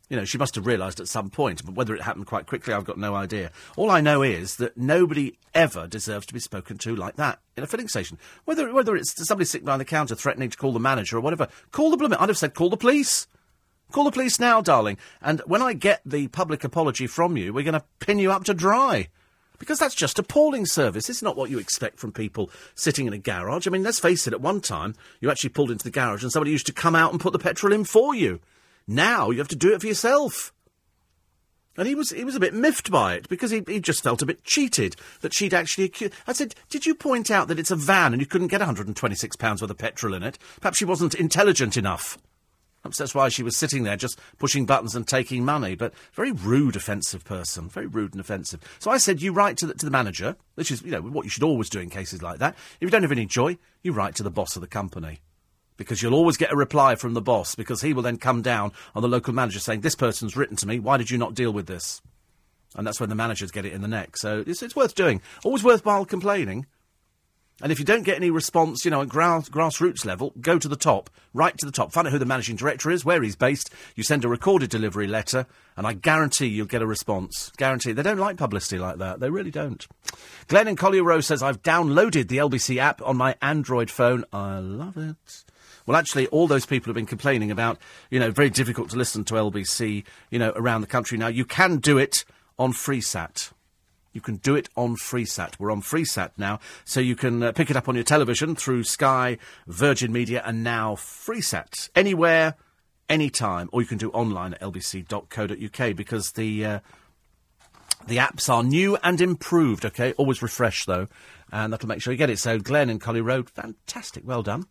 You 0.09 0.17
know, 0.17 0.25
she 0.25 0.37
must 0.37 0.53
have 0.55 0.67
realised 0.67 0.99
at 0.99 1.07
some 1.07 1.31
point, 1.31 1.65
but 1.65 1.73
whether 1.73 1.95
it 1.95 2.01
happened 2.01 2.27
quite 2.27 2.45
quickly, 2.45 2.73
I've 2.73 2.85
got 2.85 2.99
no 2.99 3.15
idea. 3.15 3.51
All 3.75 3.89
I 3.89 4.01
know 4.01 4.21
is 4.21 4.57
that 4.57 4.77
nobody 4.77 5.37
ever 5.53 5.87
deserves 5.87 6.27
to 6.27 6.33
be 6.33 6.39
spoken 6.39 6.77
to 6.79 6.95
like 6.95 7.15
that 7.15 7.39
in 7.57 7.63
a 7.63 7.67
filling 7.67 7.87
station. 7.87 8.19
Whether 8.45 8.71
whether 8.71 8.95
it's 8.95 9.15
somebody 9.25 9.45
sitting 9.45 9.65
behind 9.65 9.81
the 9.81 9.85
counter 9.85 10.13
threatening 10.13 10.51
to 10.51 10.57
call 10.57 10.73
the 10.73 10.79
manager 10.79 11.17
or 11.17 11.21
whatever, 11.21 11.47
call 11.71 11.89
the 11.89 11.97
blooming. 11.97 12.19
I'd 12.19 12.29
have 12.29 12.37
said, 12.37 12.53
call 12.53 12.69
the 12.69 12.77
police. 12.77 13.27
Call 13.91 14.03
the 14.03 14.11
police 14.11 14.39
now, 14.39 14.61
darling. 14.61 14.97
And 15.21 15.41
when 15.45 15.61
I 15.61 15.73
get 15.73 16.01
the 16.05 16.27
public 16.27 16.63
apology 16.63 17.07
from 17.07 17.37
you, 17.37 17.53
we're 17.53 17.63
going 17.63 17.73
to 17.73 17.85
pin 17.99 18.19
you 18.19 18.31
up 18.31 18.43
to 18.45 18.53
dry. 18.53 19.09
Because 19.57 19.79
that's 19.79 19.95
just 19.95 20.19
appalling 20.19 20.65
service. 20.65 21.09
It's 21.09 21.21
not 21.21 21.37
what 21.37 21.49
you 21.49 21.59
expect 21.59 21.99
from 21.99 22.11
people 22.11 22.51
sitting 22.73 23.07
in 23.07 23.13
a 23.13 23.17
garage. 23.17 23.67
I 23.67 23.69
mean, 23.69 23.83
let's 23.83 23.99
face 23.99 24.27
it, 24.27 24.33
at 24.33 24.41
one 24.41 24.59
time, 24.59 24.95
you 25.21 25.31
actually 25.31 25.51
pulled 25.51 25.71
into 25.71 25.85
the 25.85 25.91
garage 25.91 26.23
and 26.23 26.31
somebody 26.31 26.51
used 26.51 26.65
to 26.67 26.73
come 26.73 26.95
out 26.95 27.11
and 27.11 27.21
put 27.21 27.31
the 27.31 27.39
petrol 27.39 27.71
in 27.71 27.85
for 27.85 28.13
you. 28.13 28.41
Now 28.87 29.29
you 29.29 29.39
have 29.39 29.47
to 29.49 29.55
do 29.55 29.73
it 29.73 29.81
for 29.81 29.87
yourself. 29.87 30.53
And 31.77 31.87
he 31.87 31.95
was 31.95 32.11
he 32.11 32.23
was 32.23 32.35
a 32.35 32.39
bit 32.39 32.53
miffed 32.53 32.89
by 32.89 33.15
it 33.15 33.27
because 33.27 33.51
he, 33.51 33.61
he 33.67 33.79
just 33.79 34.03
felt 34.03 34.21
a 34.21 34.25
bit 34.25 34.43
cheated 34.43 34.95
that 35.21 35.33
she'd 35.33 35.53
actually. 35.53 35.91
I 36.25 36.33
said, 36.33 36.55
Did 36.69 36.85
you 36.85 36.95
point 36.95 37.29
out 37.29 37.47
that 37.49 37.59
it's 37.59 37.71
a 37.71 37.75
van 37.75 38.13
and 38.13 38.21
you 38.21 38.25
couldn't 38.25 38.47
get 38.47 38.61
£126 38.61 39.61
worth 39.61 39.69
of 39.69 39.77
petrol 39.77 40.13
in 40.13 40.23
it? 40.23 40.37
Perhaps 40.61 40.77
she 40.77 40.85
wasn't 40.85 41.15
intelligent 41.15 41.75
enough. 41.75 42.17
Perhaps 42.81 42.99
that's 42.99 43.15
why 43.15 43.29
she 43.29 43.43
was 43.43 43.57
sitting 43.57 43.83
there 43.83 43.97
just 43.97 44.19
pushing 44.37 44.65
buttons 44.65 44.95
and 44.95 45.07
taking 45.07 45.43
money. 45.43 45.75
But 45.75 45.93
very 46.13 46.31
rude, 46.31 46.75
offensive 46.75 47.25
person. 47.25 47.67
Very 47.67 47.87
rude 47.87 48.13
and 48.13 48.21
offensive. 48.21 48.61
So 48.79 48.91
I 48.91 48.97
said, 48.97 49.21
You 49.21 49.33
write 49.33 49.57
to 49.57 49.65
the, 49.65 49.73
to 49.73 49.85
the 49.85 49.91
manager, 49.91 50.37
which 50.53 50.71
is 50.71 50.81
you 50.81 50.91
know 50.91 51.01
what 51.01 51.25
you 51.25 51.29
should 51.29 51.43
always 51.43 51.69
do 51.69 51.79
in 51.79 51.89
cases 51.89 52.21
like 52.21 52.39
that. 52.39 52.55
If 52.79 52.81
you 52.81 52.89
don't 52.89 53.01
have 53.01 53.11
any 53.11 53.25
joy, 53.25 53.57
you 53.83 53.91
write 53.91 54.15
to 54.15 54.23
the 54.23 54.31
boss 54.31 54.55
of 54.55 54.61
the 54.61 54.67
company 54.67 55.19
because 55.77 56.01
you'll 56.01 56.13
always 56.13 56.37
get 56.37 56.51
a 56.51 56.55
reply 56.55 56.95
from 56.95 57.13
the 57.13 57.21
boss 57.21 57.55
because 57.55 57.81
he 57.81 57.93
will 57.93 58.03
then 58.03 58.17
come 58.17 58.41
down 58.41 58.71
on 58.93 59.01
the 59.01 59.07
local 59.07 59.33
manager 59.33 59.59
saying, 59.59 59.81
This 59.81 59.95
person's 59.95 60.35
written 60.35 60.55
to 60.57 60.67
me, 60.67 60.79
why 60.79 60.97
did 60.97 61.09
you 61.09 61.17
not 61.17 61.33
deal 61.33 61.51
with 61.51 61.67
this? 61.67 62.01
And 62.75 62.85
that's 62.85 62.99
when 62.99 63.09
the 63.09 63.15
managers 63.15 63.51
get 63.51 63.65
it 63.65 63.73
in 63.73 63.81
the 63.81 63.87
neck. 63.87 64.17
So 64.17 64.43
it's, 64.45 64.61
it's 64.61 64.75
worth 64.75 64.95
doing. 64.95 65.21
Always 65.43 65.63
worthwhile 65.63 66.05
complaining. 66.05 66.65
And 67.61 67.71
if 67.71 67.79
you 67.79 67.85
don't 67.85 68.03
get 68.03 68.17
any 68.17 68.29
response, 68.29 68.83
you 68.83 68.91
know, 68.91 69.01
at 69.01 69.07
grass, 69.07 69.47
grassroots 69.47 70.03
level, 70.03 70.33
go 70.41 70.59
to 70.59 70.67
the 70.67 70.75
top, 70.75 71.09
right 71.33 71.57
to 71.57 71.65
the 71.65 71.71
top, 71.71 71.93
find 71.93 72.05
out 72.05 72.11
who 72.11 72.19
the 72.19 72.25
managing 72.25 72.57
director 72.57 72.91
is, 72.91 73.05
where 73.05 73.23
he's 73.23 73.37
based. 73.37 73.73
You 73.95 74.03
send 74.03 74.25
a 74.25 74.27
recorded 74.27 74.69
delivery 74.69 75.07
letter, 75.07 75.45
and 75.77 75.87
I 75.87 75.93
guarantee 75.93 76.47
you'll 76.47 76.65
get 76.65 76.81
a 76.81 76.87
response. 76.87 77.53
Guarantee. 77.55 77.93
They 77.93 78.03
don't 78.03 78.19
like 78.19 78.35
publicity 78.35 78.77
like 78.77 78.97
that. 78.97 79.21
They 79.21 79.29
really 79.29 79.51
don't. 79.51 79.87
Glenn 80.49 80.67
and 80.67 80.77
Collier 80.77 81.03
Row 81.03 81.21
says, 81.21 81.41
I've 81.41 81.63
downloaded 81.63 82.27
the 82.27 82.37
LBC 82.37 82.75
app 82.75 83.01
on 83.01 83.15
my 83.15 83.35
Android 83.41 83.89
phone. 83.89 84.25
I 84.33 84.59
love 84.59 84.97
it. 84.97 85.44
Well, 85.85 85.97
actually, 85.97 86.27
all 86.27 86.47
those 86.47 86.65
people 86.65 86.89
have 86.89 86.95
been 86.95 87.05
complaining 87.05 87.51
about, 87.51 87.77
you 88.09 88.19
know, 88.19 88.31
very 88.31 88.49
difficult 88.49 88.89
to 88.89 88.97
listen 88.97 89.23
to 89.25 89.35
LBC, 89.35 90.03
you 90.31 90.39
know, 90.39 90.51
around 90.55 90.81
the 90.81 90.87
country 90.87 91.17
now. 91.17 91.27
You 91.27 91.45
can 91.45 91.77
do 91.77 91.97
it 91.97 92.25
on 92.57 92.73
FreeSat. 92.73 93.51
You 94.11 94.21
can 94.21 94.37
do 94.37 94.55
it 94.55 94.69
on 94.75 94.95
FreeSat. 94.95 95.59
We're 95.59 95.71
on 95.71 95.81
FreeSat 95.81 96.31
now, 96.37 96.59
so 96.85 97.01
you 97.01 97.15
can 97.15 97.43
uh, 97.43 97.51
pick 97.51 97.69
it 97.69 97.75
up 97.75 97.89
on 97.89 97.95
your 97.95 98.03
television 98.03 98.55
through 98.55 98.85
Sky, 98.85 99.37
Virgin 99.67 100.11
Media, 100.11 100.41
and 100.45 100.63
now 100.63 100.95
FreeSat. 100.95 101.89
Anywhere, 101.95 102.55
anytime, 103.09 103.69
or 103.73 103.81
you 103.81 103.87
can 103.87 103.97
do 103.97 104.09
online 104.11 104.53
at 104.53 104.61
lbc.co.uk 104.61 105.95
because 105.95 106.31
the. 106.31 106.65
Uh, 106.65 106.79
the 108.07 108.17
apps 108.17 108.49
are 108.49 108.61
new 108.61 108.97
and 109.03 109.19
improved, 109.19 109.83
okay? 109.83 110.13
Always 110.13 110.43
refresh, 110.43 110.85
though, 110.85 111.07
and 111.51 111.73
that'll 111.73 111.89
make 111.89 112.03
sure 112.03 112.13
you 112.13 112.17
get 112.17 112.29
it. 112.29 112.37
So, 112.37 112.59
Glenn 112.59 112.89
in 112.91 112.99
Collier 112.99 113.23
Row, 113.23 113.41
fantastic. 113.43 114.21
Well 114.27 114.43
done. 114.43 114.65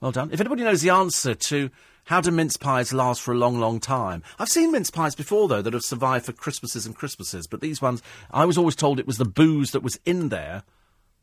Well 0.00 0.12
done. 0.12 0.30
If 0.32 0.40
anybody 0.40 0.62
knows 0.62 0.82
the 0.82 0.90
answer 0.90 1.34
to 1.34 1.70
how 2.04 2.20
do 2.20 2.30
mince 2.30 2.56
pies 2.56 2.92
last 2.92 3.20
for 3.20 3.32
a 3.32 3.38
long, 3.38 3.58
long 3.58 3.80
time? 3.80 4.22
I've 4.38 4.48
seen 4.48 4.72
mince 4.72 4.90
pies 4.90 5.14
before, 5.14 5.48
though, 5.48 5.60
that 5.60 5.72
have 5.72 5.82
survived 5.82 6.24
for 6.24 6.32
Christmases 6.32 6.86
and 6.86 6.94
Christmases, 6.94 7.46
but 7.46 7.60
these 7.60 7.82
ones, 7.82 8.02
I 8.30 8.44
was 8.44 8.56
always 8.56 8.76
told 8.76 8.98
it 8.98 9.06
was 9.06 9.18
the 9.18 9.24
booze 9.24 9.72
that 9.72 9.82
was 9.82 9.98
in 10.06 10.28
there 10.28 10.62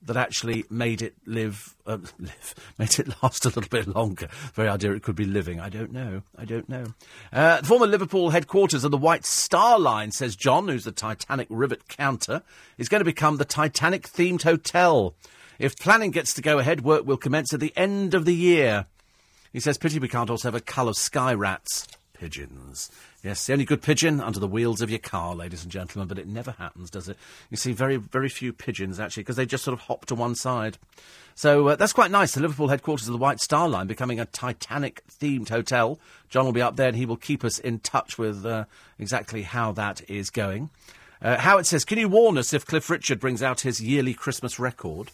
that 0.04 0.18
actually 0.18 0.66
made 0.70 1.02
it 1.02 1.16
live, 1.26 1.76
uh, 1.88 1.98
live, 2.20 2.56
made 2.78 3.00
it 3.00 3.08
last 3.24 3.46
a 3.46 3.48
little 3.48 3.64
bit 3.70 3.88
longer. 3.88 4.28
Very 4.54 4.70
idea 4.70 4.92
it 4.92 5.04
could 5.04 5.16
be 5.16 5.26
living. 5.26 5.60
I 5.60 5.70
don't 5.70 5.92
know. 5.92 6.22
I 6.38 6.46
don't 6.46 6.70
know. 6.70 6.94
Uh, 7.34 7.62
the 7.62 7.68
former 7.68 7.88
Liverpool 7.88 8.30
headquarters 8.30 8.84
of 8.84 8.92
the 8.92 8.98
White 8.98 9.26
Star 9.26 9.80
Line, 9.80 10.12
says 10.12 10.36
John, 10.36 10.68
who's 10.68 10.84
the 10.84 10.92
Titanic 10.92 11.48
rivet 11.50 11.88
counter, 11.88 12.44
is 12.78 12.90
going 12.90 13.02
to 13.02 13.06
become 13.06 13.38
the 13.38 13.46
Titanic 13.46 14.04
themed 14.04 14.44
hotel. 14.44 15.16
If 15.60 15.78
planning 15.78 16.12
gets 16.12 16.34
to 16.34 16.42
go 16.42 16.60
ahead, 16.60 16.82
work 16.82 17.06
will 17.06 17.18
commence 17.18 17.54
at 17.54 17.60
the 17.60 17.74
end 17.76 18.14
of 18.14 18.26
the 18.26 18.36
year. 18.36 18.86
He 19.54 19.60
says, 19.60 19.78
pity 19.78 20.00
we 20.00 20.10
can't 20.10 20.30
also 20.30 20.50
have 20.50 20.56
a 20.56 20.60
cull 20.60 20.90
of 20.90 20.98
sky 20.98 21.34
rats. 21.34 21.88
Pigeons. 22.14 22.92
Yes, 23.24 23.46
the 23.46 23.54
only 23.54 23.66
good 23.66 23.82
pigeon 23.82 24.22
under 24.22 24.40
the 24.40 24.48
wheels 24.48 24.82
of 24.82 24.90
your 24.90 25.00
car, 25.00 25.36
ladies 25.36 25.64
and 25.64 25.72
gentlemen, 25.72 26.08
but 26.08 26.20
it 26.20 26.28
never 26.28 26.52
happens, 26.52 26.90
does 26.90 27.10
it? 27.10 27.18
You 27.50 27.58
see 27.58 27.72
very, 27.72 27.96
very 27.96 28.30
few 28.30 28.54
pigeons, 28.54 29.00
actually, 29.00 29.24
because 29.24 29.36
they 29.36 29.46
just 29.46 29.64
sort 29.64 29.74
of 29.74 29.82
hop 29.82 30.06
to 30.08 30.16
one 30.16 30.36
side. 30.36 30.78
So 31.36 31.70
uh, 31.70 31.76
that's 31.76 31.92
quite 31.92 32.12
nice. 32.12 32.34
The 32.34 32.42
Liverpool 32.42 32.68
headquarters 32.68 33.08
of 33.08 33.14
the 33.14 33.18
White 33.18 33.40
Star 33.40 33.68
Line 33.68 33.88
becoming 33.88 34.20
a 34.20 34.26
Titanic 34.26 35.04
themed 35.08 35.50
hotel. 35.50 36.00
John 36.30 36.46
will 36.46 36.54
be 36.54 36.62
up 36.62 36.76
there 36.76 36.88
and 36.88 36.96
he 36.96 37.06
will 37.06 37.18
keep 37.18 37.44
us 37.44 37.60
in 37.60 37.80
touch 37.80 38.18
with 38.18 38.46
uh, 38.46 38.66
exactly 39.00 39.42
how 39.42 39.72
that 39.74 40.02
is 40.10 40.30
going. 40.30 40.70
Uh, 41.22 41.38
Howard 41.38 41.66
says, 41.66 41.84
Can 41.84 41.98
you 41.98 42.08
warn 42.08 42.38
us 42.38 42.54
if 42.54 42.66
Cliff 42.66 42.90
Richard 42.90 43.20
brings 43.20 43.42
out 43.42 43.62
his 43.62 43.82
yearly 43.82 44.14
Christmas 44.14 44.60
record? 44.60 45.12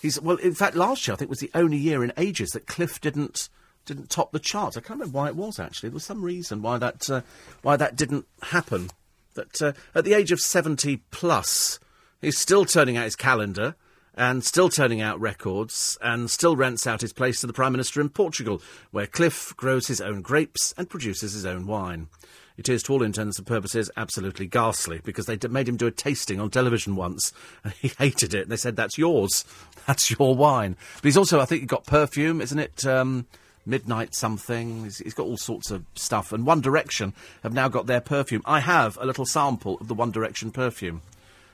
He's 0.00 0.20
well. 0.20 0.36
In 0.36 0.54
fact, 0.54 0.76
last 0.76 1.06
year 1.06 1.14
I 1.14 1.16
think 1.16 1.28
was 1.28 1.40
the 1.40 1.50
only 1.54 1.76
year 1.76 2.02
in 2.02 2.12
ages 2.16 2.50
that 2.50 2.66
Cliff 2.66 3.00
didn't 3.00 3.48
didn't 3.84 4.10
top 4.10 4.32
the 4.32 4.38
charts. 4.38 4.76
I 4.76 4.80
can't 4.80 4.98
remember 4.98 5.16
why 5.16 5.28
it 5.28 5.36
was 5.36 5.58
actually. 5.58 5.90
There 5.90 5.94
was 5.94 6.04
some 6.04 6.24
reason 6.24 6.62
why 6.62 6.78
that 6.78 7.08
uh, 7.10 7.22
why 7.62 7.76
that 7.76 7.96
didn't 7.96 8.26
happen. 8.44 8.90
That 9.34 9.60
uh, 9.62 9.72
at 9.94 10.04
the 10.04 10.14
age 10.14 10.32
of 10.32 10.40
seventy 10.40 10.98
plus, 11.10 11.78
he's 12.20 12.38
still 12.38 12.64
turning 12.64 12.96
out 12.96 13.04
his 13.04 13.16
calendar 13.16 13.76
and 14.14 14.44
still 14.44 14.68
turning 14.68 15.00
out 15.00 15.20
records, 15.20 15.96
and 16.02 16.30
still 16.30 16.56
rents 16.56 16.86
out 16.86 17.00
his 17.00 17.12
place 17.12 17.40
to 17.40 17.46
the 17.46 17.52
Prime 17.52 17.72
Minister 17.72 18.00
in 18.00 18.08
Portugal, 18.08 18.60
where 18.90 19.06
Cliff 19.06 19.54
grows 19.56 19.86
his 19.86 20.00
own 20.00 20.20
grapes 20.20 20.74
and 20.76 20.90
produces 20.90 21.32
his 21.32 21.46
own 21.46 21.66
wine. 21.66 22.08
It 22.60 22.68
is, 22.68 22.82
to 22.82 22.92
all 22.92 23.02
intents 23.02 23.38
and 23.38 23.46
purposes, 23.46 23.90
absolutely 23.96 24.46
ghastly 24.46 25.00
because 25.02 25.24
they 25.24 25.36
d- 25.36 25.48
made 25.48 25.66
him 25.66 25.78
do 25.78 25.86
a 25.86 25.90
tasting 25.90 26.38
on 26.38 26.50
television 26.50 26.94
once 26.94 27.32
and 27.64 27.72
he 27.72 27.90
hated 27.98 28.34
it. 28.34 28.42
And 28.42 28.52
they 28.52 28.58
said, 28.58 28.76
That's 28.76 28.98
yours. 28.98 29.46
That's 29.86 30.10
your 30.10 30.36
wine. 30.36 30.76
But 30.96 31.04
he's 31.04 31.16
also, 31.16 31.40
I 31.40 31.46
think, 31.46 31.66
got 31.66 31.86
perfume, 31.86 32.42
isn't 32.42 32.58
it? 32.58 32.84
Um, 32.84 33.26
Midnight 33.64 34.14
something. 34.14 34.84
He's, 34.84 34.98
he's 34.98 35.14
got 35.14 35.26
all 35.26 35.38
sorts 35.38 35.70
of 35.70 35.86
stuff. 35.94 36.34
And 36.34 36.44
One 36.44 36.60
Direction 36.60 37.14
have 37.42 37.54
now 37.54 37.68
got 37.68 37.86
their 37.86 38.02
perfume. 38.02 38.42
I 38.44 38.60
have 38.60 38.98
a 39.00 39.06
little 39.06 39.24
sample 39.24 39.78
of 39.80 39.88
the 39.88 39.94
One 39.94 40.10
Direction 40.10 40.50
perfume. 40.50 41.00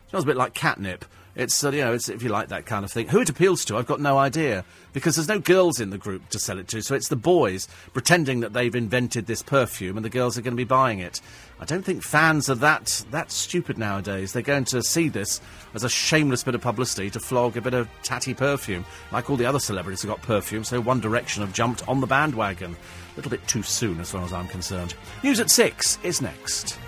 Smells 0.08 0.24
a 0.24 0.26
bit 0.26 0.36
like 0.36 0.54
catnip. 0.54 1.04
It's, 1.36 1.62
uh, 1.62 1.70
you 1.70 1.82
know, 1.82 1.92
it's, 1.92 2.08
if 2.08 2.22
you 2.22 2.30
like 2.30 2.48
that 2.48 2.64
kind 2.64 2.82
of 2.84 2.90
thing. 2.90 3.08
Who 3.08 3.20
it 3.20 3.28
appeals 3.28 3.64
to, 3.66 3.76
I've 3.76 3.86
got 3.86 4.00
no 4.00 4.16
idea. 4.16 4.64
Because 4.94 5.16
there's 5.16 5.28
no 5.28 5.38
girls 5.38 5.78
in 5.78 5.90
the 5.90 5.98
group 5.98 6.30
to 6.30 6.38
sell 6.38 6.58
it 6.58 6.68
to, 6.68 6.80
so 6.82 6.94
it's 6.94 7.08
the 7.08 7.16
boys 7.16 7.68
pretending 7.92 8.40
that 8.40 8.54
they've 8.54 8.74
invented 8.74 9.26
this 9.26 9.42
perfume 9.42 9.98
and 9.98 10.04
the 10.04 10.10
girls 10.10 10.38
are 10.38 10.40
going 10.40 10.54
to 10.54 10.56
be 10.56 10.64
buying 10.64 11.00
it. 11.00 11.20
I 11.60 11.66
don't 11.66 11.82
think 11.82 12.02
fans 12.02 12.48
are 12.48 12.54
that, 12.56 13.04
that 13.10 13.30
stupid 13.30 13.76
nowadays. 13.76 14.32
They're 14.32 14.40
going 14.40 14.64
to 14.66 14.82
see 14.82 15.10
this 15.10 15.42
as 15.74 15.84
a 15.84 15.88
shameless 15.90 16.44
bit 16.44 16.54
of 16.54 16.62
publicity 16.62 17.10
to 17.10 17.20
flog 17.20 17.58
a 17.58 17.60
bit 17.60 17.74
of 17.74 17.90
tatty 18.02 18.32
perfume. 18.32 18.86
Like 19.12 19.28
all 19.28 19.36
the 19.36 19.44
other 19.44 19.60
celebrities 19.60 20.00
who 20.00 20.08
got 20.08 20.22
perfume, 20.22 20.64
so 20.64 20.80
One 20.80 21.00
Direction 21.00 21.42
have 21.42 21.52
jumped 21.52 21.86
on 21.86 22.00
the 22.00 22.06
bandwagon. 22.06 22.74
A 22.74 23.16
little 23.16 23.30
bit 23.30 23.46
too 23.46 23.62
soon, 23.62 24.00
as 24.00 24.10
far 24.10 24.22
as 24.22 24.32
I'm 24.32 24.48
concerned. 24.48 24.94
News 25.22 25.40
at 25.40 25.50
six 25.50 25.98
is 26.02 26.22
next. 26.22 26.78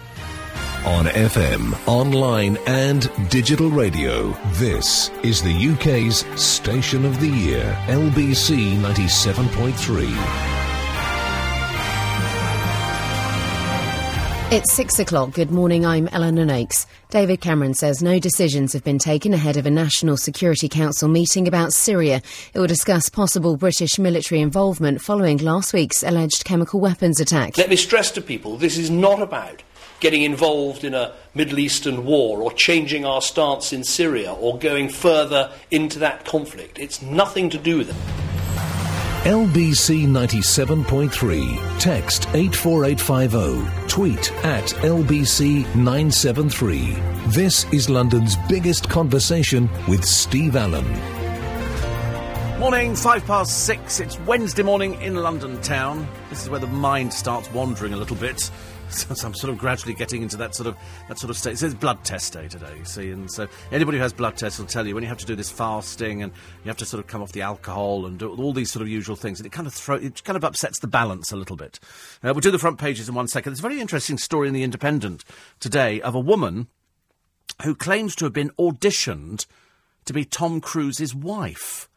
On 0.86 1.06
FM, 1.06 1.76
online, 1.88 2.56
and 2.66 3.10
digital 3.30 3.68
radio, 3.68 4.30
this 4.52 5.10
is 5.22 5.42
the 5.42 5.68
UK's 5.72 6.24
Station 6.40 7.04
of 7.04 7.18
the 7.20 7.28
Year, 7.28 7.76
LBC 7.88 8.76
97.3. 8.76 10.58
It's 14.50 14.72
six 14.72 14.98
o'clock. 14.98 15.32
Good 15.32 15.50
morning. 15.50 15.84
I'm 15.84 16.08
Eleanor 16.08 16.46
Noakes. 16.46 16.86
David 17.10 17.42
Cameron 17.42 17.74
says 17.74 18.02
no 18.02 18.18
decisions 18.18 18.72
have 18.72 18.82
been 18.82 18.98
taken 18.98 19.34
ahead 19.34 19.58
of 19.58 19.66
a 19.66 19.70
National 19.70 20.16
Security 20.16 20.70
Council 20.70 21.06
meeting 21.08 21.46
about 21.46 21.74
Syria. 21.74 22.22
It 22.54 22.58
will 22.58 22.66
discuss 22.66 23.10
possible 23.10 23.58
British 23.58 23.98
military 23.98 24.40
involvement 24.40 25.02
following 25.02 25.36
last 25.38 25.74
week's 25.74 26.02
alleged 26.02 26.44
chemical 26.44 26.80
weapons 26.80 27.20
attack. 27.20 27.58
Let 27.58 27.68
me 27.68 27.76
stress 27.76 28.10
to 28.12 28.22
people 28.22 28.56
this 28.56 28.78
is 28.78 28.90
not 28.90 29.20
about 29.20 29.62
getting 30.00 30.22
involved 30.22 30.84
in 30.84 30.94
a 30.94 31.12
Middle 31.34 31.58
Eastern 31.58 32.04
war 32.04 32.42
or 32.42 32.52
changing 32.52 33.04
our 33.04 33.20
stance 33.20 33.72
in 33.72 33.84
Syria 33.84 34.32
or 34.32 34.58
going 34.58 34.88
further 34.88 35.52
into 35.70 35.98
that 36.00 36.24
conflict. 36.24 36.78
It's 36.78 37.02
nothing 37.02 37.50
to 37.50 37.58
do 37.58 37.78
with 37.78 37.90
it. 37.90 37.96
LBC 39.24 40.06
97.3. 40.06 41.80
Text 41.80 42.28
84850. 42.34 43.88
Tweet 43.88 44.32
at 44.44 44.64
LBC 44.84 45.64
973. 45.74 46.92
This 47.26 47.70
is 47.72 47.90
London's 47.90 48.36
biggest 48.48 48.88
conversation 48.88 49.68
with 49.88 50.04
Steve 50.04 50.54
Allen. 50.56 50.86
Morning, 52.58 52.96
five 52.96 53.24
past 53.26 53.66
six. 53.66 54.00
It's 54.00 54.18
Wednesday 54.20 54.62
morning 54.62 55.00
in 55.00 55.14
London 55.16 55.60
town. 55.60 56.08
This 56.30 56.42
is 56.42 56.50
where 56.50 56.58
the 56.58 56.66
mind 56.66 57.12
starts 57.12 57.48
wandering 57.52 57.92
a 57.92 57.96
little 57.96 58.16
bit. 58.16 58.50
So, 58.98 59.26
I'm 59.26 59.34
sort 59.34 59.52
of 59.52 59.58
gradually 59.58 59.94
getting 59.94 60.22
into 60.22 60.36
that 60.38 60.54
sort 60.54 60.66
of 60.66 60.76
that 61.08 61.18
sort 61.18 61.30
of 61.30 61.36
state. 61.36 61.62
It's 61.62 61.74
blood 61.74 62.02
test 62.04 62.32
day 62.32 62.48
today, 62.48 62.74
you 62.78 62.84
see, 62.84 63.10
and 63.10 63.30
so 63.30 63.46
anybody 63.70 63.98
who 63.98 64.02
has 64.02 64.12
blood 64.12 64.36
tests 64.36 64.58
will 64.58 64.66
tell 64.66 64.86
you 64.86 64.94
when 64.94 65.02
you 65.02 65.08
have 65.08 65.18
to 65.18 65.26
do 65.26 65.36
this 65.36 65.50
fasting 65.50 66.22
and 66.22 66.32
you 66.64 66.68
have 66.68 66.76
to 66.78 66.86
sort 66.86 67.02
of 67.02 67.06
come 67.06 67.22
off 67.22 67.32
the 67.32 67.42
alcohol 67.42 68.06
and 68.06 68.18
do 68.18 68.34
all 68.34 68.52
these 68.52 68.70
sort 68.70 68.82
of 68.82 68.88
usual 68.88 69.14
things, 69.14 69.40
and 69.40 69.46
it 69.46 69.52
kind 69.52 69.66
of 69.66 69.74
throw, 69.74 69.96
it 69.96 70.24
kind 70.24 70.36
of 70.36 70.44
upsets 70.44 70.78
the 70.80 70.86
balance 70.86 71.32
a 71.32 71.36
little 71.36 71.56
bit. 71.56 71.78
Uh, 72.22 72.32
we'll 72.32 72.40
do 72.40 72.50
the 72.50 72.58
front 72.58 72.78
pages 72.78 73.08
in 73.08 73.14
one 73.14 73.28
second. 73.28 73.52
There's 73.52 73.60
a 73.60 73.68
very 73.68 73.80
interesting 73.80 74.18
story 74.18 74.48
in 74.48 74.54
the 74.54 74.62
Independent 74.62 75.24
today 75.60 76.00
of 76.00 76.14
a 76.14 76.20
woman 76.20 76.68
who 77.62 77.74
claims 77.74 78.14
to 78.16 78.24
have 78.24 78.32
been 78.32 78.50
auditioned 78.58 79.46
to 80.04 80.12
be 80.12 80.24
Tom 80.24 80.60
Cruise's 80.60 81.14
wife. 81.14 81.88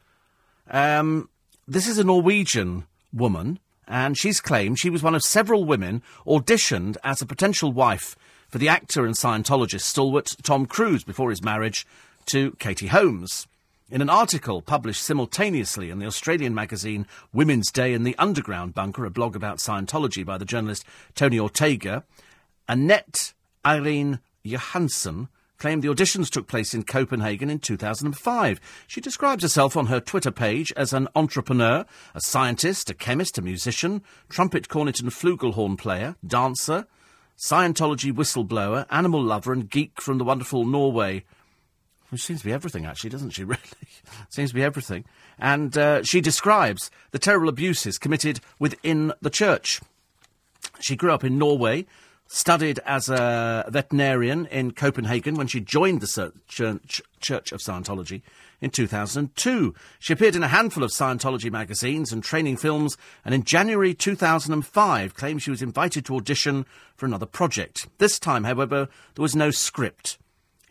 Um, 0.70 1.30
this 1.68 1.88
is 1.88 1.98
a 1.98 2.04
Norwegian 2.04 2.86
woman 3.14 3.60
and 3.92 4.18
she's 4.18 4.40
claimed 4.40 4.80
she 4.80 4.90
was 4.90 5.04
one 5.04 5.14
of 5.14 5.22
several 5.22 5.66
women 5.66 6.02
auditioned 6.26 6.96
as 7.04 7.22
a 7.22 7.26
potential 7.26 7.74
wife 7.74 8.16
for 8.48 8.58
the 8.58 8.70
actor 8.70 9.06
and 9.06 9.16
Scientologist 9.16 9.82
stalwart 9.82 10.38
Tom 10.44 10.66
Cruise 10.66 11.04
before 11.04 11.30
his 11.30 11.44
marriage 11.44 11.86
to 12.28 12.52
Katie 12.52 12.88
Holmes. 12.88 13.48
In 13.90 14.02
an 14.02 14.10
article 14.10 14.62
published 14.62 15.04
simultaneously 15.04 15.90
in 15.90 16.00
the 16.00 16.06
Australian 16.06 16.56
magazine 16.56 17.06
Women's 17.34 17.70
Day 17.70 17.94
in 17.94 18.04
the 18.04 18.16
Underground 18.18 18.74
Bunker, 18.74 19.04
a 19.04 19.10
blog 19.10 19.36
about 19.36 19.58
Scientology 19.58 20.26
by 20.26 20.38
the 20.38 20.46
journalist 20.46 20.86
Tony 21.14 21.38
Ortega, 21.38 22.06
Annette 22.70 23.34
Irene 23.66 24.20
Johansson 24.44 25.28
claimed 25.62 25.84
the 25.84 25.90
auditions 25.90 26.32
took 26.32 26.48
place 26.48 26.74
in 26.74 26.82
Copenhagen 26.82 27.48
in 27.48 27.60
2005. 27.60 28.60
She 28.88 29.00
describes 29.00 29.44
herself 29.44 29.78
on 29.78 29.86
her 29.86 30.00
Twitter 30.00 30.32
page 30.32 30.74
as 30.76 30.92
an 30.92 31.08
entrepreneur, 31.16 31.86
a 32.16 32.20
scientist, 32.20 32.90
a 32.90 32.96
chemist, 32.96 33.38
a 33.38 33.44
musician, 33.44 34.02
trumpet, 34.28 34.70
cornet, 34.70 35.00
and 35.00 35.12
flugelhorn 35.12 35.78
player, 35.78 36.16
dancer, 36.26 36.88
Scientology 37.38 38.12
whistleblower, 38.12 38.88
animal 38.90 39.22
lover, 39.22 39.54
and 39.54 39.70
geek 39.70 40.02
from 40.02 40.18
the 40.18 40.24
wonderful 40.24 40.66
Norway. 40.66 41.26
Which 42.10 42.24
seems 42.24 42.40
to 42.40 42.46
be 42.48 42.54
everything, 42.54 42.88
actually, 42.88 43.12
doesn't 43.12 43.30
she? 43.30 43.44
Really, 43.44 43.60
seems 44.30 44.50
to 44.50 44.56
be 44.56 44.64
everything. 44.64 45.06
And 45.38 45.78
uh, 45.78 46.02
she 46.02 46.22
describes 46.22 46.90
the 47.12 47.20
terrible 47.20 47.50
abuses 47.50 48.00
committed 48.00 48.40
within 48.58 49.14
the 49.22 49.30
church. 49.30 49.80
She 50.80 50.96
grew 50.96 51.12
up 51.12 51.24
in 51.24 51.38
Norway 51.38 51.86
studied 52.32 52.80
as 52.86 53.10
a 53.10 53.66
veterinarian 53.70 54.46
in 54.46 54.72
Copenhagen 54.72 55.36
when 55.36 55.48
she 55.48 55.60
joined 55.60 56.00
the 56.00 56.32
Church 57.20 57.52
of 57.52 57.60
Scientology 57.60 58.22
in 58.62 58.70
2002. 58.70 59.76
She 60.00 60.14
appeared 60.14 60.38
in 60.38 60.44
a 60.44 60.48
handful 60.48 60.84
of 60.84 60.92
Scientology 60.92 61.52
magazines 61.52 62.14
and 62.14 62.24
training 62.24 62.56
films, 62.56 62.98
and 63.26 63.36
in 63.36 63.44
January 63.44 63.94
2005 63.94 65.14
claimed 65.14 65.42
she 65.42 65.52
was 65.52 65.62
invited 65.62 66.06
to 66.06 66.16
audition 66.16 66.66
for 66.96 67.06
another 67.06 67.26
project. 67.26 67.88
This 67.98 68.18
time, 68.18 68.46
however, 68.46 68.88
there 69.16 69.22
was 69.22 69.36
no 69.36 69.52
script. 69.52 70.18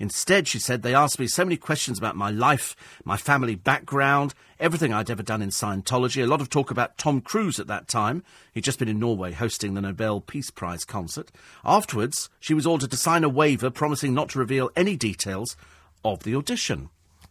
Instead, 0.01 0.49
she 0.49 0.59
said, 0.59 0.81
they 0.81 0.95
asked 0.95 1.21
me 1.21 1.27
so 1.27 1.45
many 1.45 1.59
questions 1.59 1.99
about 1.99 2.17
my 2.17 2.31
life, 2.31 2.75
my 3.05 3.19
family 3.19 3.55
background, 3.55 4.33
everything 4.59 4.95
I'd 4.95 5.11
ever 5.11 5.23
done 5.23 5.43
in 5.43 5.51
Scientology. 5.51 6.23
A 6.23 6.27
lot 6.27 6.41
of 6.41 6.49
talk 6.49 6.71
about 6.71 6.97
Tom 6.97 7.21
Cruise 7.21 7.61
at 7.61 7.67
that 7.67 7.87
time. 7.87 8.25
He'd 8.55 8.65
just 8.65 8.79
been 8.79 8.89
in 8.89 8.99
Norway 8.99 9.33
hosting 9.33 9.75
the 9.75 9.83
Nobel 9.83 10.23
Peace 10.23 10.51
Prize 10.51 10.85
concert. 10.85 11.31
Afterwards, 11.67 12.31
she 12.41 12.55
was 12.55 12.67
ordered 12.67 12.91
to 12.93 12.97
sign 12.97 13.25
a 13.25 13.29
waiver 13.29 13.69
promising 13.69 14.15
not 14.15 14.31
to 14.31 14.39
reveal 14.39 14.71
any 14.75 14.97
details 14.97 15.55
of 16.03 16.23
the 16.23 16.35
audition. 16.35 16.89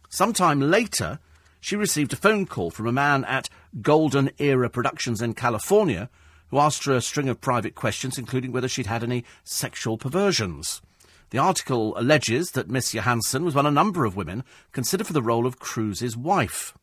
Sometime 0.08 0.60
later, 0.60 1.18
she 1.58 1.74
received 1.74 2.12
a 2.12 2.16
phone 2.16 2.46
call 2.46 2.70
from 2.70 2.86
a 2.86 2.92
man 2.92 3.24
at 3.24 3.48
Golden 3.82 4.30
Era 4.38 4.70
Productions 4.70 5.20
in 5.20 5.34
California 5.34 6.08
who 6.50 6.58
asked 6.58 6.84
her 6.84 6.94
a 6.94 7.00
string 7.00 7.28
of 7.28 7.40
private 7.40 7.74
questions, 7.74 8.16
including 8.16 8.52
whether 8.52 8.68
she'd 8.68 8.86
had 8.86 9.02
any 9.02 9.24
sexual 9.42 9.98
perversions. 9.98 10.82
The 11.30 11.38
article 11.38 11.96
alleges 11.96 12.50
that 12.52 12.68
Miss 12.68 12.92
Johansson 12.92 13.44
was 13.44 13.54
one 13.54 13.66
of 13.66 13.72
a 13.72 13.74
number 13.74 14.04
of 14.04 14.16
women 14.16 14.42
considered 14.72 15.06
for 15.06 15.12
the 15.12 15.22
role 15.22 15.46
of 15.46 15.60
Cruise's 15.60 16.16
wife. 16.16 16.74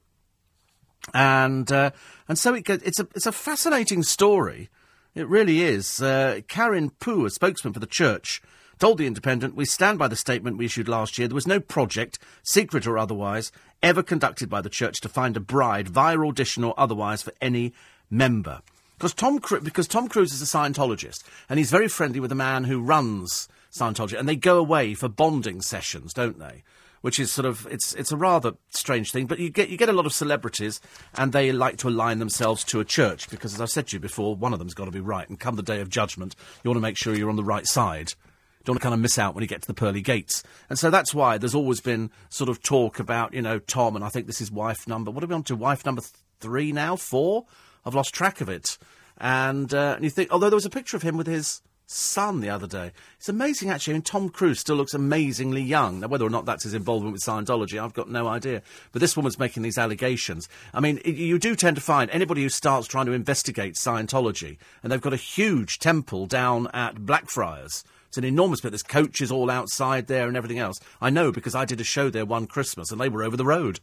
And 1.13 1.71
uh, 1.71 1.91
and 2.27 2.39
so 2.39 2.53
it, 2.53 2.69
it's 2.69 2.99
a 2.99 3.07
it's 3.15 3.25
a 3.25 3.31
fascinating 3.31 4.03
story. 4.03 4.69
It 5.15 5.27
really 5.27 5.61
is. 5.63 6.01
Uh, 6.01 6.41
Karin 6.47 6.91
Pouw, 6.91 7.25
a 7.25 7.29
spokesman 7.29 7.73
for 7.73 7.79
the 7.79 7.85
church, 7.87 8.41
told 8.79 8.97
the 8.97 9.07
Independent, 9.07 9.55
"We 9.55 9.65
stand 9.65 9.99
by 9.99 10.07
the 10.07 10.15
statement 10.15 10.57
we 10.57 10.65
issued 10.65 10.87
last 10.87 11.17
year. 11.17 11.27
There 11.27 11.35
was 11.35 11.47
no 11.47 11.59
project, 11.59 12.19
secret 12.43 12.87
or 12.87 12.97
otherwise, 12.97 13.51
ever 13.83 14.03
conducted 14.03 14.49
by 14.49 14.61
the 14.61 14.69
church 14.69 14.99
to 15.01 15.09
find 15.09 15.35
a 15.35 15.41
bride 15.41 15.89
via 15.89 16.19
audition 16.19 16.63
or 16.63 16.73
otherwise 16.77 17.21
for 17.21 17.33
any 17.41 17.73
member." 18.09 18.61
Because 18.97 19.13
Tom, 19.13 19.39
because 19.63 19.87
Tom 19.87 20.07
Cruise 20.07 20.33
is 20.33 20.41
a 20.41 20.45
Scientologist, 20.45 21.23
and 21.49 21.59
he's 21.59 21.71
very 21.71 21.87
friendly 21.87 22.19
with 22.19 22.29
the 22.29 22.35
man 22.35 22.63
who 22.63 22.81
runs 22.81 23.47
Scientology, 23.77 24.19
and 24.19 24.27
they 24.27 24.35
go 24.35 24.57
away 24.57 24.93
for 24.93 25.07
bonding 25.07 25.61
sessions, 25.61 26.13
don't 26.13 26.39
they? 26.39 26.63
Which 27.01 27.19
is 27.19 27.31
sort 27.31 27.45
of 27.45 27.67
it's 27.69 27.93
it's 27.93 28.11
a 28.11 28.17
rather 28.17 28.53
strange 28.69 29.11
thing, 29.11 29.27
but 29.27 29.39
you 29.39 29.49
get 29.49 29.69
you 29.69 29.77
get 29.77 29.89
a 29.89 29.93
lot 29.93 30.05
of 30.05 30.13
celebrities, 30.13 30.81
and 31.15 31.31
they 31.31 31.51
like 31.51 31.77
to 31.77 31.89
align 31.89 32.19
themselves 32.19 32.63
to 32.65 32.79
a 32.79 32.85
church 32.85 33.29
because, 33.29 33.53
as 33.53 33.61
I've 33.61 33.69
said 33.69 33.87
to 33.87 33.95
you 33.95 33.99
before, 33.99 34.35
one 34.35 34.51
of 34.51 34.59
them's 34.59 34.73
got 34.73 34.85
to 34.85 34.91
be 34.91 34.99
right. 34.99 35.29
And 35.29 35.39
come 35.39 35.55
the 35.55 35.63
day 35.63 35.79
of 35.79 35.89
judgment, 35.89 36.35
you 36.63 36.69
want 36.69 36.77
to 36.77 36.81
make 36.81 36.97
sure 36.97 37.15
you're 37.15 37.29
on 37.29 37.35
the 37.35 37.43
right 37.43 37.67
side. 37.67 38.09
You 38.09 38.63
don't 38.65 38.73
want 38.73 38.81
to 38.81 38.85
kind 38.85 38.93
of 38.95 38.99
miss 38.99 39.19
out 39.19 39.35
when 39.35 39.43
you 39.43 39.47
get 39.47 39.61
to 39.61 39.67
the 39.67 39.73
pearly 39.73 40.01
gates. 40.01 40.43
And 40.69 40.77
so 40.77 40.89
that's 40.89 41.13
why 41.13 41.37
there's 41.37 41.55
always 41.55 41.79
been 41.79 42.11
sort 42.29 42.49
of 42.49 42.61
talk 42.63 42.99
about, 42.99 43.33
you 43.33 43.41
know, 43.41 43.59
Tom, 43.59 43.95
and 43.95 44.03
I 44.03 44.09
think 44.09 44.25
this 44.25 44.41
is 44.41 44.51
wife 44.51 44.87
number, 44.87 45.11
what 45.11 45.23
are 45.23 45.27
we 45.27 45.35
on 45.35 45.43
to? 45.43 45.55
Wife 45.55 45.85
number 45.85 46.01
three 46.39 46.71
now? 46.71 46.95
Four? 46.95 47.45
I've 47.85 47.95
lost 47.95 48.13
track 48.13 48.41
of 48.41 48.49
it. 48.49 48.77
And, 49.19 49.73
uh, 49.73 49.93
and 49.95 50.03
you 50.03 50.09
think, 50.09 50.31
although 50.31 50.49
there 50.49 50.57
was 50.57 50.65
a 50.65 50.69
picture 50.69 50.97
of 50.97 51.03
him 51.03 51.15
with 51.15 51.27
his 51.27 51.61
son 51.87 52.41
the 52.41 52.49
other 52.49 52.67
day. 52.67 52.91
It's 53.17 53.29
amazing, 53.29 53.69
actually. 53.69 53.93
I 53.93 53.95
mean, 53.95 54.01
Tom 54.03 54.29
Cruise 54.29 54.59
still 54.59 54.75
looks 54.75 54.93
amazingly 54.93 55.61
young. 55.61 56.01
Now, 56.01 56.07
whether 56.07 56.25
or 56.25 56.29
not 56.29 56.45
that's 56.45 56.65
his 56.65 56.73
involvement 56.73 57.13
with 57.13 57.23
Scientology, 57.23 57.81
I've 57.81 57.93
got 57.93 58.09
no 58.09 58.27
idea. 58.27 58.61
But 58.91 58.99
this 58.99 59.15
woman's 59.15 59.39
making 59.39 59.63
these 59.63 59.77
allegations. 59.77 60.49
I 60.73 60.81
mean, 60.81 60.99
it, 61.05 61.15
you 61.15 61.39
do 61.39 61.55
tend 61.55 61.77
to 61.77 61.81
find 61.81 62.11
anybody 62.11 62.43
who 62.43 62.49
starts 62.49 62.87
trying 62.87 63.05
to 63.07 63.13
investigate 63.13 63.75
Scientology, 63.75 64.57
and 64.83 64.91
they've 64.91 65.01
got 65.01 65.13
a 65.13 65.17
huge 65.17 65.79
temple 65.79 66.27
down 66.27 66.67
at 66.73 67.05
Blackfriars. 67.05 67.83
It's 68.09 68.17
an 68.17 68.23
enormous 68.25 68.61
bit. 68.61 68.71
There's 68.71 68.83
coaches 68.83 69.31
all 69.31 69.49
outside 69.49 70.07
there 70.07 70.27
and 70.27 70.37
everything 70.37 70.59
else. 70.59 70.79
I 71.01 71.09
know 71.09 71.31
because 71.31 71.55
I 71.55 71.65
did 71.65 71.81
a 71.81 71.85
show 71.85 72.09
there 72.09 72.25
one 72.25 72.47
Christmas, 72.47 72.91
and 72.91 72.99
they 72.99 73.09
were 73.09 73.23
over 73.23 73.37
the 73.37 73.45
road. 73.45 73.79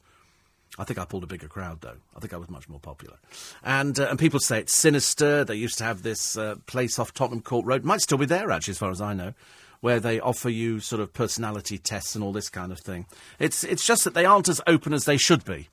I 0.79 0.85
think 0.85 0.99
I 0.99 1.05
pulled 1.05 1.23
a 1.23 1.29
bigger 1.29 1.47
crowd, 1.47 1.81
though. 1.83 1.97
I 2.17 2.21
think 2.21 2.35
I 2.35 2.37
was 2.37 2.51
much 2.51 2.69
more 2.69 2.81
popular. 2.81 3.17
And, 3.63 3.99
uh, 3.99 4.09
and 4.11 4.19
people 4.19 4.41
say 4.41 4.59
it's 4.61 4.75
sinister. 4.75 5.45
They 5.45 5.55
used 5.55 5.79
to 5.79 5.85
have 5.85 6.03
this 6.03 6.37
uh, 6.37 6.57
place 6.67 6.99
off 6.99 7.15
Tottenham 7.15 7.43
Court 7.43 7.65
Road. 7.65 7.85
Might 7.85 8.01
still 8.01 8.19
be 8.19 8.27
there, 8.27 8.51
actually, 8.51 8.73
as 8.73 8.79
far 8.79 8.91
as 8.91 9.01
I 9.01 9.15
know, 9.15 9.35
where 9.81 10.01
they 10.01 10.19
offer 10.19 10.49
you 10.49 10.81
sort 10.81 11.01
of 11.01 11.13
personality 11.13 11.79
tests 11.79 12.15
and 12.17 12.25
all 12.25 12.33
this 12.33 12.49
kind 12.49 12.73
of 12.73 12.81
thing. 12.81 13.07
It's, 13.39 13.63
it's 13.63 13.87
just 13.87 14.03
that 14.05 14.15
they 14.15 14.25
aren't 14.25 14.49
as 14.49 14.61
open 14.67 14.93
as 14.93 15.05
they 15.05 15.17
should 15.17 15.45
be. 15.45 15.69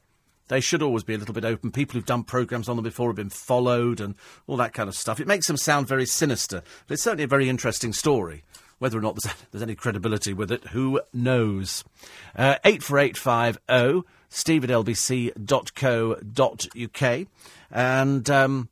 They 0.49 0.59
should 0.59 0.83
always 0.83 1.03
be 1.03 1.13
a 1.13 1.17
little 1.17 1.33
bit 1.33 1.45
open. 1.45 1.71
People 1.71 1.93
who've 1.93 2.05
done 2.05 2.23
programmes 2.23 2.69
on 2.69 2.75
them 2.75 2.83
before 2.83 3.09
have 3.09 3.15
been 3.15 3.29
followed 3.29 4.01
and 4.01 4.15
all 4.47 4.57
that 4.57 4.73
kind 4.73 4.89
of 4.89 4.95
stuff. 4.95 5.19
It 5.19 5.27
makes 5.27 5.47
them 5.47 5.57
sound 5.57 5.87
very 5.87 6.05
sinister, 6.05 6.61
but 6.85 6.93
it's 6.93 7.03
certainly 7.03 7.23
a 7.23 7.27
very 7.27 7.49
interesting 7.49 7.93
story. 7.93 8.43
Whether 8.77 8.97
or 8.97 9.01
not 9.01 9.15
there's, 9.15 9.33
there's 9.51 9.63
any 9.63 9.75
credibility 9.75 10.33
with 10.33 10.51
it, 10.51 10.67
who 10.67 11.01
knows? 11.13 11.83
Uh, 12.35 12.57
84850 12.65 14.07
steve 14.31 14.63
at 14.63 14.69
lbc.co.uk. 14.71 15.37
And 17.69 18.29
um, 18.29 18.69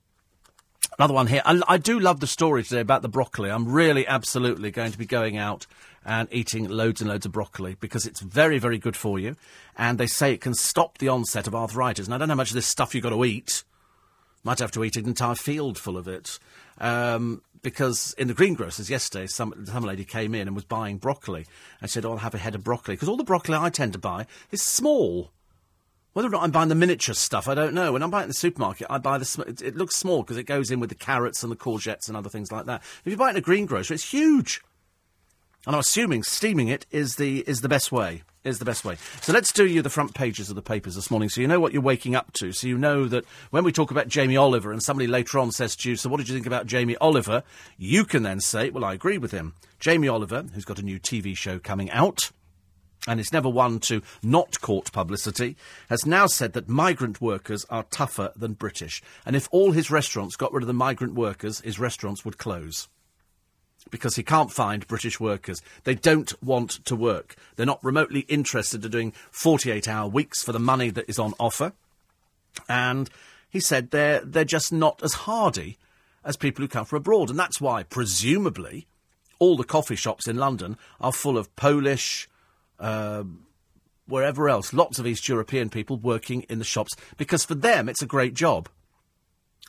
another 0.97 1.13
one 1.13 1.27
here. 1.27 1.41
I, 1.45 1.61
I, 1.67 1.77
do 1.77 1.99
love 1.99 2.19
the 2.21 2.27
story 2.27 2.63
today 2.63 2.79
about 2.81 3.01
the 3.01 3.09
broccoli. 3.09 3.51
I'm 3.51 3.67
really 3.71 4.07
absolutely 4.07 4.71
going 4.71 4.91
to 4.91 4.97
be 4.97 5.05
going 5.05 5.37
out 5.37 5.67
and 6.05 6.27
eating 6.31 6.67
loads 6.67 7.01
and 7.01 7.09
loads 7.09 7.25
of 7.25 7.31
broccoli 7.33 7.75
because 7.79 8.05
it's 8.05 8.21
very, 8.21 8.57
very 8.57 8.77
good 8.77 8.95
for 8.95 9.19
you. 9.19 9.35
And 9.77 9.97
they 9.97 10.07
say 10.07 10.33
it 10.33 10.41
can 10.41 10.53
stop 10.53 10.97
the 10.97 11.09
onset 11.09 11.45
of 11.45 11.53
arthritis. 11.53 12.07
And 12.07 12.15
I 12.15 12.17
don't 12.17 12.29
know 12.29 12.33
how 12.33 12.37
much 12.37 12.51
of 12.51 12.55
this 12.55 12.65
stuff 12.65 12.95
you've 12.95 13.03
got 13.03 13.09
to 13.11 13.25
eat. 13.25 13.63
Might 14.43 14.59
have 14.59 14.71
to 14.71 14.83
eat 14.83 14.95
an 14.95 15.05
entire 15.05 15.35
field 15.35 15.77
full 15.77 15.97
of 15.97 16.07
it. 16.07 16.39
Um, 16.79 17.41
because 17.61 18.15
in 18.17 18.29
the 18.29 18.33
greengrocers 18.33 18.89
yesterday, 18.89 19.27
some, 19.27 19.65
some 19.65 19.83
lady 19.83 20.05
came 20.05 20.33
in 20.33 20.47
and 20.47 20.55
was 20.55 20.63
buying 20.63 20.97
broccoli 20.97 21.45
and 21.81 21.91
said, 21.91 22.05
oh, 22.05 22.11
I'll 22.11 22.17
have 22.17 22.33
a 22.33 22.37
head 22.37 22.55
of 22.55 22.63
broccoli. 22.63 22.95
Because 22.95 23.09
all 23.09 23.17
the 23.17 23.23
broccoli 23.25 23.57
I 23.57 23.69
tend 23.69 23.91
to 23.93 23.99
buy 23.99 24.25
is 24.51 24.61
small. 24.61 25.31
Whether 26.13 26.29
or 26.29 26.31
not 26.31 26.43
I'm 26.43 26.51
buying 26.51 26.69
the 26.69 26.75
miniature 26.75 27.13
stuff, 27.13 27.47
I 27.47 27.53
don't 27.53 27.73
know. 27.73 27.93
When 27.93 28.01
I'm 28.01 28.09
buying 28.09 28.23
in 28.23 28.29
the 28.29 28.33
supermarket, 28.33 28.87
I 28.89 28.97
buy 28.97 29.17
the. 29.17 29.25
Sm- 29.25 29.41
it, 29.41 29.61
it, 29.61 29.75
looks 29.75 29.95
small 29.95 30.23
because 30.23 30.37
it 30.37 30.43
goes 30.43 30.71
in 30.71 30.79
with 30.79 30.89
the 30.89 30.95
carrots 30.95 31.43
and 31.43 31.51
the 31.51 31.55
courgettes 31.55 32.07
and 32.07 32.17
other 32.17 32.29
things 32.29 32.51
like 32.51 32.65
that. 32.65 32.81
If 33.05 33.11
you 33.11 33.17
buy 33.17 33.27
it 33.27 33.31
in 33.31 33.37
a 33.37 33.41
greengrocer, 33.41 33.93
it's 33.93 34.11
huge. 34.11 34.61
And 35.67 35.75
I'm 35.75 35.81
assuming 35.81 36.23
steaming 36.23 36.67
it 36.67 36.85
is 36.89 37.15
the 37.17 37.41
is 37.41 37.61
the 37.61 37.69
best 37.69 37.91
way. 37.91 38.23
Is 38.45 38.57
the 38.57 38.65
best 38.65 38.85
way. 38.85 38.95
So 39.21 39.33
let's 39.33 39.51
do 39.51 39.67
you 39.67 39.81
the 39.81 39.89
front 39.89 40.13
pages 40.13 40.49
of 40.49 40.55
the 40.55 40.61
papers 40.61 40.95
this 40.95 41.11
morning, 41.11 41.27
so 41.27 41.41
you 41.41 41.47
know 41.47 41.59
what 41.59 41.73
you're 41.73 41.81
waking 41.81 42.15
up 42.15 42.31
to. 42.33 42.53
So 42.53 42.67
you 42.67 42.77
know 42.77 43.05
that 43.09 43.25
when 43.51 43.65
we 43.65 43.73
talk 43.73 43.91
about 43.91 44.07
Jamie 44.07 44.37
Oliver, 44.37 44.71
and 44.71 44.81
somebody 44.81 45.07
later 45.07 45.37
on 45.37 45.51
says 45.51 45.75
to 45.75 45.89
you, 45.89 45.97
"So 45.97 46.09
what 46.09 46.17
did 46.17 46.29
you 46.29 46.35
think 46.35 46.47
about 46.47 46.65
Jamie 46.65 46.95
Oliver?" 46.97 47.43
You 47.77 48.05
can 48.05 48.23
then 48.23 48.39
say, 48.39 48.69
"Well, 48.69 48.85
I 48.85 48.93
agree 48.93 49.17
with 49.17 49.31
him." 49.31 49.55
Jamie 49.79 50.07
Oliver, 50.07 50.45
who's 50.53 50.65
got 50.65 50.79
a 50.79 50.83
new 50.83 50.99
TV 50.99 51.35
show 51.35 51.59
coming 51.59 51.91
out 51.91 52.31
and 53.09 53.19
it's 53.19 53.33
never 53.33 53.49
one 53.49 53.79
to 53.79 54.03
not 54.21 54.61
court 54.61 54.91
publicity, 54.91 55.57
has 55.89 56.05
now 56.05 56.27
said 56.27 56.53
that 56.53 56.69
migrant 56.69 57.19
workers 57.19 57.65
are 57.67 57.83
tougher 57.89 58.31
than 58.35 58.53
British. 58.53 59.01
And 59.25 59.35
if 59.35 59.49
all 59.51 59.71
his 59.71 59.89
restaurants 59.89 60.35
got 60.35 60.53
rid 60.53 60.61
of 60.61 60.67
the 60.67 60.73
migrant 60.73 61.15
workers, 61.15 61.59
his 61.61 61.79
restaurants 61.79 62.23
would 62.23 62.37
close. 62.37 62.87
Because 63.89 64.15
he 64.15 64.21
can't 64.21 64.51
find 64.51 64.87
British 64.87 65.19
workers. 65.19 65.59
They 65.85 65.95
don't 65.95 66.31
want 66.43 66.85
to 66.85 66.95
work. 66.95 67.35
They're 67.55 67.65
not 67.65 67.83
remotely 67.83 68.21
interested 68.21 68.85
in 68.85 68.91
doing 68.91 69.13
48 69.31 69.87
hour 69.87 70.07
weeks 70.07 70.43
for 70.43 70.51
the 70.51 70.59
money 70.59 70.91
that 70.91 71.09
is 71.09 71.17
on 71.17 71.33
offer. 71.39 71.73
And 72.67 73.09
he 73.49 73.59
said 73.59 73.89
they're, 73.89 74.21
they're 74.23 74.45
just 74.45 74.71
not 74.71 75.01
as 75.01 75.13
hardy 75.13 75.79
as 76.23 76.37
people 76.37 76.61
who 76.61 76.67
come 76.67 76.85
from 76.85 76.97
abroad. 76.97 77.31
And 77.31 77.39
that's 77.39 77.59
why, 77.59 77.81
presumably, 77.81 78.85
all 79.39 79.57
the 79.57 79.63
coffee 79.63 79.95
shops 79.95 80.27
in 80.27 80.35
London 80.35 80.77
are 81.01 81.11
full 81.11 81.39
of 81.39 81.55
Polish, 81.55 82.29
uh, 82.79 83.23
wherever 84.07 84.49
else, 84.49 84.73
lots 84.73 84.99
of 84.99 85.07
East 85.07 85.27
European 85.27 85.69
people 85.69 85.97
working 85.97 86.41
in 86.43 86.59
the 86.59 86.65
shops 86.65 86.95
because 87.17 87.45
for 87.45 87.55
them 87.55 87.87
it's 87.87 88.01
a 88.01 88.07
great 88.07 88.33
job. 88.33 88.69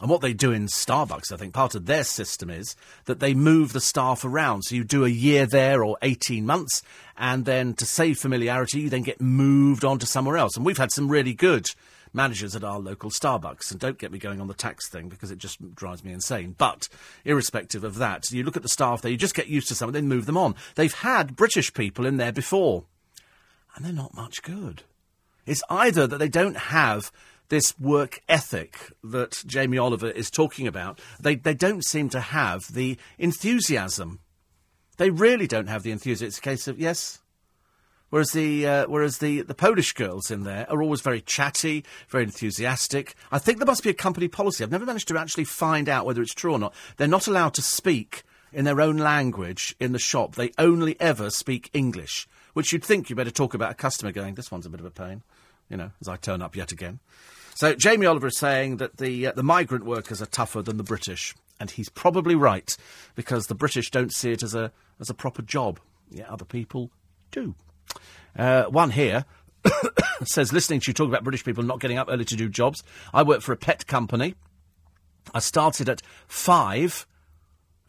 And 0.00 0.08
what 0.08 0.22
they 0.22 0.32
do 0.32 0.50
in 0.50 0.66
Starbucks, 0.66 1.30
I 1.30 1.36
think, 1.36 1.52
part 1.52 1.74
of 1.74 1.84
their 1.84 2.04
system 2.04 2.48
is 2.48 2.74
that 3.04 3.20
they 3.20 3.34
move 3.34 3.74
the 3.74 3.82
staff 3.82 4.24
around. 4.24 4.62
So 4.62 4.74
you 4.74 4.82
do 4.82 5.04
a 5.04 5.10
year 5.10 5.44
there 5.44 5.84
or 5.84 5.98
18 6.00 6.46
months, 6.46 6.82
and 7.18 7.44
then 7.44 7.74
to 7.74 7.84
save 7.84 8.18
familiarity, 8.18 8.80
you 8.80 8.88
then 8.88 9.02
get 9.02 9.20
moved 9.20 9.84
on 9.84 9.98
to 9.98 10.06
somewhere 10.06 10.38
else. 10.38 10.56
And 10.56 10.64
we've 10.64 10.78
had 10.78 10.90
some 10.90 11.10
really 11.10 11.34
good 11.34 11.66
managers 12.14 12.56
at 12.56 12.64
our 12.64 12.78
local 12.78 13.10
Starbucks. 13.10 13.70
And 13.70 13.78
don't 13.78 13.98
get 13.98 14.10
me 14.10 14.18
going 14.18 14.40
on 14.40 14.46
the 14.46 14.54
tax 14.54 14.88
thing 14.88 15.10
because 15.10 15.30
it 15.30 15.38
just 15.38 15.74
drives 15.74 16.02
me 16.02 16.12
insane. 16.12 16.54
But 16.56 16.88
irrespective 17.26 17.84
of 17.84 17.96
that, 17.96 18.30
you 18.30 18.42
look 18.42 18.56
at 18.56 18.62
the 18.62 18.70
staff 18.70 19.02
there, 19.02 19.12
you 19.12 19.18
just 19.18 19.34
get 19.34 19.48
used 19.48 19.68
to 19.68 19.74
someone, 19.74 19.92
then 19.92 20.08
move 20.08 20.24
them 20.24 20.38
on. 20.38 20.54
They've 20.76 20.94
had 20.94 21.36
British 21.36 21.74
people 21.74 22.06
in 22.06 22.16
there 22.16 22.32
before 22.32 22.84
and 23.74 23.84
they're 23.84 23.92
not 23.92 24.14
much 24.14 24.42
good. 24.42 24.82
It's 25.46 25.62
either 25.70 26.06
that 26.06 26.18
they 26.18 26.28
don't 26.28 26.56
have 26.56 27.10
this 27.48 27.78
work 27.78 28.22
ethic 28.28 28.92
that 29.02 29.42
Jamie 29.46 29.78
Oliver 29.78 30.10
is 30.10 30.30
talking 30.30 30.66
about. 30.66 31.00
They, 31.20 31.34
they 31.34 31.54
don't 31.54 31.84
seem 31.84 32.08
to 32.10 32.20
have 32.20 32.72
the 32.72 32.96
enthusiasm. 33.18 34.20
They 34.96 35.10
really 35.10 35.46
don't 35.46 35.68
have 35.68 35.82
the 35.82 35.90
enthusiasm. 35.90 36.28
It's 36.28 36.38
a 36.38 36.42
case 36.42 36.68
of, 36.68 36.78
yes. 36.78 37.20
Whereas 38.10 38.32
the 38.32 38.66
uh, 38.66 38.86
whereas 38.88 39.18
the, 39.18 39.42
the 39.42 39.54
Polish 39.54 39.92
girls 39.92 40.32
in 40.32 40.42
there 40.42 40.68
are 40.68 40.82
always 40.82 41.00
very 41.00 41.20
chatty, 41.20 41.84
very 42.08 42.24
enthusiastic. 42.24 43.14
I 43.30 43.38
think 43.38 43.58
there 43.58 43.66
must 43.66 43.84
be 43.84 43.90
a 43.90 43.94
company 43.94 44.26
policy. 44.26 44.64
I've 44.64 44.70
never 44.72 44.86
managed 44.86 45.08
to 45.08 45.18
actually 45.18 45.44
find 45.44 45.88
out 45.88 46.06
whether 46.06 46.20
it's 46.20 46.34
true 46.34 46.52
or 46.52 46.58
not. 46.58 46.74
They're 46.96 47.06
not 47.06 47.28
allowed 47.28 47.54
to 47.54 47.62
speak 47.62 48.24
in 48.52 48.64
their 48.64 48.80
own 48.80 48.96
language 48.96 49.76
in 49.78 49.92
the 49.92 50.00
shop. 50.00 50.34
They 50.34 50.50
only 50.58 51.00
ever 51.00 51.30
speak 51.30 51.70
English 51.72 52.26
which 52.54 52.72
you'd 52.72 52.84
think 52.84 53.08
you'd 53.08 53.16
better 53.16 53.30
talk 53.30 53.54
about 53.54 53.70
a 53.70 53.74
customer 53.74 54.12
going, 54.12 54.34
this 54.34 54.50
one's 54.50 54.66
a 54.66 54.70
bit 54.70 54.80
of 54.80 54.86
a 54.86 54.90
pain, 54.90 55.22
you 55.68 55.76
know, 55.76 55.90
as 56.00 56.08
I 56.08 56.16
turn 56.16 56.42
up 56.42 56.56
yet 56.56 56.72
again. 56.72 57.00
So 57.54 57.74
Jamie 57.74 58.06
Oliver 58.06 58.28
is 58.28 58.38
saying 58.38 58.78
that 58.78 58.96
the 58.96 59.28
uh, 59.28 59.32
the 59.32 59.42
migrant 59.42 59.84
workers 59.84 60.22
are 60.22 60.26
tougher 60.26 60.62
than 60.62 60.76
the 60.76 60.82
British, 60.82 61.34
and 61.58 61.70
he's 61.70 61.88
probably 61.88 62.34
right 62.34 62.76
because 63.14 63.46
the 63.46 63.54
British 63.54 63.90
don't 63.90 64.12
see 64.12 64.32
it 64.32 64.42
as 64.42 64.54
a 64.54 64.72
as 64.98 65.10
a 65.10 65.14
proper 65.14 65.42
job. 65.42 65.80
Yet 66.10 66.28
other 66.28 66.44
people 66.44 66.90
do. 67.30 67.54
Uh, 68.36 68.64
one 68.64 68.90
here 68.90 69.24
says, 70.24 70.52
listening 70.52 70.80
to 70.80 70.90
you 70.90 70.94
talk 70.94 71.08
about 71.08 71.24
British 71.24 71.44
people 71.44 71.62
not 71.62 71.80
getting 71.80 71.98
up 71.98 72.08
early 72.10 72.24
to 72.24 72.36
do 72.36 72.48
jobs. 72.48 72.82
I 73.12 73.22
work 73.22 73.42
for 73.42 73.52
a 73.52 73.56
pet 73.56 73.86
company. 73.86 74.34
I 75.34 75.40
started 75.40 75.88
at 75.88 76.02
five 76.26 77.06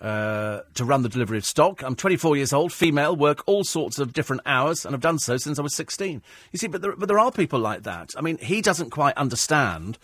uh, 0.01 0.61
to 0.73 0.83
run 0.83 1.03
the 1.03 1.09
delivery 1.09 1.37
of 1.37 1.45
stock. 1.45 1.83
I'm 1.83 1.95
24 1.95 2.35
years 2.35 2.51
old, 2.51 2.73
female, 2.73 3.15
work 3.15 3.43
all 3.45 3.63
sorts 3.63 3.99
of 3.99 4.13
different 4.13 4.41
hours, 4.45 4.83
and 4.83 4.95
I've 4.95 5.01
done 5.01 5.19
so 5.19 5.37
since 5.37 5.59
I 5.59 5.61
was 5.61 5.75
16. 5.75 6.23
You 6.51 6.59
see, 6.59 6.67
but 6.67 6.81
there, 6.81 6.95
but 6.95 7.07
there 7.07 7.19
are 7.19 7.31
people 7.31 7.59
like 7.59 7.83
that. 7.83 8.09
I 8.17 8.21
mean, 8.21 8.39
he 8.39 8.61
doesn't 8.61 8.89
quite 8.89 9.15
understand 9.15 9.99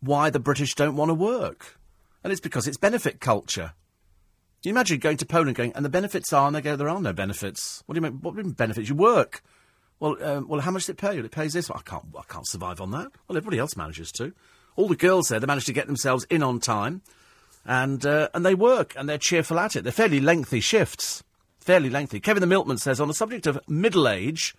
why 0.00 0.30
the 0.30 0.40
British 0.40 0.74
don't 0.74 0.96
want 0.96 1.10
to 1.10 1.14
work. 1.14 1.78
And 2.24 2.32
it's 2.32 2.40
because 2.40 2.66
it's 2.66 2.78
benefit 2.78 3.20
culture. 3.20 3.72
You 4.64 4.70
imagine 4.70 4.98
going 4.98 5.18
to 5.18 5.26
Poland 5.26 5.56
going, 5.56 5.72
and 5.74 5.84
the 5.84 5.90
benefits 5.90 6.32
are, 6.32 6.46
and 6.46 6.56
they 6.56 6.60
go, 6.60 6.74
there 6.74 6.88
are 6.88 7.00
no 7.00 7.12
benefits. 7.12 7.82
What 7.86 7.94
do 7.94 7.98
you 7.98 8.02
mean? 8.02 8.20
What 8.22 8.32
do 8.32 8.38
you 8.38 8.44
mean 8.44 8.54
benefits? 8.54 8.88
You 8.88 8.94
work. 8.94 9.42
Well, 10.00 10.16
um, 10.22 10.48
well, 10.48 10.60
how 10.60 10.70
much 10.70 10.82
does 10.82 10.90
it 10.90 10.96
pay 10.96 11.14
you? 11.14 11.24
It 11.24 11.30
pays 11.30 11.52
this. 11.52 11.68
Well, 11.68 11.82
I 11.84 11.88
can't, 11.88 12.06
I 12.18 12.22
can't 12.32 12.46
survive 12.46 12.80
on 12.80 12.92
that. 12.92 13.12
Well, 13.28 13.36
everybody 13.36 13.58
else 13.58 13.76
manages 13.76 14.10
to. 14.12 14.32
All 14.74 14.88
the 14.88 14.96
girls 14.96 15.28
there, 15.28 15.38
they 15.38 15.46
manage 15.46 15.66
to 15.66 15.72
get 15.72 15.86
themselves 15.86 16.24
in 16.30 16.42
on 16.42 16.60
time 16.60 17.02
and 17.64 18.04
uh, 18.04 18.28
and 18.34 18.44
they 18.44 18.54
work 18.54 18.94
and 18.96 19.08
they're 19.08 19.18
cheerful 19.18 19.58
at 19.58 19.76
it. 19.76 19.82
They're 19.82 19.92
fairly 19.92 20.20
lengthy 20.20 20.60
shifts, 20.60 21.22
fairly 21.60 21.90
lengthy. 21.90 22.20
Kevin 22.20 22.40
the 22.40 22.46
Milkman 22.46 22.78
says 22.78 23.00
on 23.00 23.08
the 23.08 23.14
subject 23.14 23.46
of 23.46 23.60
middle 23.68 24.08
age. 24.08 24.54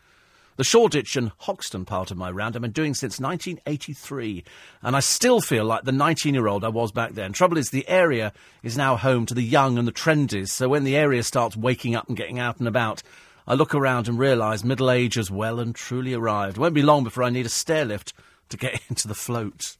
The 0.57 0.65
Shoreditch 0.65 1.15
and 1.15 1.31
Hoxton 1.37 1.85
part 1.85 2.11
of 2.11 2.17
my 2.17 2.29
round 2.29 2.53
I've 2.53 2.61
been 2.61 2.71
doing 2.71 2.93
since 2.93 3.17
1983, 3.17 4.43
and 4.83 4.93
I 4.93 4.99
still 4.99 5.39
feel 5.39 5.63
like 5.63 5.85
the 5.85 5.93
19 5.93 6.33
year 6.33 6.47
old 6.47 6.65
I 6.65 6.67
was 6.67 6.91
back 6.91 7.13
then. 7.13 7.31
Trouble 7.31 7.57
is, 7.57 7.69
the 7.69 7.87
area 7.87 8.33
is 8.61 8.75
now 8.75 8.97
home 8.97 9.25
to 9.27 9.33
the 9.33 9.41
young 9.41 9.77
and 9.77 9.87
the 9.87 9.93
trendies, 9.93 10.49
so 10.49 10.67
when 10.67 10.83
the 10.83 10.97
area 10.97 11.23
starts 11.23 11.55
waking 11.55 11.95
up 11.95 12.09
and 12.09 12.17
getting 12.17 12.39
out 12.39 12.59
and 12.59 12.67
about, 12.67 13.03
I 13.47 13.53
look 13.53 13.73
around 13.73 14.09
and 14.09 14.19
realise 14.19 14.65
middle 14.65 14.91
age 14.91 15.15
has 15.15 15.31
well 15.31 15.61
and 15.61 15.73
truly 15.73 16.13
arrived. 16.13 16.57
It 16.57 16.59
won't 16.59 16.73
be 16.73 16.81
long 16.81 17.05
before 17.05 17.23
I 17.23 17.29
need 17.29 17.45
a 17.45 17.49
stair 17.49 17.85
lift 17.85 18.11
to 18.49 18.57
get 18.57 18.81
into 18.89 19.07
the 19.07 19.15
float. 19.15 19.77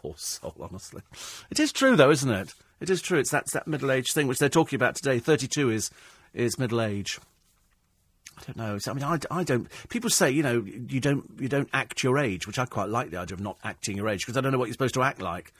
Poor 0.00 0.14
soul, 0.16 0.54
honestly. 0.58 1.02
It 1.50 1.60
is 1.60 1.72
true, 1.72 1.94
though, 1.94 2.10
isn't 2.10 2.30
it? 2.30 2.54
It 2.80 2.88
is 2.88 3.02
true. 3.02 3.18
It's 3.18 3.30
that's 3.30 3.52
that 3.52 3.68
middle 3.68 3.92
age 3.92 4.12
thing 4.12 4.26
which 4.26 4.38
they're 4.38 4.48
talking 4.48 4.76
about 4.76 4.94
today. 4.94 5.18
Thirty-two 5.18 5.68
is 5.70 5.90
is 6.32 6.58
middle 6.58 6.80
age. 6.80 7.18
I 8.38 8.42
don't 8.46 8.56
know. 8.56 8.78
I 8.86 8.94
mean, 8.94 9.04
I, 9.04 9.18
I 9.30 9.44
don't. 9.44 9.68
People 9.90 10.08
say, 10.08 10.30
you 10.30 10.42
know, 10.42 10.64
you 10.64 11.00
don't 11.00 11.30
you 11.38 11.48
don't 11.48 11.68
act 11.74 12.02
your 12.02 12.18
age, 12.18 12.46
which 12.46 12.58
I 12.58 12.64
quite 12.64 12.88
like 12.88 13.10
the 13.10 13.18
idea 13.18 13.34
of 13.34 13.42
not 13.42 13.58
acting 13.62 13.98
your 13.98 14.08
age 14.08 14.20
because 14.20 14.38
I 14.38 14.40
don't 14.40 14.52
know 14.52 14.58
what 14.58 14.68
you're 14.68 14.72
supposed 14.72 14.94
to 14.94 15.02
act 15.02 15.20
like 15.20 15.52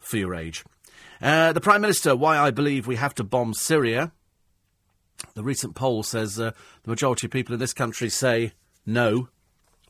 for 0.00 0.16
your 0.16 0.34
age. 0.34 0.64
Uh, 1.22 1.52
the 1.52 1.60
Prime 1.60 1.80
Minister, 1.80 2.16
why 2.16 2.38
I 2.38 2.50
believe 2.50 2.88
we 2.88 2.96
have 2.96 3.14
to 3.14 3.24
bomb 3.24 3.54
Syria. 3.54 4.10
The 5.34 5.44
recent 5.44 5.76
poll 5.76 6.02
says 6.02 6.40
uh, 6.40 6.50
the 6.82 6.90
majority 6.90 7.28
of 7.28 7.30
people 7.30 7.54
in 7.54 7.60
this 7.60 7.72
country 7.72 8.08
say 8.08 8.52
no. 8.84 9.28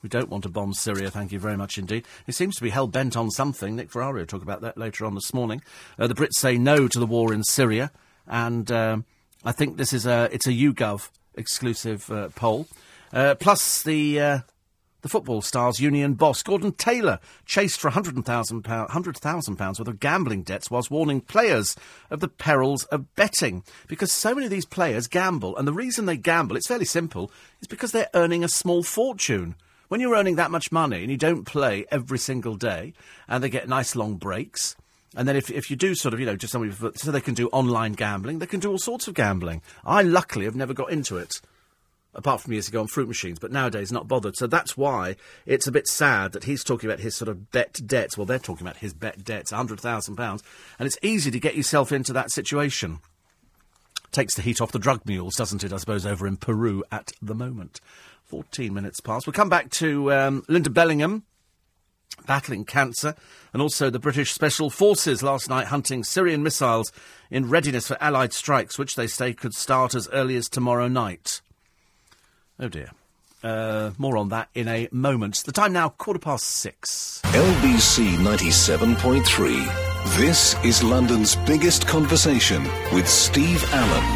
We 0.02 0.08
don't 0.08 0.28
want 0.28 0.44
to 0.44 0.48
bomb 0.48 0.74
Syria, 0.74 1.10
thank 1.10 1.32
you 1.32 1.38
very 1.38 1.56
much 1.56 1.78
indeed. 1.78 2.04
He 2.26 2.32
seems 2.32 2.56
to 2.56 2.62
be 2.62 2.70
hell 2.70 2.86
bent 2.86 3.16
on 3.16 3.30
something. 3.30 3.76
Nick 3.76 3.90
Ferrari 3.90 4.20
will 4.20 4.26
talk 4.26 4.42
about 4.42 4.60
that 4.60 4.76
later 4.76 5.04
on 5.04 5.14
this 5.14 5.32
morning. 5.32 5.62
Uh, 5.98 6.06
the 6.06 6.14
Brits 6.14 6.34
say 6.38 6.58
no 6.58 6.86
to 6.88 6.98
the 6.98 7.06
war 7.06 7.32
in 7.32 7.42
Syria, 7.42 7.90
and 8.26 8.70
um, 8.70 9.04
I 9.44 9.52
think 9.52 9.76
this 9.76 9.92
is 9.92 10.06
a 10.06 10.28
it's 10.32 10.46
a 10.46 10.52
YouGov 10.52 11.08
exclusive 11.34 12.10
uh, 12.10 12.28
poll. 12.34 12.66
Uh, 13.12 13.34
plus 13.36 13.82
the 13.82 14.20
uh, 14.20 14.38
the 15.06 15.08
football 15.08 15.40
stars 15.40 15.78
union 15.78 16.14
boss 16.14 16.42
Gordon 16.42 16.72
Taylor 16.72 17.20
chased 17.44 17.78
for 17.78 17.90
£100,000 17.92 18.62
£100, 18.62 19.78
worth 19.78 19.88
of 19.88 20.00
gambling 20.00 20.42
debts 20.42 20.68
whilst 20.68 20.90
warning 20.90 21.20
players 21.20 21.76
of 22.10 22.18
the 22.18 22.26
perils 22.26 22.82
of 22.86 23.14
betting. 23.14 23.62
Because 23.86 24.10
so 24.10 24.34
many 24.34 24.46
of 24.46 24.50
these 24.50 24.66
players 24.66 25.06
gamble, 25.06 25.56
and 25.56 25.68
the 25.68 25.72
reason 25.72 26.06
they 26.06 26.16
gamble, 26.16 26.56
it's 26.56 26.66
fairly 26.66 26.84
simple, 26.84 27.30
is 27.60 27.68
because 27.68 27.92
they're 27.92 28.10
earning 28.14 28.42
a 28.42 28.48
small 28.48 28.82
fortune. 28.82 29.54
When 29.88 30.00
you're 30.00 30.16
earning 30.16 30.36
that 30.36 30.50
much 30.50 30.72
money 30.72 31.02
and 31.02 31.10
you 31.10 31.16
don't 31.16 31.44
play 31.44 31.86
every 31.90 32.18
single 32.18 32.56
day, 32.56 32.92
and 33.28 33.42
they 33.42 33.48
get 33.48 33.68
nice 33.68 33.94
long 33.94 34.16
breaks, 34.16 34.76
and 35.16 35.26
then 35.26 35.36
if, 35.36 35.50
if 35.50 35.70
you 35.70 35.76
do 35.76 35.94
sort 35.94 36.12
of, 36.12 36.20
you 36.20 36.26
know, 36.26 36.36
just 36.36 36.52
somebody, 36.52 36.74
so 36.96 37.10
they 37.10 37.20
can 37.20 37.34
do 37.34 37.48
online 37.48 37.92
gambling, 37.92 38.38
they 38.38 38.46
can 38.46 38.60
do 38.60 38.70
all 38.70 38.78
sorts 38.78 39.08
of 39.08 39.14
gambling. 39.14 39.62
I 39.84 40.02
luckily 40.02 40.44
have 40.44 40.56
never 40.56 40.74
got 40.74 40.90
into 40.90 41.16
it 41.16 41.40
apart 42.16 42.40
from 42.40 42.52
years 42.54 42.66
ago 42.66 42.80
on 42.80 42.86
fruit 42.88 43.06
machines, 43.06 43.38
but 43.38 43.52
nowadays 43.52 43.92
not 43.92 44.08
bothered. 44.08 44.36
So 44.36 44.46
that's 44.46 44.76
why 44.76 45.16
it's 45.44 45.66
a 45.66 45.72
bit 45.72 45.86
sad 45.86 46.32
that 46.32 46.44
he's 46.44 46.64
talking 46.64 46.88
about 46.88 47.00
his 47.00 47.14
sort 47.14 47.28
of 47.28 47.50
bet 47.52 47.78
debts. 47.86 48.16
Well, 48.16 48.24
they're 48.24 48.38
talking 48.38 48.66
about 48.66 48.78
his 48.78 48.94
bet 48.94 49.22
debts, 49.22 49.52
£100,000, 49.52 50.42
and 50.78 50.86
it's 50.86 50.98
easy 51.02 51.30
to 51.30 51.38
get 51.38 51.54
yourself 51.54 51.92
into 51.92 52.12
that 52.14 52.32
situation. 52.32 52.98
Takes 54.10 54.34
the 54.34 54.42
heat 54.42 54.60
off 54.60 54.72
the 54.72 54.78
drug 54.78 55.02
mules, 55.04 55.36
doesn't 55.36 55.62
it, 55.62 55.72
I 55.72 55.76
suppose, 55.76 56.06
over 56.06 56.26
in 56.26 56.38
Peru 56.38 56.82
at 56.90 57.12
the 57.20 57.34
moment. 57.34 57.80
14 58.26 58.72
minutes 58.72 59.00
past. 59.00 59.26
We'll 59.26 59.34
come 59.34 59.48
back 59.48 59.70
to 59.72 60.12
um, 60.12 60.44
Linda 60.48 60.70
Bellingham 60.70 61.24
battling 62.26 62.64
cancer, 62.64 63.14
and 63.52 63.62
also 63.62 63.90
the 63.90 63.98
British 63.98 64.32
Special 64.32 64.70
Forces 64.70 65.22
last 65.22 65.48
night 65.48 65.68
hunting 65.68 66.04
Syrian 66.04 66.42
missiles 66.42 66.92
in 67.30 67.48
readiness 67.48 67.88
for 67.88 67.96
Allied 68.00 68.32
strikes, 68.32 68.78
which 68.78 68.94
they 68.94 69.06
say 69.06 69.32
could 69.32 69.54
start 69.54 69.94
as 69.94 70.08
early 70.12 70.36
as 70.36 70.48
tomorrow 70.48 70.88
night. 70.88 71.40
Oh 72.58 72.68
dear. 72.68 72.90
Uh, 73.42 73.92
more 73.98 74.16
on 74.16 74.30
that 74.30 74.48
in 74.54 74.66
a 74.66 74.88
moment. 74.90 75.42
The 75.44 75.52
time 75.52 75.72
now, 75.72 75.90
quarter 75.90 76.18
past 76.18 76.46
six. 76.46 77.20
LBC 77.24 78.16
97.3. 78.16 80.16
This 80.16 80.56
is 80.64 80.82
London's 80.82 81.36
biggest 81.36 81.86
conversation 81.86 82.64
with 82.92 83.08
Steve 83.08 83.62
Allen. 83.72 84.15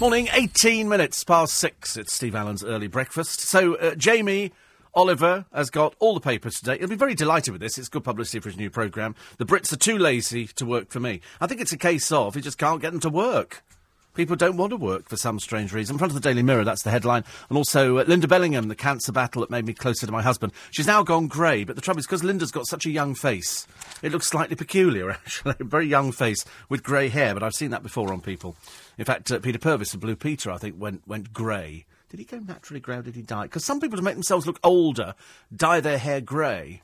Morning, 0.00 0.28
18 0.32 0.88
minutes 0.88 1.24
past 1.24 1.54
six. 1.54 1.96
It's 1.96 2.14
Steve 2.14 2.36
Allen's 2.36 2.62
early 2.62 2.86
breakfast. 2.86 3.40
So, 3.40 3.74
uh, 3.74 3.96
Jamie 3.96 4.52
Oliver 4.94 5.46
has 5.52 5.70
got 5.70 5.96
all 5.98 6.14
the 6.14 6.20
papers 6.20 6.60
today. 6.60 6.78
He'll 6.78 6.86
be 6.86 6.94
very 6.94 7.16
delighted 7.16 7.50
with 7.50 7.60
this. 7.60 7.78
It's 7.78 7.88
good 7.88 8.04
publicity 8.04 8.38
for 8.38 8.48
his 8.48 8.56
new 8.56 8.70
programme. 8.70 9.16
The 9.38 9.44
Brits 9.44 9.72
are 9.72 9.76
too 9.76 9.98
lazy 9.98 10.46
to 10.46 10.64
work 10.64 10.90
for 10.90 11.00
me. 11.00 11.20
I 11.40 11.48
think 11.48 11.60
it's 11.60 11.72
a 11.72 11.76
case 11.76 12.12
of 12.12 12.36
he 12.36 12.40
just 12.40 12.58
can't 12.58 12.80
get 12.80 12.92
them 12.92 13.00
to 13.00 13.10
work. 13.10 13.64
People 14.14 14.34
don't 14.34 14.56
want 14.56 14.70
to 14.70 14.76
work 14.76 15.08
for 15.08 15.16
some 15.16 15.38
strange 15.38 15.72
reason. 15.72 15.94
In 15.94 15.98
front 15.98 16.10
of 16.12 16.20
the 16.20 16.28
Daily 16.28 16.42
Mirror, 16.42 16.64
that's 16.64 16.82
the 16.82 16.90
headline. 16.90 17.24
And 17.48 17.56
also, 17.56 17.98
uh, 17.98 18.04
Linda 18.08 18.26
Bellingham, 18.26 18.66
the 18.66 18.74
cancer 18.74 19.12
battle 19.12 19.42
that 19.42 19.50
made 19.50 19.64
me 19.64 19.72
closer 19.74 20.06
to 20.06 20.12
my 20.12 20.22
husband. 20.22 20.52
She's 20.72 20.88
now 20.88 21.04
gone 21.04 21.28
grey, 21.28 21.62
but 21.62 21.76
the 21.76 21.82
trouble 21.82 22.00
is, 22.00 22.06
because 22.06 22.24
Linda's 22.24 22.50
got 22.50 22.66
such 22.66 22.84
a 22.84 22.90
young 22.90 23.14
face, 23.14 23.66
it 24.02 24.10
looks 24.10 24.26
slightly 24.26 24.56
peculiar, 24.56 25.10
actually. 25.12 25.54
a 25.60 25.64
very 25.64 25.86
young 25.86 26.10
face 26.10 26.44
with 26.68 26.82
grey 26.82 27.08
hair, 27.08 27.32
but 27.32 27.42
I've 27.42 27.54
seen 27.54 27.70
that 27.70 27.82
before 27.84 28.12
on 28.12 28.20
people. 28.20 28.56
In 28.96 29.04
fact, 29.04 29.30
uh, 29.30 29.38
Peter 29.38 29.58
Purves 29.58 29.92
the 29.92 29.98
Blue 29.98 30.16
Peter, 30.16 30.50
I 30.50 30.58
think, 30.58 30.74
went, 30.80 31.06
went 31.06 31.32
grey. 31.32 31.84
Did 32.10 32.20
he 32.20 32.24
go 32.24 32.38
naturally 32.38 32.80
grey 32.80 32.96
or 32.96 33.02
did 33.02 33.16
he 33.16 33.22
dye? 33.22 33.44
Because 33.44 33.64
some 33.64 33.80
people, 33.80 33.98
to 33.98 34.02
make 34.02 34.14
themselves 34.14 34.46
look 34.46 34.58
older, 34.64 35.14
dye 35.54 35.80
their 35.80 35.98
hair 35.98 36.20
grey. 36.20 36.82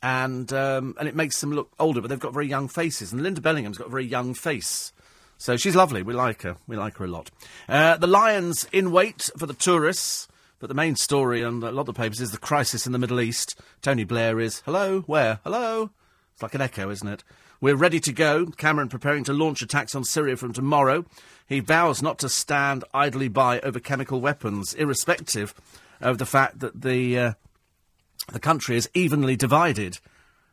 And 0.00 0.52
um, 0.52 0.94
and 1.00 1.08
it 1.08 1.16
makes 1.16 1.40
them 1.40 1.52
look 1.52 1.72
older, 1.80 2.00
but 2.00 2.08
they've 2.08 2.20
got 2.20 2.32
very 2.32 2.46
young 2.46 2.68
faces. 2.68 3.12
And 3.12 3.20
Linda 3.20 3.40
Bellingham's 3.40 3.78
got 3.78 3.88
a 3.88 3.90
very 3.90 4.06
young 4.06 4.32
face. 4.32 4.92
So 5.38 5.56
she's 5.56 5.76
lovely. 5.76 6.02
We 6.02 6.12
like 6.12 6.42
her. 6.42 6.56
We 6.66 6.76
like 6.76 6.96
her 6.98 7.04
a 7.04 7.08
lot. 7.08 7.30
Uh, 7.68 7.96
the 7.96 8.06
Lions 8.06 8.66
in 8.72 8.90
wait 8.90 9.30
for 9.38 9.46
the 9.46 9.54
tourists. 9.54 10.28
But 10.60 10.66
the 10.66 10.74
main 10.74 10.96
story 10.96 11.44
on 11.44 11.62
a 11.62 11.70
lot 11.70 11.82
of 11.82 11.86
the 11.86 11.92
papers 11.92 12.20
is 12.20 12.32
the 12.32 12.38
crisis 12.38 12.84
in 12.84 12.92
the 12.92 12.98
Middle 12.98 13.20
East. 13.20 13.60
Tony 13.80 14.02
Blair 14.02 14.40
is, 14.40 14.60
hello, 14.64 15.02
where? 15.02 15.38
Hello? 15.44 15.90
It's 16.32 16.42
like 16.42 16.56
an 16.56 16.60
echo, 16.60 16.90
isn't 16.90 17.06
it? 17.06 17.22
We're 17.60 17.76
ready 17.76 18.00
to 18.00 18.12
go. 18.12 18.46
Cameron 18.46 18.88
preparing 18.88 19.22
to 19.24 19.32
launch 19.32 19.62
attacks 19.62 19.94
on 19.94 20.02
Syria 20.02 20.36
from 20.36 20.52
tomorrow. 20.52 21.04
He 21.48 21.60
vows 21.60 22.02
not 22.02 22.18
to 22.18 22.28
stand 22.28 22.84
idly 22.92 23.28
by 23.28 23.60
over 23.60 23.78
chemical 23.78 24.20
weapons, 24.20 24.74
irrespective 24.74 25.54
of 26.00 26.18
the 26.18 26.26
fact 26.26 26.58
that 26.58 26.82
the, 26.82 27.18
uh, 27.18 27.32
the 28.32 28.40
country 28.40 28.76
is 28.76 28.90
evenly 28.94 29.36
divided 29.36 30.00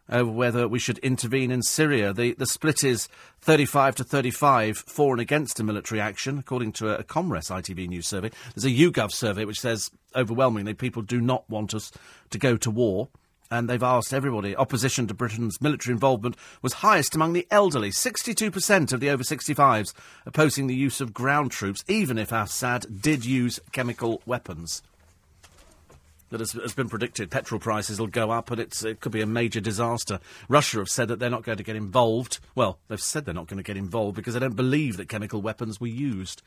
over 0.10 0.30
whether 0.30 0.68
we 0.68 0.80
should 0.80 0.98
intervene 1.00 1.52
in 1.52 1.62
Syria. 1.62 2.14
The, 2.14 2.34
the 2.34 2.46
split 2.46 2.84
is 2.84 3.08
35 3.42 3.96
to 3.96 4.04
35 4.04 4.78
for 4.78 5.14
and 5.14 5.22
against 5.22 5.60
a 5.60 5.64
military 5.64 6.00
action, 6.00 6.38
according 6.38 6.74
to 6.74 6.90
a, 6.90 7.00
a 7.00 7.04
Comres 7.04 7.50
ITV 7.50 7.88
News 7.88 8.08
survey. 8.08 8.32
There's 8.54 8.66
a 8.66 8.70
YouGov 8.70 9.12
survey 9.12 9.46
which 9.46 9.60
says 9.60 9.92
overwhelmingly 10.16 10.74
people 10.74 11.02
do 11.02 11.20
not 11.22 11.50
want 11.50 11.74
us 11.74 11.92
to 12.30 12.38
go 12.38 12.58
to 12.58 12.72
war. 12.72 13.10
And 13.52 13.70
they've 13.70 13.84
asked 13.84 14.12
everybody. 14.12 14.56
Opposition 14.56 15.06
to 15.08 15.14
Britain's 15.14 15.62
military 15.62 15.94
involvement 15.94 16.36
was 16.64 16.74
highest 16.74 17.14
among 17.14 17.34
the 17.34 17.48
elderly. 17.52 17.92
62% 17.92 18.92
of 18.92 19.00
the 19.00 19.12
over 19.12 19.24
65s 19.24 19.94
opposing 20.26 20.66
the 20.66 20.76
use 20.76 21.00
of 21.00 21.14
ground 21.14 21.52
troops, 21.52 21.84
even 21.88 22.18
if 22.18 22.32
Assad 22.32 23.02
did 23.02 23.24
use 23.24 23.60
chemical 23.72 24.24
weapons 24.26 24.82
that 26.30 26.40
has, 26.40 26.54
has, 26.54 26.74
been 26.74 26.90
predicted. 26.90 27.32
Petrol 27.32 27.60
prices 27.60 28.00
will 28.00 28.08
go 28.08 28.32
up, 28.32 28.52
and 28.52 28.60
it 28.60 29.00
could 29.00 29.12
be 29.12 29.22
a 29.22 29.28
major 29.28 29.62
disaster. 29.62 30.20
Russia 30.50 30.80
have 30.80 30.90
said 30.90 31.08
that 31.08 31.20
they're 31.20 31.30
not 31.30 31.44
going 31.44 31.58
to 31.58 31.64
get 31.64 31.76
involved. 31.76 32.40
Well, 32.56 32.80
they've 32.88 33.02
said 33.02 33.26
they're 33.26 33.34
not 33.34 33.48
going 33.48 33.58
to 33.58 33.64
get 33.64 33.78
involved 33.78 34.16
because 34.16 34.34
they 34.34 34.40
don't 34.40 34.56
believe 34.56 34.98
that 34.98 35.10
chemical 35.10 35.42
weapons 35.42 35.80
were 35.80 35.88
used. 35.88 36.42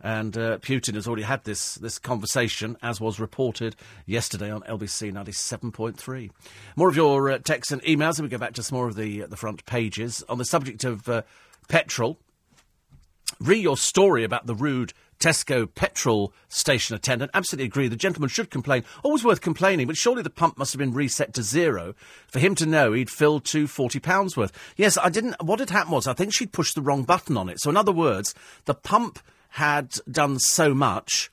And 0.00 0.36
uh, 0.36 0.58
Putin 0.58 0.94
has 0.94 1.06
already 1.06 1.22
had 1.22 1.44
this, 1.44 1.76
this 1.76 1.98
conversation, 1.98 2.76
as 2.82 3.00
was 3.00 3.18
reported 3.18 3.76
yesterday 4.06 4.50
on 4.50 4.60
LBC 4.62 5.12
97.3. 5.12 6.30
More 6.76 6.88
of 6.88 6.96
your 6.96 7.30
uh, 7.30 7.38
texts 7.38 7.72
and 7.72 7.82
emails, 7.84 8.18
and 8.18 8.24
we 8.24 8.28
go 8.28 8.38
back 8.38 8.54
to 8.54 8.62
some 8.62 8.76
more 8.76 8.88
of 8.88 8.96
the, 8.96 9.22
uh, 9.22 9.26
the 9.26 9.36
front 9.36 9.64
pages. 9.64 10.22
On 10.28 10.36
the 10.36 10.44
subject 10.44 10.84
of 10.84 11.08
uh, 11.08 11.22
petrol, 11.68 12.18
read 13.40 13.62
your 13.62 13.76
story 13.76 14.24
about 14.24 14.46
the 14.46 14.54
rude 14.54 14.92
Tesco 15.18 15.72
petrol 15.74 16.32
station 16.48 16.94
attendant. 16.94 17.30
Absolutely 17.34 17.66
agree. 17.66 17.88
The 17.88 17.96
gentleman 17.96 18.28
should 18.28 18.50
complain. 18.50 18.84
Always 19.02 19.24
worth 19.24 19.40
complaining, 19.40 19.86
but 19.86 19.96
surely 19.96 20.22
the 20.22 20.30
pump 20.30 20.58
must 20.58 20.72
have 20.72 20.78
been 20.78 20.94
reset 20.94 21.34
to 21.34 21.42
zero 21.42 21.94
for 22.28 22.38
him 22.38 22.54
to 22.56 22.66
know 22.66 22.92
he'd 22.92 23.10
filled 23.10 23.44
two 23.44 23.66
forty 23.66 24.00
pounds 24.00 24.36
worth. 24.36 24.52
Yes, 24.76 24.98
I 24.98 25.08
didn't. 25.08 25.42
What 25.42 25.60
had 25.60 25.70
happened 25.70 25.92
was 25.92 26.06
I 26.06 26.14
think 26.14 26.32
she'd 26.32 26.52
pushed 26.52 26.74
the 26.74 26.82
wrong 26.82 27.04
button 27.04 27.36
on 27.36 27.48
it. 27.48 27.60
So 27.60 27.70
in 27.70 27.76
other 27.76 27.92
words, 27.92 28.34
the 28.64 28.74
pump 28.74 29.18
had 29.50 29.96
done 30.10 30.38
so 30.38 30.74
much. 30.74 31.30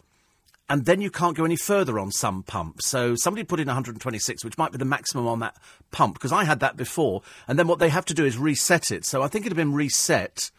And 0.69 0.85
then 0.85 1.01
you 1.01 1.11
can't 1.11 1.35
go 1.35 1.43
any 1.43 1.57
further 1.57 1.99
on 1.99 2.11
some 2.11 2.43
pumps. 2.43 2.87
So 2.87 3.13
somebody 3.15 3.43
put 3.43 3.59
in 3.59 3.67
126, 3.67 4.45
which 4.45 4.57
might 4.57 4.71
be 4.71 4.77
the 4.77 4.85
maximum 4.85 5.27
on 5.27 5.39
that 5.39 5.57
pump, 5.91 6.13
because 6.13 6.31
I 6.31 6.45
had 6.45 6.61
that 6.61 6.77
before. 6.77 7.23
And 7.45 7.59
then 7.59 7.67
what 7.67 7.79
they 7.79 7.89
have 7.89 8.05
to 8.05 8.13
do 8.13 8.23
is 8.23 8.37
reset 8.37 8.89
it. 8.89 9.03
So 9.03 9.21
I 9.21 9.27
think 9.27 9.45
it 9.45 9.49
had 9.49 9.57
been 9.57 9.73
reset 9.73 10.49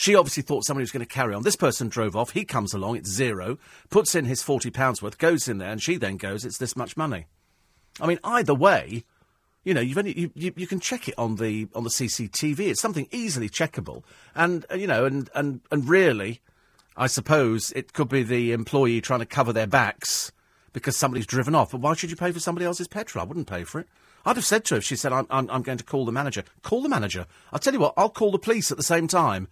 she 0.00 0.14
obviously 0.14 0.42
thought 0.42 0.64
somebody 0.64 0.82
was 0.82 0.92
going 0.92 1.04
to 1.04 1.14
carry 1.14 1.34
on. 1.34 1.42
This 1.42 1.56
person 1.56 1.90
drove 1.90 2.16
off. 2.16 2.30
He 2.30 2.46
comes 2.46 2.72
along. 2.72 2.96
It's 2.96 3.10
zero. 3.10 3.58
Puts 3.90 4.14
in 4.14 4.24
his 4.24 4.42
forty 4.42 4.70
pounds 4.70 5.02
worth. 5.02 5.18
Goes 5.18 5.46
in 5.46 5.58
there, 5.58 5.70
and 5.70 5.82
she 5.82 5.98
then 5.98 6.16
goes. 6.16 6.46
It's 6.46 6.56
this 6.56 6.74
much 6.74 6.96
money. 6.96 7.26
I 8.00 8.06
mean, 8.06 8.18
either 8.24 8.54
way, 8.54 9.04
you 9.62 9.74
know, 9.74 9.82
you've 9.82 9.98
only, 9.98 10.18
you, 10.18 10.30
you, 10.34 10.54
you, 10.56 10.66
can 10.66 10.80
check 10.80 11.06
it 11.06 11.14
on 11.18 11.36
the 11.36 11.68
on 11.74 11.84
the 11.84 11.90
CCTV. 11.90 12.60
It's 12.60 12.80
something 12.80 13.08
easily 13.10 13.50
checkable, 13.50 14.02
and 14.34 14.64
uh, 14.72 14.76
you 14.76 14.86
know, 14.86 15.04
and 15.04 15.28
and 15.34 15.60
and 15.70 15.86
really, 15.86 16.40
I 16.96 17.06
suppose 17.06 17.70
it 17.72 17.92
could 17.92 18.08
be 18.08 18.22
the 18.22 18.52
employee 18.52 19.02
trying 19.02 19.20
to 19.20 19.26
cover 19.26 19.52
their 19.52 19.66
backs 19.66 20.32
because 20.72 20.96
somebody's 20.96 21.26
driven 21.26 21.54
off. 21.54 21.72
But 21.72 21.82
why 21.82 21.92
should 21.92 22.10
you 22.10 22.16
pay 22.16 22.32
for 22.32 22.40
somebody 22.40 22.64
else's 22.64 22.88
petrol? 22.88 23.22
I 23.22 23.28
wouldn't 23.28 23.48
pay 23.48 23.64
for 23.64 23.80
it. 23.80 23.86
I'd 24.24 24.36
have 24.36 24.46
said 24.46 24.64
to 24.66 24.76
her 24.76 24.78
if 24.78 24.84
she 24.84 24.96
said, 24.96 25.12
I'm, 25.12 25.26
I'm, 25.28 25.50
I'm 25.50 25.62
going 25.62 25.78
to 25.78 25.84
call 25.84 26.06
the 26.06 26.12
manager. 26.12 26.44
Call 26.62 26.82
the 26.82 26.88
manager. 26.88 27.26
I'll 27.52 27.58
tell 27.58 27.74
you 27.74 27.80
what, 27.80 27.94
I'll 27.98 28.10
call 28.10 28.30
the 28.30 28.38
police 28.38 28.70
at 28.70 28.76
the 28.78 28.82
same 28.82 29.08
time. 29.08 29.48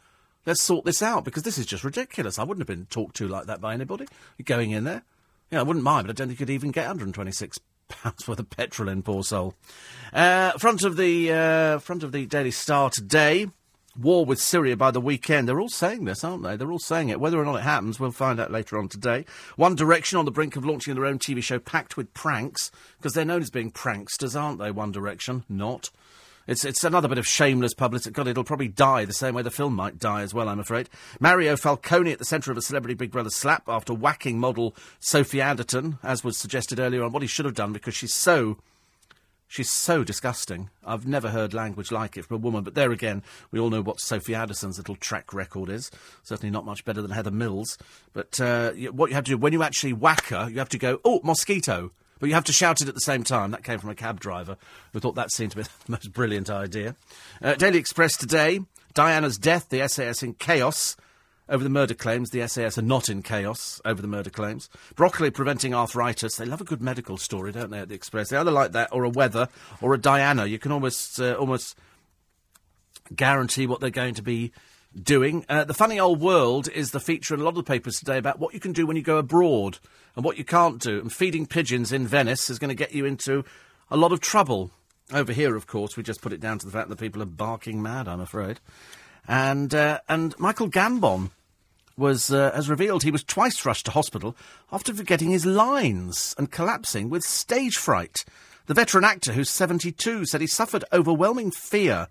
Let's 0.47 0.62
sort 0.62 0.85
this 0.85 1.02
out 1.02 1.24
because 1.24 1.43
this 1.43 1.59
is 1.59 1.66
just 1.66 1.85
ridiculous. 1.85 2.39
I 2.39 2.44
wouldn't 2.44 2.66
have 2.66 2.77
been 2.77 2.86
talked 2.86 3.16
to 3.16 3.28
like 3.28 3.47
that 3.47 3.60
by 3.60 3.74
anybody. 3.74 4.06
going 4.44 4.70
in 4.70 4.85
there. 4.85 5.02
Yeah, 5.51 5.60
I 5.60 5.62
wouldn't 5.62 5.85
mind, 5.85 6.06
but 6.06 6.15
I 6.15 6.16
don't 6.16 6.28
think 6.28 6.40
you'd 6.40 6.51
even 6.51 6.70
get 6.70 6.86
126 6.86 7.59
pounds 7.89 8.28
worth 8.28 8.39
of 8.39 8.51
petrol 8.51 8.89
in, 8.89 9.02
poor 9.02 9.23
soul. 9.23 9.55
Uh, 10.12 10.52
front 10.52 10.85
of 10.85 10.97
the 10.97 11.32
uh, 11.32 11.78
front 11.78 12.02
of 12.02 12.12
the 12.12 12.27
Daily 12.27 12.51
Star 12.51 12.90
today. 12.90 13.48
War 14.01 14.24
with 14.24 14.39
Syria 14.39 14.77
by 14.77 14.93
the 14.93 15.01
weekend. 15.01 15.48
They're 15.48 15.59
all 15.59 15.69
saying 15.69 16.05
this, 16.05 16.23
aren't 16.23 16.44
they? 16.44 16.55
They're 16.55 16.70
all 16.70 16.78
saying 16.78 17.09
it. 17.09 17.19
Whether 17.19 17.40
or 17.40 17.44
not 17.44 17.56
it 17.56 17.62
happens, 17.62 17.98
we'll 17.98 18.12
find 18.12 18.39
out 18.39 18.52
later 18.52 18.78
on 18.78 18.89
today. 18.89 19.24
One 19.56 19.74
Direction 19.74 20.19
on 20.19 20.24
the 20.24 20.31
brink 20.31 20.55
of 20.55 20.65
launching 20.65 20.94
their 20.94 21.05
own 21.05 21.19
TV 21.19 21.43
show 21.43 21.59
packed 21.59 21.97
with 21.97 22.15
pranks, 22.15 22.70
because 22.97 23.15
they're 23.15 23.24
known 23.24 23.43
as 23.43 23.51
being 23.51 23.73
pranksters, 23.73 24.40
aren't 24.40 24.60
they? 24.60 24.70
One 24.70 24.93
Direction. 24.93 25.43
Not. 25.48 25.90
It's, 26.48 26.64
it's 26.64 26.82
another 26.82 27.08
bit 27.08 27.18
of 27.18 27.26
shameless 27.26 27.74
publicity. 27.74 28.14
God, 28.14 28.26
it'll 28.26 28.42
probably 28.42 28.68
die 28.68 29.04
the 29.04 29.12
same 29.12 29.34
way 29.34 29.42
the 29.42 29.50
film 29.50 29.74
might 29.74 29.98
die 29.98 30.22
as 30.22 30.32
well, 30.32 30.48
I'm 30.48 30.58
afraid. 30.58 30.88
Mario 31.20 31.56
Falcone 31.58 32.10
at 32.10 32.18
the 32.18 32.24
centre 32.24 32.50
of 32.50 32.56
a 32.56 32.62
celebrity 32.62 32.94
Big 32.94 33.10
Brother 33.10 33.28
slap 33.28 33.68
after 33.68 33.92
whacking 33.92 34.38
model 34.38 34.74
Sophie 34.98 35.42
Anderton, 35.42 35.98
as 36.02 36.24
was 36.24 36.38
suggested 36.38 36.80
earlier 36.80 37.04
on, 37.04 37.12
what 37.12 37.20
he 37.20 37.28
should 37.28 37.44
have 37.44 37.54
done 37.54 37.72
because 37.72 37.94
she's 37.94 38.14
so. 38.14 38.56
She's 39.50 39.70
so 39.70 40.04
disgusting. 40.04 40.68
I've 40.84 41.06
never 41.06 41.30
heard 41.30 41.54
language 41.54 41.90
like 41.90 42.18
it 42.18 42.26
from 42.26 42.34
a 42.34 42.38
woman. 42.38 42.64
But 42.64 42.74
there 42.74 42.92
again, 42.92 43.22
we 43.50 43.58
all 43.58 43.70
know 43.70 43.80
what 43.80 43.98
Sophie 43.98 44.34
Anderton's 44.34 44.76
little 44.76 44.94
track 44.94 45.32
record 45.32 45.70
is. 45.70 45.90
Certainly 46.22 46.50
not 46.50 46.66
much 46.66 46.84
better 46.84 47.00
than 47.00 47.12
Heather 47.12 47.30
Mills. 47.30 47.78
But 48.12 48.38
uh, 48.42 48.72
what 48.92 49.08
you 49.08 49.14
have 49.14 49.24
to 49.24 49.30
do, 49.30 49.38
when 49.38 49.54
you 49.54 49.62
actually 49.62 49.94
whack 49.94 50.26
her, 50.26 50.50
you 50.50 50.58
have 50.58 50.68
to 50.68 50.78
go, 50.78 51.00
oh, 51.02 51.22
mosquito. 51.24 51.92
But 52.19 52.28
you 52.28 52.35
have 52.35 52.45
to 52.45 52.53
shout 52.53 52.81
it 52.81 52.89
at 52.89 52.95
the 52.95 53.01
same 53.01 53.24
time. 53.24 53.51
That 53.51 53.65
came 53.65 53.78
from 53.78 53.90
a 53.90 53.95
cab 53.95 54.20
driver 54.20 54.57
who 54.93 55.01
thought 55.01 55.15
that 55.15 55.32
seemed 55.32 55.53
to 55.53 55.57
be 55.57 55.62
the 55.86 55.93
most 55.93 56.12
brilliant 56.12 56.51
idea. 56.51 56.97
Uh, 57.43 57.55
Daily 57.55 57.78
Express 57.78 58.16
today 58.16 58.61
Diana's 58.95 59.39
death, 59.39 59.69
the 59.69 59.86
SAS 59.86 60.23
in 60.23 60.35
chaos. 60.35 60.97
Over 61.51 61.65
the 61.65 61.70
murder 61.70 61.95
claims, 61.95 62.28
the 62.28 62.47
SAS 62.47 62.77
are 62.77 62.82
not 62.82 63.09
in 63.09 63.23
chaos 63.23 63.81
over 63.85 64.03
the 64.03 64.09
murder 64.09 64.28
claims. 64.28 64.69
Broccoli 64.97 65.31
preventing 65.31 65.73
arthritis. 65.73 66.36
They 66.36 66.45
love 66.45 66.61
a 66.61 66.65
good 66.65 66.82
medical 66.82 67.16
story, 67.16 67.53
don't 67.53 67.70
they, 67.70 67.78
at 67.78 67.89
the 67.89 67.95
Express? 67.95 68.28
They 68.28 68.36
either 68.36 68.51
like 68.51 68.73
that 68.73 68.90
or 68.93 69.05
a 69.05 69.09
weather 69.09 69.49
or 69.81 69.95
a 69.95 69.99
Diana. 69.99 70.45
You 70.45 70.59
can 70.59 70.73
almost, 70.73 71.19
uh, 71.19 71.35
almost 71.35 71.78
guarantee 73.15 73.66
what 73.66 73.81
they're 73.81 73.89
going 73.89 74.15
to 74.15 74.23
be 74.23 74.53
doing. 75.01 75.44
Uh, 75.48 75.65
the 75.65 75.74
funny 75.74 75.98
old 75.98 76.20
world 76.20 76.69
is 76.69 76.90
the 76.90 77.01
feature 77.01 77.35
in 77.35 77.40
a 77.40 77.44
lot 77.44 77.51
of 77.51 77.56
the 77.56 77.62
papers 77.62 77.98
today 77.98 78.19
about 78.19 78.39
what 78.39 78.55
you 78.55 78.60
can 78.60 78.73
do 78.73 78.86
when 78.86 78.97
you 78.97 79.02
go 79.02 79.19
abroad 79.19 79.78
and 80.16 80.24
what 80.24 80.39
you 80.39 80.44
can't 80.44 80.81
do. 80.81 81.01
And 81.01 81.12
feeding 81.12 81.47
pigeons 81.47 81.93
in 81.93 82.06
Venice 82.06 82.51
is 82.51 82.59
going 82.59 82.70
to 82.70 82.74
get 82.74 82.93
you 82.93 83.05
into 83.05 83.44
a 83.90 83.97
lot 83.97 84.12
of 84.12 84.20
trouble. 84.20 84.70
Over 85.12 85.32
here, 85.32 85.56
of 85.56 85.66
course, 85.66 85.97
we 85.97 86.02
just 86.02 86.20
put 86.20 86.32
it 86.32 86.40
down 86.40 86.59
to 86.59 86.66
the 86.66 86.73
fact 86.73 86.89
that 86.89 86.98
people 86.98 87.23
are 87.23 87.27
barking 87.27 87.82
mad, 87.82 88.09
I'm 88.09 88.20
afraid. 88.20 88.60
And, 89.27 89.74
uh, 89.74 90.01
and 90.09 90.39
Michael 90.39 90.69
Gambon 90.69 91.31
was, 91.97 92.31
uh, 92.32 92.52
has 92.52 92.69
revealed 92.69 93.02
he 93.02 93.10
was 93.10 93.24
twice 93.24 93.65
rushed 93.65 93.86
to 93.86 93.93
hospital 93.93 94.36
after 94.73 94.94
forgetting 94.94 95.31
his 95.31 95.47
lines 95.47 96.35
and 96.39 96.51
collapsing 96.51 97.10
with 97.10 97.24
stage 97.24 97.77
fright. 97.77 98.24
The 98.66 98.74
veteran 98.74 99.05
actor, 99.05 99.32
who's 99.32 99.51
72, 99.51 100.27
said 100.27 100.40
he 100.40 100.47
suffered 100.47 100.85
overwhelming 100.93 101.51
fear 101.51 102.09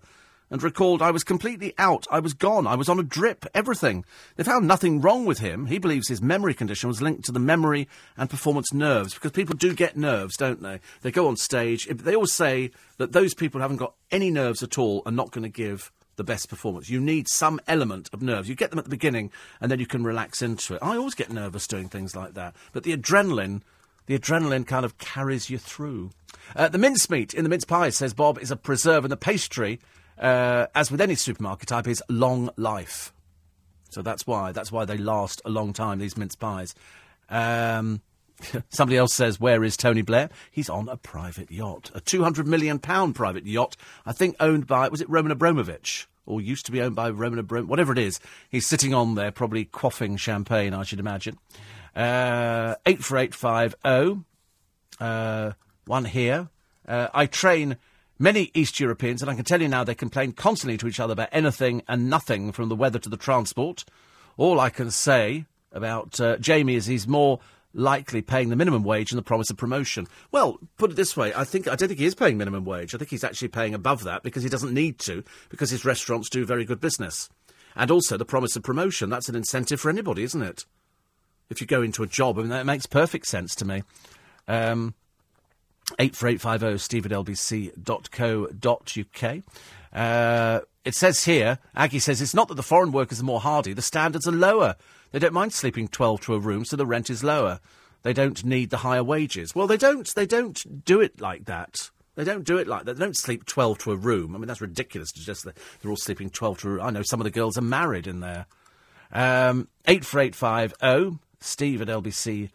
and 0.50 0.62
recalled, 0.62 1.02
I 1.02 1.10
was 1.10 1.24
completely 1.24 1.74
out, 1.78 2.06
I 2.10 2.20
was 2.20 2.34
gone, 2.34 2.66
I 2.66 2.74
was 2.74 2.88
on 2.88 2.98
a 2.98 3.02
drip, 3.02 3.46
everything. 3.54 4.04
They 4.36 4.44
found 4.44 4.66
nothing 4.66 5.00
wrong 5.00 5.24
with 5.24 5.38
him. 5.38 5.66
He 5.66 5.78
believes 5.78 6.08
his 6.08 6.22
memory 6.22 6.54
condition 6.54 6.88
was 6.88 7.02
linked 7.02 7.24
to 7.26 7.32
the 7.32 7.38
memory 7.38 7.88
and 8.16 8.30
performance 8.30 8.72
nerves, 8.72 9.14
because 9.14 9.32
people 9.32 9.56
do 9.56 9.74
get 9.74 9.96
nerves, 9.96 10.36
don't 10.36 10.62
they? 10.62 10.80
They 11.02 11.10
go 11.10 11.28
on 11.28 11.36
stage, 11.36 11.86
they 11.86 12.14
always 12.14 12.32
say 12.32 12.70
that 12.96 13.12
those 13.12 13.34
people 13.34 13.60
haven't 13.60 13.76
got 13.76 13.94
any 14.10 14.30
nerves 14.30 14.62
at 14.62 14.78
all 14.78 15.02
are 15.06 15.12
not 15.12 15.30
going 15.30 15.44
to 15.44 15.48
give 15.48 15.92
the 16.16 16.24
best 16.24 16.48
performance. 16.48 16.90
You 16.90 17.00
need 17.00 17.28
some 17.28 17.60
element 17.68 18.10
of 18.12 18.22
nerves. 18.22 18.48
You 18.48 18.56
get 18.56 18.70
them 18.70 18.78
at 18.78 18.84
the 18.84 18.90
beginning, 18.90 19.30
and 19.60 19.70
then 19.70 19.78
you 19.78 19.86
can 19.86 20.02
relax 20.02 20.42
into 20.42 20.74
it. 20.74 20.82
I 20.82 20.96
always 20.96 21.14
get 21.14 21.30
nervous 21.30 21.66
doing 21.66 21.88
things 21.88 22.16
like 22.16 22.34
that, 22.34 22.56
but 22.72 22.82
the 22.82 22.96
adrenaline 22.96 23.62
the 24.08 24.18
adrenaline 24.18 24.66
kind 24.66 24.86
of 24.86 24.96
carries 24.96 25.50
you 25.50 25.58
through. 25.58 26.10
Uh, 26.56 26.66
the 26.68 26.78
mincemeat 26.78 27.34
in 27.34 27.44
the 27.44 27.50
mince 27.50 27.66
pie, 27.66 27.90
says 27.90 28.14
Bob, 28.14 28.38
is 28.38 28.50
a 28.50 28.56
preserve, 28.56 29.04
and 29.04 29.12
the 29.12 29.18
pastry 29.18 29.78
uh, 30.18 30.66
as 30.74 30.90
with 30.90 31.00
any 31.00 31.14
supermarket 31.14 31.68
type, 31.68 31.86
is 31.86 32.02
long 32.08 32.50
life. 32.56 33.12
So 33.90 34.02
that's 34.02 34.26
why 34.26 34.52
that's 34.52 34.70
why 34.70 34.84
they 34.84 34.98
last 34.98 35.40
a 35.44 35.50
long 35.50 35.72
time. 35.72 35.98
These 35.98 36.16
mince 36.16 36.36
pies. 36.36 36.74
Um, 37.30 38.02
somebody 38.68 38.96
else 38.96 39.14
says, 39.14 39.40
"Where 39.40 39.64
is 39.64 39.76
Tony 39.76 40.02
Blair?" 40.02 40.30
He's 40.50 40.68
on 40.68 40.88
a 40.88 40.96
private 40.96 41.50
yacht, 41.50 41.90
a 41.94 42.00
two 42.00 42.22
hundred 42.22 42.46
million 42.46 42.78
pound 42.78 43.14
private 43.14 43.46
yacht. 43.46 43.76
I 44.04 44.12
think 44.12 44.36
owned 44.40 44.66
by 44.66 44.88
was 44.88 45.00
it 45.00 45.10
Roman 45.10 45.32
Abramovich 45.32 46.08
or 46.28 46.42
used 46.42 46.66
to 46.66 46.72
be 46.72 46.82
owned 46.82 46.94
by 46.94 47.08
Roman 47.08 47.38
Abramovich, 47.38 47.70
whatever 47.70 47.92
it 47.92 47.98
is. 47.98 48.20
He's 48.50 48.66
sitting 48.66 48.92
on 48.92 49.14
there, 49.14 49.32
probably 49.32 49.64
quaffing 49.64 50.18
champagne, 50.18 50.74
I 50.74 50.82
should 50.82 51.00
imagine. 51.00 51.38
Uh, 51.96 52.74
eight 52.84 53.02
four 53.02 53.18
eight 53.18 53.34
five 53.34 53.74
zero. 53.84 54.24
Oh. 55.00 55.04
Uh, 55.04 55.52
one 55.86 56.04
here. 56.04 56.48
Uh, 56.86 57.08
I 57.14 57.26
train 57.26 57.76
Many 58.20 58.50
East 58.52 58.80
Europeans, 58.80 59.22
and 59.22 59.30
I 59.30 59.34
can 59.34 59.44
tell 59.44 59.62
you 59.62 59.68
now, 59.68 59.84
they 59.84 59.94
complain 59.94 60.32
constantly 60.32 60.76
to 60.78 60.88
each 60.88 60.98
other 60.98 61.12
about 61.12 61.28
anything 61.30 61.82
and 61.86 62.10
nothing, 62.10 62.50
from 62.50 62.68
the 62.68 62.74
weather 62.74 62.98
to 62.98 63.08
the 63.08 63.16
transport. 63.16 63.84
All 64.36 64.58
I 64.58 64.70
can 64.70 64.90
say 64.90 65.44
about 65.72 66.20
uh, 66.20 66.36
Jamie 66.38 66.74
is 66.74 66.86
he's 66.86 67.06
more 67.06 67.38
likely 67.74 68.20
paying 68.20 68.48
the 68.48 68.56
minimum 68.56 68.82
wage 68.82 69.12
and 69.12 69.18
the 69.18 69.22
promise 69.22 69.50
of 69.50 69.56
promotion. 69.56 70.08
Well, 70.32 70.58
put 70.78 70.90
it 70.90 70.96
this 70.96 71.16
way, 71.16 71.32
I 71.32 71.44
think 71.44 71.68
I 71.68 71.76
don't 71.76 71.88
think 71.88 72.00
he 72.00 72.06
is 72.06 72.16
paying 72.16 72.38
minimum 72.38 72.64
wage. 72.64 72.92
I 72.92 72.98
think 72.98 73.10
he's 73.10 73.22
actually 73.22 73.48
paying 73.48 73.74
above 73.74 74.02
that 74.04 74.24
because 74.24 74.42
he 74.42 74.48
doesn't 74.48 74.74
need 74.74 74.98
to, 75.00 75.22
because 75.48 75.70
his 75.70 75.84
restaurants 75.84 76.28
do 76.28 76.44
very 76.44 76.64
good 76.64 76.80
business. 76.80 77.28
And 77.76 77.90
also 77.90 78.16
the 78.16 78.24
promise 78.24 78.56
of 78.56 78.64
promotion, 78.64 79.10
that's 79.10 79.28
an 79.28 79.36
incentive 79.36 79.80
for 79.80 79.90
anybody, 79.90 80.24
isn't 80.24 80.42
it? 80.42 80.64
If 81.50 81.60
you 81.60 81.68
go 81.68 81.82
into 81.82 82.02
a 82.02 82.08
job, 82.08 82.36
I 82.38 82.40
mean, 82.40 82.50
that 82.50 82.66
makes 82.66 82.86
perfect 82.86 83.26
sense 83.26 83.54
to 83.56 83.64
me. 83.64 83.84
Um, 84.48 84.94
84850 85.98 86.78
steve 86.78 87.06
at 87.06 87.12
lbc.co.uk. 87.12 87.82
Uh, 89.92 90.60
it 90.84 90.94
says 90.94 91.24
here, 91.24 91.58
Aggie 91.74 91.98
says, 91.98 92.20
it's 92.22 92.34
not 92.34 92.48
that 92.48 92.54
the 92.54 92.62
foreign 92.62 92.92
workers 92.92 93.20
are 93.20 93.24
more 93.24 93.40
hardy, 93.40 93.72
the 93.72 93.82
standards 93.82 94.26
are 94.28 94.32
lower. 94.32 94.76
They 95.12 95.18
don't 95.18 95.32
mind 95.32 95.52
sleeping 95.52 95.88
12 95.88 96.20
to 96.22 96.34
a 96.34 96.38
room, 96.38 96.64
so 96.64 96.76
the 96.76 96.86
rent 96.86 97.10
is 97.10 97.24
lower. 97.24 97.60
They 98.02 98.12
don't 98.12 98.44
need 98.44 98.70
the 98.70 98.78
higher 98.78 99.02
wages. 99.02 99.54
Well, 99.54 99.66
they 99.66 99.76
don't, 99.76 100.08
they 100.14 100.26
don't 100.26 100.84
do 100.84 101.00
it 101.00 101.20
like 101.20 101.46
that. 101.46 101.90
They 102.14 102.24
don't 102.24 102.44
do 102.44 102.58
it 102.58 102.66
like 102.66 102.84
that. 102.84 102.96
They 102.96 103.04
don't 103.04 103.16
sleep 103.16 103.46
12 103.46 103.78
to 103.78 103.92
a 103.92 103.96
room. 103.96 104.34
I 104.34 104.38
mean, 104.38 104.48
that's 104.48 104.60
ridiculous 104.60 105.12
to 105.12 105.24
just, 105.24 105.44
they're 105.44 105.90
all 105.90 105.96
sleeping 105.96 106.30
12 106.30 106.58
to 106.58 106.68
a 106.68 106.70
room. 106.72 106.82
I 106.82 106.90
know 106.90 107.02
some 107.02 107.20
of 107.20 107.24
the 107.24 107.30
girls 107.30 107.56
are 107.56 107.62
married 107.62 108.06
in 108.06 108.20
there. 108.20 108.46
Um, 109.12 109.68
84850 109.86 111.18
steve 111.40 111.80
at 111.80 111.88
lbc.co.uk 111.88 112.50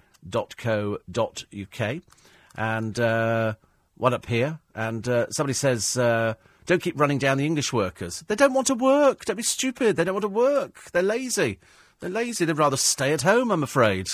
and 2.56 3.00
uh, 3.00 3.56
one 3.96 4.14
up 4.14 4.26
here, 4.26 4.60
and 4.76 5.08
uh, 5.08 5.30
somebody 5.30 5.54
says, 5.54 5.98
uh, 5.98 6.36
"Don't 6.66 6.82
keep 6.82 7.00
running 7.00 7.18
down 7.18 7.38
the 7.38 7.46
English 7.46 7.74
workers. 7.74 8.24
They 8.28 8.36
don't 8.36 8.54
want 8.54 8.68
to 8.68 8.76
work. 8.76 9.26
Don't 9.26 9.36
be 9.38 9.44
stupid. 9.44 9.96
They 9.96 10.04
don't 10.04 10.16
want 10.16 10.24
to 10.24 10.30
work. 10.30 10.92
They're 10.92 11.04
lazy. 11.04 11.60
They're 12.00 12.10
lazy. 12.10 12.46
They'd 12.46 12.58
rather 12.58 12.78
stay 12.78 13.14
at 13.14 13.22
home. 13.22 13.52
I'm 13.52 13.64
afraid." 13.64 14.10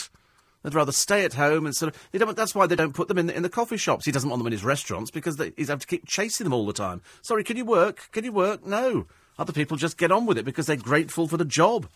They'd 0.64 0.76
rather 0.76 0.91
stay 0.91 1.24
at 1.24 1.36
home 1.36 1.66
and 1.66 1.76
sort 1.76 1.95
of. 1.95 2.36
That's 2.36 2.53
why 2.53 2.68
they 2.68 2.76
don't 2.76 2.94
put 2.94 3.07
them 3.07 3.18
in 3.18 3.28
the, 3.28 3.36
in 3.36 3.44
the 3.44 3.49
coffee 3.49 3.78
shops. 3.78 4.06
He 4.06 4.11
doesn't 4.11 4.30
want 4.30 4.41
them 4.41 4.48
in 4.48 4.52
his 4.52 4.64
restaurants 4.64 5.10
because 5.10 5.38
they, 5.38 5.53
he's 5.56 5.70
have 5.70 5.80
to 5.80 5.88
keep 5.88 6.06
chasing 6.06 6.44
them 6.44 6.53
all 6.53 6.66
the 6.66 6.74
time. 6.74 7.02
Sorry, 7.22 7.45
can 7.45 7.56
you 7.56 7.64
work? 7.64 8.10
Can 8.11 8.26
you 8.26 8.34
work? 8.34 8.66
No. 8.66 9.07
Other 9.38 9.53
people 9.53 9.78
just 9.78 9.98
get 9.98 10.11
on 10.11 10.26
with 10.26 10.38
it 10.38 10.44
because 10.44 10.66
they're 10.66 10.76
grateful 10.76 11.30
for 11.30 11.38
the 11.38 11.45
job, 11.45 11.88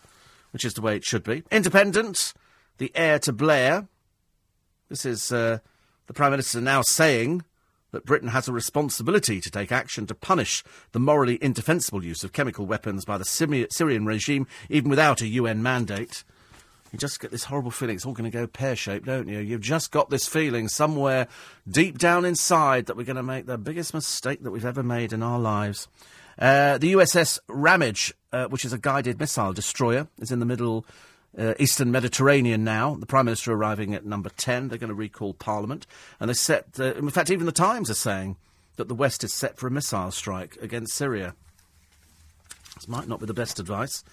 which 0.52 0.64
is 0.64 0.76
the 0.76 0.82
way 0.82 0.96
it 0.96 1.04
should 1.04 1.26
be. 1.26 1.44
Independent, 1.52 2.34
the 2.78 2.90
heir 2.96 3.20
to 3.20 3.34
Blair. 3.34 3.90
This 4.88 5.06
is 5.06 5.34
uh, 5.34 5.60
the 6.08 6.14
Prime 6.14 6.32
Minister 6.32 6.62
now 6.62 6.82
saying 6.82 7.44
that 7.92 8.06
Britain 8.06 8.30
has 8.30 8.48
a 8.48 8.52
responsibility 8.52 9.40
to 9.40 9.52
take 9.52 9.72
action 9.72 10.06
to 10.08 10.16
punish 10.16 10.64
the 10.92 11.00
morally 11.00 11.38
indefensible 11.42 12.04
use 12.04 12.24
of 12.24 12.34
chemical 12.34 12.66
weapons 12.66 13.06
by 13.06 13.18
the 13.18 13.26
Syrian 13.26 14.06
regime, 14.06 14.48
even 14.70 14.90
without 14.90 15.22
a 15.22 15.28
UN 15.28 15.64
mandate. 15.64 16.24
You 16.92 17.00
just 17.00 17.20
get 17.20 17.32
this 17.32 17.46
horrible 17.46 17.72
feeling 17.72 17.96
it's 17.96 18.06
all 18.06 18.14
going 18.14 18.30
to 18.30 18.38
go 18.38 18.46
pear 18.46 18.76
shaped, 18.76 19.06
don't 19.06 19.28
you? 19.28 19.40
You've 19.40 19.62
just 19.62 19.92
got 19.92 20.10
this 20.10 20.28
feeling 20.28 20.68
somewhere 20.68 21.28
deep 21.68 21.98
down 21.98 22.26
inside 22.26 22.86
that 22.86 22.98
we're 22.98 23.04
going 23.06 23.16
to 23.16 23.24
make 23.24 23.48
the 23.48 23.58
biggest 23.58 23.94
mistake 23.96 24.44
that 24.44 24.52
we've 24.52 24.66
ever 24.66 24.84
made 24.84 25.14
in 25.14 25.24
our 25.24 25.40
lives. 25.40 25.88
Uh, 26.38 26.78
the 26.78 26.94
USS 26.94 27.40
Ramage, 27.48 28.14
uh, 28.32 28.46
which 28.46 28.66
is 28.66 28.74
a 28.74 28.78
guided 28.78 29.20
missile 29.20 29.54
destroyer, 29.54 30.08
is 30.20 30.32
in 30.32 30.40
the 30.40 30.46
middle 30.46 30.86
uh, 31.38 31.54
Eastern 31.60 31.92
Mediterranean 31.92 32.64
now. 32.64 32.96
The 32.96 33.06
Prime 33.06 33.26
Minister 33.26 33.54
arriving 33.54 33.94
at 33.94 34.06
number 34.06 34.30
10. 34.30 34.70
They're 34.70 34.78
going 34.78 34.90
to 34.90 34.96
recall 34.96 35.34
Parliament. 35.34 35.88
And 36.20 36.30
they 36.30 36.34
set, 36.34 36.66
uh, 36.80 36.94
in 36.96 37.10
fact, 37.10 37.30
even 37.30 37.46
the 37.46 37.52
Times 37.52 37.90
are 37.90 37.96
saying 37.96 38.38
that 38.76 38.88
the 38.88 38.96
West 38.96 39.24
is 39.24 39.34
set 39.34 39.58
for 39.58 39.68
a 39.68 39.72
missile 39.72 40.12
strike 40.12 40.58
against 40.62 40.94
Syria. 40.94 41.36
This 42.76 42.88
might 42.88 43.08
not 43.08 43.20
be 43.20 43.26
the 43.26 43.34
best 43.34 43.60
advice. 43.60 44.04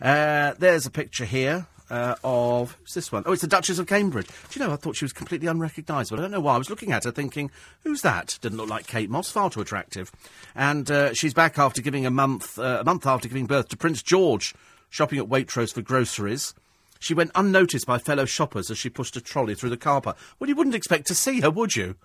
Uh, 0.00 0.54
there's 0.58 0.86
a 0.86 0.90
picture 0.90 1.24
here 1.24 1.66
uh, 1.90 2.14
of 2.22 2.78
this 2.94 3.10
one? 3.12 3.24
Oh, 3.26 3.32
it's 3.32 3.42
the 3.42 3.48
Duchess 3.48 3.78
of 3.78 3.86
Cambridge. 3.86 4.26
Do 4.26 4.58
you 4.60 4.66
know? 4.66 4.72
I 4.72 4.76
thought 4.76 4.96
she 4.96 5.04
was 5.04 5.12
completely 5.12 5.48
unrecognisable. 5.48 6.20
I 6.20 6.22
don't 6.22 6.30
know 6.30 6.40
why. 6.40 6.54
I 6.54 6.58
was 6.58 6.70
looking 6.70 6.92
at 6.92 7.04
her, 7.04 7.10
thinking, 7.10 7.50
"Who's 7.82 8.02
that?" 8.02 8.38
Didn't 8.40 8.58
look 8.58 8.70
like 8.70 8.86
Kate 8.86 9.10
Moss. 9.10 9.30
Far 9.30 9.50
too 9.50 9.60
attractive. 9.60 10.10
And 10.54 10.90
uh, 10.90 11.12
she's 11.14 11.34
back 11.34 11.58
after 11.58 11.82
giving 11.82 12.06
a 12.06 12.10
month, 12.10 12.58
uh, 12.58 12.78
a 12.80 12.84
month 12.84 13.06
after 13.06 13.28
giving 13.28 13.46
birth 13.46 13.68
to 13.68 13.76
Prince 13.76 14.02
George, 14.02 14.54
shopping 14.90 15.18
at 15.18 15.28
Waitrose 15.28 15.72
for 15.72 15.82
groceries. 15.82 16.52
She 16.98 17.14
went 17.14 17.30
unnoticed 17.34 17.86
by 17.86 17.98
fellow 17.98 18.26
shoppers 18.26 18.70
as 18.70 18.76
she 18.76 18.90
pushed 18.90 19.16
a 19.16 19.20
trolley 19.22 19.54
through 19.54 19.70
the 19.70 19.78
car 19.78 20.02
park. 20.02 20.18
Well, 20.38 20.50
you 20.50 20.54
wouldn't 20.54 20.76
expect 20.76 21.06
to 21.06 21.14
see 21.14 21.40
her, 21.40 21.50
would 21.50 21.74
you? 21.74 21.96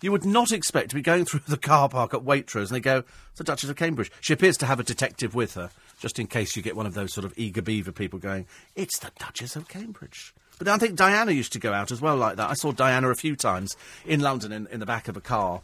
You 0.00 0.12
would 0.12 0.24
not 0.24 0.52
expect 0.52 0.90
to 0.90 0.94
be 0.94 1.02
going 1.02 1.24
through 1.26 1.42
the 1.46 1.58
car 1.58 1.88
park 1.88 2.14
at 2.14 2.20
Waitrose 2.20 2.68
and 2.68 2.76
they 2.76 2.80
go, 2.80 2.98
it's 3.30 3.38
the 3.38 3.44
Duchess 3.44 3.68
of 3.68 3.76
Cambridge. 3.76 4.10
She 4.20 4.32
appears 4.32 4.56
to 4.58 4.66
have 4.66 4.80
a 4.80 4.84
detective 4.84 5.34
with 5.34 5.54
her, 5.54 5.70
just 5.98 6.18
in 6.18 6.28
case 6.28 6.56
you 6.56 6.62
get 6.62 6.76
one 6.76 6.86
of 6.86 6.94
those 6.94 7.12
sort 7.12 7.26
of 7.26 7.34
eager 7.36 7.60
beaver 7.60 7.92
people 7.92 8.18
going, 8.18 8.46
it's 8.74 8.98
the 8.98 9.10
Duchess 9.18 9.56
of 9.56 9.68
Cambridge. 9.68 10.32
But 10.58 10.68
I 10.68 10.78
think 10.78 10.96
Diana 10.96 11.32
used 11.32 11.52
to 11.52 11.58
go 11.58 11.72
out 11.72 11.92
as 11.92 12.00
well 12.00 12.16
like 12.16 12.36
that. 12.36 12.50
I 12.50 12.54
saw 12.54 12.72
Diana 12.72 13.10
a 13.10 13.14
few 13.14 13.36
times 13.36 13.76
in 14.06 14.20
London 14.20 14.50
in, 14.50 14.66
in 14.68 14.80
the 14.80 14.86
back 14.86 15.08
of 15.08 15.16
a 15.16 15.20
car. 15.20 15.60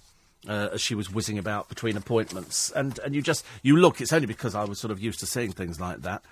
uh, 0.46 0.68
as 0.74 0.80
she 0.82 0.94
was 0.94 1.10
whizzing 1.10 1.38
about 1.38 1.68
between 1.68 1.96
appointments. 1.96 2.70
And 2.72 2.98
and 2.98 3.14
you 3.14 3.22
just 3.22 3.44
you 3.62 3.78
look. 3.78 4.02
It's 4.02 4.12
only 4.12 4.26
because 4.26 4.54
I 4.54 4.64
was 4.64 4.78
sort 4.78 4.90
of 4.90 5.00
used 5.00 5.20
to 5.20 5.26
seeing 5.26 5.52
things 5.52 5.80
like 5.80 6.02
that 6.02 6.22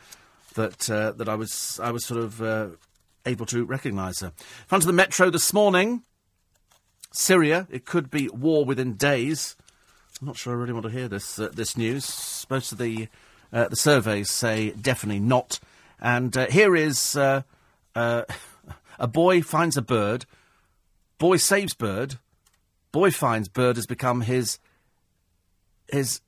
that 0.55 0.91
uh, 0.91 1.13
that 1.13 1.29
I 1.29 1.35
was 1.35 1.81
I 1.83 1.91
was 1.91 2.05
sort 2.05 2.21
of 2.21 2.43
uh, 2.43 2.69
able 3.27 3.47
to 3.47 3.65
recognise 3.65 4.21
her. 4.21 4.33
Front 4.67 4.85
of 4.85 4.87
the 4.87 4.93
Metro 4.93 5.31
this 5.31 5.53
morning. 5.53 6.03
Syria. 7.13 7.67
It 7.71 7.85
could 7.85 8.11
be 8.11 8.29
war 8.29 8.65
within 8.65 8.95
days. 8.95 9.55
I'm 10.21 10.27
not 10.27 10.37
sure 10.37 10.53
I 10.53 10.57
really 10.57 10.73
want 10.73 10.87
to 10.87 10.93
hear 10.93 11.09
this 11.09 11.39
uh, 11.39 11.51
this 11.53 11.77
news. 11.77 12.47
Most 12.49 12.73
of 12.73 12.79
the 12.79 13.09
uh, 13.53 13.69
the 13.69 13.77
surveys 13.77 14.31
say 14.31 14.71
definitely 14.71 15.21
not. 15.21 15.61
And 16.01 16.37
uh, 16.37 16.47
here 16.47 16.75
is 16.75 17.17
uh, 17.17 17.43
a 17.95 18.27
boy 19.09 19.43
finds 19.43 19.77
a 19.77 19.83
bird. 19.83 20.27
Boy 21.19 21.37
saves 21.37 21.75
bird. 21.75 22.19
Boy 22.93 23.11
finds 23.11 23.49
bird 23.49 23.77
has 23.77 23.87
become 23.87 24.23
his 24.23 24.59
his 25.89 26.21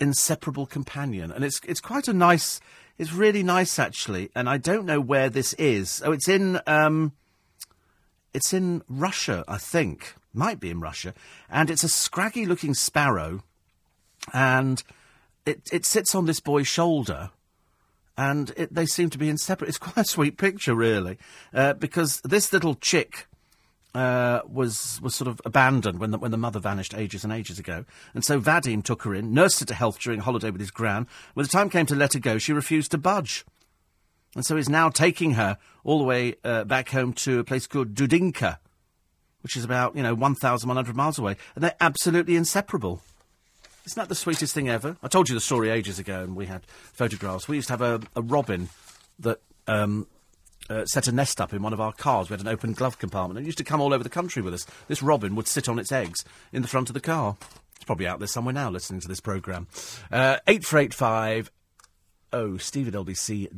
inseparable 0.00 0.66
companion, 0.66 1.30
and 1.30 1.44
it's 1.44 1.60
it's 1.66 1.80
quite 1.80 2.08
a 2.08 2.12
nice. 2.12 2.60
It's 2.98 3.12
really 3.12 3.42
nice 3.42 3.78
actually, 3.78 4.30
and 4.34 4.48
I 4.48 4.58
don't 4.58 4.86
know 4.86 5.00
where 5.00 5.30
this 5.30 5.54
is. 5.54 6.02
Oh, 6.04 6.12
it's 6.12 6.28
in 6.28 6.60
um, 6.66 7.12
it's 8.32 8.52
in 8.52 8.82
Russia, 8.88 9.44
I 9.48 9.58
think. 9.58 10.14
Might 10.34 10.60
be 10.60 10.70
in 10.70 10.80
Russia, 10.80 11.12
and 11.50 11.68
it's 11.70 11.84
a 11.84 11.88
scraggy-looking 11.88 12.74
sparrow, 12.74 13.42
and 14.32 14.82
it 15.44 15.68
it 15.72 15.84
sits 15.84 16.14
on 16.14 16.26
this 16.26 16.40
boy's 16.40 16.68
shoulder, 16.68 17.30
and 18.16 18.52
it, 18.56 18.72
they 18.74 18.86
seem 18.86 19.10
to 19.10 19.18
be 19.18 19.28
inseparable. 19.28 19.68
It's 19.68 19.78
quite 19.78 20.06
a 20.06 20.08
sweet 20.08 20.38
picture, 20.38 20.74
really, 20.74 21.18
uh, 21.52 21.74
because 21.74 22.20
this 22.22 22.52
little 22.52 22.76
chick 22.76 23.26
uh, 23.94 24.40
was 24.48 25.00
was 25.02 25.14
sort 25.14 25.28
of 25.28 25.40
abandoned 25.44 25.98
when 25.98 26.10
the, 26.10 26.18
when 26.18 26.30
the 26.30 26.36
mother 26.36 26.58
vanished 26.58 26.94
ages 26.94 27.24
and 27.24 27.32
ages 27.32 27.58
ago, 27.58 27.84
and 28.14 28.24
so 28.24 28.40
Vadim 28.40 28.82
took 28.82 29.02
her 29.02 29.14
in, 29.14 29.34
nursed 29.34 29.60
her 29.60 29.66
to 29.66 29.74
health 29.74 29.98
during 30.00 30.20
a 30.20 30.22
holiday 30.22 30.50
with 30.50 30.60
his 30.60 30.70
gran. 30.70 31.06
When 31.34 31.44
the 31.44 31.52
time 31.52 31.68
came 31.68 31.86
to 31.86 31.94
let 31.94 32.14
her 32.14 32.20
go, 32.20 32.38
she 32.38 32.52
refused 32.52 32.90
to 32.92 32.98
budge, 32.98 33.44
and 34.34 34.44
so 34.44 34.56
he's 34.56 34.68
now 34.68 34.88
taking 34.88 35.32
her 35.32 35.58
all 35.84 35.98
the 35.98 36.04
way 36.04 36.36
uh, 36.44 36.64
back 36.64 36.90
home 36.90 37.12
to 37.12 37.40
a 37.40 37.44
place 37.44 37.66
called 37.66 37.94
Dudinka, 37.94 38.58
which 39.42 39.56
is 39.56 39.64
about 39.64 39.94
you 39.94 40.02
know 40.02 40.14
one 40.14 40.34
thousand 40.34 40.68
one 40.68 40.76
hundred 40.76 40.96
miles 40.96 41.18
away, 41.18 41.36
and 41.54 41.62
they're 41.62 41.76
absolutely 41.80 42.36
inseparable. 42.36 43.02
Isn't 43.84 44.00
that 44.00 44.08
the 44.08 44.14
sweetest 44.14 44.54
thing 44.54 44.68
ever? 44.68 44.96
I 45.02 45.08
told 45.08 45.28
you 45.28 45.34
the 45.34 45.40
story 45.40 45.68
ages 45.68 45.98
ago, 45.98 46.22
and 46.22 46.36
we 46.36 46.46
had 46.46 46.64
photographs. 46.92 47.48
We 47.48 47.56
used 47.56 47.66
to 47.66 47.72
have 47.72 47.82
a, 47.82 48.00
a 48.14 48.22
robin 48.22 48.68
that 49.18 49.40
um, 49.66 50.06
uh, 50.72 50.86
set 50.86 51.06
a 51.06 51.12
nest 51.12 51.40
up 51.40 51.52
in 51.52 51.62
one 51.62 51.72
of 51.72 51.80
our 51.80 51.92
cars. 51.92 52.30
We 52.30 52.34
had 52.34 52.40
an 52.40 52.48
open 52.48 52.72
glove 52.72 52.98
compartment. 52.98 53.40
It 53.40 53.46
used 53.46 53.58
to 53.58 53.64
come 53.64 53.80
all 53.80 53.92
over 53.92 54.02
the 54.02 54.10
country 54.10 54.42
with 54.42 54.54
us. 54.54 54.66
This 54.88 55.02
robin 55.02 55.36
would 55.36 55.46
sit 55.46 55.68
on 55.68 55.78
its 55.78 55.92
eggs 55.92 56.24
in 56.52 56.62
the 56.62 56.68
front 56.68 56.88
of 56.90 56.94
the 56.94 57.00
car. 57.00 57.36
It's 57.76 57.84
probably 57.84 58.06
out 58.06 58.18
there 58.18 58.28
somewhere 58.28 58.54
now 58.54 58.70
listening 58.70 59.00
to 59.00 59.08
this 59.08 59.20
programme. 59.20 59.66
Uh, 60.10 60.38
8485 60.46 61.50
oh, 62.32 62.56
steve 62.56 62.88
at 62.88 62.94
lbc.co.uk. 62.94 63.50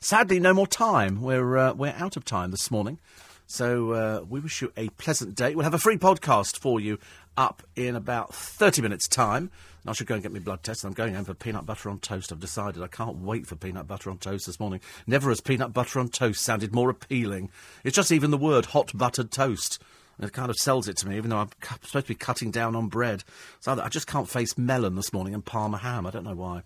Sadly, 0.00 0.40
no 0.40 0.54
more 0.54 0.66
time. 0.66 1.20
We're, 1.22 1.56
uh, 1.56 1.74
we're 1.74 1.94
out 1.96 2.16
of 2.16 2.24
time 2.24 2.50
this 2.50 2.70
morning. 2.70 2.98
So 3.46 3.92
uh, 3.92 4.24
we 4.28 4.40
wish 4.40 4.62
you 4.62 4.72
a 4.76 4.88
pleasant 4.90 5.34
day. 5.34 5.54
We'll 5.54 5.64
have 5.64 5.74
a 5.74 5.78
free 5.78 5.98
podcast 5.98 6.58
for 6.58 6.80
you 6.80 6.98
up 7.36 7.62
in 7.76 7.96
about 7.96 8.34
30 8.34 8.82
minutes' 8.82 9.08
time. 9.08 9.50
I 9.86 9.92
should 9.92 10.06
go 10.06 10.14
and 10.14 10.22
get 10.22 10.32
my 10.32 10.38
blood 10.38 10.62
test. 10.62 10.84
I'm 10.84 10.92
going 10.92 11.14
home 11.14 11.24
for 11.24 11.34
peanut 11.34 11.66
butter 11.66 11.90
on 11.90 11.98
toast. 11.98 12.32
I've 12.32 12.40
decided 12.40 12.82
I 12.82 12.86
can't 12.86 13.18
wait 13.18 13.46
for 13.46 13.56
peanut 13.56 13.86
butter 13.86 14.10
on 14.10 14.18
toast 14.18 14.46
this 14.46 14.58
morning. 14.58 14.80
Never 15.06 15.28
has 15.28 15.40
peanut 15.42 15.74
butter 15.74 16.00
on 16.00 16.08
toast 16.08 16.42
sounded 16.42 16.74
more 16.74 16.88
appealing. 16.88 17.50
It's 17.82 17.96
just 17.96 18.12
even 18.12 18.30
the 18.30 18.38
word 18.38 18.66
hot 18.66 18.92
buttered 18.94 19.30
toast. 19.30 19.82
It 20.18 20.32
kind 20.32 20.48
of 20.48 20.56
sells 20.56 20.88
it 20.88 20.96
to 20.98 21.08
me, 21.08 21.16
even 21.16 21.30
though 21.30 21.38
I'm 21.38 21.50
supposed 21.82 22.06
to 22.06 22.12
be 22.12 22.14
cutting 22.14 22.50
down 22.50 22.76
on 22.76 22.88
bread. 22.88 23.24
So 23.60 23.78
I 23.80 23.88
just 23.88 24.06
can't 24.06 24.28
face 24.28 24.56
melon 24.56 24.94
this 24.94 25.12
morning 25.12 25.34
and 25.34 25.44
parma 25.44 25.78
ham. 25.78 26.06
I 26.06 26.10
don't 26.10 26.24
know 26.24 26.34
why. 26.34 26.62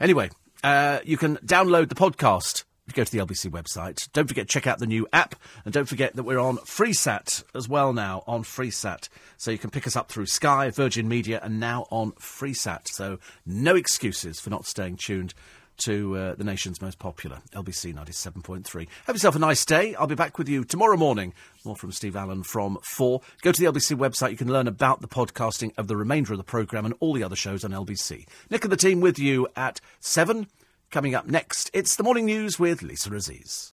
Anyway, 0.00 0.30
uh, 0.62 1.00
you 1.04 1.16
can 1.16 1.36
download 1.38 1.88
the 1.88 1.94
podcast 1.94 2.64
go 2.92 3.04
to 3.04 3.10
the 3.10 3.18
LBC 3.18 3.50
website. 3.50 4.10
Don't 4.12 4.28
forget 4.28 4.48
to 4.48 4.52
check 4.52 4.66
out 4.66 4.78
the 4.78 4.86
new 4.86 5.06
app, 5.12 5.34
and 5.64 5.72
don't 5.72 5.88
forget 5.88 6.14
that 6.16 6.22
we're 6.22 6.38
on 6.38 6.58
FreeSat 6.58 7.44
as 7.54 7.68
well 7.68 7.92
now 7.92 8.22
on 8.26 8.42
FreeSat. 8.42 9.08
So 9.36 9.50
you 9.50 9.58
can 9.58 9.70
pick 9.70 9.86
us 9.86 9.96
up 9.96 10.10
through 10.10 10.26
Sky, 10.26 10.70
Virgin 10.70 11.08
Media, 11.08 11.40
and 11.42 11.58
now 11.60 11.86
on 11.90 12.12
FreeSat. 12.12 12.88
So 12.88 13.18
no 13.46 13.76
excuses 13.76 14.40
for 14.40 14.50
not 14.50 14.66
staying 14.66 14.96
tuned 14.96 15.34
to 15.78 16.16
uh, 16.16 16.34
the 16.34 16.44
nation's 16.44 16.80
most 16.80 16.98
popular 16.98 17.40
LBC 17.54 17.94
97.3. 17.94 18.88
Have 19.06 19.16
yourself 19.16 19.36
a 19.36 19.38
nice 19.38 19.64
day. 19.64 19.94
I'll 19.94 20.06
be 20.06 20.14
back 20.14 20.38
with 20.38 20.48
you 20.48 20.64
tomorrow 20.64 20.96
morning. 20.96 21.34
More 21.64 21.76
from 21.76 21.92
Steve 21.92 22.16
Allen 22.16 22.42
from 22.42 22.78
4. 22.82 23.20
Go 23.42 23.52
to 23.52 23.60
the 23.60 23.70
LBC 23.70 23.96
website. 23.96 24.30
You 24.30 24.36
can 24.36 24.52
learn 24.52 24.68
about 24.68 25.00
the 25.00 25.08
podcasting 25.08 25.72
of 25.76 25.88
the 25.88 25.96
remainder 25.96 26.32
of 26.32 26.38
the 26.38 26.44
programme 26.44 26.84
and 26.84 26.94
all 27.00 27.14
the 27.14 27.24
other 27.24 27.36
shows 27.36 27.64
on 27.64 27.70
LBC. 27.70 28.26
Nick 28.50 28.64
and 28.64 28.72
the 28.72 28.76
team 28.76 29.00
with 29.00 29.18
you 29.18 29.48
at 29.56 29.80
7. 30.00 30.46
Coming 30.92 31.14
up 31.14 31.26
next, 31.26 31.70
it's 31.72 31.96
the 31.96 32.02
morning 32.02 32.26
news 32.26 32.58
with 32.58 32.82
Lisa 32.82 33.14
Aziz. 33.14 33.70